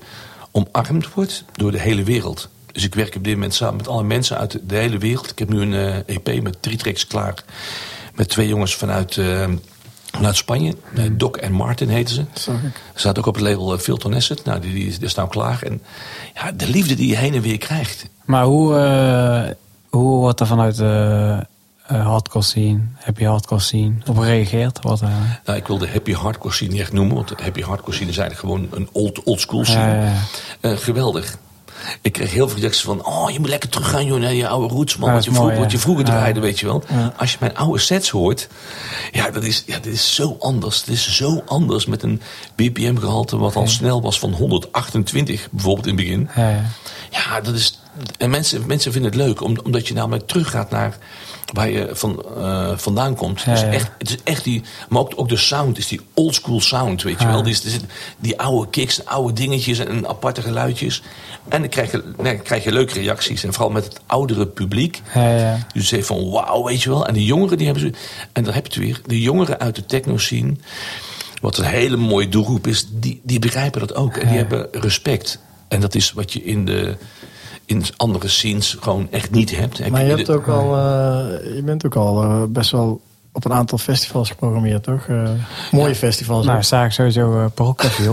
omarmd 0.51 1.13
wordt 1.13 1.43
door 1.53 1.71
de 1.71 1.79
hele 1.79 2.03
wereld. 2.03 2.49
Dus 2.71 2.83
ik 2.83 2.95
werk 2.95 3.15
op 3.15 3.23
dit 3.23 3.33
moment 3.33 3.53
samen 3.53 3.75
met 3.75 3.87
alle 3.87 4.03
mensen 4.03 4.37
uit 4.37 4.59
de 4.67 4.75
hele 4.75 4.97
wereld. 4.97 5.31
Ik 5.31 5.39
heb 5.39 5.49
nu 5.49 5.61
een 5.61 5.73
eh, 6.05 6.15
EP 6.15 6.41
met 6.43 6.61
drie 6.61 6.77
tracks 6.77 7.07
klaar. 7.07 7.43
Met 8.15 8.29
twee 8.29 8.47
jongens 8.47 8.75
vanuit, 8.75 9.17
eh, 9.17 9.47
vanuit 10.11 10.35
Spanje. 10.35 10.75
Eh, 10.95 11.03
Doc 11.11 11.31
en 11.35 11.51
Martin 11.51 11.89
heten 11.89 12.15
ze. 12.15 12.23
Ze 12.33 12.51
staat 12.93 13.17
ook 13.19 13.25
op 13.25 13.33
het 13.35 13.43
label 13.43 13.77
Filton 13.77 14.13
Asset. 14.13 14.43
Nou, 14.43 14.59
die, 14.59 14.73
die, 14.73 14.97
is- 14.99 15.15
nou 15.15 15.29
klaar. 15.29 15.61
En 15.63 15.81
ja, 16.33 16.51
de 16.51 16.69
liefde 16.69 16.95
die 16.95 17.07
je 17.07 17.17
heen 17.17 17.33
en 17.33 17.41
weer 17.41 17.57
krijgt. 17.57 18.05
Maar 18.25 18.43
hoe, 18.43 18.75
eh, 18.77 19.49
hoe 19.97 20.17
wordt 20.17 20.39
er 20.39 20.47
vanuit 20.47 20.75
de 20.77 21.45
eh, 21.87 22.05
hardcore 22.05 22.43
scene, 22.43 22.79
happy 22.95 23.23
hardcore 23.23 23.61
scene 23.61 23.93
op 24.05 24.17
reageert? 24.17 24.79
Wat, 24.81 25.01
eh, 25.01 25.09
Nou, 25.45 25.57
ik 25.57 25.67
wil 25.67 25.77
de 25.77 25.87
happy 25.89 26.13
hardcore 26.13 26.53
scene 26.53 26.71
niet 26.71 26.81
echt 26.81 26.93
noemen. 26.93 27.15
Want 27.15 27.27
de 27.27 27.35
happy 27.43 27.61
hardcore 27.61 27.95
scene 27.95 28.09
is 28.09 28.17
eigenlijk 28.17 28.49
gewoon 28.49 28.81
een 28.81 28.89
old, 28.91 29.23
old 29.23 29.39
school 29.39 29.65
scene. 29.65 30.11
Eh, 30.59 30.71
geweldig. 30.77 31.37
Ik 32.01 32.11
kreeg 32.11 32.31
heel 32.31 32.49
veel 32.49 32.59
reacties 32.59 32.81
van... 32.81 33.05
Oh, 33.05 33.29
je 33.29 33.39
moet 33.39 33.49
lekker 33.49 33.69
teruggaan 33.69 34.05
joh, 34.05 34.19
naar 34.19 34.33
je 34.33 34.47
oude 34.47 34.73
roots, 34.73 34.97
man. 34.97 35.11
Wat, 35.13 35.23
je 35.23 35.29
is 35.29 35.35
vroeger, 35.35 35.55
mooi, 35.55 35.63
wat 35.63 35.71
je 35.71 35.77
ja. 35.77 35.83
vroeger 35.83 36.05
Ja. 36.05 36.11
draaide, 36.11 36.39
weet 36.39 36.59
je 36.59 36.65
wel. 36.65 36.83
Als 37.17 37.31
je 37.31 37.37
mijn 37.39 37.55
oude 37.55 37.79
sets 37.79 38.09
hoort... 38.09 38.47
Ja, 39.11 39.29
dat 39.29 39.43
is, 39.43 39.63
ja, 39.65 39.79
dit 39.79 39.93
is 39.93 40.15
zo 40.15 40.35
anders. 40.39 40.79
Het 40.79 40.89
is 40.89 41.15
zo 41.15 41.43
anders 41.45 41.85
met 41.85 42.03
een 42.03 42.21
BPM-gehalte... 42.55 43.37
wat 43.37 43.55
al 43.55 43.67
snel 43.67 44.01
was 44.01 44.19
van 44.19 44.31
128, 44.31 45.47
bijvoorbeeld 45.51 45.87
in 45.87 45.95
het 45.95 46.03
begin. 46.05 46.29
Ja, 47.09 47.41
dat 47.41 47.53
is. 47.53 47.82
En 48.17 48.29
mensen, 48.29 48.63
mensen 48.67 48.91
vinden 48.91 49.11
het 49.11 49.19
leuk, 49.19 49.41
om- 49.41 49.57
omdat 49.63 49.87
je 49.87 49.93
namelijk 49.93 50.27
teruggaat 50.27 50.69
naar 50.69 50.97
waar 51.53 51.69
je 51.69 51.89
van, 51.93 52.23
eh, 52.37 52.77
vandaan 52.77 53.15
komt. 53.15 53.41
Ja, 53.41 53.49
het, 53.51 53.57
is 53.59 53.65
ja. 53.65 53.71
echt, 53.71 53.91
het 53.97 54.09
is 54.09 54.17
echt 54.23 54.43
die. 54.43 54.63
Maar 54.89 55.01
ook, 55.01 55.13
ook 55.15 55.29
de 55.29 55.37
sound 55.37 55.77
is 55.77 55.87
die 55.87 56.01
oldschool 56.13 56.61
sound, 56.61 57.01
weet 57.03 57.19
je 57.19 57.25
Ja. 57.25 57.31
wel. 57.31 57.43
Die, 57.43 57.57
die 58.19 58.39
oude 58.39 58.69
kicks, 58.69 59.05
oude 59.05 59.33
dingetjes 59.33 59.79
en 59.79 60.07
aparte 60.07 60.41
geluidjes. 60.41 61.01
En 61.49 61.61
dan 61.61 61.69
krijg 61.69 61.91
je, 61.91 62.03
nee, 62.17 62.37
krijg 62.37 62.63
je 62.63 62.71
leuke 62.71 62.93
reacties. 62.93 63.43
En 63.43 63.53
vooral 63.53 63.71
met 63.71 63.83
het 63.83 63.99
oudere 64.05 64.47
publiek. 64.47 65.01
Ja, 65.13 65.35
ja. 65.37 65.67
Dus 65.73 65.87
zegt 65.87 66.07
van 66.07 66.29
wauw, 66.29 66.63
weet 66.63 66.81
je 66.81 66.89
wel. 66.89 67.07
En 67.07 67.13
de 67.13 67.23
jongeren 67.25 67.57
die 67.57 67.65
hebben 67.67 67.83
ze. 67.83 67.93
En 68.33 68.43
dan 68.43 68.53
heb 68.53 68.67
je 68.67 68.73
het 68.73 68.81
weer. 68.87 69.01
De 69.05 69.21
jongeren 69.21 69.59
uit 69.59 69.75
de 69.75 69.85
techno 69.85 70.17
scene. 70.17 70.55
Wat 71.41 71.57
een 71.57 71.65
hele 71.65 71.97
mooie 71.97 72.29
doelgroep 72.29 72.67
is. 72.67 72.85
Die, 72.91 73.21
die 73.23 73.39
begrijpen 73.39 73.79
dat 73.79 73.95
ook. 73.95 74.17
En 74.17 74.27
die 74.27 74.37
hebben 74.37 74.67
respect. 74.71 75.39
En 75.67 75.79
dat 75.81 75.95
is 75.95 76.11
wat 76.11 76.33
je 76.33 76.43
in 76.43 76.65
de. 76.65 76.95
In 77.65 77.83
andere 77.97 78.27
scenes 78.27 78.77
gewoon 78.79 79.07
echt 79.11 79.31
niet 79.31 79.57
hebt. 79.57 79.77
Heb 79.77 79.91
Maar 79.91 80.03
je, 80.03 80.09
in 80.09 80.17
hebt 80.17 80.29
ook 80.29 80.47
al, 80.47 80.77
eh, 80.77 81.55
je 81.55 81.61
bent 81.65 81.85
ook 81.85 81.95
al 81.95 82.23
eh, 82.23 82.43
best 82.49 82.71
wel 82.71 83.01
op 83.33 83.45
een 83.45 83.53
aantal 83.53 83.77
festivals 83.77 84.29
geprogrammeerd, 84.29 84.83
toch? 84.83 85.07
Eh, 85.07 85.29
mooie 85.71 85.95
festivals. 85.95 86.45
Nou, 86.45 86.63
sta 86.63 86.85
ik 86.85 86.91
sowieso 86.91 87.39
uh. 87.39 87.45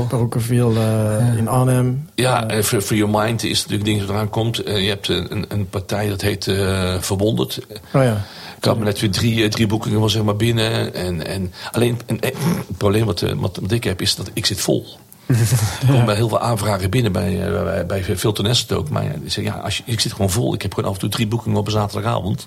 Barokkeville 0.08 0.80
eh 0.80 1.36
in 1.38 1.48
Arnhem. 1.48 2.08
Ja, 2.14 2.46
en 2.48 2.64
for, 2.64 2.80
for 2.80 2.96
Your 2.96 3.22
Mind 3.22 3.42
is 3.42 3.58
natuurlijk 3.58 3.84
ding 3.84 4.00
dat 4.00 4.08
eraan 4.08 4.30
komt. 4.30 4.56
Je 4.56 4.88
hebt 4.88 5.08
een, 5.08 5.44
een 5.48 5.68
partij 5.68 6.08
dat 6.08 6.20
heet 6.20 6.46
eh, 6.46 6.94
Verwonderd. 7.00 7.60
Oh 7.92 8.02
ja. 8.02 8.24
Ik 8.56 8.64
had 8.64 8.78
me 8.78 8.84
net 8.84 9.00
weer 9.00 9.10
drie, 9.10 9.48
drie 9.48 9.66
boekingen 9.66 10.00
was 10.00 10.12
zeg 10.12 10.22
maar 10.22 10.36
binnen. 10.36 10.94
En, 10.94 11.26
en 11.26 11.52
alleen 11.70 12.00
en, 12.06 12.20
en, 12.20 12.32
het 12.66 12.76
probleem 12.76 13.04
wat, 13.04 13.20
wat, 13.20 13.58
wat 13.60 13.72
ik 13.72 13.84
heb 13.84 14.00
is 14.00 14.14
dat 14.14 14.30
ik 14.32 14.46
zit 14.46 14.60
vol. 14.60 14.86
Er 15.80 15.86
komen 15.86 16.04
bij 16.04 16.14
heel 16.14 16.28
veel 16.28 16.40
aanvragen 16.40 16.90
binnen 16.90 17.12
bij, 17.12 17.42
eh, 17.46 17.62
bij, 17.62 17.86
bij 17.86 18.16
Filter 18.16 18.44
Nest 18.44 18.72
ook. 18.72 18.88
Maar 18.88 19.04
ja, 19.04 19.10
ik, 19.10 19.32
zeg, 19.32 19.44
ja, 19.44 19.52
als 19.54 19.76
je, 19.76 19.82
ik 19.86 20.00
zit 20.00 20.12
gewoon 20.12 20.30
vol. 20.30 20.54
Ik 20.54 20.62
heb 20.62 20.74
gewoon 20.74 20.88
af 20.88 20.94
en 20.94 21.00
toe 21.00 21.08
drie 21.10 21.26
boekingen 21.26 21.58
op 21.58 21.66
een 21.66 21.72
zaterdagavond. 21.72 22.46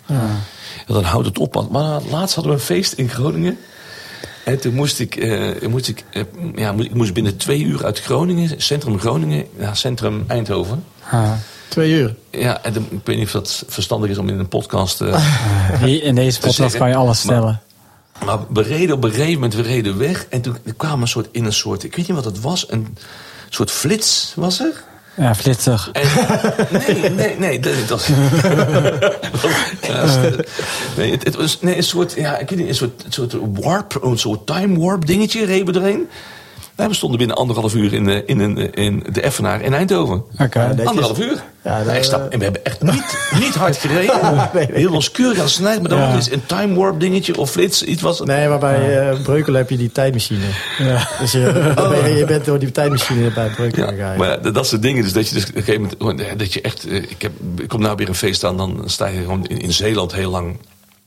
En 0.88 0.94
dan 0.94 1.04
houdt 1.04 1.28
het 1.28 1.38
op. 1.40 1.68
Maar 1.72 2.02
laatst 2.10 2.36
hadden 2.36 2.54
we 2.54 2.60
een 2.60 2.66
feest 2.66 2.94
in 2.94 3.10
Groningen. 3.10 3.58
En 4.46 4.60
toen 4.60 4.74
moest 4.74 5.00
ik, 5.00 5.16
eh, 5.16 5.68
moest 5.70 5.88
ik, 5.88 6.04
eh, 6.12 6.24
ja, 6.56 6.74
ik 6.78 6.94
moest 6.94 7.14
binnen 7.14 7.38
twee 7.38 7.64
uur 7.64 7.86
uit 7.86 8.00
Groningen, 8.02 8.62
centrum 8.62 9.00
Groningen, 9.00 9.46
ja, 9.60 9.74
centrum 9.74 10.24
Eindhoven. 10.28 10.84
Twee 11.68 11.92
uur. 11.92 12.16
Ja, 12.32 12.64
en 12.64 12.74
dan- 12.74 12.88
ik 12.92 13.00
weet 13.04 13.18
niet 13.18 13.26
of 13.26 13.32
dat 13.32 13.64
verstandig 13.68 14.10
is 14.10 14.18
om 14.18 14.30
in 14.30 14.40
een 14.40 14.48
podcast. 14.48 15.02
in 15.82 16.16
deze 16.16 16.40
podcast 16.40 16.78
kan 16.78 16.90
je 16.90 16.96
alles 16.96 17.20
stellen. 17.20 17.62
Maar 18.26 18.40
we 18.50 18.62
reden 18.62 18.96
op 18.96 19.04
een 19.04 19.12
gegeven 19.12 19.34
moment, 19.34 19.54
we 19.54 19.62
reden 19.62 19.98
weg. 19.98 20.26
En 20.30 20.42
toen 20.42 20.58
kwamen 20.78 20.98
we 20.98 21.02
een 21.02 21.08
soort, 21.08 21.28
in 21.32 21.46
een 21.46 21.54
soort, 21.54 21.84
ik 21.84 21.96
weet 21.96 22.08
niet 22.08 22.16
wat 22.16 22.26
het 22.26 22.42
was, 22.42 22.72
een 22.72 22.98
soort 23.50 23.72
flits 23.72 24.34
was 24.36 24.60
er. 24.60 24.84
Ja, 25.16 25.36
flitser. 25.36 25.90
En, 25.92 26.08
nee, 26.88 27.10
nee, 27.10 27.38
nee, 27.38 27.60
dat 27.60 27.90
was... 27.90 28.08
Nee, 30.98 31.12
het, 31.12 31.24
het 31.24 31.36
was 31.36 31.62
nee, 31.62 31.78
een 31.78 31.84
soort, 31.84 32.14
ja, 32.14 32.38
ik 32.38 32.50
weet 32.50 32.60
niet, 32.60 32.68
een 32.68 32.76
soort, 32.76 33.04
een 33.06 33.12
soort 33.12 33.36
warp, 33.54 34.00
een 34.02 34.18
soort 34.18 34.46
time 34.46 34.80
warp 34.80 35.06
dingetje 35.06 35.46
reden 35.46 35.74
we 35.74 35.80
erheen. 35.80 36.10
Nou, 36.76 36.90
we 36.90 36.96
stonden 36.96 37.18
binnen 37.18 37.36
anderhalf 37.38 37.74
uur 37.76 37.94
in, 37.94 38.04
de- 38.06 38.24
in, 38.26 38.40
een- 38.40 38.74
in 38.74 39.04
de 39.12 39.22
Effenaar 39.22 39.62
in 39.62 39.74
Eindhoven. 39.74 40.24
Anderhalf 40.86 41.20
uur. 41.20 41.44
Ja, 41.64 41.84
dat- 41.84 42.04
stap, 42.06 42.32
en 42.32 42.38
we 42.38 42.44
hebben 42.44 42.66
echt 42.66 42.82
niet, 42.82 43.18
niet 43.44 43.56
hard 43.56 43.78
gereden. 43.78 44.74
Heel 44.74 44.94
ons 44.94 45.12
keurig 45.12 45.40
aan 45.40 45.50
snijden, 45.50 45.82
maar 45.82 45.92
dan 45.92 46.00
Ja. 46.00 46.14
eens 46.16 46.32
een 46.32 46.46
time 46.46 46.76
warp 46.76 47.00
dingetje 47.00 47.38
of 47.38 47.52
flits, 47.52 47.84
iets 47.84 48.02
was. 48.02 48.20
Nee, 48.22 48.48
maar 48.48 48.60
bij 48.60 49.00
eh 49.10 49.22
Breukelen 49.22 49.60
heb 49.60 49.70
je 49.70 49.78
die 49.78 49.92
tijdmachine. 49.92 50.46
Ja. 50.78 51.08
Dus 51.20 51.32
je, 51.32 51.74
ben 51.76 52.10
je, 52.12 52.16
je 52.18 52.26
bent 52.26 52.46
door 52.46 52.60
die 52.60 52.72
tijdmachine 52.72 53.32
bij 53.34 53.50
Breukelen 53.50 53.86
Ja, 53.88 53.92
gegaan. 53.94 54.18
maar 54.18 54.52
dat, 54.54 54.68
soort 54.68 54.82
dingen. 54.82 55.04
Dus 55.04 55.14
dat 55.14 55.28
je 55.30 55.34
dus 55.36 55.44
op 55.44 55.56
een 55.56 55.64
gegeven 55.64 55.82
moment, 55.82 56.00
gewoon, 56.00 56.38
dat 56.38 56.54
je 56.54 56.62
echt, 56.62 56.88
eh, 56.88 56.96
ik, 56.96 57.22
heb, 57.22 57.32
ik 57.58 57.68
kom 57.68 57.82
nou 57.82 57.96
weer 57.96 58.08
een 58.10 58.16
feest 58.16 58.44
aan, 58.44 58.58
dan 58.58 58.84
sta 58.86 59.08
je 59.08 59.20
gewoon 59.20 59.46
in, 59.46 59.60
in 59.60 59.74
Zeeland 59.74 60.14
heel 60.14 60.32
lang. 60.32 60.58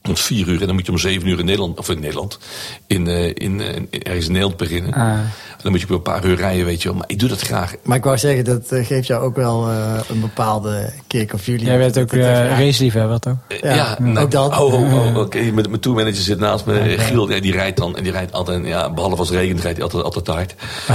Om 0.08 0.16
vier 0.16 0.48
uur 0.48 0.60
en 0.60 0.66
dan 0.66 0.74
moet 0.74 0.86
je 0.86 0.92
om 0.92 0.98
zeven 0.98 1.28
uur 1.28 1.38
in 1.38 1.44
Nederland, 1.44 1.78
of 1.78 1.88
in 1.88 2.00
Nederland, 2.00 2.38
in, 2.86 3.06
eh, 3.06 3.24
in, 3.34 3.60
eh, 3.60 3.74
in- 3.74 3.88
ergens 4.02 4.26
in 4.26 4.32
Nederland 4.32 4.56
beginnen. 4.56 4.92
Ah. 4.92 5.02
En 5.02 5.62
dan 5.62 5.70
moet 5.72 5.80
je 5.80 5.86
op 5.86 5.92
een 6.06 6.12
paar 6.12 6.24
uur 6.24 6.36
rijden, 6.36 6.64
weet 6.64 6.82
je 6.82 6.88
wel. 6.88 6.96
Maar 6.98 7.06
ik 7.08 7.18
doe 7.18 7.28
dat 7.28 7.40
graag. 7.40 7.74
Maar 7.82 7.96
ik 7.96 8.04
wou 8.04 8.18
zeggen, 8.18 8.44
dat 8.44 8.70
eh, 8.70 8.86
geeft 8.86 9.06
jou 9.06 9.22
ook 9.24 9.36
wel 9.36 9.68
eh, 9.70 10.00
een 10.08 10.20
bepaalde 10.20 10.92
kick 11.06 11.32
of 11.32 11.46
jullie. 11.46 11.66
Jij 11.66 11.78
bent 11.78 11.98
ook 11.98 12.12
uh, 12.12 12.46
raceliefhebber, 12.58 13.20
toch? 13.20 13.36
Ja, 13.62 13.74
Ja, 13.74 13.96
nou, 14.00 14.18
ook 14.18 14.30
dat. 14.30 14.58
Oh, 14.58 14.74
oh, 14.74 14.94
oh, 14.94 15.16
oké. 15.18 15.40
Met 15.40 15.68
Mijn 15.68 15.80
tourmanager 15.80 16.22
zit 16.22 16.38
naast 16.38 16.66
me. 16.66 16.78
eh, 16.78 17.00
Giel, 17.00 17.30
ja, 17.30 17.40
die 17.40 17.52
rijdt 17.52 17.76
dan. 17.76 17.96
En 17.96 18.02
die 18.02 18.12
rijdt 18.12 18.32
altijd, 18.32 18.66
ja, 18.66 18.90
behalve 18.92 19.16
als 19.16 19.28
het 19.28 19.38
regent, 19.38 19.60
rijdt 19.60 19.76
hij 19.78 19.86
altijd, 19.92 20.04
altijd 20.04 20.26
hard. 20.26 20.54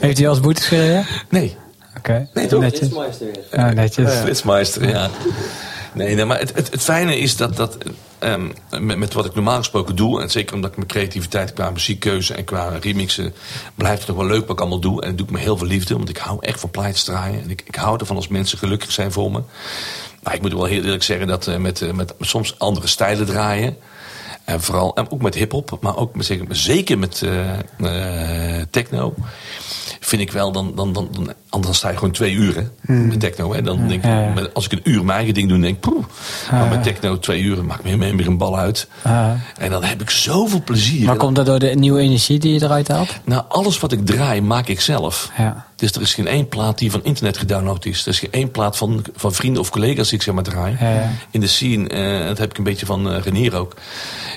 Heeft 0.00 0.18
hij 0.18 0.28
als 0.28 0.40
boetes 0.40 0.66
gereden? 0.66 1.06
Nee, 1.28 1.56
Oké. 1.98 2.28
Nee, 2.34 2.46
toch? 2.46 2.60
Netjes. 2.60 2.88
Ja, 3.52 3.72
netjes. 3.72 4.14
Flitsmeister, 4.14 4.88
ja. 4.88 5.10
Nee, 5.96 6.14
nee 6.14 6.24
maar 6.24 6.38
het, 6.38 6.54
het, 6.54 6.70
het 6.70 6.82
fijne 6.82 7.18
is 7.18 7.36
dat, 7.36 7.56
dat 7.56 7.78
ehm, 8.18 8.48
met, 8.80 8.98
met 8.98 9.12
wat 9.12 9.24
ik 9.24 9.34
normaal 9.34 9.56
gesproken 9.56 9.96
doe... 9.96 10.22
en 10.22 10.30
zeker 10.30 10.54
omdat 10.54 10.70
ik 10.70 10.76
mijn 10.76 10.88
creativiteit 10.88 11.52
qua 11.52 11.70
muziekkeuze 11.70 12.34
en 12.34 12.44
qua 12.44 12.68
remixen... 12.80 13.34
blijft 13.74 14.06
het 14.06 14.16
wel 14.16 14.26
leuk 14.26 14.40
wat 14.40 14.50
ik 14.50 14.60
allemaal 14.60 14.80
doe. 14.80 15.02
En 15.02 15.08
dat 15.08 15.16
doe 15.18 15.26
ik 15.26 15.32
met 15.32 15.42
heel 15.42 15.56
veel 15.56 15.66
liefde, 15.66 15.96
want 15.96 16.08
ik 16.08 16.16
hou 16.16 16.38
echt 16.40 16.60
van 16.60 16.70
plaatjes 16.70 17.04
draaien. 17.04 17.42
En 17.42 17.50
ik, 17.50 17.62
ik 17.66 17.74
hou 17.74 17.98
ervan 17.98 18.16
als 18.16 18.28
mensen 18.28 18.58
gelukkig 18.58 18.92
zijn 18.92 19.12
voor 19.12 19.30
me. 19.30 19.42
Maar 20.22 20.34
ik 20.34 20.42
moet 20.42 20.52
wel 20.52 20.64
heel 20.64 20.82
eerlijk 20.82 21.02
zeggen 21.02 21.26
dat 21.26 21.46
eh, 21.46 21.56
met, 21.56 21.82
eh, 21.82 21.92
met 21.92 22.14
soms 22.20 22.58
andere 22.58 22.86
stijlen 22.86 23.26
draaien... 23.26 23.76
En 24.46 24.60
vooral, 24.62 24.94
en 24.96 25.10
ook 25.10 25.22
met 25.22 25.34
hip-hop, 25.34 25.78
maar 25.80 25.96
ook 25.96 26.14
met, 26.14 26.32
zeker- 26.50 26.98
met 26.98 27.22
eh, 27.22 28.58
eh, 28.58 28.66
techno. 28.70 29.14
Vind 30.00 30.22
ik 30.22 30.32
wel, 30.32 30.52
dan, 30.52 30.72
dan, 30.74 30.92
dan, 30.92 31.08
dan, 31.12 31.32
anders 31.48 31.76
sta 31.78 31.88
je 31.88 31.94
gewoon 31.96 32.10
twee 32.12 32.32
uur 32.32 32.54
hè, 32.54 32.92
met 32.92 33.20
techno. 33.20 33.54
Hè. 33.54 33.62
Dan 33.62 33.88
denk 33.88 34.04
ik, 34.04 34.34
met- 34.34 34.54
als 34.54 34.64
ik 34.64 34.72
een 34.72 34.80
uur 34.84 35.04
mijn 35.04 35.16
eigen 35.16 35.34
ding 35.34 35.48
doe, 35.48 35.58
denk 35.60 35.74
ik, 35.74 35.80
poeh. 35.80 36.04
Maar 36.50 36.68
met 36.68 36.82
techno 36.82 37.18
twee 37.18 37.42
uur 37.42 37.64
maakt 37.64 37.84
me 37.84 37.96
weer 38.16 38.26
een 38.26 38.38
bal 38.38 38.58
uit. 38.58 38.88
En 39.58 39.70
dan 39.70 39.84
heb 39.84 40.00
ik 40.00 40.10
zoveel 40.10 40.62
plezier. 40.64 41.06
Maar 41.06 41.16
komt 41.16 41.36
dat 41.36 41.46
door 41.46 41.58
de 41.58 41.66
nieuwe 41.74 42.00
energie 42.00 42.38
die 42.38 42.52
je 42.52 42.62
eruit 42.62 42.88
haalt? 42.88 43.14
nou, 43.24 43.42
alles 43.48 43.78
wat 43.80 43.92
ik 43.92 44.06
draai, 44.06 44.40
maak 44.40 44.68
ik 44.68 44.80
zelf. 44.80 45.30
Ja. 45.38 45.65
Dus 45.76 45.92
er 45.92 46.00
is 46.00 46.14
geen 46.14 46.26
één 46.26 46.48
plaat 46.48 46.78
die 46.78 46.90
van 46.90 47.04
internet 47.04 47.38
gedownload 47.38 47.84
is. 47.84 48.02
Er 48.02 48.08
is 48.08 48.18
geen 48.18 48.32
één 48.32 48.50
plaat 48.50 48.76
van, 48.76 49.04
van 49.14 49.32
vrienden 49.32 49.60
of 49.60 49.70
collega's 49.70 50.08
die 50.08 50.18
ik 50.18 50.24
zeg 50.24 50.34
maar 50.34 50.42
draai. 50.42 50.76
Ja, 50.80 50.90
ja. 50.90 51.10
In 51.30 51.40
de 51.40 51.46
scene, 51.46 51.88
eh, 51.88 52.26
dat 52.26 52.38
heb 52.38 52.50
ik 52.50 52.58
een 52.58 52.64
beetje 52.64 52.86
van 52.86 53.10
eh, 53.10 53.22
Renier 53.22 53.56
ook. 53.56 53.74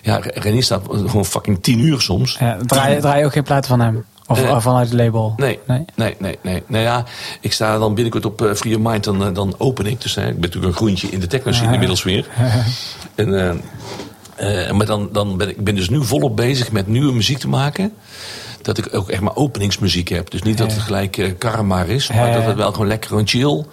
Ja, 0.02 0.20
Renier 0.22 0.64
staat 0.64 0.82
gewoon 0.90 1.26
fucking 1.26 1.64
tien 1.64 1.80
uur 1.80 2.02
soms. 2.02 2.38
Ja, 2.40 2.58
draai, 2.66 3.00
draai 3.00 3.20
je 3.20 3.26
ook 3.26 3.32
geen 3.32 3.44
plaat 3.44 3.68
van 3.68 3.80
hem? 3.80 4.06
Of 4.28 4.42
Eh, 4.42 4.50
eh, 4.50 4.62
vanuit 4.62 4.90
het 4.90 5.00
label? 5.00 5.34
Nee, 5.38 5.60
nee? 5.66 5.86
nee, 5.96 6.16
nee, 6.20 6.38
nee. 6.42 6.64
Nou 6.68 6.84
ja, 6.84 7.04
ik 7.40 7.54
sta 7.54 7.78
dan 7.78 7.94
binnenkort 7.94 8.26
op 8.26 8.52
Free 8.56 8.72
Your 8.72 8.90
Mind, 8.90 9.04
dan, 9.04 9.34
dan 9.34 9.56
open 9.58 9.86
ik. 9.86 10.02
Dus 10.02 10.18
ik 10.18 10.24
ben 10.24 10.40
natuurlijk 10.40 10.66
een 10.66 10.78
groentje 10.78 11.08
in 11.08 11.20
de 11.20 11.28
techno 11.28 11.52
scene 11.52 11.74
inmiddels 11.74 12.04
weer. 12.04 12.28
en, 13.16 13.62
maar 14.78 14.86
dan, 14.86 15.10
dan 15.12 15.38
ben 15.38 15.50
ik 15.50 15.64
ben 15.64 15.76
dus 15.76 15.90
nu 15.90 16.04
volop 16.04 16.36
bezig 16.36 16.72
met 16.72 16.88
nieuwe 16.88 17.14
muziek 17.14 17.38
te 17.38 17.48
maken. 17.48 17.94
Dat 18.62 18.78
ik 18.78 18.90
ook 18.96 19.10
echt 19.10 19.22
maar 19.22 19.36
openingsmuziek 19.36 20.08
heb. 20.08 20.30
Dus 20.32 20.42
niet 20.42 20.58
dat 20.58 20.72
het 20.72 20.82
gelijk 20.82 21.18
eh 21.18 21.32
karma 21.38 21.84
is, 21.84 22.10
maar 22.10 22.28
Ja. 22.30 22.34
dat 22.36 22.46
het 22.46 22.56
wel 22.56 22.72
gewoon 22.72 22.88
lekker 22.88 23.10
gewoon 23.10 23.28
chill. 23.28 23.66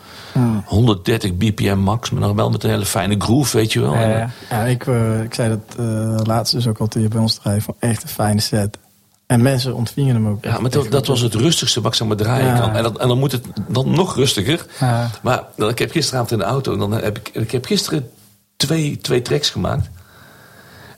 130 0.64 1.36
bpm 1.36 1.76
max, 1.78 2.10
maar 2.10 2.20
nog 2.20 2.32
wel 2.36 2.50
met 2.50 2.64
een 2.64 2.70
hele 2.70 2.84
fijne 2.86 3.14
groove, 3.18 3.56
weet 3.56 3.72
je 3.72 3.80
wel. 3.80 3.94
Ja, 3.94 4.00
En, 4.02 4.12
eh, 4.12 4.18
ja. 4.18 4.30
Ja, 4.50 4.64
ik, 4.64 4.86
eh, 4.86 5.22
ik 5.22 5.34
zei 5.34 5.48
dat 5.48 5.78
eh 5.86 6.16
laatst 6.26 6.52
dus 6.54 6.66
ook 6.66 6.78
al 6.78 6.86
toen 6.86 7.02
je 7.02 7.08
bij 7.08 7.20
ons 7.20 7.34
draaide. 7.34 7.62
Van 7.62 7.74
echt 7.78 8.02
een 8.02 8.08
fijne 8.08 8.40
set. 8.40 8.78
En 9.26 9.42
mensen 9.42 9.74
ontvingen 9.74 10.14
hem 10.14 10.28
ook. 10.28 10.44
Ja, 10.44 10.58
maar 10.58 10.70
dat, 10.70 10.90
dat 10.90 11.06
was 11.06 11.20
het 11.20 11.34
rustigste 11.34 11.80
wat 11.80 11.90
ik 11.92 11.96
zeg 11.98 12.08
maar 12.08 12.16
draaien 12.16 12.46
Ja. 12.46 12.58
kan. 12.58 12.70
En, 12.74 12.82
dat, 12.82 12.98
en 12.98 13.08
dan 13.08 13.18
moet 13.18 13.32
het 13.32 13.44
dan 13.68 13.90
nog 13.90 14.14
rustiger. 14.16 14.66
Ja. 14.80 15.10
Maar 15.22 15.42
dan, 15.56 15.68
ik 15.68 15.78
heb 15.78 15.90
gisteravond 15.90 16.30
in 16.32 16.38
de 16.38 16.44
auto, 16.44 16.72
en 16.72 16.78
dan 16.78 16.92
heb 16.92 17.18
ik, 17.18 17.28
ik 17.32 17.50
heb 17.50 17.64
gisteren 17.64 18.10
twee, 18.56 18.98
twee 18.98 19.22
tracks 19.22 19.50
gemaakt. 19.50 19.88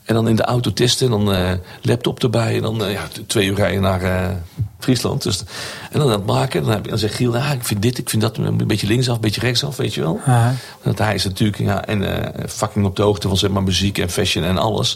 En 0.09 0.15
dan 0.15 0.27
in 0.27 0.35
de 0.35 0.43
auto 0.43 0.73
testen, 0.73 1.05
en 1.05 1.11
dan 1.11 1.33
eh, 1.33 1.51
laptop 1.81 2.23
erbij. 2.23 2.55
En 2.55 2.61
dan 2.61 2.85
eh, 2.85 2.91
ja, 2.91 3.07
twee 3.27 3.47
uur 3.47 3.55
rijden 3.55 3.81
naar 3.81 4.01
eh, 4.01 4.35
Friesland. 4.79 5.23
Dus, 5.23 5.43
en 5.91 5.99
dan 5.99 6.07
aan 6.07 6.11
het 6.11 6.25
maken. 6.25 6.61
Dan, 6.61 6.71
heb 6.71 6.83
ik, 6.83 6.89
dan 6.89 6.97
zegt 6.97 7.13
Giel, 7.13 7.35
ja, 7.35 7.51
ik 7.51 7.63
vind 7.63 7.81
dit, 7.81 7.97
ik 7.97 8.09
vind 8.09 8.21
dat 8.21 8.37
een 8.37 8.67
beetje 8.67 8.87
linksaf, 8.87 9.15
een 9.15 9.21
beetje 9.21 9.41
rechtsaf, 9.41 9.77
weet 9.77 9.93
je 9.93 10.01
wel. 10.01 10.19
Aha. 10.25 10.55
Want 10.81 10.97
hij 10.97 11.15
is 11.15 11.23
natuurlijk 11.23 11.57
ja, 11.57 11.85
en, 11.85 12.31
fucking 12.49 12.85
op 12.85 12.95
de 12.95 13.01
hoogte 13.01 13.27
van 13.27 13.37
zeg 13.37 13.49
maar, 13.49 13.63
muziek 13.63 13.97
en 13.97 14.09
fashion 14.09 14.43
en 14.43 14.57
alles. 14.57 14.95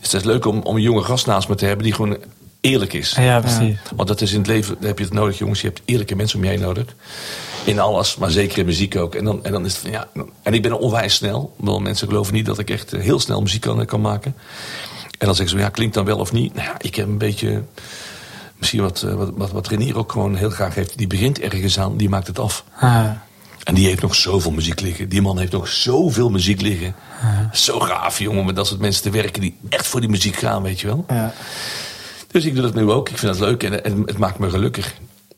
Dus 0.00 0.12
het 0.12 0.20
is 0.20 0.26
leuk 0.26 0.44
om, 0.44 0.60
om 0.62 0.76
een 0.76 0.82
jonge 0.82 1.02
gast 1.02 1.26
naast 1.26 1.48
me 1.48 1.54
te 1.54 1.66
hebben 1.66 1.84
die 1.84 1.94
gewoon 1.94 2.16
eerlijk 2.64 2.92
is. 2.92 3.14
Ja, 3.18 3.40
precies. 3.40 3.76
Want 3.96 4.08
dat 4.08 4.20
is 4.20 4.32
in 4.32 4.38
het 4.38 4.46
leven, 4.46 4.76
daar 4.78 4.88
heb 4.88 4.98
je 4.98 5.04
het 5.04 5.12
nodig, 5.12 5.38
jongens. 5.38 5.60
Je 5.60 5.66
hebt 5.66 5.82
eerlijke 5.84 6.16
mensen 6.16 6.38
om 6.38 6.44
je 6.44 6.50
heen 6.50 6.60
nodig. 6.60 6.84
In 7.64 7.78
alles, 7.78 8.16
maar 8.16 8.30
zeker 8.30 8.58
in 8.58 8.64
muziek 8.64 8.96
ook. 8.96 9.14
En 9.14 9.24
dan, 9.24 9.44
en 9.44 9.52
dan 9.52 9.64
is 9.64 9.72
het 9.72 9.80
van, 9.80 9.90
ja. 9.90 10.08
En 10.42 10.54
ik 10.54 10.62
ben 10.62 10.78
onwijs 10.78 11.14
snel. 11.14 11.54
Wel, 11.56 11.80
mensen 11.80 12.08
geloven 12.08 12.34
niet 12.34 12.46
dat 12.46 12.58
ik 12.58 12.70
echt 12.70 12.92
eh, 12.92 13.00
heel 13.00 13.20
snel 13.20 13.40
muziek 13.40 13.60
kan, 13.60 13.84
kan 13.84 14.00
maken. 14.00 14.34
En 15.18 15.26
dan 15.26 15.34
zeggen 15.34 15.56
ze, 15.56 15.62
ja, 15.64 15.68
klinkt 15.70 15.94
dan 15.94 16.04
wel 16.04 16.18
of 16.18 16.32
niet? 16.32 16.54
Nou 16.54 16.66
ja, 16.66 16.74
ik 16.78 16.94
heb 16.94 17.06
een 17.06 17.18
beetje. 17.18 17.62
Misschien 18.58 18.80
wat, 18.82 19.02
eh, 19.02 19.14
wat, 19.14 19.30
wat, 19.34 19.50
wat 19.50 19.68
Renier 19.68 19.98
ook 19.98 20.12
gewoon 20.12 20.34
heel 20.36 20.50
graag 20.50 20.74
heeft. 20.74 20.98
Die 20.98 21.06
begint 21.06 21.40
ergens 21.40 21.78
aan, 21.78 21.96
die 21.96 22.08
maakt 22.08 22.26
het 22.26 22.38
af. 22.38 22.64
Ah, 22.78 23.04
En 23.64 23.74
die 23.74 23.86
heeft 23.86 24.02
nog 24.02 24.14
zoveel 24.14 24.50
muziek 24.50 24.80
liggen. 24.80 25.08
Die 25.08 25.22
man 25.22 25.38
heeft 25.38 25.52
nog 25.52 25.68
zoveel 25.68 26.30
muziek 26.30 26.60
liggen. 26.60 26.94
Zo 27.52 27.78
gaaf, 27.80 28.18
jongen, 28.18 28.40
om 28.40 28.46
met 28.46 28.56
dat 28.56 28.66
soort 28.66 28.80
mensen 28.80 29.02
te 29.02 29.10
werken 29.10 29.40
die 29.40 29.56
echt 29.68 29.86
voor 29.86 30.00
die 30.00 30.08
muziek 30.08 30.36
gaan, 30.36 30.62
weet 30.62 30.80
je 30.80 30.86
wel. 30.86 31.04
Ja. 31.08 31.32
Dus 32.34 32.44
ik 32.44 32.54
doe 32.54 32.62
dat 32.62 32.74
nu 32.74 32.90
ook. 32.90 33.08
Ik 33.08 33.18
vind 33.18 33.38
dat 33.38 33.48
leuk 33.48 33.62
en, 33.62 33.84
en 33.84 34.02
het 34.06 34.18
maakt 34.18 34.38
me 34.38 34.50
gelukkig. 34.50 34.94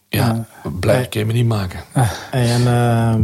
Ja, 0.09 0.47
blij 0.81 1.07
kan 1.07 1.21
je 1.21 1.27
me 1.27 1.33
niet 1.33 1.47
maken. 1.47 1.81
Hey, 1.93 2.51
en 2.51 2.61
eh, 2.61 3.15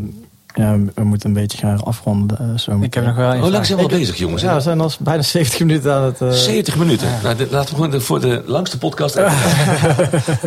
ja, 0.55 0.79
we 0.95 1.05
moeten 1.05 1.29
een 1.29 1.35
beetje 1.35 1.59
gaan 1.59 1.85
afronden. 1.85 2.39
eh, 2.39 2.59
zo 2.59 2.79
ik 2.81 2.95
heb 2.95 3.05
nog 3.05 3.17
wel 3.17 3.25
een 3.33 3.33
Hoe 3.33 3.41
lang 3.41 3.53
vraag. 3.53 3.67
zijn 3.67 3.79
we 3.79 3.85
al 3.85 3.91
bezig, 3.99 4.17
jongens? 4.17 4.43
Ja, 4.43 4.55
we 4.55 4.61
zijn 4.61 4.81
al 4.81 4.91
bijna 5.01 5.23
70 5.23 5.61
minuten 5.61 5.93
aan 5.95 6.03
het... 6.05 6.21
eh, 6.21 6.31
70 6.31 6.77
minuten. 6.77 7.09
Nou, 7.23 7.37
laten 7.51 7.69
we 7.69 7.75
gewoon 7.75 7.91
de- 7.91 8.01
voor 8.01 8.21
de 8.21 8.43
langste 8.47 8.79
podcast. 8.79 9.15
Ja, 9.23 9.33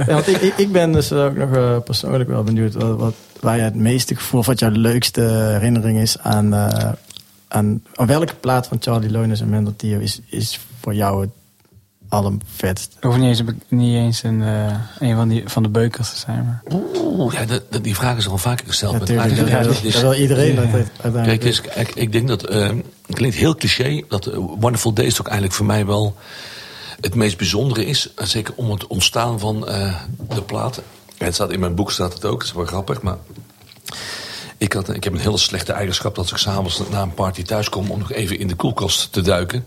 want 0.08 0.28
ik, 0.28 0.38
ik, 0.42 0.54
ik 0.58 0.72
ben 0.72 0.92
dus 0.92 1.12
ook 1.12 1.36
nog 1.36 1.52
eh, 1.56 1.78
persoonlijk 1.86 2.30
wel 2.30 2.44
benieuwd 2.44 2.74
wat, 2.74 2.98
wat, 3.00 3.14
waar 3.40 3.56
je 3.58 3.62
het 3.64 3.76
meeste 3.76 4.16
gevoel, 4.16 4.40
of 4.40 4.46
wat 4.46 4.60
jouw 4.60 4.70
leukste 4.72 5.22
herinnering 5.52 6.00
is 6.00 6.20
aan, 6.20 6.54
eh, 6.54 6.90
aan, 7.48 7.82
aan 7.96 8.08
welke 8.08 8.36
plaat 8.40 8.68
van 8.68 8.78
Charlie 8.82 9.12
Lones 9.12 9.42
en 9.42 9.50
Mendel 9.50 9.74
Tio 9.76 10.00
is, 10.00 10.20
is 10.30 10.60
voor 10.82 10.94
jou 10.96 11.22
het 11.22 11.30
allervetst? 12.10 12.94
Het 12.96 13.04
hoeft 13.04 13.18
niet 13.18 13.28
eens, 13.28 13.40
een- 13.40 13.62
niet 13.68 13.96
eens 13.96 14.24
een, 14.24 14.44
eh, 14.44 14.74
een 15.00 15.16
van, 15.16 15.28
die, 15.28 15.44
van 15.46 15.64
de 15.64 15.70
beukers 15.70 16.10
te 16.10 16.18
zijn. 16.18 16.46
Maar. 16.46 16.62
Oeh, 16.94 17.34
ja, 17.34 17.46
dat- 17.46 17.72
dat- 17.72 17.84
die 17.84 17.96
vraag 17.96 18.18
is 18.18 18.28
al 18.28 18.38
vaker 18.38 18.68
gesteld. 18.68 19.00
Natuurlijk, 19.00 19.36
dat, 19.36 19.50
uit. 19.50 19.84
dat 19.94 20.02
wil 20.02 20.14
iedereen. 20.14 20.54
Ja. 20.54 20.62
Dat, 20.62 20.66
heeft 20.70 20.90
Kijk, 20.92 21.04
uiteindelijk. 21.04 21.42
dus, 21.42 21.62
ik, 21.62 21.96
ik 21.96 22.12
denk 22.12 22.28
dat, 22.28 22.44
eh, 22.46 22.68
het 23.08 23.16
klinkt 23.16 23.36
heel 23.36 23.56
cliché, 23.56 24.04
dat 24.10 24.26
eh, 24.26 24.36
Wonderful 24.36 24.94
Days 24.94 25.20
ook 25.20 25.26
eigenlijk 25.26 25.56
voor 25.56 25.66
mij 25.66 25.86
wel 25.86 26.16
het 27.02 27.16
meest 27.16 27.38
bijzondere 27.38 27.86
is. 27.86 28.10
Zeker 28.16 28.54
om 28.58 28.72
het 28.72 28.88
ontstaan 28.88 29.40
van 29.40 29.68
eh, 29.68 29.96
de 30.30 30.42
platen. 30.42 30.84
En 31.18 31.26
het 31.26 31.36
staat 31.36 31.52
in 31.52 31.60
mijn 31.60 31.76
boek 31.76 31.92
staat 31.92 32.14
het 32.14 32.26
ook, 32.26 32.40
dat 32.40 32.48
is 32.48 32.54
wel 32.54 32.66
grappig, 32.66 33.02
maar 33.02 33.18
ik, 34.66 34.74
had, 34.74 34.96
ik 34.96 35.04
heb 35.04 35.14
een 35.14 35.20
hele 35.20 35.38
slechte 35.38 35.72
eigenschap 35.72 36.16
dat 36.16 36.24
als 36.24 36.34
ik 36.34 36.38
s'avonds 36.38 36.82
na 36.92 37.02
een 37.02 37.14
party 37.14 37.44
thuis 37.44 37.70
kom 37.70 37.92
om 37.92 38.00
nog 38.00 38.12
even 38.12 38.40
in 38.40 38.48
de 38.48 38.56
koelkast 38.56 39.12
te 39.12 39.22
duiken. 39.22 39.66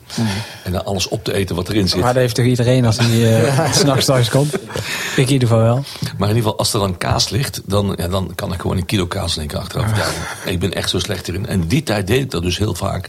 En 0.64 0.72
dan 0.72 0.84
alles 0.84 1.08
op 1.08 1.24
te 1.24 1.32
eten 1.32 1.56
wat 1.56 1.68
erin 1.68 1.88
zit. 1.88 2.00
Maar 2.00 2.12
dat 2.12 2.22
heeft 2.22 2.34
toch 2.34 2.44
iedereen 2.44 2.84
als 2.84 2.98
hij 2.98 3.42
eh, 3.44 3.72
s 3.72 3.78
s'nachts 3.80 4.04
thuis 4.04 4.28
komt? 4.28 4.54
Ik 4.54 5.26
in 5.26 5.32
ieder 5.32 5.48
geval 5.48 5.62
wel. 5.62 5.84
Maar 6.18 6.28
in 6.28 6.36
ieder 6.36 6.50
geval, 6.50 6.58
als 6.58 6.72
er 6.72 6.80
dan 6.80 6.96
kaas 6.96 7.28
ligt, 7.28 7.60
dan, 7.64 7.94
ja, 7.96 8.08
dan 8.08 8.32
kan 8.34 8.52
ik 8.52 8.60
gewoon 8.60 8.76
een 8.76 8.86
kilo 8.86 9.06
kaas 9.06 9.34
in 9.34 9.40
één 9.40 9.48
keer 9.48 9.58
achteraf 9.58 9.92
duiken. 9.92 10.22
Ik 10.44 10.58
ben 10.58 10.72
echt 10.72 10.90
zo 10.90 10.98
slecht 10.98 11.28
erin. 11.28 11.46
En 11.46 11.66
die 11.66 11.82
tijd 11.82 12.06
deed 12.06 12.20
ik 12.20 12.30
dat 12.30 12.42
dus 12.42 12.58
heel 12.58 12.74
vaak. 12.74 13.08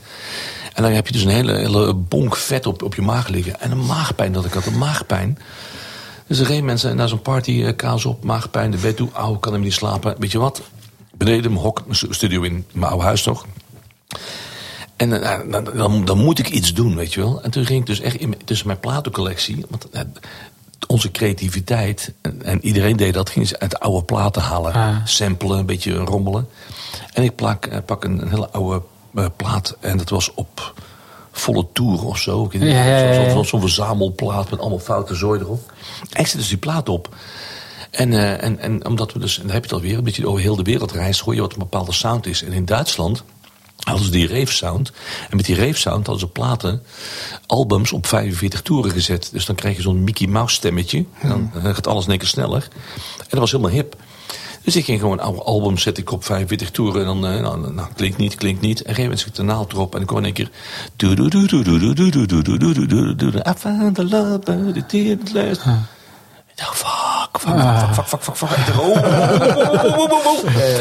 En 0.74 0.84
dan 0.84 0.92
heb 0.92 1.08
je 1.08 1.14
dus 1.14 1.24
een 1.24 1.30
hele, 1.30 1.58
hele 1.58 1.94
bonk 1.94 2.36
vet 2.36 2.66
op, 2.66 2.84
op 2.84 2.96
je 2.96 3.02
maag 3.02 3.28
liggen. 3.28 3.60
En 3.60 3.72
een 3.72 3.86
maagpijn 3.86 4.32
dat 4.32 4.46
ik 4.46 4.54
had, 4.54 4.66
een 4.66 4.78
maagpijn. 4.78 5.38
Dus 6.28 6.40
er 6.40 6.46
geen 6.46 6.66
mensen 6.66 6.96
na 6.96 7.08
zo'n 7.08 7.22
party, 7.22 7.64
eh, 7.64 7.76
kaas 7.76 8.06
op, 8.06 8.24
maagpijn, 8.24 8.72
de 8.72 8.78
bed 8.78 8.96
toe. 8.96 9.10
Auw, 9.14 9.36
kan 9.36 9.54
hem 9.54 9.62
niet 9.62 9.74
slapen. 9.74 10.16
Weet 10.20 10.32
je 10.32 10.40
wat? 10.40 10.62
Beneden 11.20 11.52
mijn 11.52 11.64
hok, 11.64 11.84
mijn 11.86 12.14
studio 12.14 12.42
in, 12.42 12.66
mijn 12.72 12.92
oude 12.92 13.06
huis 13.06 13.24
toch. 13.24 13.46
En 14.96 15.14
eh, 15.24 15.38
nou, 15.38 15.50
dan, 15.52 15.78
dan, 15.78 16.06
dan 16.06 16.18
moet 16.18 16.40
ik 16.40 16.50
iets 16.50 16.74
doen, 16.74 16.96
weet 16.96 17.14
je 17.14 17.20
wel. 17.20 17.42
En 17.42 17.52
toen 17.52 17.66
ging 17.66 17.80
ik 17.80 17.86
dus 17.86 18.00
echt 18.00 18.16
in, 18.16 18.36
tussen 18.46 18.68
mijn 18.68 18.80
platencollectie... 18.80 19.66
Want 19.70 19.90
eh, 19.90 20.02
onze 20.88 21.12
creativiteit, 21.12 22.14
en, 22.22 22.42
en 22.44 22.66
iedereen 22.66 22.98
deed 22.98 23.14
dat... 23.14 23.30
ging 23.30 23.48
ze 23.48 23.60
uit 23.60 23.80
oude 23.80 24.06
platen 24.06 24.42
halen, 24.42 24.74
Ah. 24.74 24.96
samplen, 25.06 25.60
een 25.60 25.66
beetje 25.66 25.94
rommelen. 25.96 26.48
En 27.14 27.24
ik 27.24 27.36
plak, 27.36 27.66
eh, 27.66 27.78
pak 27.86 28.04
een, 28.04 28.22
een 28.22 28.30
hele 28.30 28.50
oude 28.50 28.82
plaat... 29.36 29.76
en 29.80 29.98
dat 29.98 30.10
was 30.10 30.34
op 30.34 30.74
volle 31.32 31.66
tour 31.74 32.06
of 32.06 32.18
zo. 32.18 32.48
Ja, 32.52 32.66
ja, 32.66 32.84
ja, 33.14 33.14
zo'n- 33.44 33.52
ja. 33.52 33.60
verzamelplaat 33.60 34.50
met 34.50 34.60
allemaal 34.60 34.80
foute 34.80 35.16
zooi 35.16 35.40
erop. 35.40 35.74
En 36.12 36.20
ik 36.20 36.28
zet 36.28 36.40
dus 36.40 36.50
die 36.50 36.58
plaat 36.58 36.90
op... 36.90 37.16
En, 37.90 38.40
en, 38.42 38.60
en 38.60 38.86
omdat 38.86 39.14
we 39.14 39.20
dus, 39.20 39.38
en 39.38 39.44
dan 39.44 39.54
heb 39.54 39.66
je 39.66 39.70
het 39.70 39.84
alweer, 39.84 39.98
een 39.98 40.04
beetje 40.04 40.28
over 40.28 40.42
heel 40.42 40.56
de 40.56 40.64
wereld 40.64 40.92
reizen 40.92 41.26
hoor 41.26 41.36
je 41.36 41.42
wat 41.42 41.54
een 41.54 41.60
bepaalde 41.60 41.92
sound 41.92 42.26
is. 42.26 42.44
En 42.44 42.52
in 42.52 42.66
Duitsland 42.66 43.24
hadden 43.80 44.06
ze 44.06 44.12
die 44.12 44.28
rave 44.28 44.54
sound. 44.54 44.92
En 45.30 45.36
met 45.36 45.46
die 45.46 45.56
rave 45.56 45.78
sound 45.78 46.06
hadden 46.06 46.28
ze 46.28 46.32
platen, 46.32 46.84
albums 47.46 47.92
op 47.92 48.08
45 48.08 48.62
toeren 48.62 48.92
gezet. 48.92 49.30
Dus 49.32 49.46
dan 49.46 49.56
krijg 49.56 49.76
je 49.76 49.82
zo'n 49.82 50.04
Mickey 50.04 50.28
Mouse 50.28 50.56
stemmetje. 50.56 51.06
Dan 51.22 51.52
gaat 51.54 51.88
alles 51.88 52.06
in 52.06 52.12
een 52.12 52.18
keer 52.18 52.28
sneller. 52.28 52.68
En 53.18 53.28
dat 53.30 53.40
was 53.40 53.52
helemaal 53.52 53.72
hip. 53.72 53.96
Dus 54.64 54.76
ik 54.76 54.86
ging 54.86 55.00
gewoon 55.00 55.20
oude 55.20 55.42
albums 55.42 55.82
zet 55.82 55.98
ik 55.98 56.12
op 56.12 56.24
45 56.24 56.72
toeren. 56.72 57.02
En 57.02 57.22
dan, 57.42 57.76
nou, 57.76 57.88
klinkt 57.96 58.18
niet, 58.18 58.36
klinkt 58.36 58.62
niet. 58.62 58.82
En 58.82 58.96
geen 58.96 59.12
een 59.12 59.18
zit 59.18 59.36
de 59.36 59.44
naald 59.44 59.72
erop. 59.72 59.92
En 59.92 59.98
dan 59.98 60.08
kwam 60.08 60.20
in 60.20 60.26
één 60.26 60.34
keer... 60.34 60.50
Ik 66.48 66.56
dacht, 66.56 66.84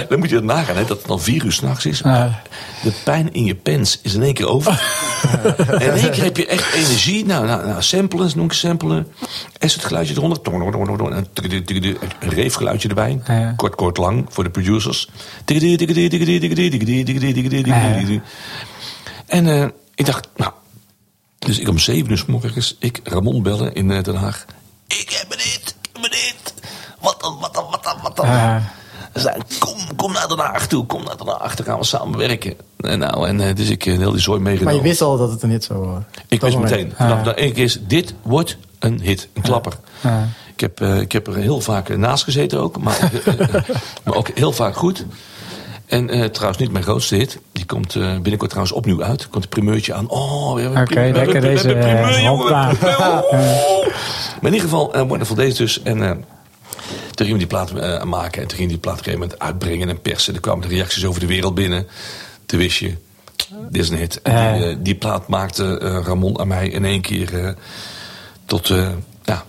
dan 0.09 0.18
moet 0.18 0.28
je 0.28 0.34
het 0.34 0.44
nagaan, 0.44 0.76
hè, 0.76 0.84
dat 0.84 0.99
het 0.99 1.07
dan 1.07 1.20
vier 1.20 1.44
uur 1.44 1.53
s'nachts 1.53 1.86
is. 1.86 1.99
De 2.82 2.92
pijn 3.05 3.32
in 3.32 3.44
je 3.44 3.55
pens 3.55 3.99
is 4.03 4.14
in 4.14 4.22
één 4.22 4.34
keer 4.34 4.49
over. 4.49 4.82
En 5.57 5.80
in 5.80 5.90
één 5.90 6.11
keer 6.11 6.24
heb 6.24 6.36
je 6.36 6.46
echt 6.46 6.74
energie. 6.74 7.26
Nou, 7.26 7.46
nou, 7.46 7.66
nou 7.66 7.82
samplen, 7.82 8.30
noem 8.34 8.44
ik 8.44 8.53
samplen. 8.53 9.07
Is 9.59 9.74
het 9.74 9.84
geluidje 9.84 10.14
eronder. 10.14 10.38
Een 12.20 12.30
reefgeluidje 12.30 12.88
erbij. 12.88 13.20
Kort, 13.57 13.74
kort, 13.74 13.96
lang 13.96 14.26
voor 14.28 14.44
de 14.44 14.51
producers. 14.51 15.09
En 19.26 19.72
ik 19.94 20.07
dacht, 20.07 20.28
nou... 20.36 20.53
Dus 21.38 21.59
ik 21.59 21.68
om 21.68 21.78
zeven 21.78 22.11
uur 22.11 22.24
s 22.59 22.76
ik 22.78 23.01
Ramon 23.05 23.42
bellen 23.42 23.74
in 23.74 23.88
Den 23.88 24.14
Haag. 24.14 24.44
Ik 24.86 25.11
heb 25.11 25.38
dan, 28.26 29.22
zeiden, 29.22 29.44
kom, 29.58 29.96
kom 29.96 30.12
naar 30.12 30.28
Den 30.28 30.38
Haag 30.38 30.66
toe, 30.66 30.86
kom 30.86 31.04
naar 31.04 31.16
Den 31.16 31.26
Haag, 31.26 31.54
dan 31.54 31.66
gaan 31.66 31.78
we 31.78 31.84
samen 31.84 32.18
werken. 32.18 32.54
En 32.80 32.98
nou, 32.98 33.28
en 33.28 33.40
eh, 33.40 33.54
dus 33.54 33.70
ik 33.70 33.86
eh, 33.86 33.98
heel 33.98 34.12
die 34.12 34.20
zooi 34.20 34.38
maar 34.38 34.48
meegenomen. 34.50 34.82
je 34.82 34.88
wist 34.88 35.00
al 35.02 35.16
dat 35.16 35.30
het 35.30 35.42
een 35.42 35.50
hit 35.50 35.64
zou 35.64 35.78
worden. 35.78 36.06
Ik 36.28 36.40
wist 36.40 36.58
meteen, 36.58 36.92
vanaf 36.96 37.22
de 37.22 37.34
ene 37.34 37.52
keer 37.52 37.64
is, 37.64 37.78
dit 37.86 38.14
wordt 38.22 38.56
een 38.78 39.00
hit, 39.00 39.28
een 39.34 39.42
klapper. 39.42 39.72
Ik, 40.52 40.60
heb, 40.60 40.80
eh, 40.80 41.00
ik 41.00 41.12
heb 41.12 41.26
er 41.26 41.36
heel 41.36 41.60
vaak 41.60 41.88
eh, 41.88 41.96
naast 41.96 42.24
gezeten 42.24 42.60
ook, 42.60 42.78
maar, 42.78 43.10
ook, 43.26 43.36
eh, 43.36 43.54
maar 44.04 44.14
ook 44.14 44.30
heel 44.34 44.52
vaak 44.52 44.76
goed. 44.76 45.04
En 45.88 46.10
eh, 46.10 46.24
trouwens 46.24 46.60
niet 46.60 46.72
mijn 46.72 46.84
grootste 46.84 47.14
hit. 47.14 47.38
Die 47.52 47.64
komt 47.64 47.94
eh, 47.94 48.12
binnenkort 48.12 48.50
trouwens 48.50 48.76
opnieuw 48.76 49.02
uit. 49.02 49.28
Komt 49.28 49.44
een 49.44 49.50
primeurtje 49.50 49.94
aan. 49.94 50.08
Oh, 50.08 50.54
we 50.54 50.60
hebben 50.60 50.80
een. 50.80 51.12
We 51.12 51.18
lekker 51.18 51.40
we 51.40 51.40
deze, 51.40 51.68
primeur, 51.68 52.08
eh. 52.08 52.32
Oh. 52.32 52.50
Maar 54.40 54.50
in 54.50 54.54
ieder 54.54 54.68
geval, 54.68 54.96
uh, 54.96 55.02
Wonderful 55.02 55.36
Days 55.36 55.54
dus. 55.54 55.82
En 55.82 56.02
eh, 56.02 56.10
toen 57.18 57.26
gingen 57.26 57.42
we 57.42 57.46
die 57.48 57.58
plaat 57.58 57.70
eh, 57.70 58.02
maken. 58.04 58.42
En 58.42 58.48
toen 58.48 58.56
ging 58.58 58.68
die 58.68 58.78
plaat 58.78 58.98
op 58.98 58.98
een 58.98 59.04
gegeven 59.04 59.28
moment 59.28 59.48
uitbrengen 59.48 59.88
en 59.88 60.00
persen. 60.00 60.34
Er 60.34 60.40
kwamen 60.40 60.68
de 60.68 60.74
reacties 60.74 61.04
over 61.04 61.20
de 61.20 61.26
wereld 61.26 61.54
binnen. 61.54 61.86
Toen 62.46 62.58
wist 62.58 62.78
je, 62.78 62.94
dit 63.70 63.82
is 63.82 63.88
een 63.88 63.96
hit. 63.96 64.22
En 64.22 64.58
die, 64.58 64.68
eh, 64.68 64.76
die 64.80 64.94
plaat 64.94 65.28
maakte 65.28 65.78
eh, 65.78 65.98
Ramon 66.04 66.38
aan 66.40 66.48
mij 66.48 66.68
in 66.68 66.84
één 66.84 67.00
keer 67.00 67.54
tot 68.44 68.68
ja, 69.24 69.44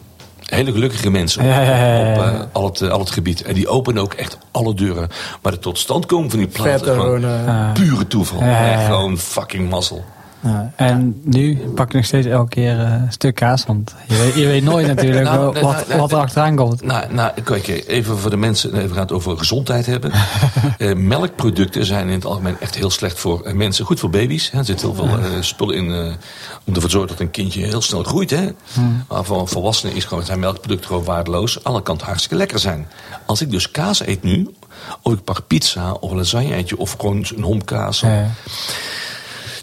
hele 0.46 0.72
gelukkige 0.72 1.10
mensen 1.10 1.46
Ja, 1.46 1.62
ja, 1.62 1.86
ja, 1.86 2.14
ja. 2.14 2.42
op 2.42 2.50
al, 2.52 2.66
het, 2.66 2.82
al 2.82 3.00
het 3.00 3.12
gebied. 3.12 3.42
En 3.42 3.54
die 3.54 3.68
openen 3.68 4.02
ook 4.02 4.14
echt 4.14 4.38
alle 4.52 4.74
deuren. 4.74 5.10
Maar 5.42 5.52
de 5.52 5.60
totstandkoming 5.60 6.30
van 6.32 6.40
die 6.40 6.48
plaat 6.48 6.82
gewoon 6.84 7.22
Ja. 7.22 7.72
pure 7.74 8.08
toeval. 8.08 8.40
Gewoon 8.86 9.18
fucking 9.18 9.70
mazzel. 9.70 10.06
Ja. 10.42 10.72
En 10.76 11.22
nu 11.24 11.58
pak 11.76 11.88
ik 11.88 11.94
nog 11.94 12.06
steeds 12.06 12.28
elke 12.28 12.50
keer 12.50 12.80
eh, 12.80 12.92
een 12.92 13.12
stuk 13.12 13.36
kaas. 13.36 13.66
Want 13.66 13.96
je 14.08 14.18
weet, 14.18 14.34
je 14.34 14.46
weet 14.46 14.64
nooit 14.64 14.88
natuurlijk 14.96 15.24
Nou, 15.24 15.54
wel 15.54 15.64
wat, 15.64 15.88
nou, 15.88 16.00
wat 16.00 16.12
er 16.12 16.18
achteraan 16.18 16.56
komt. 16.56 16.82
Nou, 16.82 17.14
nou 17.14 17.32
kijk, 17.44 17.68
even 17.88 18.18
voor 18.18 18.30
de 18.30 18.38
mensen, 18.38 18.76
even 18.76 18.90
gaan 18.90 19.00
het 19.00 19.12
over 19.12 19.38
gezondheid 19.38 19.86
hebben. 19.86 20.12
Eh, 20.78 20.96
melkproducten 20.96 21.86
zijn 21.86 22.08
in 22.08 22.14
het 22.14 22.26
algemeen 22.26 22.60
echt 22.60 22.76
heel 22.76 22.90
slecht 22.90 23.20
voor 23.20 23.42
eh, 23.42 23.54
mensen. 23.54 23.86
Goed 23.86 24.00
voor 24.00 24.10
baby's. 24.10 24.52
Hè. 24.52 24.58
Er 24.58 24.66
zit 24.66 24.82
heel 24.82 24.94
veel 24.94 25.08
eh, 25.08 25.26
spullen 25.40 25.76
in 25.76 25.86
om 26.66 26.74
ervoor 26.74 26.84
te 26.84 26.90
zorgen 26.90 27.10
dat 27.10 27.20
een 27.20 27.32
kindje 27.32 27.66
heel 27.66 27.82
snel 27.82 28.04
groeit. 28.04 28.30
Hè. 28.30 28.50
Maar 29.08 29.24
voor 29.24 29.48
volwassenen 29.48 29.96
is 29.96 30.06
gewoon, 30.06 30.24
zijn 30.24 30.40
melkproducten 30.40 30.88
gewoon 30.88 31.04
waardeloos. 31.04 31.56
Aan 31.56 31.62
de 31.62 31.68
andere 31.68 31.86
kant 31.86 32.02
hartstikke 32.02 32.36
lekker 32.36 32.60
zijn. 32.60 32.88
Als 33.26 33.42
ik 33.42 33.52
dus 33.52 33.72
kaas 33.72 34.06
eet 34.06 34.24
nu, 34.24 34.54
of 35.02 35.14
ik 35.14 35.24
pak 35.24 35.48
pizza 35.48 35.92
of 35.92 36.12
een 36.12 36.18
lasagne 36.18 36.78
of 36.78 36.92
gewoon 36.92 37.26
een 37.36 37.44
homkaas. 37.44 38.00
Ja. 38.00 38.32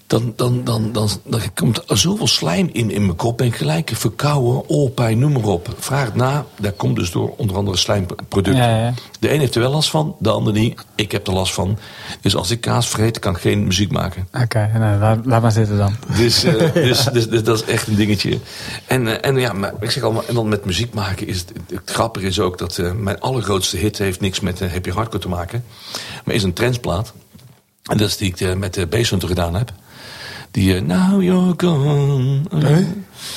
Dan, 0.06 0.32
dan, 0.36 0.64
dan, 0.64 0.92
dan, 0.92 1.08
dan 1.24 1.40
komt 1.54 1.90
er 1.90 1.98
zoveel 1.98 2.26
slijm 2.26 2.68
in, 2.72 2.90
in 2.90 3.04
mijn 3.04 3.16
kop. 3.16 3.42
Ik 3.42 3.56
gelijk 3.56 3.90
verkouden, 3.94 4.68
oorpijn, 4.68 5.18
noem 5.18 5.32
maar 5.32 5.44
op. 5.44 5.74
Vraag 5.78 6.04
het 6.04 6.14
na, 6.14 6.46
daar 6.60 6.72
komt 6.72 6.96
dus 6.96 7.10
door 7.10 7.34
onder 7.36 7.56
andere 7.56 7.76
slijmproducten. 7.76 8.56
Ja, 8.56 8.84
ja. 8.84 8.94
De 9.20 9.32
een 9.32 9.40
heeft 9.40 9.54
er 9.54 9.60
wel 9.60 9.70
last 9.70 9.90
van, 9.90 10.16
de 10.18 10.30
ander 10.30 10.52
niet. 10.52 10.84
Ik 10.94 11.12
heb 11.12 11.26
er 11.26 11.32
last 11.32 11.54
van. 11.54 11.78
Dus 12.20 12.36
als 12.36 12.50
ik 12.50 12.60
kaas 12.60 12.88
vreet, 12.88 13.18
kan 13.18 13.34
ik 13.34 13.40
geen 13.40 13.64
muziek 13.64 13.90
maken. 13.90 14.28
Oké, 14.42 14.70
nou, 14.78 14.98
laat, 14.98 15.26
laat 15.26 15.42
maar 15.42 15.52
zitten 15.52 15.76
dan. 15.76 15.96
Dus, 16.16 16.44
eh, 16.44 16.72
dus, 16.74 17.04
dus, 17.04 17.28
dus 17.28 17.42
dat 17.42 17.56
is 17.62 17.64
echt 17.64 17.86
een 17.86 17.96
dingetje. 17.96 18.38
En, 18.86 19.06
eh, 19.06 19.30
en 19.30 19.36
ja, 19.36 19.52
maar 19.52 19.72
ik 19.80 19.90
zeg 19.90 20.02
al, 20.02 20.24
en 20.26 20.34
dan 20.34 20.48
met 20.48 20.64
muziek 20.64 20.94
maken 20.94 21.26
is 21.26 21.38
het, 21.38 21.52
het 21.68 21.90
grappige 21.90 22.26
is 22.26 22.40
ook 22.40 22.58
dat 22.58 22.78
eh, 22.78 22.92
mijn 22.92 23.20
allergrootste 23.20 23.76
hit 23.76 23.98
heeft 23.98 24.20
niks 24.20 24.40
met 24.40 24.60
happy 24.60 24.90
hardcore 24.90 25.22
te 25.22 25.28
maken, 25.28 25.64
maar 26.24 26.34
is 26.34 26.42
een 26.42 26.52
trendsplaat. 26.52 27.12
En 27.82 27.96
dat 27.96 28.08
is 28.08 28.16
die 28.16 28.34
ik 28.36 28.56
met 28.56 28.74
de 28.74 28.86
uh, 28.90 29.20
gedaan 29.20 29.54
heb. 29.54 29.72
Die 30.56 30.74
uh, 30.74 30.80
Now 30.80 31.22
You're 31.22 31.54
Gone. 31.56 32.40
Nee? 32.50 32.86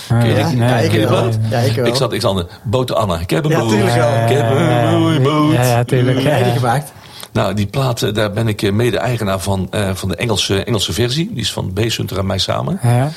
Ja, 0.09 0.23
ja, 0.23 0.77
ik 0.77 0.91
wel. 0.91 1.27
ik 1.27 1.75
wel. 1.75 1.85
Ik 1.85 1.95
zat, 1.95 2.13
ik 2.13 2.21
zat 2.21 2.31
aan 2.31 2.37
de 2.37 2.47
boot 2.63 2.93
Anna. 2.93 3.19
Ik 3.19 3.29
heb 3.29 3.43
een 3.43 3.49
Ja, 3.49 3.59
boot. 3.59 3.71
Ik 3.71 4.37
heb 4.37 4.51
een 4.51 4.99
mooie 4.99 5.19
boot. 5.19 5.53
Ja, 5.53 5.63
ja, 5.63 5.83
tuurlijk. 5.83 6.19
Gemaakt? 6.55 6.91
Nou, 7.33 7.53
die 7.53 7.67
plaat, 7.67 8.01
eh, 8.01 8.13
daar 8.13 8.31
ben 8.31 8.47
ik 8.47 8.61
eh, 8.61 8.71
mede-eigenaar 8.71 9.39
van, 9.39 9.67
eh, 9.71 9.89
van 9.93 10.09
de 10.09 10.15
Engelse, 10.15 10.63
Engelse 10.63 10.93
versie. 10.93 11.29
Die 11.33 11.41
is 11.41 11.51
van 11.51 11.73
Bass 11.73 11.97
Hunter 11.97 12.17
en 12.17 12.25
mij 12.25 12.37
samen. 12.37 12.79
Ja. 12.81 13.11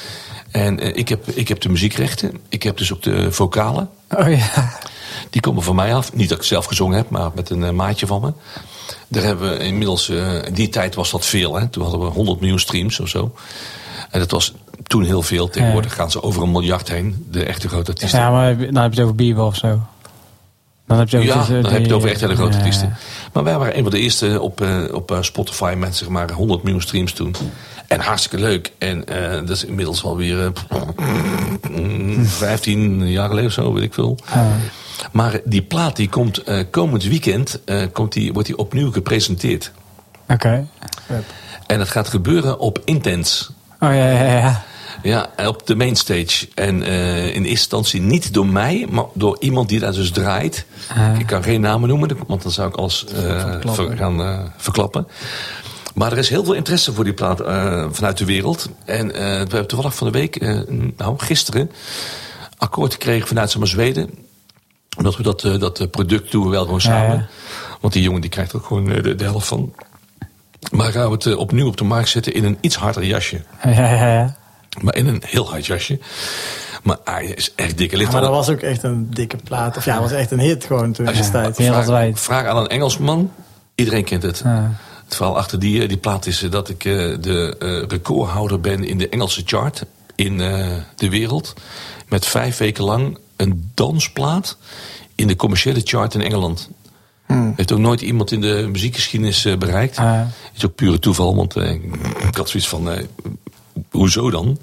En 0.52 0.80
eh, 0.80 0.96
ik, 0.96 1.08
heb, 1.08 1.28
ik 1.28 1.48
heb 1.48 1.60
de 1.60 1.68
muziekrechten. 1.68 2.38
Ik 2.48 2.62
heb 2.62 2.76
dus 2.76 2.92
ook 2.92 3.02
de 3.02 3.32
vocalen. 3.32 3.88
Oh 4.10 4.28
ja. 4.36 4.72
Die 5.30 5.40
komen 5.40 5.62
van 5.62 5.74
mij 5.74 5.94
af. 5.94 6.12
Niet 6.12 6.28
dat 6.28 6.38
ik 6.38 6.44
zelf 6.44 6.64
gezongen 6.64 6.96
heb, 6.96 7.10
maar 7.10 7.30
met 7.34 7.50
een 7.50 7.64
eh, 7.64 7.70
maatje 7.70 8.06
van 8.06 8.20
me. 8.20 8.32
Daar 9.08 9.22
hebben 9.22 9.50
we 9.50 9.64
inmiddels, 9.64 10.08
eh, 10.08 10.44
in 10.44 10.54
die 10.54 10.68
tijd 10.68 10.94
was 10.94 11.10
dat 11.10 11.26
veel. 11.26 11.54
Hè? 11.54 11.68
Toen 11.68 11.82
hadden 11.82 12.00
we 12.00 12.06
100 12.06 12.40
miljoen 12.40 12.58
streams 12.58 13.00
of 13.00 13.08
zo. 13.08 13.34
En 14.12 14.18
dat 14.20 14.30
was 14.30 14.54
toen 14.86 15.04
heel 15.04 15.22
veel. 15.22 15.48
Tegenwoordig 15.48 15.94
gaan 15.94 16.10
ze 16.10 16.22
over 16.22 16.42
een 16.42 16.50
miljard 16.50 16.88
heen. 16.88 17.26
De 17.30 17.44
echte 17.44 17.68
grote 17.68 17.90
artiesten. 17.90 18.18
Ja, 18.20 18.30
maar 18.30 18.56
dan 18.56 18.76
heb 18.82 18.92
je 18.92 18.96
het 18.96 19.00
over 19.00 19.14
Bieber 19.14 19.44
of 19.44 19.56
zo. 19.56 19.80
Dan 20.86 20.98
heb 20.98 21.08
je 21.08 21.16
het 21.16 21.26
Ja, 21.26 21.34
over 21.40 21.52
dan 21.52 21.62
die- 21.62 21.70
heb 21.70 21.80
je 21.80 21.86
het 21.86 21.96
over 21.96 22.08
echt 22.10 22.20
hele 22.20 22.34
grote 22.34 22.52
ja. 22.52 22.58
artiesten. 22.58 22.96
Maar 23.32 23.44
wij 23.44 23.58
waren 23.58 23.76
een 23.76 23.82
van 23.82 23.90
de 23.92 23.98
eerste 23.98 24.40
op, 24.40 24.60
eh, 24.60 24.82
op 24.92 25.10
eh, 25.10 25.18
Spotify 25.22 25.74
met 25.78 25.96
zeg 25.96 26.08
maar 26.08 26.30
100 26.32 26.62
miljoen 26.62 26.80
streams 26.82 27.12
toen. 27.12 27.34
En 27.88 28.00
hartstikke 28.00 28.44
leuk. 28.44 28.72
En 28.78 29.06
eh, 29.06 29.32
dat 29.32 29.50
is 29.50 29.64
inmiddels 29.64 30.04
alweer 30.04 30.44
eh, 30.44 30.50
15 32.24 33.08
jaar 33.10 33.28
geleden 33.28 33.46
of 33.48 33.52
zo, 33.52 33.72
weet 33.72 33.82
ik 33.82 33.94
veel. 33.94 34.18
Maar 35.12 35.40
die 35.44 35.62
plaat 35.62 35.96
die 35.96 36.08
komt 36.08 36.38
eh, 36.42 36.58
komend 36.70 37.04
weekend 37.04 37.60
eh, 37.64 37.82
komt 37.92 38.12
die, 38.12 38.32
wordt 38.32 38.48
die 38.48 38.58
opnieuw 38.58 38.92
gepresenteerd. 38.92 39.72
Oké. 40.28 40.66
En 41.66 41.78
dat 41.78 41.88
gaat 41.88 42.08
gebeuren 42.08 42.58
op 42.58 42.80
Intense. 42.84 43.44
Oh 43.82 43.94
ja, 43.94 44.10
ja, 44.10 44.38
ja. 44.38 44.62
Ja, 45.02 45.30
op 45.48 45.66
de 45.66 45.74
mainstage. 45.76 46.48
En 46.54 46.82
eh, 46.82 47.16
in 47.26 47.32
eerste 47.32 47.48
instantie 47.48 48.00
niet 48.00 48.34
door 48.34 48.46
mij, 48.46 48.86
maar 48.90 49.04
door 49.14 49.36
iemand 49.40 49.68
die 49.68 49.78
daar 49.80 49.92
dus 49.92 50.10
draait. 50.10 50.64
Ah. 50.96 51.18
Ik 51.18 51.26
kan 51.26 51.42
geen 51.42 51.60
namen 51.60 51.88
noemen, 51.88 52.10
want 52.26 52.42
dan 52.42 52.52
zou 52.52 52.68
ik 52.68 52.76
alles 52.76 53.04
eh, 53.06 53.54
ver- 53.64 53.96
gaan 53.96 54.20
eh, 54.22 54.38
verklappen. 54.56 55.08
Maar 55.94 56.12
er 56.12 56.18
is 56.18 56.28
heel 56.28 56.44
veel 56.44 56.52
interesse 56.52 56.92
voor 56.92 57.04
die 57.04 57.12
plaat 57.14 57.40
eh, 57.40 57.86
vanuit 57.90 58.18
de 58.18 58.24
wereld. 58.24 58.68
En 58.84 59.14
eh, 59.14 59.20
we 59.20 59.26
hebben 59.28 59.66
toevallig 59.66 59.94
van 59.94 60.06
de 60.06 60.18
week, 60.18 60.36
eh, 60.36 60.58
nou 60.96 61.18
gisteren, 61.18 61.70
akkoord 62.58 62.92
gekregen 62.92 63.28
vanuit 63.28 63.50
zeg 63.50 63.58
maar, 63.58 63.68
Zweden. 63.68 64.10
Omdat 64.96 65.16
we 65.16 65.22
dat, 65.22 65.44
eh, 65.44 65.58
dat 65.58 65.90
product 65.90 66.30
doen 66.30 66.44
we 66.44 66.50
wel 66.50 66.64
gewoon 66.64 66.80
samen. 66.80 67.28
Want 67.80 67.92
die 67.92 68.02
jongen 68.02 68.20
die 68.20 68.30
krijgt 68.30 68.52
er 68.52 68.58
ook 68.58 68.66
gewoon 68.66 68.84
de, 68.84 69.14
de 69.14 69.24
helft 69.24 69.46
van. 69.46 69.72
Maar 70.70 70.92
gaan 70.92 71.06
we 71.06 71.12
het 71.12 71.26
eh, 71.26 71.38
opnieuw 71.38 71.66
op 71.66 71.76
de 71.76 71.84
markt 71.84 72.08
zetten 72.08 72.34
in 72.34 72.44
een 72.44 72.58
iets 72.60 72.76
harder 72.76 73.04
jasje. 73.04 73.40
Ja, 73.64 73.70
ja, 73.70 74.12
ja. 74.12 74.36
Maar 74.80 74.96
in 74.96 75.06
een 75.06 75.22
heel 75.26 75.48
hard 75.50 75.66
jasje. 75.66 75.98
Maar 76.82 76.96
hij 77.04 77.24
is 77.26 77.54
echt 77.54 77.78
dikke 77.78 77.96
licht. 77.96 78.12
Maar 78.12 78.20
dat 78.20 78.30
was 78.30 78.48
ook 78.48 78.60
echt 78.60 78.82
een 78.82 79.10
dikke 79.10 79.36
plaat. 79.44 79.76
Of 79.76 79.84
ja, 79.84 79.92
het 79.92 80.02
was 80.02 80.12
echt 80.12 80.30
een 80.30 80.38
hit 80.40 80.64
gewoon 80.64 80.92
toen 80.92 81.06
Als 81.06 81.16
je- 81.16 81.22
destijds. 81.22 81.58
Ja. 81.58 81.64
wereldwijd. 81.68 82.20
Vraag, 82.20 82.40
vraag 82.40 82.50
aan 82.54 82.62
een 82.62 82.68
Engelsman. 82.68 83.32
Iedereen 83.74 84.04
kent 84.04 84.22
het. 84.22 84.40
Ja. 84.44 84.72
Het 85.04 85.14
verhaal 85.14 85.36
achter 85.36 85.58
die, 85.58 85.82
eh, 85.82 85.88
die 85.88 85.96
plaat 85.96 86.26
is 86.26 86.42
eh, 86.42 86.50
dat 86.50 86.68
ik 86.68 86.84
eh, 86.84 86.92
de 87.20 87.56
eh, 87.58 87.88
recordhouder 87.88 88.60
ben 88.60 88.84
in 88.84 88.98
de 88.98 89.08
Engelse 89.08 89.42
chart 89.44 89.84
in 90.14 90.40
eh, 90.40 90.66
de 90.96 91.08
wereld. 91.08 91.54
Met 92.08 92.26
vijf 92.26 92.56
weken 92.58 92.84
lang 92.84 93.18
een 93.36 93.70
dansplaat 93.74 94.56
in 95.14 95.26
de 95.26 95.36
commerciële 95.36 95.80
chart 95.84 96.14
in 96.14 96.20
Engeland. 96.20 96.68
Heeft 97.56 97.72
ook 97.72 97.78
nooit 97.78 98.00
iemand 98.00 98.32
in 98.32 98.40
de 98.40 98.68
muziekgeschiedenis 98.72 99.44
eh, 99.44 99.56
bereikt. 99.56 99.98
Ah. 99.98 100.20
is 100.54 100.64
ook 100.64 100.74
pure 100.74 100.98
toeval, 100.98 101.36
want 101.36 101.56
eh, 101.56 101.70
ik 102.28 102.36
had 102.36 102.48
zoiets 102.48 102.68
van, 102.68 102.90
eh, 102.90 103.04
hoezo 103.90 104.30
dan? 104.30 104.58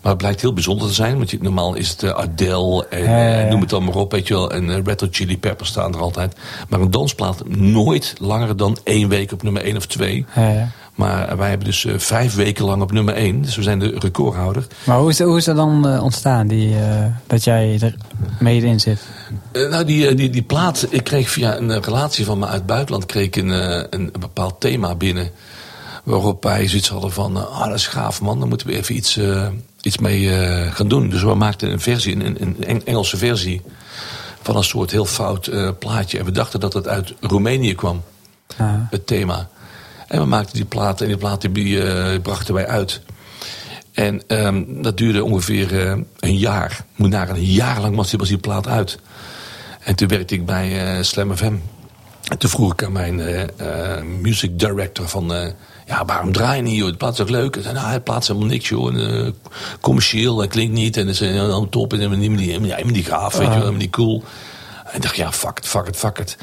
Maar 0.00 0.14
het 0.14 0.24
blijkt 0.24 0.40
heel 0.40 0.52
bijzonder 0.52 0.88
te 0.88 0.94
zijn, 0.94 1.16
want 1.16 1.30
je, 1.30 1.38
normaal 1.40 1.74
is 1.74 1.88
het 1.88 2.14
Adele 2.14 2.86
en 2.88 3.48
noem 3.48 3.60
het 3.60 3.70
dan 3.70 3.84
maar 3.84 3.94
op, 3.94 4.12
weet 4.12 4.28
je 4.28 4.34
wel. 4.34 4.50
En 4.50 4.84
Red 4.84 5.00
Hot 5.00 5.16
Chili 5.16 5.38
Peppers 5.38 5.68
staan 5.68 5.94
er 5.94 6.00
altijd. 6.00 6.36
Maar 6.68 6.80
een 6.80 6.90
dansplaat 6.90 7.48
nooit 7.48 8.14
langer 8.20 8.56
dan 8.56 8.78
één 8.84 9.08
week 9.08 9.32
op 9.32 9.42
nummer 9.42 9.62
één 9.62 9.76
of 9.76 9.86
twee. 9.86 10.24
Maar 10.96 11.36
wij 11.36 11.48
hebben 11.48 11.66
dus 11.66 11.84
eh, 11.84 11.98
vijf 11.98 12.34
weken 12.34 12.64
lang 12.64 12.82
op 12.82 12.92
nummer 12.92 13.14
één. 13.14 13.42
Dus 13.42 13.56
we 13.56 13.62
zijn 13.62 13.78
de 13.78 13.96
recordhouder. 13.98 14.66
Maar 14.84 14.98
hoe 14.98 15.10
is, 15.10 15.20
hoe 15.20 15.36
is 15.36 15.44
dat 15.44 15.56
dan 15.56 15.88
eh, 15.88 16.02
ontstaan, 16.02 16.46
die, 16.46 16.76
eh, 16.78 17.04
dat 17.26 17.44
jij 17.44 17.78
er 17.80 17.94
mede 18.38 18.66
in 18.66 18.80
zit? 18.80 19.00
Nou, 19.52 19.84
die, 19.84 20.14
die, 20.14 20.30
die 20.30 20.42
plaat, 20.42 20.86
ik 20.90 21.04
kreeg 21.04 21.30
via 21.30 21.56
een 21.56 21.82
relatie 21.82 22.24
van 22.24 22.38
me 22.38 22.44
uit 22.46 22.54
het 22.54 22.66
buitenland 22.66 23.06
kreeg 23.06 23.26
ik 23.26 23.36
een, 23.36 23.48
een, 23.48 23.88
een 23.90 24.12
bepaald 24.20 24.60
thema 24.60 24.94
binnen. 24.94 25.30
Waarop 26.04 26.42
wij 26.44 26.68
zoiets 26.68 26.88
hadden 26.88 27.12
van, 27.12 27.50
ah, 27.52 27.66
dat 27.66 27.74
is 27.74 27.86
gaaf 27.86 28.20
man, 28.20 28.38
daar 28.38 28.48
moeten 28.48 28.66
we 28.66 28.76
even 28.76 28.96
iets, 28.96 29.20
iets 29.80 29.98
mee 29.98 30.28
gaan 30.70 30.88
doen. 30.88 31.08
Dus 31.10 31.22
we 31.22 31.34
maakten 31.34 31.70
een 31.72 31.80
versie, 31.80 32.14
een, 32.24 32.42
een 32.42 32.64
Eng- 32.64 32.82
Engelse 32.84 33.16
versie 33.16 33.62
van 34.42 34.56
een 34.56 34.64
soort 34.64 34.90
heel 34.90 35.04
fout 35.06 35.50
plaatje. 35.78 36.18
En 36.18 36.24
we 36.24 36.30
dachten 36.30 36.60
dat 36.60 36.72
het 36.72 36.88
uit 36.88 37.14
Roemenië 37.20 37.74
kwam, 37.74 38.02
Ja. 38.58 38.86
het 38.90 39.06
thema. 39.06 39.48
En 40.06 40.20
we 40.20 40.26
maakten 40.26 40.54
die 40.54 40.64
plaat 40.64 41.00
en 41.00 41.06
die 41.06 41.16
plaat 41.16 41.54
die, 41.54 41.82
eh, 41.82 42.20
brachten 42.20 42.54
wij 42.54 42.66
uit. 42.66 43.00
En 43.92 44.22
ehm, 44.26 44.62
dat 44.66 44.96
duurde 44.96 45.24
ongeveer 45.24 45.80
eh, 45.80 45.98
een 46.18 46.36
jaar. 46.36 46.84
Moet 46.96 47.10
naar 47.10 47.28
een 47.28 47.44
jaar 47.44 47.80
lang 47.80 47.96
was 47.96 48.10
die, 48.10 48.18
was 48.18 48.28
die 48.28 48.38
plaat 48.38 48.68
uit. 48.68 48.98
En 49.80 49.94
toen 49.94 50.08
werkte 50.08 50.34
ik 50.34 50.46
bij 50.46 50.96
eh 50.96 51.02
Slam 51.02 51.36
FM. 51.36 51.54
En 52.28 52.38
toen 52.38 52.50
vroeg 52.50 52.72
ik 52.72 52.84
aan 52.84 52.92
mijn 52.92 53.20
music 54.20 54.58
director 54.58 55.08
van... 55.08 55.54
ja, 55.86 56.04
waarom 56.04 56.32
draai 56.32 56.56
je 56.56 56.62
niet, 56.62 56.76
joh? 56.76 56.90
De 56.90 56.96
plaat 56.96 57.12
is 57.12 57.20
ook 57.20 57.28
leuk. 57.28 57.54
Hij 57.54 57.62
zei, 57.62 57.74
nou, 57.74 57.86
hij 57.86 58.00
plaatst 58.00 58.28
helemaal 58.28 58.48
niks, 58.48 58.68
joh. 58.68 58.94
En, 58.94 59.34
commercieel, 59.80 60.42
en 60.42 60.48
klinkt 60.48 60.74
niet. 60.74 60.96
En 60.96 61.04
dat 61.04 61.14
is 61.14 61.20
helemaal 61.20 61.68
top. 61.68 61.92
En 61.92 61.98
helemaal 61.98 62.18
niet, 62.18 62.38
helemaal 62.38 62.60
niet, 62.60 62.70
helemaal 62.70 62.94
niet 62.94 63.06
gaaf, 63.06 63.32
weet 63.32 63.42
je 63.42 63.48
wel. 63.48 63.58
Helemaal 63.58 63.80
niet 63.80 63.90
cool. 63.90 64.24
En 64.84 64.96
ik 64.96 65.02
dacht, 65.02 65.16
ja, 65.16 65.32
fuck 65.32 65.58
it, 65.58 65.66
fuck 65.66 65.86
it, 65.86 65.96
fuck 65.96 66.18
it. 66.18 66.36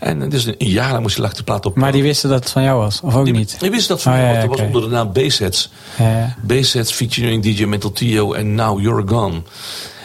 En 0.00 0.28
dus 0.28 0.44
een 0.44 0.54
jaar 0.58 0.90
lang 0.90 1.02
moest 1.02 1.16
je 1.16 1.22
lag 1.22 1.32
de 1.34 1.42
plaat 1.42 1.66
op. 1.66 1.76
Maar 1.76 1.92
die 1.92 2.02
wisten 2.02 2.28
dat 2.30 2.38
het 2.40 2.50
van 2.50 2.62
jou 2.62 2.78
was, 2.78 3.00
of 3.00 3.14
ook 3.14 3.24
Die- 3.24 3.34
niet? 3.34 3.56
Die 3.60 3.70
wist 3.70 3.88
dat 3.88 4.02
van 4.02 4.12
Oh, 4.12 4.18
ja, 4.18 4.24
want 4.26 4.40
dat 4.40 4.48
was 4.50 4.60
onder 4.60 4.82
de 4.82 4.88
naam 4.88 5.12
B-Sets. 5.12 5.70
Ja. 5.98 6.36
B-Sets 6.46 6.92
featuring 6.92 7.42
DJ 7.42 7.64
Mental 7.64 7.92
Tio 7.92 8.32
en 8.32 8.54
Now 8.54 8.80
You're 8.80 9.08
Gone. 9.08 9.42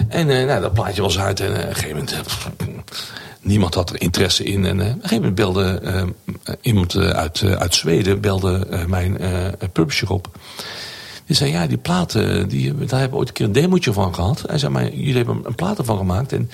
En 0.07 0.29
eh, 0.29 0.45
nou, 0.45 0.61
dat 0.61 0.73
plaatje 0.73 1.01
was 1.01 1.19
uit 1.19 1.39
en 1.39 1.53
eh, 1.55 1.63
op 1.63 1.67
een 1.69 1.75
gegeven 1.75 1.89
moment... 1.89 2.11
eh, 2.11 2.19
pff, 2.19 2.49
niemand 3.41 3.73
had 3.73 3.89
er 3.89 4.01
interesse 4.01 4.43
in. 4.43 4.65
En 4.65 4.79
eh, 4.81 4.85
op 4.87 4.93
een 4.93 5.01
gegeven 5.01 5.15
moment 5.17 5.35
belde 5.35 5.79
eh, 6.43 6.53
iemand 6.61 6.95
eh, 6.95 7.09
uit, 7.09 7.41
eh, 7.41 7.51
uit 7.51 7.75
Zweden... 7.75 8.21
belde 8.21 8.67
eh, 8.69 8.85
mijn 8.85 9.17
eh, 9.17 9.29
publisher 9.73 10.09
op. 10.11 10.27
Die 11.25 11.35
zei, 11.35 11.51
ja, 11.51 11.67
die 11.67 11.77
platen, 11.77 12.47
die, 12.49 12.75
daar 12.75 12.99
hebben 12.99 13.09
we 13.09 13.15
ooit 13.17 13.27
een 13.27 13.33
keer 13.33 13.45
een 13.45 13.51
demootje 13.51 13.93
van 13.93 14.13
gehad. 14.15 14.43
Hij 14.47 14.57
zei, 14.57 14.71
maar 14.71 14.89
jullie 14.93 15.15
hebben 15.15 15.39
een 15.43 15.55
plaat 15.55 15.77
ervan 15.77 15.97
gemaakt. 15.97 16.33
En 16.33 16.49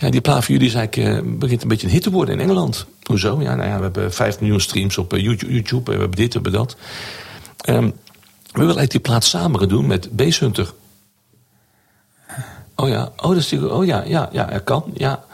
ja, 0.00 0.10
die 0.10 0.20
plaat 0.20 0.44
voor 0.44 0.54
jullie 0.54 0.68
is 0.68 0.74
eigenlijk, 0.74 1.24
eh, 1.24 1.38
begint 1.38 1.62
een 1.62 1.68
beetje 1.68 1.86
een 1.86 1.92
hit 1.92 2.02
te 2.02 2.10
worden 2.10 2.34
in 2.34 2.40
Engeland. 2.40 2.86
Hoezo? 3.02 3.40
Ja, 3.40 3.54
nou 3.54 3.68
ja, 3.68 3.76
we 3.76 3.82
hebben 3.82 4.12
5 4.12 4.40
miljoen 4.40 4.60
streams 4.60 4.98
op 4.98 5.12
eh, 5.12 5.22
YouTube, 5.22 5.90
en 5.90 5.96
we 5.96 6.02
hebben 6.02 6.18
dit, 6.18 6.34
we 6.34 6.40
hebben 6.40 6.52
dat. 6.52 6.76
Ehm, 7.60 7.84
we 7.84 8.58
willen 8.58 8.76
eigenlijk 8.76 8.90
die 8.90 9.00
plaat 9.00 9.24
samen 9.24 9.60
gaan 9.60 9.68
doen 9.68 9.86
met 9.86 10.16
Base 10.16 10.44
Hunter. 10.44 10.72
Oh 12.74 12.88
ja, 12.88 13.12
oh, 13.16 13.28
dat 13.28 13.36
is 13.36 13.48
die, 13.48 13.72
oh 13.72 13.84
ja, 13.84 14.02
ja, 14.06 14.28
ja, 14.32 14.50
er 14.50 14.60
kan, 14.60 14.84
ja. 14.94 15.24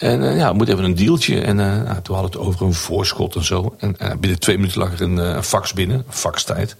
En 0.00 0.28
eh, 0.28 0.36
ja, 0.36 0.50
we 0.50 0.56
moeten 0.56 0.74
even 0.74 0.86
een 0.86 0.96
dealtje. 0.96 1.40
En 1.40 1.60
eh, 1.60 1.66
nou, 1.66 2.02
toen 2.02 2.14
hadden 2.14 2.32
we 2.32 2.38
het 2.38 2.46
over 2.46 2.66
een 2.66 2.74
voorschot 2.74 3.34
en 3.34 3.44
zo. 3.44 3.74
En 3.78 3.98
eh, 3.98 4.10
binnen 4.20 4.40
twee 4.40 4.56
minuten 4.56 4.80
lag 4.80 4.92
er 4.92 5.00
een, 5.00 5.18
eh, 5.18 5.42
fax 5.42 5.72
binnen, 5.72 5.96
een 5.96 6.04
faxtijd. 6.08 6.76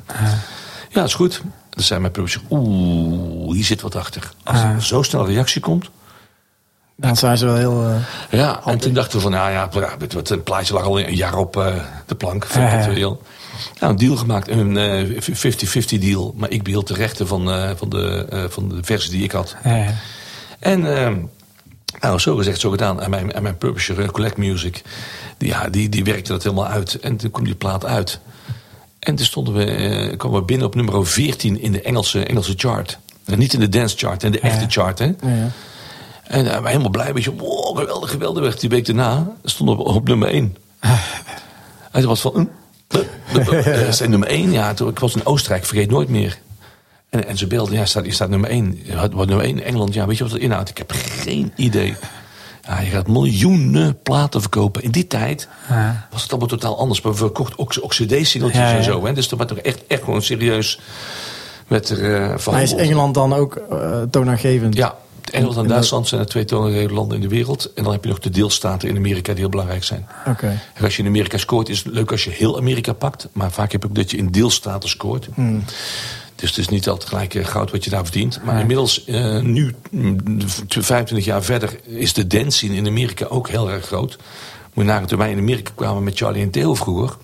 Ja, 0.91 1.05
is 1.05 1.15
goed. 1.15 1.43
Dan 1.71 1.85
zei 1.85 2.01
mijn 2.01 2.13
publisher, 2.13 2.41
oeh, 2.51 3.55
hier 3.55 3.65
zit 3.65 3.81
wat 3.81 3.95
achter. 3.95 4.33
Als 4.45 4.61
er 4.61 4.83
zo 4.83 5.03
snel 5.03 5.21
een 5.21 5.27
reactie 5.27 5.61
komt, 5.61 5.91
Dan 7.01 7.17
zijn 7.17 7.39
ze 7.39 7.45
wel 7.47 7.57
heel... 7.57 7.85
eh, 8.31 8.39
ja, 8.39 8.61
en 8.65 8.79
toen 8.79 8.93
dachten 8.93 9.17
we 9.17 9.23
van, 9.23 9.33
nou 9.33 9.51
ja, 9.51 9.69
een 10.29 10.43
plaatje 10.43 10.75
lag 10.75 10.85
al 10.85 11.01
een 11.01 11.15
jaar 11.15 11.37
op 11.37 11.57
eh, 11.57 11.75
de 12.07 12.15
plank. 12.15 12.45
Virtueel. 12.45 13.23
Nou, 13.81 13.93
een 13.93 13.99
deal 13.99 14.17
gemaakt, 14.17 14.49
een 14.49 14.77
eh, 14.77 15.05
50-50 15.97 15.99
deal. 16.01 16.35
Maar 16.37 16.51
ik 16.51 16.63
behield 16.63 16.89
de 16.89 16.95
rechten 16.95 17.27
van, 17.27 17.51
eh, 17.51 17.71
van, 17.77 17.89
de, 17.89 18.27
eh, 18.31 18.45
van 18.49 18.69
de 18.69 18.79
versie 18.83 19.11
die 19.11 19.23
ik 19.23 19.33
had. 19.33 19.57
En 20.59 20.97
eh, 20.97 21.11
nou, 22.01 22.19
zo 22.19 22.37
gezegd, 22.37 22.61
zo 22.61 22.71
gedaan. 22.71 23.01
En 23.03 23.11
mijn, 23.11 23.33
en 23.33 23.43
mijn 23.43 23.59
publisher, 23.59 24.01
eh, 24.01 24.09
Collect 24.09 24.37
Music, 24.37 24.83
die, 25.39 25.49
ja, 25.49 25.69
die, 25.69 25.89
die 25.89 26.05
werkte 26.05 26.33
dat 26.33 26.43
helemaal 26.43 26.67
uit. 26.67 26.95
En 27.01 27.17
toen 27.17 27.31
kwam 27.31 27.45
die 27.45 27.55
plaat 27.55 27.85
uit. 27.87 28.21
En 28.99 29.15
toen 29.15 29.27
stonden 29.27 29.55
we, 29.55 29.65
eh, 29.65 30.17
kwamen 30.17 30.39
we 30.39 30.45
binnen 30.45 30.67
op 30.67 30.75
nummer 30.75 31.07
14 31.07 31.61
in 31.61 31.73
de 31.73 31.83
Engelse, 31.83 32.25
Engelse 32.25 32.55
chart. 32.57 32.99
En 33.25 33.39
niet 33.39 33.53
in 33.53 33.61
de 33.61 33.69
dance 33.69 33.97
chart, 33.97 34.23
in 34.23 34.33
de 34.33 34.41
echte 34.41 34.65
chart. 34.69 34.99
Hè? 34.99 35.05
Ja. 35.05 35.51
En 36.31 36.45
uh, 36.45 36.59
we 36.59 36.69
helemaal 36.69 36.91
blij. 36.91 37.15
Weet 37.15 37.25
je, 37.25 37.35
wow, 37.35 37.79
geweldig, 37.79 38.11
geweldig. 38.11 38.59
Die 38.59 38.69
week 38.69 38.87
daarna 38.87 39.37
stonden 39.45 39.77
we 39.77 39.83
op, 39.83 40.09
nummer 40.09 40.29
1. 40.29 40.57
en 40.81 42.01
toen 42.01 42.05
was 42.05 42.21
van... 42.21 42.49
Uh, 43.51 43.91
zijn 43.91 44.11
nummer 44.11 44.29
1. 44.29 44.53
Ja, 44.53 44.75
toen, 44.75 44.89
ik 44.89 44.99
was 44.99 45.15
in 45.15 45.27
Oostenrijk, 45.27 45.65
vergeet 45.65 45.91
nooit 45.91 46.09
meer. 46.09 46.39
En, 47.09 47.27
en 47.27 47.39
ze 47.39 47.47
beelden, 47.47 47.75
ja, 47.75 47.85
staat, 47.85 48.05
je 48.05 48.13
staat 48.13 48.29
nummer 48.29 48.51
1. 48.51 48.79
Wat 49.13 49.27
nummer 49.27 49.41
1 49.45 49.59
in 49.59 49.63
Engeland, 49.63 49.95
ja, 49.95 50.07
weet 50.07 50.17
je 50.17 50.23
wat 50.23 50.33
dat 50.33 50.43
inhoudt? 50.43 50.69
Ik 50.69 50.79
heb 50.79 50.93
geen 50.95 51.53
idee. 51.57 51.97
Ja, 52.63 52.81
je 52.81 52.91
gaat 52.91 53.09
miljoenen 53.09 54.03
platen 54.03 54.41
verkopen. 54.41 54.83
In 54.83 54.91
die 54.91 55.07
tijd 55.07 55.49
ja. 55.69 56.07
was 56.11 56.23
het 56.23 56.31
allemaal 56.31 56.49
totaal 56.49 56.79
anders. 56.79 57.01
Maar 57.01 57.13
we 57.13 57.19
verkochten 57.19 57.59
ook, 57.59 57.75
ook 57.81 57.91
cd-singeltjes 57.91 58.71
ja, 58.71 58.77
en 58.77 58.85
zo. 58.85 59.05
Hè? 59.05 59.13
Dus 59.13 59.29
dat 59.29 59.39
was 59.39 59.49
toch 59.49 59.59
echt, 59.59 59.87
echt 59.87 60.03
gewoon 60.03 60.23
serieus 60.23 60.81
met 61.67 61.89
er 61.89 61.99
uh, 61.99 62.33
van. 62.37 62.53
Maar 62.53 62.63
is 62.63 62.75
Engeland 62.75 63.15
dan 63.15 63.33
ook 63.33 63.61
uh, 63.73 64.03
toonaangevend? 64.11 64.75
Ja, 64.77 64.97
Engeland 65.31 65.57
en 65.57 65.67
Duitsland 65.67 66.09
zijn 66.09 66.21
de 66.21 66.27
twee 66.27 66.45
toonaangevende 66.45 66.95
landen 66.95 67.17
in 67.17 67.23
de 67.23 67.29
wereld. 67.29 67.73
En 67.75 67.83
dan 67.83 67.93
heb 67.93 68.03
je 68.03 68.09
nog 68.09 68.19
de 68.19 68.31
deelstaten 68.31 68.89
in 68.89 68.97
Amerika 68.97 69.33
die 69.33 69.41
heel 69.41 69.49
belangrijk 69.49 69.85
zijn. 69.85 70.07
Oké. 70.21 70.31
Okay. 70.31 70.59
Als 70.83 70.97
je 70.97 71.03
in 71.03 71.09
Amerika 71.09 71.39
scoort, 71.39 71.69
is 71.69 71.83
het 71.85 71.93
leuk 71.93 72.11
als 72.11 72.25
je 72.25 72.31
heel 72.31 72.59
Amerika 72.59 72.93
pakt. 72.93 73.29
Maar 73.33 73.53
vaak 73.53 73.73
heb 73.73 73.83
je 73.83 73.89
ook 73.89 73.95
dat 73.95 74.11
je 74.11 74.17
in 74.17 74.31
deelstaten 74.31 74.89
scoort. 74.89 75.29
Hmm. 75.35 75.65
Dus 76.35 76.49
het 76.49 76.59
is 76.59 76.69
niet 76.69 76.89
altijd 76.89 77.09
gelijk 77.09 77.47
goud 77.47 77.71
wat 77.71 77.85
je 77.85 77.91
daar 77.91 78.05
verdient. 78.05 78.41
Maar 78.45 78.61
inmiddels, 78.61 79.07
uh, 79.07 79.41
nu, 79.41 79.75
25 80.69 81.25
jaar 81.25 81.43
verder, 81.43 81.81
is 81.85 82.13
de 82.13 82.27
dance 82.27 82.51
scene 82.51 82.75
in 82.75 82.87
Amerika 82.87 83.27
ook 83.27 83.49
heel 83.49 83.71
erg 83.71 83.87
groot. 83.87 84.19
Moet 84.73 84.85
je 84.85 84.91
nagaan, 84.91 85.07
toen 85.07 85.19
wij 85.19 85.31
in 85.31 85.39
Amerika 85.39 85.71
kwamen 85.75 86.05
met 86.05 86.17
Charlie 86.17 86.43
en 86.43 86.51
Theo 86.51 86.75
vroeger... 86.75 87.17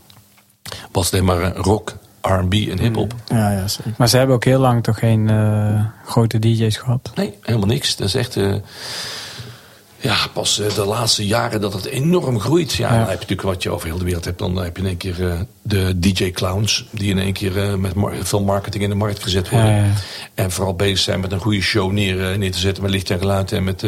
was 0.93 1.05
het 1.05 1.15
alleen 1.15 1.25
maar 1.25 1.57
rock, 1.57 1.97
R&B 2.29 2.53
en 2.53 2.79
hip-hop. 2.79 3.15
Ja, 3.27 3.51
ja, 3.51 3.69
zeker. 3.69 3.93
Maar 3.97 4.09
ze 4.09 4.17
hebben 4.17 4.37
ook 4.37 4.45
heel 4.45 4.61
lang 4.61 4.83
toch 4.83 4.99
geen 4.99 5.29
uh, 5.29 5.85
grote 6.05 6.39
DJ's 6.39 6.77
gehad? 6.77 7.11
Nee, 7.15 7.35
helemaal 7.41 7.69
niks. 7.69 7.97
Dat 7.97 8.07
is 8.07 8.15
echt... 8.15 8.37
Uh, 8.37 8.55
ja, 10.01 10.17
pas 10.33 10.57
de 10.75 10.85
laatste 10.85 11.27
jaren 11.27 11.61
dat 11.61 11.73
het 11.73 11.85
enorm 11.85 12.41
groeit. 12.41 12.73
Ja, 12.73 12.89
dan 12.89 12.99
heb 12.99 13.07
je 13.07 13.13
natuurlijk 13.13 13.43
wat 13.43 13.63
je 13.63 13.71
over 13.71 13.87
heel 13.89 13.99
de 13.99 14.05
wereld 14.05 14.25
hebt. 14.25 14.39
Dan 14.39 14.57
heb 14.57 14.77
je 14.77 14.83
in 14.83 14.89
één 14.89 14.97
keer 14.97 15.21
uh, 15.21 15.35
de 15.63 15.99
DJ-clowns... 15.99 16.87
die 16.91 17.11
in 17.11 17.19
één 17.19 17.33
keer 17.33 17.57
uh, 17.57 17.75
met 17.75 17.95
mar 17.95 18.13
veel 18.23 18.43
marketing 18.43 18.83
in 18.83 18.91
de 18.91 18.97
markt 18.97 19.23
gezet 19.23 19.49
worden. 19.49 19.71
Ja, 19.71 19.85
ja. 19.85 19.93
En 20.35 20.51
vooral 20.51 20.75
bezig 20.75 20.99
zijn 20.99 21.21
met 21.21 21.33
een 21.33 21.41
goede 21.41 21.61
show 21.61 21.93
neer, 21.93 22.31
uh, 22.31 22.37
neer 22.37 22.53
te 22.53 22.59
zetten... 22.59 22.83
met 22.83 22.93
licht 22.93 23.11
en 23.11 23.19
geluid 23.19 23.53
en 23.53 23.65
met 23.65 23.79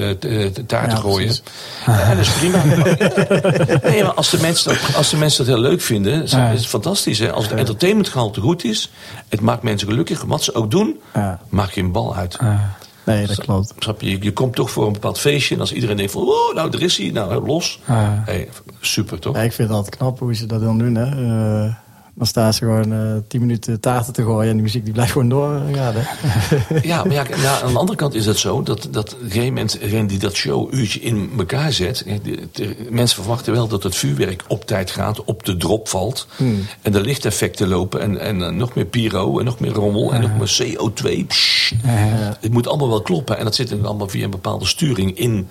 taart 0.67 0.91
te 0.91 0.97
gooien. 0.97 1.37
Ja, 1.87 2.15
dat 2.15 2.19
is 2.19 2.31
prima. 2.39 2.65
nee, 3.83 4.03
maar 4.03 4.15
als 4.15 4.31
de, 4.31 4.41
mensen 4.41 4.73
dat, 4.73 4.97
als 4.97 5.11
de 5.11 5.17
mensen 5.17 5.47
dat 5.47 5.55
heel 5.55 5.65
leuk 5.65 5.81
vinden... 5.81 6.23
is 6.23 6.33
het 6.33 6.67
fantastisch. 6.67 7.19
Hè? 7.19 7.33
Als 7.33 7.49
het 7.49 7.59
entertainmentgehalte 7.59 8.41
goed 8.41 8.65
is... 8.65 8.91
het 9.29 9.41
maakt 9.41 9.63
mensen 9.63 9.89
gelukkig. 9.89 10.23
Wat 10.23 10.43
ze 10.43 10.55
ook 10.55 10.71
doen, 10.71 11.01
maak 11.49 11.71
je 11.71 11.81
een 11.81 11.93
bal 11.93 12.17
uit. 12.17 12.39
Nee, 13.15 13.27
dat 13.27 13.41
klopt. 13.41 13.75
Snap 13.79 14.01
je? 14.01 14.23
je 14.23 14.33
komt 14.33 14.55
toch 14.55 14.71
voor 14.71 14.87
een 14.87 14.93
bepaald 14.93 15.19
feestje. 15.19 15.55
En 15.55 15.61
als 15.61 15.73
iedereen 15.73 15.97
denkt 15.97 16.13
van, 16.13 16.23
oh, 16.23 16.55
nou, 16.55 16.71
er 16.71 16.83
is 16.83 16.97
hij. 16.97 17.11
Nou, 17.11 17.47
los. 17.47 17.81
Ah. 17.87 18.09
Hey, 18.25 18.49
super, 18.81 19.19
toch? 19.19 19.37
Ja, 19.37 19.43
ik 19.43 19.53
vind 19.53 19.71
altijd 19.71 19.97
knap 19.97 20.19
hoe 20.19 20.35
ze 20.35 20.47
dat 20.47 20.61
dan 20.61 20.79
doen, 20.79 20.95
hè. 20.95 21.23
Uh, 21.67 21.75
dan 22.19 22.27
staan 22.27 22.55
ze 22.55 22.59
gewoon 22.59 22.93
uh, 22.93 23.17
tien 23.29 23.41
minuten 23.41 23.81
taarten 23.81 24.13
te 24.13 24.23
gooien 24.23 24.49
en 24.49 24.55
die 24.55 24.63
muziek 24.63 24.85
die 24.85 24.93
blijft 24.93 25.13
gewoon 25.13 25.29
doorgaan. 25.29 25.95
ja, 26.83 27.05
maar 27.05 27.13
ja, 27.13 27.25
nou, 27.29 27.65
aan 27.65 27.73
de 27.73 27.79
andere 27.79 27.99
kant 27.99 28.15
is 28.15 28.27
het 28.27 28.39
zo 28.39 28.63
dat, 28.63 28.89
dat 28.91 29.17
geen 29.29 29.53
mens, 29.53 29.79
die 30.07 30.19
dat 30.19 30.35
show-uurtje 30.35 31.01
in 31.01 31.31
elkaar 31.39 31.73
zet. 31.73 32.05
De, 32.23 32.49
de, 32.53 32.77
mensen 32.91 33.17
verwachten 33.23 33.53
wel 33.53 33.69
dat 33.69 33.83
het 33.83 33.97
vuurwerk 33.97 34.45
op 34.49 34.67
tijd 34.67 34.91
gaat, 34.91 35.25
op 35.25 35.45
de 35.45 35.57
drop 35.57 35.89
valt. 35.89 36.27
Hmm. 36.37 36.67
En 36.83 36.93
de 36.93 37.01
lichteffecten 37.01 37.69
lopen 37.69 38.01
en, 38.01 38.21
en 38.21 38.41
uh, 38.41 38.49
nog 38.49 38.75
meer 38.75 38.85
pyro 38.85 39.39
en 39.39 39.45
nog 39.45 39.61
meer 39.61 39.73
rommel 39.73 40.15
en 40.15 40.21
nog 40.21 40.39
meer 40.39 40.77
CO2. 40.77 41.27
Psh, 41.27 41.73
ja. 41.83 42.37
Het 42.41 42.53
moet 42.53 42.67
allemaal 42.67 42.89
wel 42.89 43.03
kloppen 43.03 43.39
en 43.39 43.45
dat 43.45 43.55
zit 43.55 43.69
dan 43.69 43.87
allemaal 43.87 44.09
via 44.09 44.25
een 44.25 44.31
bepaalde 44.31 44.67
sturing 44.67 45.19
in 45.19 45.49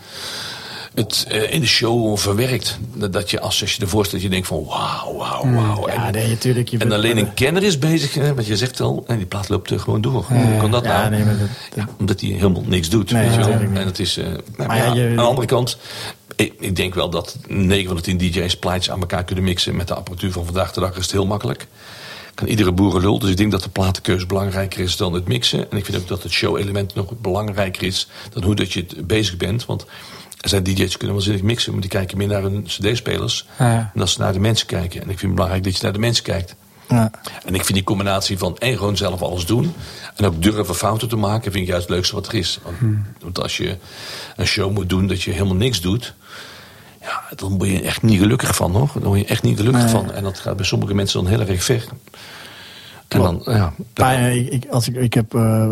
het 0.97 1.25
uh, 1.31 1.53
in 1.53 1.61
de 1.61 1.67
show 1.67 2.17
verwerkt. 2.17 2.79
Dat 2.93 3.29
je 3.31 3.39
als, 3.39 3.61
als 3.61 3.75
je 3.75 3.81
ervoor 3.81 4.05
staat, 4.05 4.21
je 4.21 4.29
denkt 4.29 4.47
van 4.47 4.65
wauw, 4.65 5.17
wauw, 5.17 5.51
wauw. 5.51 5.89
Ja, 5.89 6.09
nee, 6.09 6.27
natuurlijk. 6.27 6.67
Je 6.69 6.77
en 6.77 6.91
alleen 6.91 7.17
een 7.17 7.33
kenner 7.33 7.63
is 7.63 7.79
bezig, 7.79 8.13
hè, 8.13 8.33
want 8.33 8.47
je 8.47 8.57
zegt 8.57 8.81
al, 8.81 9.03
en 9.07 9.17
die 9.17 9.25
plaat 9.25 9.49
loopt 9.49 9.69
er 9.69 9.79
gewoon 9.79 10.01
door. 10.01 10.25
Hoe 10.27 10.57
kan 10.57 10.71
dat 10.71 10.83
ja, 10.83 11.09
nou? 11.09 11.09
Nee, 11.09 11.25
dat, 11.25 11.39
dat... 11.39 11.49
Ja, 11.75 11.87
omdat 11.99 12.21
hij 12.21 12.29
helemaal 12.29 12.63
niks 12.65 12.89
doet. 12.89 13.11
Nee, 13.11 13.23
weet 13.29 13.33
je 13.33 13.39
wel? 13.39 13.59
En 13.59 13.75
het 13.85 13.99
is, 13.99 14.17
uh, 14.17 14.25
maar 14.57 14.67
Maar 14.67 14.77
ja, 14.77 14.85
ja, 14.85 14.93
je- 14.93 15.09
aan 15.09 15.15
de 15.15 15.21
andere 15.21 15.47
kant, 15.47 15.77
ik, 16.35 16.53
ik 16.59 16.75
denk 16.75 16.95
wel 16.95 17.09
dat 17.09 17.37
9 17.47 17.87
van 17.87 17.95
de 17.95 18.01
10 18.01 18.17
DJ's 18.17 18.57
plaatjes 18.57 18.91
aan 18.91 18.99
elkaar 18.99 19.23
kunnen 19.23 19.43
mixen. 19.43 19.75
Met 19.75 19.87
de 19.87 19.95
apparatuur 19.95 20.31
van 20.31 20.45
vandaag 20.45 20.73
de 20.73 20.79
dag 20.79 20.95
is 20.95 21.01
het 21.03 21.11
heel 21.11 21.25
makkelijk. 21.25 21.67
Kan 22.33 22.47
iedere 22.47 22.71
boerenlul. 22.71 23.19
Dus 23.19 23.29
ik 23.29 23.37
denk 23.37 23.51
dat 23.51 23.63
de 23.63 23.69
platenkeuze 23.69 24.25
belangrijker 24.25 24.79
is 24.79 24.97
dan 24.97 25.13
het 25.13 25.27
mixen. 25.27 25.71
En 25.71 25.77
ik 25.77 25.85
vind 25.85 25.97
ook 25.97 26.07
dat 26.07 26.23
het 26.23 26.31
show-element 26.31 26.95
nog 26.95 27.11
belangrijker 27.21 27.83
is 27.83 28.07
dan 28.33 28.43
hoe 28.43 28.55
dat 28.55 28.73
je 28.73 28.85
het 28.87 29.07
bezig 29.07 29.37
bent. 29.37 29.65
Want 29.65 29.85
er 30.37 30.49
zijn 30.49 30.63
DJ's 30.63 30.75
die 30.75 30.97
kunnen 30.97 31.15
wel 31.15 31.25
zinnig 31.25 31.41
mixen, 31.41 31.71
maar 31.71 31.81
die 31.81 31.89
kijken 31.89 32.17
meer 32.17 32.27
naar 32.27 32.41
hun 32.41 32.63
CD-spelers. 32.63 33.47
Ja. 33.59 33.65
En 33.93 33.99
dat 33.99 34.09
ze 34.09 34.19
naar 34.19 34.33
de 34.33 34.39
mensen 34.39 34.67
kijken. 34.67 35.01
En 35.01 35.09
ik 35.09 35.19
vind 35.19 35.21
het 35.21 35.31
belangrijk 35.33 35.63
dat 35.63 35.75
je 35.77 35.83
naar 35.83 35.93
de 35.93 35.99
mensen 35.99 36.23
kijkt. 36.23 36.55
Ja. 36.87 37.11
En 37.45 37.55
ik 37.55 37.63
vind 37.63 37.73
die 37.73 37.83
combinatie 37.83 38.37
van 38.37 38.57
en 38.57 38.77
gewoon 38.77 38.97
zelf 38.97 39.21
alles 39.21 39.45
doen. 39.45 39.73
En 40.15 40.25
ook 40.25 40.41
durven 40.41 40.75
fouten 40.75 41.09
te 41.09 41.15
maken, 41.15 41.51
vind 41.51 41.63
ik 41.63 41.69
juist 41.69 41.87
het 41.87 41.95
leukste 41.95 42.15
wat 42.15 42.27
er 42.27 42.33
is. 42.33 42.59
Want, 42.63 42.77
want 43.21 43.41
als 43.41 43.57
je 43.57 43.77
een 44.35 44.45
show 44.47 44.71
moet 44.71 44.89
doen 44.89 45.07
dat 45.07 45.21
je 45.21 45.31
helemaal 45.31 45.55
niks 45.55 45.81
doet. 45.81 46.13
Ja, 47.01 47.23
dan 47.35 47.57
word 47.57 47.69
je 47.69 47.81
echt 47.81 48.01
niet 48.01 48.19
gelukkig 48.19 48.55
van 48.55 48.71
hoor. 48.71 48.89
Dan 48.93 49.03
word 49.03 49.19
je 49.19 49.25
echt 49.25 49.43
niet 49.43 49.57
gelukkig 49.57 49.81
Nee. 49.83 49.91
van. 49.91 50.11
En 50.11 50.23
dat 50.23 50.39
gaat 50.39 50.55
bij 50.55 50.65
sommige 50.65 50.93
mensen 50.93 51.23
dan 51.23 51.31
heel 51.31 51.47
erg 51.47 51.63
ver. 51.63 51.85
En 53.07 53.19
dan, 53.21 53.41
ja. 53.45 53.73
Maar 53.95 54.21
ja, 54.21 54.27
ik, 54.27 54.65
als 54.69 54.87
ik, 54.87 54.95
ik 54.95 55.13
heb 55.13 55.33
eh, 55.33 55.69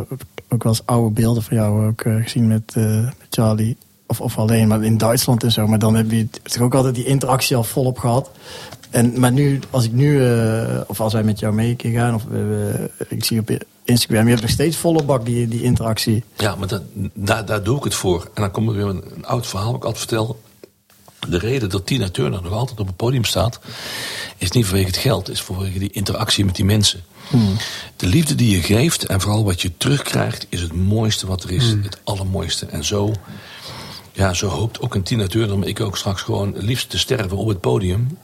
ook 0.50 0.64
wel 0.64 0.72
eens 0.72 0.86
oude 0.86 1.14
beelden 1.14 1.44
van 1.44 1.58
jou 1.58 1.88
ook, 1.88 2.02
eh, 2.02 2.16
gezien 2.16 2.48
met, 2.48 2.74
eh, 2.76 3.04
met 3.04 3.28
Charlie. 3.30 3.78
Of, 4.08 4.22
of 4.22 4.38
alleen 4.38 4.68
maar 4.68 4.84
in 4.84 4.98
Duitsland 4.98 5.44
en 5.44 5.52
zo. 5.52 5.68
Maar 5.68 5.80
dan 5.80 5.96
heb 5.96 6.12
je 6.12 6.28
toch 6.44 6.62
ook 6.62 6.74
altijd 6.76 6.96
die 6.96 7.06
interactie 7.06 7.56
al 7.56 7.64
volop 7.64 7.98
gehad. 8.00 8.30
En, 8.90 9.20
maar 9.20 9.32
nu, 9.32 9.60
als 9.70 9.84
ik 9.86 9.92
nu, 9.92 10.26
eh, 10.26 10.82
of 10.88 11.00
als 11.00 11.14
wij 11.14 11.24
met 11.24 11.40
jou 11.40 11.54
mee 11.54 11.76
gaan, 11.78 12.16
of 12.16 12.24
we- 12.30 12.44
we- 12.98 13.06
ik 13.10 13.24
zie 13.26 13.40
op 13.40 13.50
Instagram, 13.84 14.24
je 14.24 14.30
hebt 14.30 14.42
nog 14.42 14.50
steeds 14.52 14.78
volle 14.78 15.04
bak 15.04 15.26
die, 15.26 15.48
die 15.48 15.64
interactie. 15.64 16.24
Ja, 16.38 16.56
maar 16.56 16.68
dat, 16.68 16.82
daar, 17.14 17.46
daar 17.46 17.64
doe 17.64 17.78
ik 17.78 17.84
het 17.84 17.94
voor. 17.94 18.22
En 18.34 18.42
dan 18.42 18.52
komt 18.52 18.70
er 18.70 18.76
weer 18.76 18.86
een, 18.86 19.04
een 19.16 19.26
oud 19.26 19.48
verhaal 19.48 19.68
wat 19.68 19.76
ik 19.76 19.84
altijd 19.86 20.08
vertel. 20.08 20.42
De 21.28 21.38
reden 21.38 21.70
dat 21.70 21.86
Tina 21.86 22.10
Turner 22.10 22.42
nog 22.44 22.52
altijd 22.52 22.80
op 22.80 22.88
het 22.88 22.96
podium 22.96 23.24
staat... 23.24 23.60
is 24.38 24.52
niet 24.52 24.66
vanwege 24.66 24.88
het 24.88 24.98
geld, 24.98 25.30
is 25.30 25.42
vanwege 25.42 25.80
die 25.80 25.92
interactie 25.92 26.46
met 26.46 26.56
die 26.56 26.66
mensen. 26.66 27.00
De 27.96 28.06
liefde 28.08 28.36
die 28.36 28.50
je 28.56 28.62
geeft 28.62 29.06
en 29.06 29.22
vooral 29.22 29.44
wat 29.44 29.62
je 29.62 29.78
terugkrijgt... 29.78 30.46
is 30.50 30.62
het 30.62 30.74
mooiste 30.74 31.28
wat 31.28 31.44
er 31.44 31.52
is, 31.52 31.68
het 31.70 32.00
allermooiste. 32.04 32.66
En 32.66 32.84
zo, 32.84 33.14
ja, 34.16 34.34
zo 34.34 34.48
hoopt 34.48 34.82
ook 34.82 34.96
een 34.96 35.04
Tina 35.04 35.28
Turner... 35.28 35.58
maar 35.58 35.68
ik 35.68 35.80
ook 35.80 35.98
straks 35.98 36.22
gewoon 36.22 36.54
liefst 36.58 36.90
te 36.90 36.98
sterven 36.98 37.38
op 37.38 37.48
het 37.48 37.60
podium... 37.60 38.18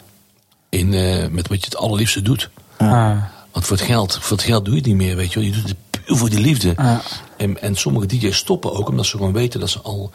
In, 0.69 0.93
eh, 0.93 1.27
met 1.27 1.47
wat 1.47 1.59
je 1.59 1.65
het 1.65 1.75
allerliefste 1.75 2.21
doet. 2.21 2.49
Ah. 2.77 3.23
Want 3.51 3.65
voor 3.65 3.77
het 3.77 3.85
geld, 3.85 4.17
voor 4.21 4.37
het 4.37 4.45
geld 4.45 4.65
doe 4.65 4.73
je 4.73 4.79
het 4.79 4.89
niet 4.89 4.97
meer, 4.97 5.15
weet 5.15 5.33
je 5.33 5.39
wel. 5.39 5.47
Je 5.47 5.53
doet 5.53 5.67
het 5.67 5.77
puur 5.89 6.17
voor 6.17 6.29
die 6.29 6.39
liefde. 6.39 6.73
Ja. 6.77 7.01
En, 7.37 7.61
en 7.61 7.75
sommige 7.75 8.05
DJ's 8.05 8.37
stoppen 8.37 8.73
ook 8.73 8.89
omdat 8.89 9.05
ze 9.05 9.17
gewoon 9.17 9.33
weten 9.33 9.59
dat 9.59 9.69
ze 9.69 9.79
al 9.79 10.11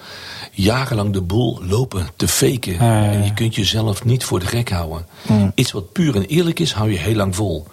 jarenlang 0.52 1.12
de 1.12 1.20
boel 1.20 1.64
lopen 1.64 2.08
te 2.16 2.28
faken. 2.28 2.72
Ja. 2.72 3.04
En 3.04 3.24
je 3.24 3.34
kunt 3.34 3.54
jezelf 3.54 4.04
niet 4.04 4.24
voor 4.24 4.40
de 4.40 4.46
gek 4.46 4.70
houden. 4.70 5.06
Iets 5.54 5.72
wat 5.72 5.92
puur 5.92 6.16
en 6.16 6.24
eerlijk 6.24 6.58
is, 6.58 6.72
hou 6.72 6.90
je 6.90 6.98
heel 6.98 7.14
lang 7.14 7.36
vol. 7.36 7.66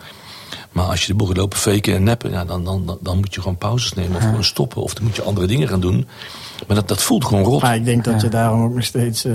Maar 0.74 0.86
als 0.86 1.02
je 1.02 1.08
de 1.08 1.14
boel 1.14 1.28
gaat 1.28 1.38
lopen 1.38 1.58
faken 1.58 1.95
en 1.95 2.04
neppen, 2.04 2.32
ja, 2.32 2.45
dan, 2.45 2.64
dan, 2.64 2.86
dan, 2.86 2.98
dan 3.02 3.18
moet 3.18 3.34
je 3.34 3.41
gewoon 3.41 3.58
pauzes 3.58 3.94
nemen. 3.94 4.16
Of 4.16 4.24
gewoon 4.24 4.44
stoppen. 4.44 4.82
Of 4.82 4.94
dan 4.94 5.04
moet 5.04 5.16
je 5.16 5.22
andere 5.22 5.48
dingen 5.48 5.68
gaan 5.68 5.80
doen. 5.80 6.08
Maar 6.68 6.76
dat, 6.76 6.88
dat 6.88 7.02
voelt 7.02 7.26
gewoon 7.26 7.44
rot. 7.44 7.62
Maar 7.62 7.76
ik 7.76 7.86
denk 7.86 8.04
dat 8.04 8.22
je 8.22 8.30
daarom 8.30 8.64
ook 8.64 8.74
nog 8.74 8.84
steeds 8.84 9.26
eh, 9.26 9.34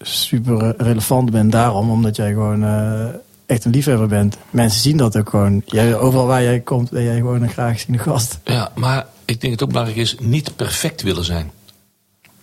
super 0.00 0.74
relevant 0.76 1.30
bent. 1.30 1.52
Daarom, 1.52 1.90
omdat 1.90 2.16
jij 2.16 2.28
gewoon 2.28 2.64
eh, 2.64 3.04
echt 3.46 3.64
een 3.64 3.70
liefhebber 3.70 4.08
bent. 4.08 4.36
Mensen 4.50 4.80
zien 4.80 4.96
dat 4.96 5.16
ook 5.16 5.28
gewoon. 5.28 5.62
Jij, 5.66 5.96
overal 5.96 6.26
waar 6.26 6.42
jij 6.42 6.60
komt, 6.60 6.90
ben 6.90 7.02
jij 7.02 7.16
gewoon 7.16 7.42
een 7.42 7.50
graag 7.50 7.72
geziene 7.72 7.98
gast. 7.98 8.38
Ja, 8.44 8.70
maar 8.74 9.06
ik 9.24 9.40
denk 9.40 9.40
dat 9.40 9.50
het 9.50 9.62
ook 9.62 9.68
belangrijk 9.68 10.00
is 10.00 10.16
niet 10.20 10.56
perfect 10.56 11.02
willen 11.02 11.24
zijn. 11.24 11.50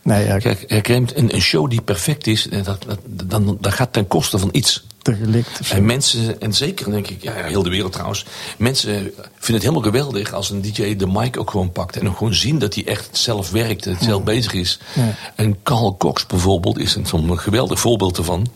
Nee, 0.07 0.25
ja, 0.25 0.37
Kijk, 0.37 0.87
een, 0.87 1.09
een 1.15 1.41
show 1.41 1.69
die 1.69 1.81
perfect 1.81 2.27
is, 2.27 2.49
eh, 2.49 2.63
dat, 2.63 2.85
dat, 2.87 2.99
dan, 3.05 3.57
dat 3.61 3.73
gaat 3.73 3.93
ten 3.93 4.07
koste 4.07 4.39
van 4.39 4.49
iets. 4.51 4.85
gelikt. 5.01 5.71
En 5.71 5.85
mensen, 5.85 6.41
en 6.41 6.53
zeker 6.53 6.91
denk 6.91 7.07
ik, 7.07 7.23
ja, 7.23 7.33
heel 7.33 7.63
de 7.63 7.69
wereld 7.69 7.91
trouwens. 7.91 8.25
Mensen 8.57 8.93
vinden 8.93 9.13
het 9.53 9.61
helemaal 9.61 9.81
geweldig 9.81 10.33
als 10.33 10.49
een 10.49 10.61
DJ 10.61 10.95
de 10.95 11.07
mic 11.07 11.39
ook 11.39 11.51
gewoon 11.51 11.71
pakt. 11.71 11.97
En 11.97 12.07
ook 12.09 12.17
gewoon 12.17 12.33
zien 12.33 12.59
dat 12.59 12.73
hij 12.73 12.85
echt 12.85 13.09
zelf 13.11 13.51
werkt, 13.51 13.85
en 13.85 13.97
zelf 14.01 14.23
bezig 14.23 14.53
is. 14.53 14.79
Ja. 14.93 15.15
En 15.35 15.57
Carl 15.63 15.97
Cox 15.97 16.25
bijvoorbeeld 16.25 16.79
is 16.79 16.95
een, 16.95 17.05
zo'n 17.05 17.39
geweldig 17.39 17.79
voorbeeld 17.79 18.17
ervan. 18.17 18.47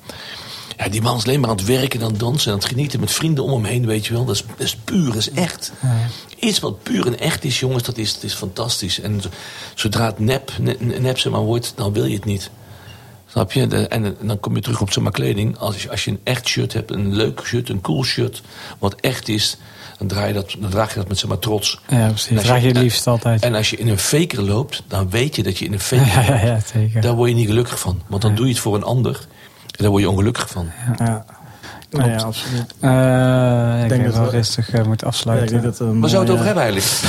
Ja, 0.83 0.89
die 0.89 1.01
man 1.01 1.17
is 1.17 1.23
alleen 1.25 1.39
maar 1.39 1.49
aan 1.49 1.55
het 1.55 1.65
werken 1.65 1.99
en 1.99 2.05
aan 2.05 2.11
het 2.11 2.19
dansen 2.19 2.47
en 2.47 2.53
aan 2.53 2.59
het 2.59 2.67
genieten 2.67 2.99
met 2.99 3.11
vrienden 3.11 3.43
om 3.43 3.51
hem 3.51 3.63
heen, 3.63 3.85
weet 3.85 4.05
je 4.05 4.13
wel. 4.13 4.25
Dat 4.25 4.35
is, 4.35 4.43
dat 4.47 4.59
is 4.67 4.75
puur, 4.75 5.05
dat 5.05 5.15
is 5.15 5.31
echt. 5.31 5.71
Iets 6.39 6.59
wat 6.59 6.83
puur 6.83 7.07
en 7.07 7.19
echt 7.19 7.43
is, 7.43 7.59
jongens, 7.59 7.83
dat 7.83 7.97
is, 7.97 8.13
dat 8.13 8.23
is 8.23 8.33
fantastisch. 8.33 8.99
En 8.99 9.21
zodra 9.75 10.05
het 10.05 10.19
nep, 10.19 10.51
ne- 10.59 10.77
nep 10.99 11.19
zeg 11.19 11.31
maar, 11.31 11.41
wordt, 11.41 11.73
dan 11.75 11.93
wil 11.93 12.05
je 12.05 12.15
het 12.15 12.25
niet. 12.25 12.49
Snap 13.27 13.51
je? 13.51 13.67
En, 13.67 13.89
en 14.05 14.17
dan 14.21 14.39
kom 14.39 14.55
je 14.55 14.61
terug 14.61 14.81
op 14.81 14.91
zomaar 14.91 15.11
kleding. 15.11 15.57
Als 15.57 15.81
je, 15.83 15.89
als 15.89 16.05
je 16.05 16.11
een 16.11 16.19
echt 16.23 16.47
shirt 16.47 16.73
hebt, 16.73 16.91
een 16.91 17.15
leuk 17.15 17.41
shirt, 17.45 17.69
een 17.69 17.81
cool 17.81 18.03
shirt, 18.03 18.41
wat 18.79 18.95
echt 18.99 19.27
is, 19.27 19.57
dan, 19.97 20.07
draai 20.07 20.27
je 20.27 20.33
dat, 20.33 20.55
dan 20.59 20.69
draag 20.69 20.89
je 20.89 20.95
dat 20.95 21.07
met 21.07 21.17
zeg 21.19 21.29
maar 21.29 21.39
trots. 21.39 21.79
Ja, 21.89 22.07
precies. 22.07 22.37
Als 22.37 22.45
Draag 22.45 22.63
je 22.63 22.73
liefst 22.73 23.07
altijd. 23.07 23.41
En 23.43 23.55
als 23.55 23.69
je 23.69 23.77
in 23.77 23.87
een 23.87 23.97
faker 23.97 24.41
loopt, 24.41 24.83
dan 24.87 25.09
weet 25.09 25.35
je 25.35 25.43
dat 25.43 25.57
je 25.57 25.65
in 25.65 25.73
een 25.73 25.79
faker 25.79 26.07
Ja, 26.13 26.21
ja, 26.21 26.31
loopt. 26.31 26.69
ja, 26.71 26.79
zeker. 26.79 27.01
Daar 27.01 27.15
word 27.15 27.29
je 27.29 27.35
niet 27.35 27.47
gelukkig 27.47 27.79
van. 27.79 28.01
Want 28.07 28.21
dan 28.21 28.35
doe 28.35 28.45
je 28.45 28.51
het 28.51 28.61
voor 28.61 28.75
een 28.75 28.83
ander. 28.83 29.27
En 29.81 29.87
daar 29.87 29.95
word 29.95 30.03
je 30.03 30.09
ongelukkig 30.09 30.49
van. 30.49 30.69
Ja. 30.97 31.25
Nou 31.89 32.09
ja, 32.09 32.17
absoluut. 32.17 32.73
Eh, 32.79 33.83
ik 33.83 33.89
denk 33.89 33.89
denk 33.89 34.03
dat 34.03 34.13
dat 34.13 34.31
we 34.31 34.37
rustig 34.37 34.69
eh, 34.71 34.73
moeten 34.85 34.89
Ja, 34.89 34.95
ik 34.97 35.03
afsluiten. 35.03 35.47
denk 35.47 35.63
dat 35.63 36.09
zou 36.09 36.23
het 36.23 36.31
over 36.33 36.45
hebben 36.45 36.63
eigenlijk? 36.63 36.91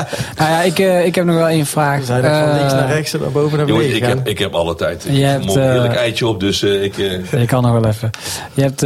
Nou 0.38 0.50
ja, 0.50 0.60
ik, 0.62 0.78
eh, 0.78 1.04
ik 1.06 1.14
heb 1.14 1.24
nog 1.24 1.34
wel 1.36 1.48
één 1.48 1.66
vraag. 1.66 2.04
Zijn 2.04 2.22
van 2.22 2.30
Eh, 2.32 2.54
links 2.58 2.72
naar 2.72 2.86
rechts 2.88 3.12
en 3.14 3.20
naar 3.20 3.30
boven 3.30 3.56
naar 3.58 3.66
beneden. 3.66 3.96
ik 3.96 4.02
heb, 4.04 4.26
ik 4.28 4.38
heb 4.38 4.54
alle 4.54 4.74
tijd. 4.74 5.04
Ik 5.04 5.12
Je 5.12 5.22
heb 5.24 5.40
hebt, 5.42 5.54
een 5.54 5.62
heerlijk 5.62 5.94
eh, 5.94 6.00
eitje 6.00 6.26
op, 6.26 6.40
dus 6.40 6.62
eh, 6.62 6.82
ik... 6.82 6.98
eh, 6.98 7.30
Je 7.40 7.46
kan 7.46 7.62
nog 7.62 7.72
wel 7.72 7.84
even. 7.86 8.10
Je 8.54 8.62
hebt 8.62 8.82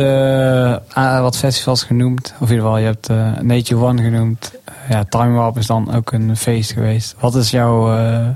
eh, 0.94 1.20
wat 1.20 1.36
festivals 1.36 1.82
genoemd. 1.82 2.34
Of 2.40 2.48
in 2.48 2.54
ieder 2.54 2.64
geval, 2.64 2.78
je 2.78 2.86
hebt 2.86 3.08
eh, 3.08 3.30
Nature 3.40 3.80
One 3.84 4.02
genoemd. 4.02 4.52
Eh, 4.64 4.74
ja, 4.90 5.04
Time 5.08 5.32
Warp 5.34 5.58
is 5.58 5.66
dan 5.66 5.94
ook 5.94 6.12
een 6.12 6.36
feest 6.36 6.72
geweest. 6.72 7.14
Wat 7.18 7.34
is 7.34 7.50
jouw 7.50 7.96
eh, 7.96 8.26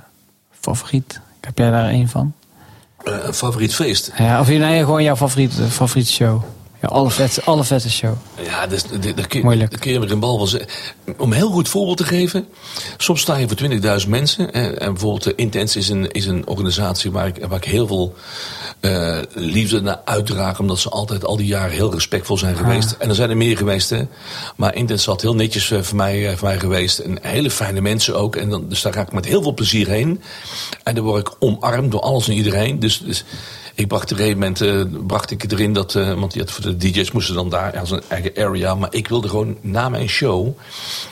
favoriet? 0.61 1.21
Heb 1.41 1.59
jij 1.59 1.71
daar 1.71 1.89
één 1.89 2.09
van? 2.09 2.33
Eh, 3.05 3.15
favoriet 3.33 3.75
feest. 3.75 4.13
Ja, 4.19 4.41
of 4.41 4.49
nee, 4.49 4.79
gewoon 4.79 5.03
jouw 5.03 5.17
favoriet, 5.17 5.53
favoriete 5.69 6.13
show. 6.13 6.43
Ja, 6.81 6.89
alle 6.89 7.11
vette, 7.11 7.43
alle 7.45 7.65
vette 7.65 7.91
show. 7.91 8.13
Ja, 8.43 8.67
dus, 8.67 8.83
dat 9.15 9.27
kun, 9.27 9.43
Moeilijk. 9.43 9.81
kun 9.81 9.93
je 9.93 9.99
met 9.99 10.11
een 10.11 10.21
bal 10.21 10.37
wel 10.37 10.47
zeggen. 10.47 10.69
Om 11.17 11.31
een 11.31 11.37
heel 11.37 11.51
goed 11.51 11.69
voorbeeld 11.69 11.97
te 11.97 12.05
geven. 12.05 12.49
Soms 12.97 13.21
sta 13.21 13.37
je 13.37 13.49
voor 13.49 14.01
20.000 14.03 14.09
mensen. 14.09 14.53
En, 14.53 14.81
en 14.81 14.93
bijvoorbeeld 14.93 15.27
eh, 15.27 15.33
Intense 15.37 15.79
is 15.79 15.89
een, 15.89 16.11
is 16.11 16.27
een 16.27 16.47
organisatie 16.47 17.11
waar 17.11 17.27
ik, 17.27 17.47
waar 17.49 17.57
ik 17.59 17.65
heel 17.65 17.87
veel 17.87 18.15
eh, 18.81 19.19
liefde 19.35 19.81
naar 19.81 20.01
uitdraag. 20.05 20.59
Omdat 20.61 20.79
ze 20.79 20.89
altijd 20.89 21.25
al 21.25 21.37
die 21.37 21.47
jaren 21.47 21.73
heel 21.73 21.93
respectvol 21.93 22.39
zijn 22.39 22.57
geweest. 22.57 22.93
En 22.99 23.09
er 23.09 23.15
zijn 23.15 23.31
er 23.31 23.37
meer 23.37 23.57
geweest. 23.57 23.91
Hè. 23.91 24.03
Maar 24.57 24.75
Intense 24.75 25.11
had 25.11 25.23
heel 25.23 25.35
netjes 25.35 25.71
eh, 25.71 25.83
voor, 25.83 25.97
mij, 25.97 26.29
eh, 26.29 26.37
voor 26.37 26.49
mij 26.49 26.59
geweest. 26.59 26.99
En 26.99 27.19
hele 27.23 27.51
fijne 27.51 27.81
mensen 27.81 28.17
ook. 28.17 28.37
En 28.37 28.49
dan, 28.49 28.69
dus 28.69 28.83
daar 28.83 28.93
ga 28.93 29.01
ik 29.01 29.13
met 29.13 29.25
heel 29.25 29.43
veel 29.43 29.55
plezier 29.55 29.89
heen. 29.89 30.23
En 30.83 30.95
dan 30.95 31.05
word 31.05 31.27
ik 31.27 31.35
omarmd 31.39 31.91
door 31.91 32.01
alles 32.01 32.29
en 32.29 32.35
iedereen. 32.35 32.79
Dus... 32.79 33.03
dus 33.05 33.25
ik 33.79 33.89
bracht 33.89 34.05
op 34.05 34.11
een 34.11 34.17
gegeven 34.25 34.39
moment 34.39 34.61
eh, 34.61 35.01
bracht 35.07 35.31
ik 35.31 35.53
erin 35.53 35.73
dat, 35.73 35.95
eh, 35.95 36.13
want 36.13 36.33
die 36.33 36.43
had 36.43 36.51
voor 36.51 36.65
de 36.65 36.77
DJ's 36.77 37.11
moesten 37.11 37.35
dan 37.35 37.51
daar 37.51 37.79
als 37.79 37.91
een 37.91 38.03
eigen 38.09 38.31
area, 38.37 38.75
maar 38.75 38.89
ik 38.95 39.09
wilde 39.09 39.29
gewoon 39.29 39.57
na 39.61 39.89
mijn 39.89 40.09
show 40.09 40.49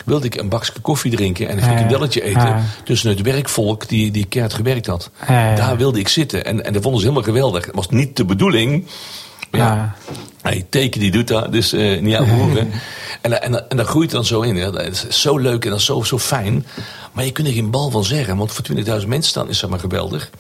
wilde 0.05 0.27
ik 0.27 0.35
een 0.35 0.49
bakje 0.49 0.73
koffie 0.83 1.17
drinken 1.17 1.49
en 1.49 1.57
een 1.57 1.63
frikandelletje 1.63 2.23
eten 2.23 2.41
Ja. 2.47 2.63
tussen 2.85 3.11
het 3.11 3.21
werkvolk 3.23 3.89
die 3.89 4.11
die 4.11 4.27
keihard 4.27 4.55
gewerkt 4.57 4.87
had. 4.87 5.11
Ja. 5.29 5.55
Daar 5.55 5.77
wilde 5.77 5.99
ik 5.99 6.09
zitten 6.09 6.45
en, 6.45 6.65
en 6.65 6.73
dat 6.73 6.83
vonden 6.83 7.01
ze 7.01 7.07
helemaal 7.07 7.29
geweldig. 7.33 7.67
Het 7.67 7.75
was 7.75 7.89
niet 7.89 8.17
de 8.17 8.25
bedoeling. 8.25 8.87
Ja. 9.51 9.95
Hey, 10.43 10.67
teken 10.71 11.01
die 11.01 11.11
doet 11.11 11.29
dat, 11.29 11.53
dus 11.53 11.73
eh, 11.73 12.01
niet 12.01 12.15
aan 12.21 12.29
horen. 12.29 12.71
en, 13.21 13.43
en, 13.43 13.71
en 13.71 13.77
dat 13.77 13.87
groeit 13.87 14.11
dan 14.11 14.25
zo 14.25 14.41
in. 14.41 14.57
Dat 14.57 14.81
is 14.83 15.09
zo 15.09 15.39
leuk 15.39 15.65
en 15.65 15.71
dat 15.71 15.79
is 15.79 15.85
zo, 15.85 16.03
zo 16.03 16.19
fijn. 16.19 16.67
Maar 17.17 17.25
je 17.25 17.33
kunt 17.33 17.47
er 17.47 17.53
geen 17.53 17.71
bal 17.71 17.91
van 17.91 18.05
zeggen. 18.05 18.37
Want 18.37 18.53
voor 18.53 18.65
20.000 18.77 18.85
mensen 18.85 19.23
staan 19.23 19.49
is 19.49 19.61
dat 19.61 19.71
maar 19.71 19.79
geweldig. 19.79 20.31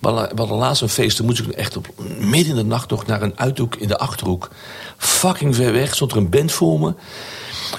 We 0.00 0.08
hadden 0.08 0.56
laatst 0.56 0.82
een 0.82 0.88
feest. 0.88 1.16
Toen 1.16 1.26
moest 1.26 1.38
ik 1.38 1.48
echt 1.48 1.76
op, 1.76 1.88
midden 2.18 2.50
in 2.50 2.56
de 2.56 2.64
nacht 2.64 2.90
nog 2.90 3.06
naar 3.06 3.22
een 3.22 3.38
uithoek 3.38 3.76
in 3.76 3.88
de 3.88 3.98
Achterhoek. 3.98 4.50
Fucking 4.96 5.56
ver 5.56 5.72
weg. 5.72 5.94
Stond 5.94 6.10
er 6.10 6.16
een 6.16 6.30
band 6.30 6.52
voor 6.52 6.80
me. 6.80 6.94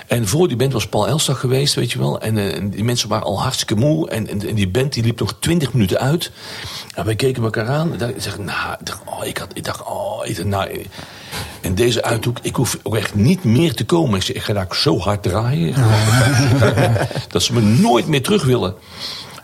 En 0.08 0.28
voor 0.28 0.48
die 0.48 0.58
band 0.58 0.74
was 0.74 0.88
Paul 0.88 1.08
Elstak 1.08 1.38
geweest, 1.38 1.74
weet 1.74 1.92
je 1.92 2.00
wel. 2.00 2.20
En, 2.20 2.38
eh, 2.38 2.56
en 2.56 2.70
die 2.70 2.84
mensen 2.84 3.10
waren 3.10 3.26
al 3.26 3.42
hartstikke 3.42 3.76
moe. 3.76 4.10
En, 4.10 4.38
die 4.38 4.70
band 4.70 4.94
die 4.94 5.04
liep 5.04 5.20
nog 5.20 5.36
20 5.40 5.74
minuten 5.74 6.00
uit. 6.00 6.32
En 6.96 7.06
wij 7.06 7.16
keken 7.16 7.44
elkaar 7.44 7.68
aan. 7.68 8.00
En 8.00 8.10
ik 8.10 8.24
dacht, 8.24 8.38
nou, 8.38 8.76
ik 8.80 8.86
dacht, 8.86 9.02
oh, 9.06 9.26
ik, 9.26 9.38
had, 9.38 9.52
ik 9.54 9.64
dacht, 9.64 9.84
oh, 9.84 10.26
ik 10.26 10.46
nou, 10.46 10.86
en 11.64 11.76
deze 11.76 12.04
uithoek, 12.04 12.38
ik 12.42 12.56
hoef 12.56 12.80
ook 12.84 12.96
echt 12.96 13.16
niet 13.16 13.44
meer 13.44 13.74
te 13.74 13.86
komen. 13.86 14.16
Ik, 14.16 14.22
zeg, 14.22 14.36
ik 14.36 14.42
ga 14.42 14.54
daar 14.54 14.68
zo 14.72 15.00
hard 15.00 15.24
draaien. 15.24 15.76
dat 17.32 17.44
ze 17.44 17.54
me 17.54 17.62
nooit 17.62 18.08
meer 18.08 18.22
terug 18.22 18.44
willen. 18.44 18.76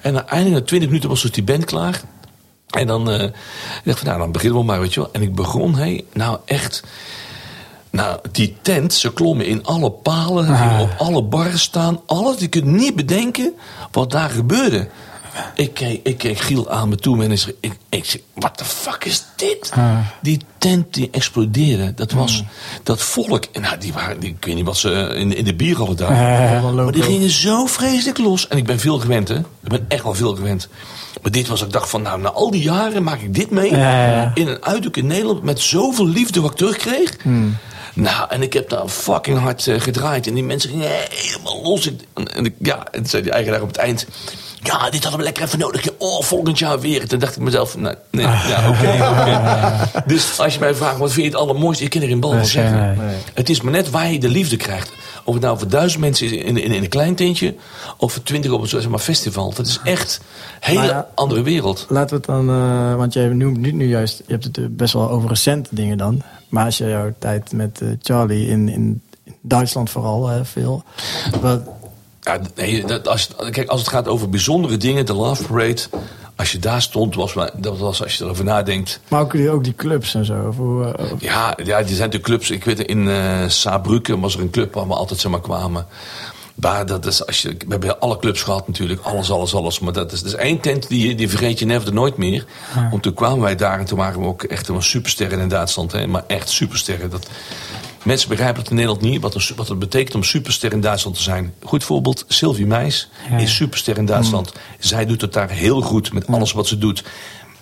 En 0.01 0.15
uiteindelijk 0.15 0.59
na 0.59 0.67
20 0.67 0.89
minuten 0.89 1.09
was 1.09 1.21
dus 1.21 1.31
die 1.31 1.43
band 1.43 1.65
klaar. 1.65 2.01
En 2.69 2.87
dan 2.87 3.11
eh, 3.11 3.23
ik 3.23 3.31
dacht 3.83 3.97
van, 3.97 4.07
nou, 4.07 4.19
dan 4.19 4.31
beginnen 4.31 4.59
we 4.59 4.65
maar, 4.65 4.79
weet 4.79 4.93
je 4.93 4.99
wel. 4.99 5.11
En 5.11 5.21
ik 5.21 5.35
begon, 5.35 5.75
hé, 5.75 6.03
nou 6.13 6.37
echt... 6.45 6.83
Nou, 7.91 8.19
die 8.31 8.57
tent, 8.61 8.93
ze 8.93 9.13
klommen 9.13 9.45
in 9.45 9.65
alle 9.65 9.91
palen, 9.91 10.45
gingen 10.45 10.79
op 10.79 10.95
alle 10.97 11.23
barren 11.23 11.59
staan. 11.59 11.99
Alles, 12.05 12.39
je 12.39 12.47
kunt 12.47 12.65
niet 12.65 12.95
bedenken 12.95 13.53
wat 13.91 14.11
daar 14.11 14.29
gebeurde. 14.29 14.87
Ik 15.55 15.73
keek, 15.73 15.99
ik 16.03 16.17
keek 16.17 16.39
Giel 16.39 16.69
aan 16.69 16.89
me 16.89 16.95
toe 16.95 17.23
en 17.23 17.31
ik 17.31 17.55
ik, 17.59 17.71
ik 17.89 18.05
zeg, 18.05 18.21
what 18.33 18.57
the 18.57 18.65
fuck 18.65 19.05
is 19.05 19.23
dit? 19.35 19.71
Ah. 19.73 19.97
Die 20.21 20.39
tent 20.57 20.93
die 20.93 21.09
explodeerde, 21.11 21.93
dat 21.93 22.11
was 22.11 22.43
dat 22.83 23.01
volk. 23.01 23.43
En 23.51 23.61
nou, 23.61 23.77
die 23.77 23.93
waren, 23.93 24.19
die, 24.19 24.29
ik 24.29 24.45
weet 24.45 24.55
niet 24.55 24.65
wat 24.65 24.77
ze 24.77 24.91
eh, 24.91 25.19
in, 25.19 25.35
in 25.35 25.43
de 25.43 25.55
bier 25.55 25.77
hadden 25.77 25.95
daar. 25.95 26.09
Eh, 26.55 26.73
maar 26.73 26.91
die 26.91 27.03
gingen 27.03 27.29
zo 27.29 27.65
vreselijk 27.65 28.17
los. 28.17 28.47
En 28.47 28.57
ik 28.57 28.65
ben 28.65 28.79
veel 28.79 28.99
gewend, 28.99 29.27
hè. 29.27 29.37
Ik 29.37 29.69
ben 29.69 29.85
echt 29.87 30.03
wel 30.03 30.13
veel 30.13 30.35
gewend. 30.35 30.67
Maar 31.21 31.31
dit 31.31 31.47
was, 31.47 31.61
ik 31.61 31.71
dacht 31.71 31.89
van, 31.89 32.01
nou, 32.01 32.21
na 32.21 32.29
al 32.31 32.51
die 32.51 32.61
jaren 32.61 33.03
maak 33.03 33.21
ik 33.21 33.33
dit 33.33 33.49
mee. 33.49 33.69
In 34.33 34.47
een 34.47 34.63
uithoek 34.65 34.97
in 34.97 35.07
Nederland 35.07 35.43
met 35.43 35.59
zoveel 35.59 36.07
liefde 36.07 36.41
wat 36.41 36.51
ik 36.51 36.57
terugkreeg. 36.57 37.15
Nou, 37.93 38.29
en 38.29 38.41
ik 38.41 38.53
heb 38.53 38.69
daar 38.69 38.87
fucking 38.87 39.39
hard 39.39 39.67
eh, 39.67 39.79
gedraaid. 39.79 40.27
En 40.27 40.33
die 40.33 40.43
mensen 40.43 40.69
gingen 40.69 40.89
helemaal 41.09 41.61
los. 41.63 41.91
En, 42.13 42.45
ik, 42.45 42.53
ja, 42.59 42.87
en 42.91 43.05
zei 43.05 43.23
die 43.23 43.31
eigenaar 43.31 43.61
op 43.61 43.67
het 43.67 43.77
eind... 43.77 44.07
Ja, 44.63 44.89
dit 44.89 45.01
hadden 45.01 45.19
we 45.19 45.25
lekker 45.25 45.43
even 45.43 45.59
nodig. 45.59 45.87
Oh, 45.97 46.21
volgend 46.21 46.59
jaar 46.59 46.79
weer. 46.79 47.07
Toen 47.07 47.19
dacht 47.19 47.35
ik 47.35 47.41
mezelf, 47.41 47.77
nee, 47.77 47.93
nee 48.11 48.25
ja, 48.25 48.69
oké, 48.69 48.89
oké. 49.19 50.03
Dus 50.13 50.39
als 50.39 50.53
je 50.53 50.59
mij 50.59 50.75
vraagt, 50.75 50.97
wat 50.97 51.11
vind 51.11 51.25
je 51.25 51.31
het 51.31 51.41
allermooiste? 51.41 51.83
Ik 51.83 51.89
kan 51.89 52.01
er 52.01 52.07
geen 52.07 52.19
bal 52.19 52.33
Nee, 52.33 52.43
zeggen. 52.45 52.97
nee. 52.97 53.15
Het 53.33 53.49
is 53.49 53.61
maar 53.61 53.71
net 53.71 53.89
waar 53.89 54.11
je 54.11 54.19
de 54.19 54.29
liefde 54.29 54.57
krijgt. 54.57 54.91
Of 55.23 55.33
het 55.33 55.43
nou 55.43 55.57
voor 55.59 55.67
duizend 55.67 56.01
mensen 56.01 56.25
is 56.25 56.31
in, 56.31 56.57
in, 56.57 56.57
in 56.57 56.83
een 56.83 56.89
klein 56.89 57.15
tentje... 57.15 57.55
of 57.97 58.13
voor 58.13 58.23
twintig 58.23 58.51
op 58.51 58.61
een 58.61 58.67
zeg 58.67 58.89
maar, 58.89 58.99
festival. 58.99 59.53
Dat 59.53 59.67
is 59.67 59.79
echt 59.83 60.21
een 60.59 60.73
hele 60.75 60.87
ja, 60.87 61.07
andere 61.15 61.41
wereld. 61.41 61.85
Laten 61.89 62.09
we 62.09 62.15
het 62.15 62.25
dan, 62.25 62.49
eh, 62.49 62.95
want 62.95 63.13
jij 63.13 63.27
noemt 63.27 63.57
nu, 63.57 63.71
nu 63.71 63.87
juist, 63.87 64.17
je 64.17 64.31
hebt 64.31 64.43
het 64.43 64.57
eh, 64.57 64.63
best 64.69 64.93
wel 64.93 65.09
over 65.09 65.29
recente 65.29 65.69
dingen 65.75 65.97
dan. 65.97 66.21
Maar 66.49 66.65
als 66.65 66.77
je 66.77 66.85
jouw 66.89 67.13
tijd 67.19 67.51
met 67.51 67.81
eh, 67.81 67.87
Charlie 68.01 68.47
in, 68.47 68.69
in 68.69 69.01
Duitsland 69.41 69.89
vooral 69.89 70.29
eh, 70.31 70.39
veel. 70.43 70.83
Wat, 71.41 71.61
Ja, 72.21 72.39
nee, 72.55 72.85
dat, 72.85 73.07
als, 73.07 73.27
kijk, 73.51 73.67
als 73.69 73.79
het 73.79 73.89
gaat 73.89 74.07
over 74.07 74.29
bijzondere 74.29 74.77
dingen, 74.77 75.05
de 75.05 75.13
Love 75.13 75.43
Parade... 75.43 75.81
als 76.35 76.51
je 76.51 76.59
daar 76.59 76.81
stond, 76.81 77.15
was, 77.15 77.33
maar- 77.33 77.51
dat 77.57 77.77
was 77.77 78.03
als 78.03 78.17
je 78.17 78.23
erover 78.23 78.43
nadenkt... 78.43 78.99
maar 79.07 79.21
ook 79.21 79.31
die, 79.31 79.49
ook 79.49 79.63
die 79.63 79.75
clubs 79.75 80.15
en 80.15 80.25
zo. 80.25 80.47
Of 80.47 80.57
eh, 80.57 81.11
of- 81.13 81.21
Ja, 81.21 81.57
ja, 81.63 81.81
die 81.83 81.95
zijn 81.95 82.09
de 82.09 82.19
clubs. 82.21 82.49
Ik 82.49 82.63
weet, 82.63 82.79
in 82.79 83.09
eh 83.09 83.47
Saarbrücken 83.47 84.19
was 84.19 84.33
er 84.35 84.41
een 84.41 84.49
club 84.49 84.73
waar 84.73 84.87
we 84.87 84.93
altijd 84.93 85.19
zeg 85.19 85.31
maar, 85.31 85.41
kwamen. 85.41 85.85
Maar 86.55 86.85
dat 86.85 87.05
is, 87.05 87.25
als 87.25 87.41
je, 87.41 87.49
we 87.49 87.65
hebben 87.69 87.99
alle 87.99 88.17
clubs 88.19 88.41
gehad 88.43 88.67
natuurlijk, 88.67 89.01
alles, 89.01 89.31
alles, 89.31 89.53
alles. 89.55 89.79
Maar 89.79 89.93
dat 89.93 90.11
is, 90.11 90.21
dat 90.23 90.31
is 90.33 90.37
één 90.39 90.59
tent, 90.59 90.87
die, 90.87 91.15
die 91.15 91.29
vergeet 91.29 91.59
je 91.59 91.65
never 91.65 91.93
nooit 91.93 92.17
meer. 92.17 92.45
Want 92.91 93.03
toen 93.03 93.13
kwamen 93.13 93.39
wij 93.39 93.55
daar 93.55 93.79
en 93.79 93.85
toen 93.85 93.97
waren 93.97 94.21
we 94.21 94.27
ook 94.27 94.43
echt 94.43 94.67
een 94.67 94.83
supersterren 94.83 95.39
in 95.39 95.47
Duitsland. 95.47 95.91
Hè, 95.91 96.07
maar 96.07 96.23
echt 96.27 96.49
supersterren. 96.49 97.09
Dat, 97.09 97.27
mensen 98.03 98.29
begrijpen 98.29 98.61
het 98.61 98.69
in 98.69 98.75
Nederland 98.75 99.01
niet, 99.03 99.21
wat, 99.21 99.35
een, 99.35 99.41
wat 99.55 99.67
het 99.67 99.79
betekent 99.79 100.15
om 100.15 100.23
superster 100.23 100.71
in 100.73 100.81
Duitsland 100.81 101.15
te 101.15 101.21
zijn. 101.21 101.53
Goed 101.63 101.83
voorbeeld, 101.83 102.25
Sylvie 102.27 102.65
Meis 102.65 103.09
Ja. 103.29 103.37
is 103.37 103.55
superster 103.55 103.97
in 103.97 104.05
Duitsland. 104.05 104.53
Zij 104.79 105.05
doet 105.05 105.21
het 105.21 105.33
daar 105.33 105.49
heel 105.49 105.81
goed 105.81 106.13
met 106.13 106.27
alles 106.27 106.51
wat 106.51 106.67
ze 106.67 106.77
doet. 106.77 107.03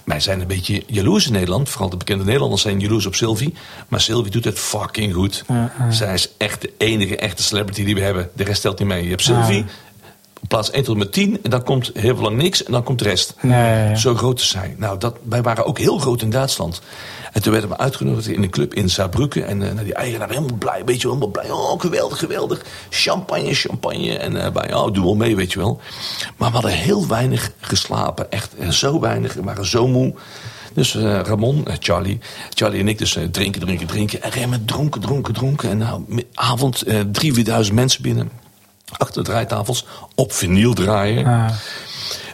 Wij 0.04 0.20
zijn 0.20 0.42
een 0.42 0.48
beetje 0.48 0.84
jaloers 0.88 1.26
in 1.26 1.32
Nederland. 1.32 1.70
Vooral 1.70 1.90
de 1.90 1.98
bekende 1.98 2.24
Nederlanders 2.24 2.62
zijn 2.62 2.80
jaloers 2.80 3.06
op 3.06 3.16
Sylvie. 3.16 3.54
Maar 3.88 4.02
Sylvie 4.02 4.32
doet 4.32 4.44
het 4.44 4.60
fucking 4.60 5.14
goed. 5.14 5.44
Zij 5.90 6.14
is 6.14 6.30
echt 6.38 6.62
de 6.62 6.72
enige 6.78 7.18
echte 7.18 7.44
celebrity 7.44 7.84
die 7.84 7.96
we 7.96 8.02
hebben. 8.02 8.30
De 8.34 8.44
rest 8.44 8.58
stelt 8.60 8.80
niet 8.80 8.88
mee. 8.88 9.04
Je 9.04 9.10
hebt 9.10 9.22
Sylvie, 9.22 9.66
plaats 10.48 10.72
1 10.72 10.84
tot 10.84 10.94
en 10.94 11.00
met 11.00 11.12
10. 11.14 11.40
En 11.44 11.50
dan 11.50 11.64
komt 11.64 11.92
heel 11.94 12.16
veel 12.16 12.24
lang 12.24 12.38
niks. 12.38 12.64
En 12.64 12.72
dan 12.72 12.84
komt 12.84 13.00
de 13.00 13.06
rest. 13.06 13.36
Ja. 13.42 13.96
Zo 13.96 14.16
groot 14.16 14.40
is 14.40 14.50
zij. 14.50 14.76
Nou, 14.78 14.98
dat, 14.98 15.16
wij 15.24 15.42
waren 15.42 15.66
ook 15.66 15.80
heel 15.80 15.98
groot 15.98 16.22
in 16.22 16.30
Duitsland. 16.30 16.82
En 17.34 17.42
toen 17.42 17.52
werden 17.52 17.70
we 17.70 17.78
uitgenodigd 17.78 18.28
in 18.28 18.44
een 18.44 18.50
club 18.50 18.74
in 18.74 18.90
Saarbrücken. 18.90 19.48
En 19.48 19.58
nou, 19.58 19.84
die 19.84 19.94
eigenaar 19.94 20.30
helemaal 20.30 20.58
blij, 20.58 20.86
weet 20.86 21.02
je 21.02 21.08
wel, 21.08 21.16
helemaal 21.16 21.42
blij. 21.42 21.52
Oh, 21.52 21.80
geweldig, 21.80 22.20
geweldig. 22.20 22.66
Champagne, 22.90 23.54
champagne. 23.54 24.18
En 24.18 24.44
eh 24.44 24.54
wij, 24.54 24.74
oh, 24.74 24.94
doe 24.94 25.04
wel 25.04 25.16
mee, 25.16 25.36
weet 25.36 25.54
je 25.54 25.60
wel. 25.60 25.82
Maar 26.38 26.48
we 26.48 26.54
hadden 26.54 26.72
heel 26.72 27.08
weinig 27.08 27.52
geslapen. 27.62 28.32
Echt 28.32 28.56
eh, 28.56 28.70
zo 28.70 29.00
weinig. 29.00 29.34
We 29.34 29.44
waren 29.44 29.66
zo 29.66 29.88
moe. 29.88 30.14
Dus 30.74 30.96
Ramon, 30.96 31.66
Charlie, 31.80 32.20
Charlie 32.50 32.80
en 32.80 32.88
ik 32.88 32.98
dus 32.98 33.18
drinken, 33.32 33.62
drinken, 33.62 33.88
drinken. 33.88 34.22
En 34.22 34.32
remmen 34.32 34.66
dronken, 34.66 35.02
dronken, 35.02 35.34
dronken. 35.34 35.70
En 35.70 35.78
nou, 35.78 36.04
avond 36.34 36.84
drie, 37.12 37.34
vierduizend 37.34 37.76
mensen 37.76 38.02
binnen. 38.02 38.32
Achter 38.98 39.24
de 39.24 39.30
draaitafels. 39.30 39.86
Op 40.16 40.34
vinyl 40.34 40.74
draaien. 40.74 41.26
Ah. 41.26 41.50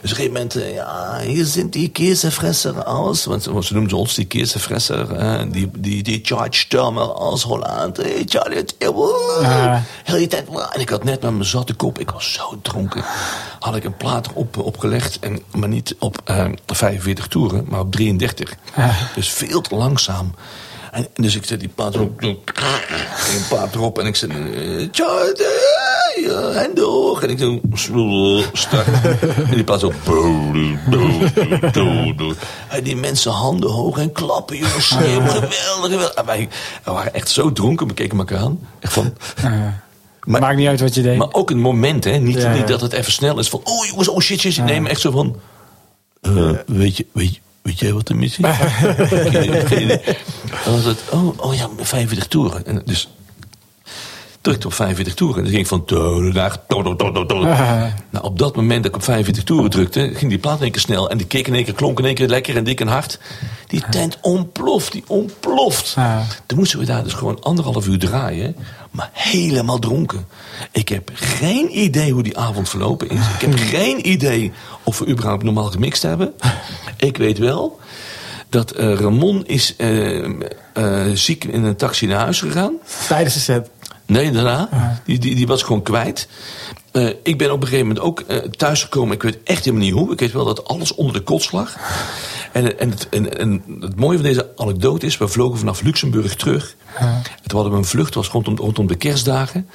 Dus 0.02 0.12
op 0.12 0.18
een 0.18 0.24
gegeven 0.24 0.32
moment, 0.32 0.56
eh, 0.56 0.74
ja, 0.74 1.18
hier 1.20 1.44
zijn 1.44 1.70
die 1.70 1.88
Käsefresser 1.88 2.82
aus. 2.82 3.24
Want 3.24 3.42
ze 3.42 3.74
noemden 3.74 3.96
ons 3.98 4.14
die 4.14 4.24
Käsefresser. 4.26 5.12
eh, 5.16 5.42
die, 5.48 5.70
die, 5.76 6.02
die 6.02 6.20
George 6.24 6.52
Stürmer 6.52 7.02
aus 7.12 7.42
Holland. 7.42 7.96
Hey, 7.96 8.22
Charlie, 8.26 8.64
Ja. 8.78 9.82
heel 10.04 10.16
die 10.16 10.26
tijd. 10.26 10.48
En 10.72 10.80
ik 10.80 10.88
had 10.88 11.04
net 11.04 11.22
met 11.22 11.30
mijn 11.32 11.44
zatte 11.44 11.74
kop, 11.74 11.98
ik 11.98 12.10
was 12.10 12.32
zo 12.32 12.58
dronken. 12.62 13.04
Had 13.58 13.76
ik 13.76 13.84
een 13.84 13.96
plaat 13.96 14.32
op, 14.32 14.56
opgelegd. 14.56 15.18
En, 15.18 15.42
maar 15.54 15.68
niet 15.68 15.94
op 15.98 16.18
eh, 16.24 16.46
45 16.66 17.26
toeren, 17.26 17.64
maar 17.68 17.80
op 17.80 17.92
33. 17.92 18.54
Dus 19.14 19.28
veel 19.28 19.60
te 19.60 19.74
langzaam. 19.74 20.34
En, 20.92 21.06
dus 21.14 21.34
ik 21.34 21.44
zet 21.44 21.60
die 21.60 21.68
plaat 21.68 21.94
erop. 21.94 22.22
Een 22.22 22.38
plaat 23.48 23.74
erop. 23.74 23.98
En 23.98 24.06
ik 24.06 24.16
zet. 24.16 24.30
Charlie, 24.30 25.34
eh, 26.14 26.62
en 26.62 26.70
door. 26.74 27.22
En 27.22 27.30
ik 27.30 27.38
doe. 27.38 27.60
Start. 28.52 28.86
En 29.48 29.54
die 29.54 29.64
plaat 29.64 29.80
zo. 29.80 29.92
Die 32.82 32.96
mensen 32.96 33.32
handen 33.32 33.70
hoog 33.70 33.98
en 33.98 34.12
klappen, 34.12 34.56
jongens. 34.56 34.88
Schreeuwen. 34.88 35.28
Geweldig, 35.28 35.90
geweldig. 35.90 36.12
En 36.14 36.26
wij 36.26 36.48
we 36.84 36.90
waren 36.90 37.14
echt 37.14 37.28
zo 37.30 37.52
dronken. 37.52 37.86
We 37.86 37.94
keken 37.94 38.18
elkaar 38.18 38.38
aan. 38.38 38.58
Echt 38.80 38.92
van. 38.92 39.14
Maar- 39.42 39.82
Maakt 40.40 40.56
niet 40.56 40.68
uit 40.68 40.80
wat 40.80 40.94
je 40.94 41.02
deed. 41.02 41.16
Maar 41.18 41.32
ook 41.32 41.50
een 41.50 41.60
moment, 41.60 42.04
hè? 42.04 42.16
Niet, 42.18 42.36
Ja, 42.40 42.50
ja. 42.50 42.56
niet 42.56 42.68
dat 42.68 42.80
het 42.80 42.92
even 42.92 43.12
snel 43.12 43.38
is 43.38 43.48
van. 43.48 43.60
Oh 43.64 43.86
jongens, 43.86 44.08
oh 44.08 44.20
shit, 44.20 44.40
shit. 44.40 44.64
Nee, 44.64 44.80
maar 44.80 44.90
echt 44.90 45.00
zo 45.00 45.10
van. 45.10 45.36
eh, 46.20 46.50
weet, 46.66 46.96
je, 46.96 47.06
weet, 47.12 47.34
je, 47.34 47.40
weet 47.62 47.78
jij 47.78 47.92
wat 47.92 48.06
de 48.06 48.14
missie 48.14 48.46
is? 48.46 48.56
Dan 50.64 50.74
was 50.74 50.84
het. 50.84 50.98
Oh, 51.12 51.28
oh 51.36 51.54
ja, 51.54 51.68
45 51.80 52.26
toeren. 52.28 52.66
En 52.66 52.82
dus 52.84 53.08
drukte 54.44 54.66
op 54.66 54.72
45 54.74 55.14
toeren. 55.14 55.36
En 55.36 55.42
dan 55.42 55.50
ging 55.52 55.62
ik 55.62 55.68
van. 55.68 55.84
to- 55.84 56.20
naar 56.20 56.66
to- 56.66 56.96
to- 56.96 57.26
to. 57.26 57.34
Nou, 58.10 58.24
op 58.24 58.38
dat 58.38 58.56
moment 58.56 58.82
dat 58.82 58.86
ik 58.92 58.96
op 58.96 59.02
45 59.04 59.44
toeren 59.44 59.70
drukte, 59.70 60.10
ging 60.14 60.30
die 60.30 60.38
plaat 60.40 60.56
in 60.56 60.62
één 60.62 60.72
keer 60.72 60.80
snel. 60.80 61.10
En 61.10 61.16
die 61.18 61.26
keek 61.26 61.46
in 61.46 61.54
één 61.54 61.64
keer, 61.64 61.74
klonk 61.74 61.98
in 61.98 62.04
één 62.04 62.14
keer 62.14 62.28
lekker 62.28 62.56
en 62.56 62.64
dik 62.64 62.80
en 62.80 62.86
hard. 62.88 63.18
Die 63.66 63.82
tent 63.90 64.18
ontploft, 64.20 64.92
die 64.92 65.04
ontploft. 65.06 65.96
Toen 66.46 66.58
moesten 66.58 66.78
we 66.78 66.84
daar 66.84 67.04
dus 67.04 67.12
gewoon 67.12 67.42
anderhalf 67.42 67.86
uur 67.86 67.98
draaien. 67.98 68.56
Maar 68.90 69.10
helemaal 69.12 69.78
dronken. 69.78 70.26
Ik 70.72 70.88
heb 70.88 71.10
geen 71.14 71.78
idee 71.78 72.12
hoe 72.12 72.22
die 72.22 72.38
avond 72.38 72.68
verlopen 72.68 73.08
is. 73.08 73.20
Ik 73.34 73.40
heb 73.40 73.54
geen 73.58 74.08
idee 74.10 74.52
of 74.82 74.98
we 74.98 75.06
überhaupt 75.08 75.42
normaal 75.42 75.70
gemixt 75.70 76.02
hebben. 76.02 76.32
Ik 76.96 77.16
weet 77.16 77.38
wel 77.38 77.80
dat 78.48 78.70
eh, 78.70 78.94
Ramon 78.94 79.46
is 79.46 79.76
eh, 79.76 80.24
eh, 80.72 81.10
ziek 81.14 81.44
in 81.44 81.64
een 81.64 81.76
taxi 81.76 82.06
naar 82.06 82.18
huis 82.18 82.40
gegaan. 82.40 82.72
Tijdens 83.08 83.34
de 83.34 83.40
set. 83.40 83.70
Nee, 84.06 84.30
daarna. 84.30 84.68
Die, 85.04 85.18
die, 85.18 85.34
die 85.34 85.46
was 85.46 85.62
gewoon 85.62 85.82
kwijt. 85.82 86.28
Eh, 86.92 87.08
ik 87.22 87.38
ben 87.38 87.52
op 87.52 87.60
een 87.60 87.68
gegeven 87.68 87.86
moment 87.86 88.04
ook 88.04 88.20
eh, 88.20 88.36
thuisgekomen. 88.38 89.14
Ik 89.14 89.22
weet 89.22 89.38
echt 89.44 89.64
helemaal 89.64 89.86
niet 89.86 89.94
hoe. 89.94 90.12
Ik 90.12 90.20
weet 90.20 90.32
wel 90.32 90.44
dat 90.44 90.64
alles 90.64 90.94
onder 90.94 91.14
de 91.14 91.20
kots 91.20 91.50
lag. 91.50 91.76
En, 92.52 92.78
en, 92.78 92.90
het, 92.90 93.08
en, 93.08 93.38
en 93.38 93.62
het 93.80 93.96
mooie 93.96 94.16
van 94.16 94.26
deze 94.26 94.52
anekdote 94.56 95.06
is... 95.06 95.18
we 95.18 95.28
vlogen 95.28 95.58
vanaf 95.58 95.82
Luxemburg 95.82 96.34
terug. 96.34 96.76
En 96.98 97.22
toen 97.22 97.60
hadden 97.60 97.72
we 97.72 97.78
een 97.78 97.84
vlucht, 97.84 98.14
was 98.14 98.28
rondom, 98.28 98.56
rondom 98.56 98.86
de 98.86 98.94
kerstdagen. 98.94 99.68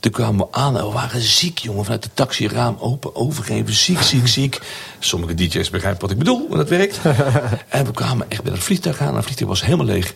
Toen 0.00 0.12
kwamen 0.12 0.46
we 0.46 0.52
aan 0.52 0.78
en 0.78 0.86
we 0.86 0.92
waren 0.92 1.20
ziek, 1.20 1.58
jongen. 1.58 1.84
Vanuit 1.84 2.02
de 2.02 2.10
taxi, 2.14 2.48
raam 2.48 2.76
open, 2.78 3.16
overgeven. 3.16 3.74
Ziek, 3.74 4.02
ziek, 4.02 4.28
ziek. 4.28 4.60
Sommige 4.98 5.34
DJ's 5.34 5.70
begrijpen 5.70 6.00
wat 6.00 6.10
ik 6.10 6.18
bedoel, 6.18 6.46
hoe 6.48 6.56
dat 6.56 6.68
werkt. 6.68 7.00
en 7.68 7.84
we 7.84 7.92
kwamen 7.92 8.26
echt 8.28 8.42
bij 8.42 8.52
het 8.52 8.62
vliegtuig 8.62 9.00
aan. 9.00 9.08
En 9.08 9.14
het 9.14 9.24
vliegtuig 9.24 9.50
was 9.50 9.64
helemaal 9.64 9.86
leeg. 9.86 10.14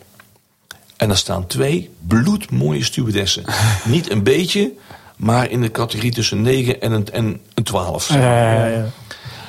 En 0.96 1.08
daar 1.08 1.16
staan 1.16 1.46
twee 1.46 1.90
bloedmooie 2.06 2.84
stewardessen. 2.84 3.44
Niet 3.84 4.10
een 4.10 4.22
beetje, 4.22 4.72
maar 5.16 5.50
in 5.50 5.60
de 5.60 5.70
categorie 5.70 6.12
tussen 6.12 6.42
9 6.42 6.80
en 6.80 6.92
een, 6.92 7.10
en 7.12 7.40
een 7.54 7.64
12. 7.64 8.12
Ja, 8.12 8.18
ja, 8.18 8.66
Ja. 8.66 8.84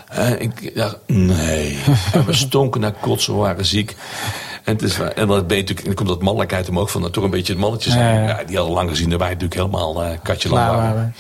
En 0.08 0.42
ik 0.42 0.76
dacht, 0.76 0.98
nee. 1.06 1.78
En 2.14 2.26
we 2.26 2.34
stonken 2.34 2.82
naar 2.82 2.92
kotsen, 2.92 3.34
we 3.34 3.40
waren 3.40 3.66
ziek. 3.66 3.96
En, 4.64 4.74
het 4.74 4.82
is, 4.82 5.00
en 5.00 5.28
dan 5.28 5.48
ben 5.48 5.58
je 5.58 5.62
natuurlijk, 5.64 5.86
dan 5.86 5.94
komt 5.94 6.10
dat 6.10 6.22
mannelijkheid 6.22 6.68
hem 6.68 6.80
ook 6.80 6.90
van, 6.90 7.02
dat 7.02 7.14
toch 7.14 7.24
een 7.24 7.30
beetje 7.30 7.54
het 7.54 7.62
mannetje 7.62 7.90
zijn. 7.92 8.24
Ja, 8.24 8.44
die 8.44 8.56
hadden 8.56 8.76
lang 8.76 8.90
gezien 8.90 9.10
dat 9.10 9.20
wij 9.20 9.28
natuurlijk 9.28 9.56
helemaal 9.62 10.04
eh 10.04 10.18
katje 10.24 10.50
lang 10.50 10.68
waren. 10.68 11.16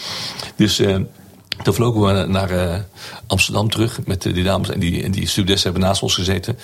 Dus 0.55 0.79
eh, 0.79 0.95
toen 1.63 1.73
vlogen 1.73 2.01
we 2.01 2.25
naar 2.27 2.49
eh, 2.49 2.75
Amsterdam 3.27 3.69
terug 3.69 3.99
met 4.05 4.21
die 4.21 4.43
dames. 4.43 4.69
En 4.69 4.79
die, 4.79 5.03
en 5.03 5.11
die 5.11 5.27
stewardessen 5.27 5.71
hebben 5.71 5.89
naast 5.89 6.01
ons 6.01 6.15
gezeten. 6.15 6.57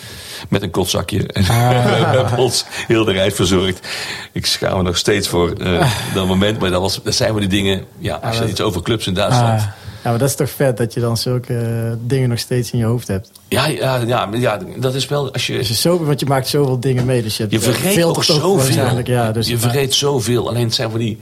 Met 0.50 0.62
een 0.62 0.72
kotzakje. 0.72 1.28
En 1.34 1.44
we 1.44 1.52
hebben 1.52 2.38
ons 2.38 2.66
heel 2.88 3.04
de 3.04 3.12
reis 3.12 3.34
verzorgd. 3.34 3.88
Ik 4.32 4.46
schaam 4.46 4.78
me 4.78 4.84
nog 4.84 4.98
steeds 4.98 5.28
voor 5.28 5.52
eh, 5.52 5.92
dat 6.14 6.28
moment. 6.28 6.60
Maar 6.60 6.70
dat, 6.72 6.82
was, 6.82 7.00
dat 7.04 7.16
zijn 7.16 7.34
we 7.34 7.40
die 7.40 7.50
dingen. 7.50 7.86
Ja, 7.98 8.16
als 8.16 8.38
je 8.38 8.48
iets 8.48 8.62
over 8.62 8.82
clubs 8.82 9.08
in 9.08 9.14
Duitsland. 9.14 9.60
Ah. 9.60 9.66
Ja, 10.04 10.10
maar 10.10 10.20
dat 10.20 10.30
is 10.30 10.36
toch 10.36 10.50
vet 10.50 10.78
dat 10.78 10.94
je 10.94 11.00
dan 11.00 11.18
zulke 11.18 11.58
eh, 11.58 11.92
dingen 12.00 12.30
nog 12.30 12.40
steeds 12.40 12.72
in 12.72 12.80
je 12.80 12.86
hoofd 12.86 13.08
hebt. 13.08 13.32
Ja, 13.48 13.66
ja, 13.68 13.96
ja, 13.96 14.30
ja, 14.32 14.60
dat 14.78 14.96
is 14.96 15.08
wel. 15.08 15.34
Als 15.34 15.48
je, 15.48 15.54
je 15.54 15.74
zo, 15.74 16.04
want 16.04 16.20
je 16.20 16.26
maakt 16.26 16.48
zoveel 16.48 16.80
dingen 16.80 17.06
mee. 17.06 17.24
Dus 17.24 17.38
je, 17.38 17.42
hebt, 17.42 17.54
Je 17.54 17.60
vergeet 17.60 17.94
veel 17.94 18.10
ook 18.10 18.24
zoveel. 18.24 19.02
Ja, 19.04 19.32
dus 19.32 19.48
je 19.48 19.58
vergeet 19.58 19.94
zoveel. 19.94 20.50
Alleen 20.50 20.64
het 20.64 20.74
zijn 20.74 20.90
van 20.90 21.00
die, 21.00 21.20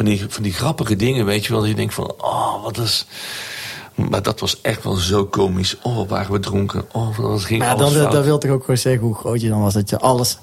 van, 0.00 0.08
die, 0.08 0.24
van 0.28 0.42
die 0.42 0.52
grappige 0.52 0.96
dingen, 0.96 1.24
weet 1.24 1.44
je 1.46 1.52
wel. 1.52 1.60
Dat 1.60 1.68
je 1.68 1.74
denkt 1.74 1.94
van, 1.94 2.12
oh, 2.18 2.62
wat 2.62 2.78
is... 2.78 3.06
Maar 3.94 4.22
dat 4.22 4.40
was 4.40 4.60
echt 4.60 4.84
wel 4.84 4.94
zo 4.94 5.26
komisch. 5.26 5.76
Oh, 5.82 5.96
wat 5.96 6.08
waren 6.08 6.32
we 6.32 6.38
dronken. 6.38 6.84
Oh, 6.92 7.16
wat 7.18 7.44
ging 7.44 7.58
Maar 7.58 7.68
ja, 7.68 7.74
alles 7.74 7.92
dan, 7.92 8.02
fout. 8.02 8.12
dat 8.12 8.24
wil 8.24 8.38
toch 8.38 8.50
ook 8.50 8.60
gewoon 8.60 8.76
zeggen 8.76 9.02
hoe 9.02 9.14
groot 9.14 9.40
je 9.40 9.48
dan 9.48 9.60
was. 9.60 9.74
Dat 9.74 9.90
je 9.90 9.98
alles, 9.98 10.38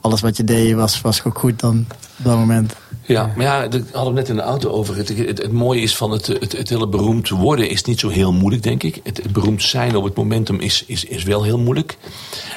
alles 0.00 0.20
wat 0.20 0.36
je 0.36 0.44
deed 0.44 0.74
was, 0.74 1.00
was 1.00 1.20
goed 1.20 1.60
dan 1.60 1.86
op 2.18 2.24
dat 2.24 2.36
moment. 2.36 2.74
Ja, 3.02 3.32
maar 3.36 3.46
ja, 3.46 3.68
daar 3.68 3.80
hadden 3.92 4.14
we 4.14 4.20
net 4.20 4.28
in 4.28 4.36
de 4.36 4.42
auto 4.42 4.70
over. 4.70 4.96
Het, 4.96 5.08
het, 5.08 5.42
het 5.42 5.52
mooie 5.52 5.80
is 5.80 5.96
van 5.96 6.10
het, 6.10 6.26
het, 6.26 6.56
het 6.56 6.68
hele 6.68 6.88
beroemd 6.88 7.28
worden 7.28 7.68
is 7.68 7.84
niet 7.84 8.00
zo 8.00 8.08
heel 8.08 8.32
moeilijk, 8.32 8.62
denk 8.62 8.82
ik. 8.82 9.00
Het, 9.02 9.16
het 9.16 9.32
beroemd 9.32 9.62
zijn 9.62 9.96
op 9.96 10.04
het 10.04 10.16
momentum 10.16 10.60
is, 10.60 10.84
is, 10.86 11.04
is 11.04 11.22
wel 11.22 11.42
heel 11.42 11.58
moeilijk. 11.58 11.96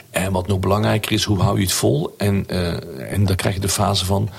En 0.09 0.31
wat 0.31 0.47
nog 0.47 0.59
belangrijker 0.59 1.11
is, 1.11 1.23
hoe 1.23 1.39
hou 1.39 1.57
je 1.57 1.63
het 1.63 1.73
vol? 1.73 2.13
En, 2.17 2.43
eh, 2.47 3.13
en 3.13 3.25
dan 3.25 3.35
krijg 3.35 3.55
je 3.55 3.61
de 3.61 3.69
fase 3.69 4.05
van, 4.05 4.29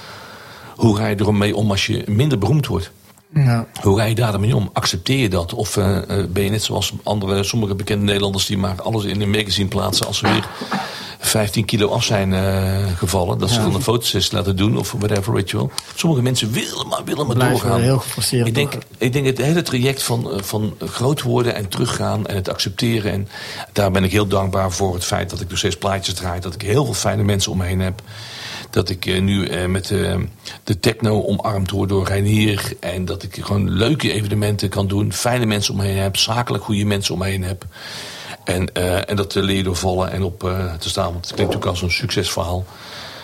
hoe 0.77 0.97
ga 0.97 1.07
je 1.07 1.17
ermee 1.17 1.57
om 1.57 1.71
als 1.71 1.87
je 1.87 2.03
minder 2.07 2.39
beroemd 2.39 2.67
wordt? 2.67 2.91
Ja. 3.35 3.67
Hoe 3.83 3.99
ga 3.99 4.05
je 4.05 4.15
daarmee 4.15 4.57
om? 4.57 4.71
Accepteer 4.73 5.19
je 5.19 5.29
dat? 5.29 5.55
Of 5.55 5.77
eh, 5.77 5.97
eh, 5.97 6.27
ben 6.29 6.45
je 6.45 6.51
net 6.51 6.63
zoals 6.63 6.93
andere, 7.03 7.45
sommige 7.45 7.75
bekende 7.75 8.05
Nederlanders 8.05 8.47
die 8.47 8.59
maar 8.59 8.83
alles 8.83 9.05
in 9.05 9.21
een 9.21 9.31
magazine 9.31 9.69
plaatsen 9.69 10.07
als 10.07 10.19
ze 10.19 10.29
weer 10.29 10.49
15 11.19 11.65
kilo 11.65 11.89
af 11.89 12.05
zijn 12.05 12.33
eh, 12.33 12.97
gevallen. 12.97 13.39
Dat 13.39 13.51
ze 13.51 13.61
dan 13.61 13.75
een 13.75 13.83
fotosessie 13.83 14.37
laten 14.37 14.57
doen 14.57 14.79
of 14.79 14.93
whatever, 14.99 15.33
weet 15.33 15.51
je 15.51 15.57
wel. 15.57 15.71
Sommige 15.95 16.23
mensen 16.23 16.53
willen 16.53 16.89
maar, 16.89 17.05
willen 17.05 17.27
maar 17.27 17.37
Blijven 17.37 17.59
doorgaan. 17.59 17.81
heel 17.81 18.45
ik 18.45 18.55
denk, 18.55 18.73
ik 18.99 19.13
denk 19.13 19.27
het 19.27 19.39
hele 19.39 19.63
traject 19.63 20.03
van, 20.03 20.31
van 20.35 20.77
groot 20.79 21.23
worden 21.23 21.55
en 21.55 21.69
teruggaan 21.69 22.27
en 22.27 22.35
het 22.35 22.49
accepteren. 22.49 23.13
En 23.13 23.29
daar 23.73 23.91
ben 23.91 24.05
ik 24.05 24.13
heel 24.13 24.27
dankbaar 24.27 24.73
voor 24.73 24.95
het 24.95 25.05
feit 25.05 25.31
dat 25.31 25.41
ik 25.41 25.49
nog 25.49 25.59
steeds 25.59 25.77
plaatjes 25.77 26.15
draai. 26.15 26.41
Dat 26.41 26.55
ik 26.55 26.63
heel 26.63 26.85
veel 26.85 26.95
fijne 26.95 27.23
mensen 27.23 27.53
om 27.53 27.59
me 27.59 27.65
heen 27.65 27.81
heb. 27.81 28.03
Dat 28.75 28.89
ik 28.89 29.07
eh, 29.07 29.21
nu 29.21 29.47
eh, 29.47 29.67
met 29.67 29.91
eh, 29.91 30.17
de 30.65 30.81
techno 30.81 31.23
omarmd 31.23 31.71
word 31.71 31.89
door 31.89 32.07
Reinier. 32.07 32.73
En 32.81 33.05
dat 33.05 33.23
ik 33.23 33.39
gewoon 33.41 33.71
leuke 33.71 34.13
evenementen 34.13 34.69
kan 34.69 34.87
doen. 34.87 35.13
Fijne 35.13 35.47
mensen 35.47 35.75
om 35.75 35.81
me 35.81 35.87
heen 35.87 35.97
heb. 35.97 36.17
Zakelijk 36.17 36.65
goede 36.65 36.85
mensen 36.85 37.15
om 37.15 37.21
me 37.21 37.27
heen 37.27 37.43
heb. 37.43 37.65
En, 38.45 38.73
en 39.07 39.17
dat 39.17 39.35
leer 39.35 39.57
je 39.57 39.63
door 39.63 39.77
vallen 39.77 40.11
en 40.13 40.23
op 40.23 40.39
te 40.79 40.89
staan. 40.89 41.13
Want 41.13 41.27
het 41.27 41.35
klinkt 41.35 41.57
ook 41.57 41.67
als 41.67 41.83
een 41.83 41.91
succesverhaal. 41.91 42.65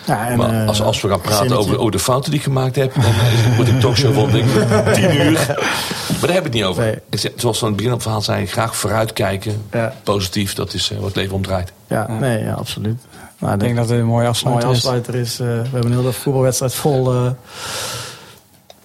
Ja, 0.05 0.27
en, 0.27 0.37
maar 0.37 0.67
als, 0.67 0.81
als 0.81 1.01
we 1.01 1.07
gaan 1.07 1.21
praten 1.21 1.37
zinnetje. 1.37 1.63
over, 1.63 1.79
over 1.79 1.91
de 1.91 1.99
fouten 1.99 2.31
die 2.31 2.39
ik 2.39 2.45
gemaakt 2.45 2.75
heb, 2.75 2.93
dan 2.93 3.03
eh, 3.03 3.55
wordt 3.55 3.71
een 3.71 3.79
talkshow 3.79 4.13
van 4.13 4.31
denk 4.31 4.49
ik, 4.49 4.93
tien 4.93 5.15
uur. 5.15 5.31
Maar 5.31 6.19
daar 6.19 6.29
heb 6.29 6.37
ik 6.37 6.43
het 6.43 6.53
niet 6.53 6.63
over. 6.63 6.83
Nee. 6.83 6.95
Ik 7.09 7.31
zoals 7.35 7.59
we 7.59 7.65
aan 7.65 7.71
het 7.71 7.77
begin 7.77 7.93
het 7.93 8.01
verhaal 8.01 8.21
zei, 8.21 8.45
graag 8.45 8.75
vooruitkijken. 8.75 9.61
Ja. 9.71 9.93
Positief, 10.03 10.53
dat 10.53 10.73
is 10.73 10.91
eh, 10.91 10.97
wat 10.97 11.07
het 11.07 11.15
leven 11.15 11.35
omdraait. 11.35 11.71
Ja, 11.87 12.07
nee, 12.19 12.43
ja, 12.43 12.53
absoluut. 12.53 13.01
Nou, 13.41 13.53
Ik 13.53 13.59
denk 13.59 13.75
dat 13.75 13.89
het 13.89 13.99
een 13.99 14.05
mooie 14.05 14.15
mooie 14.15 14.27
afsluiter 14.27 14.69
is. 14.69 14.75
afsluiter 14.75 15.15
is. 15.15 15.39
eh, 15.39 15.47
we 15.47 15.53
hebben 15.71 15.91
een 15.91 15.97
hele 15.97 16.11
voetbalwedstrijd 16.13 16.73
vol 16.73 17.13
uh, 17.13 17.31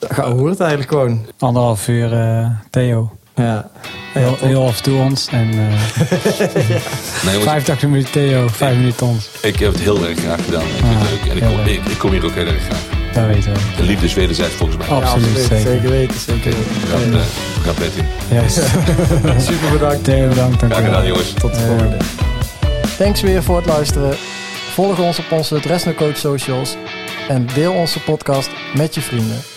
gehoord 0.00 0.60
eigenlijk 0.60 0.90
gewoon. 0.90 1.26
Anderhalf 1.38 1.88
uur 1.88 2.12
eh, 2.12 2.46
Theo. 2.70 3.10
Ja. 3.34 3.68
Heel, 4.12 4.36
heel 4.40 4.66
af 4.66 4.76
en 4.76 4.82
toe 4.82 5.00
ons. 5.00 5.28
En 5.30 5.50
eh 5.50 5.56
Nee, 7.24 7.32
jongens, 7.32 7.42
85 7.44 7.88
minuten 7.88 8.12
Theo, 8.12 8.48
5 8.48 8.76
minuten 8.76 9.06
ons. 9.06 9.28
ik 9.42 9.58
heb 9.58 9.72
het 9.72 9.80
heel 9.80 10.06
erg 10.06 10.18
graag 10.18 10.44
gedaan. 10.44 10.62
Ik 10.62 10.68
vind 10.68 10.86
het 10.88 10.96
Ah, 11.02 11.10
leuk. 11.10 11.30
En 11.30 11.36
ik 11.36 11.42
kom, 11.42 11.74
ik, 11.84 11.90
ik 11.92 11.98
kom 11.98 12.10
hier 12.10 12.24
ook 12.24 12.34
heel 12.34 12.46
erg 12.46 12.62
graag. 12.62 12.82
Dat 13.14 13.26
weten 13.26 13.52
we. 13.52 13.58
De 13.76 13.82
liefde 13.82 14.06
is 14.06 14.14
wederzijds 14.14 14.54
volgens 14.54 14.78
mij. 14.78 14.86
Ja, 14.88 14.94
Absoluut, 15.04 15.38
zeker. 15.38 15.58
zeker 15.58 15.90
weten. 15.90 16.20
Zeker 16.20 16.54
weten. 16.94 17.20
bed 17.78 17.92
in. 17.96 18.36
Yes. 18.42 18.54
Super 19.46 19.70
bedankt. 19.72 20.04
Theo, 20.04 20.28
bedankt. 20.28 20.60
dank 20.60 20.72
Graag 20.72 20.84
je 20.84 20.90
wel. 20.90 21.00
gedaan 21.00 21.06
jongens. 21.06 21.32
Tot 21.32 21.54
de 21.54 21.60
volgende. 21.60 21.96
Thanks 22.98 23.20
weer 23.20 23.42
voor 23.42 23.56
het 23.56 23.66
luisteren. 23.66 24.16
Volg 24.76 25.00
ons 25.00 25.18
op 25.18 25.32
onze 25.32 25.60
Dresno 25.60 25.92
Coach 25.92 26.16
socials. 26.16 26.76
En 27.28 27.46
deel 27.46 27.72
onze 27.72 28.02
podcast 28.02 28.50
met 28.74 28.94
je 28.94 29.00
vrienden. 29.00 29.55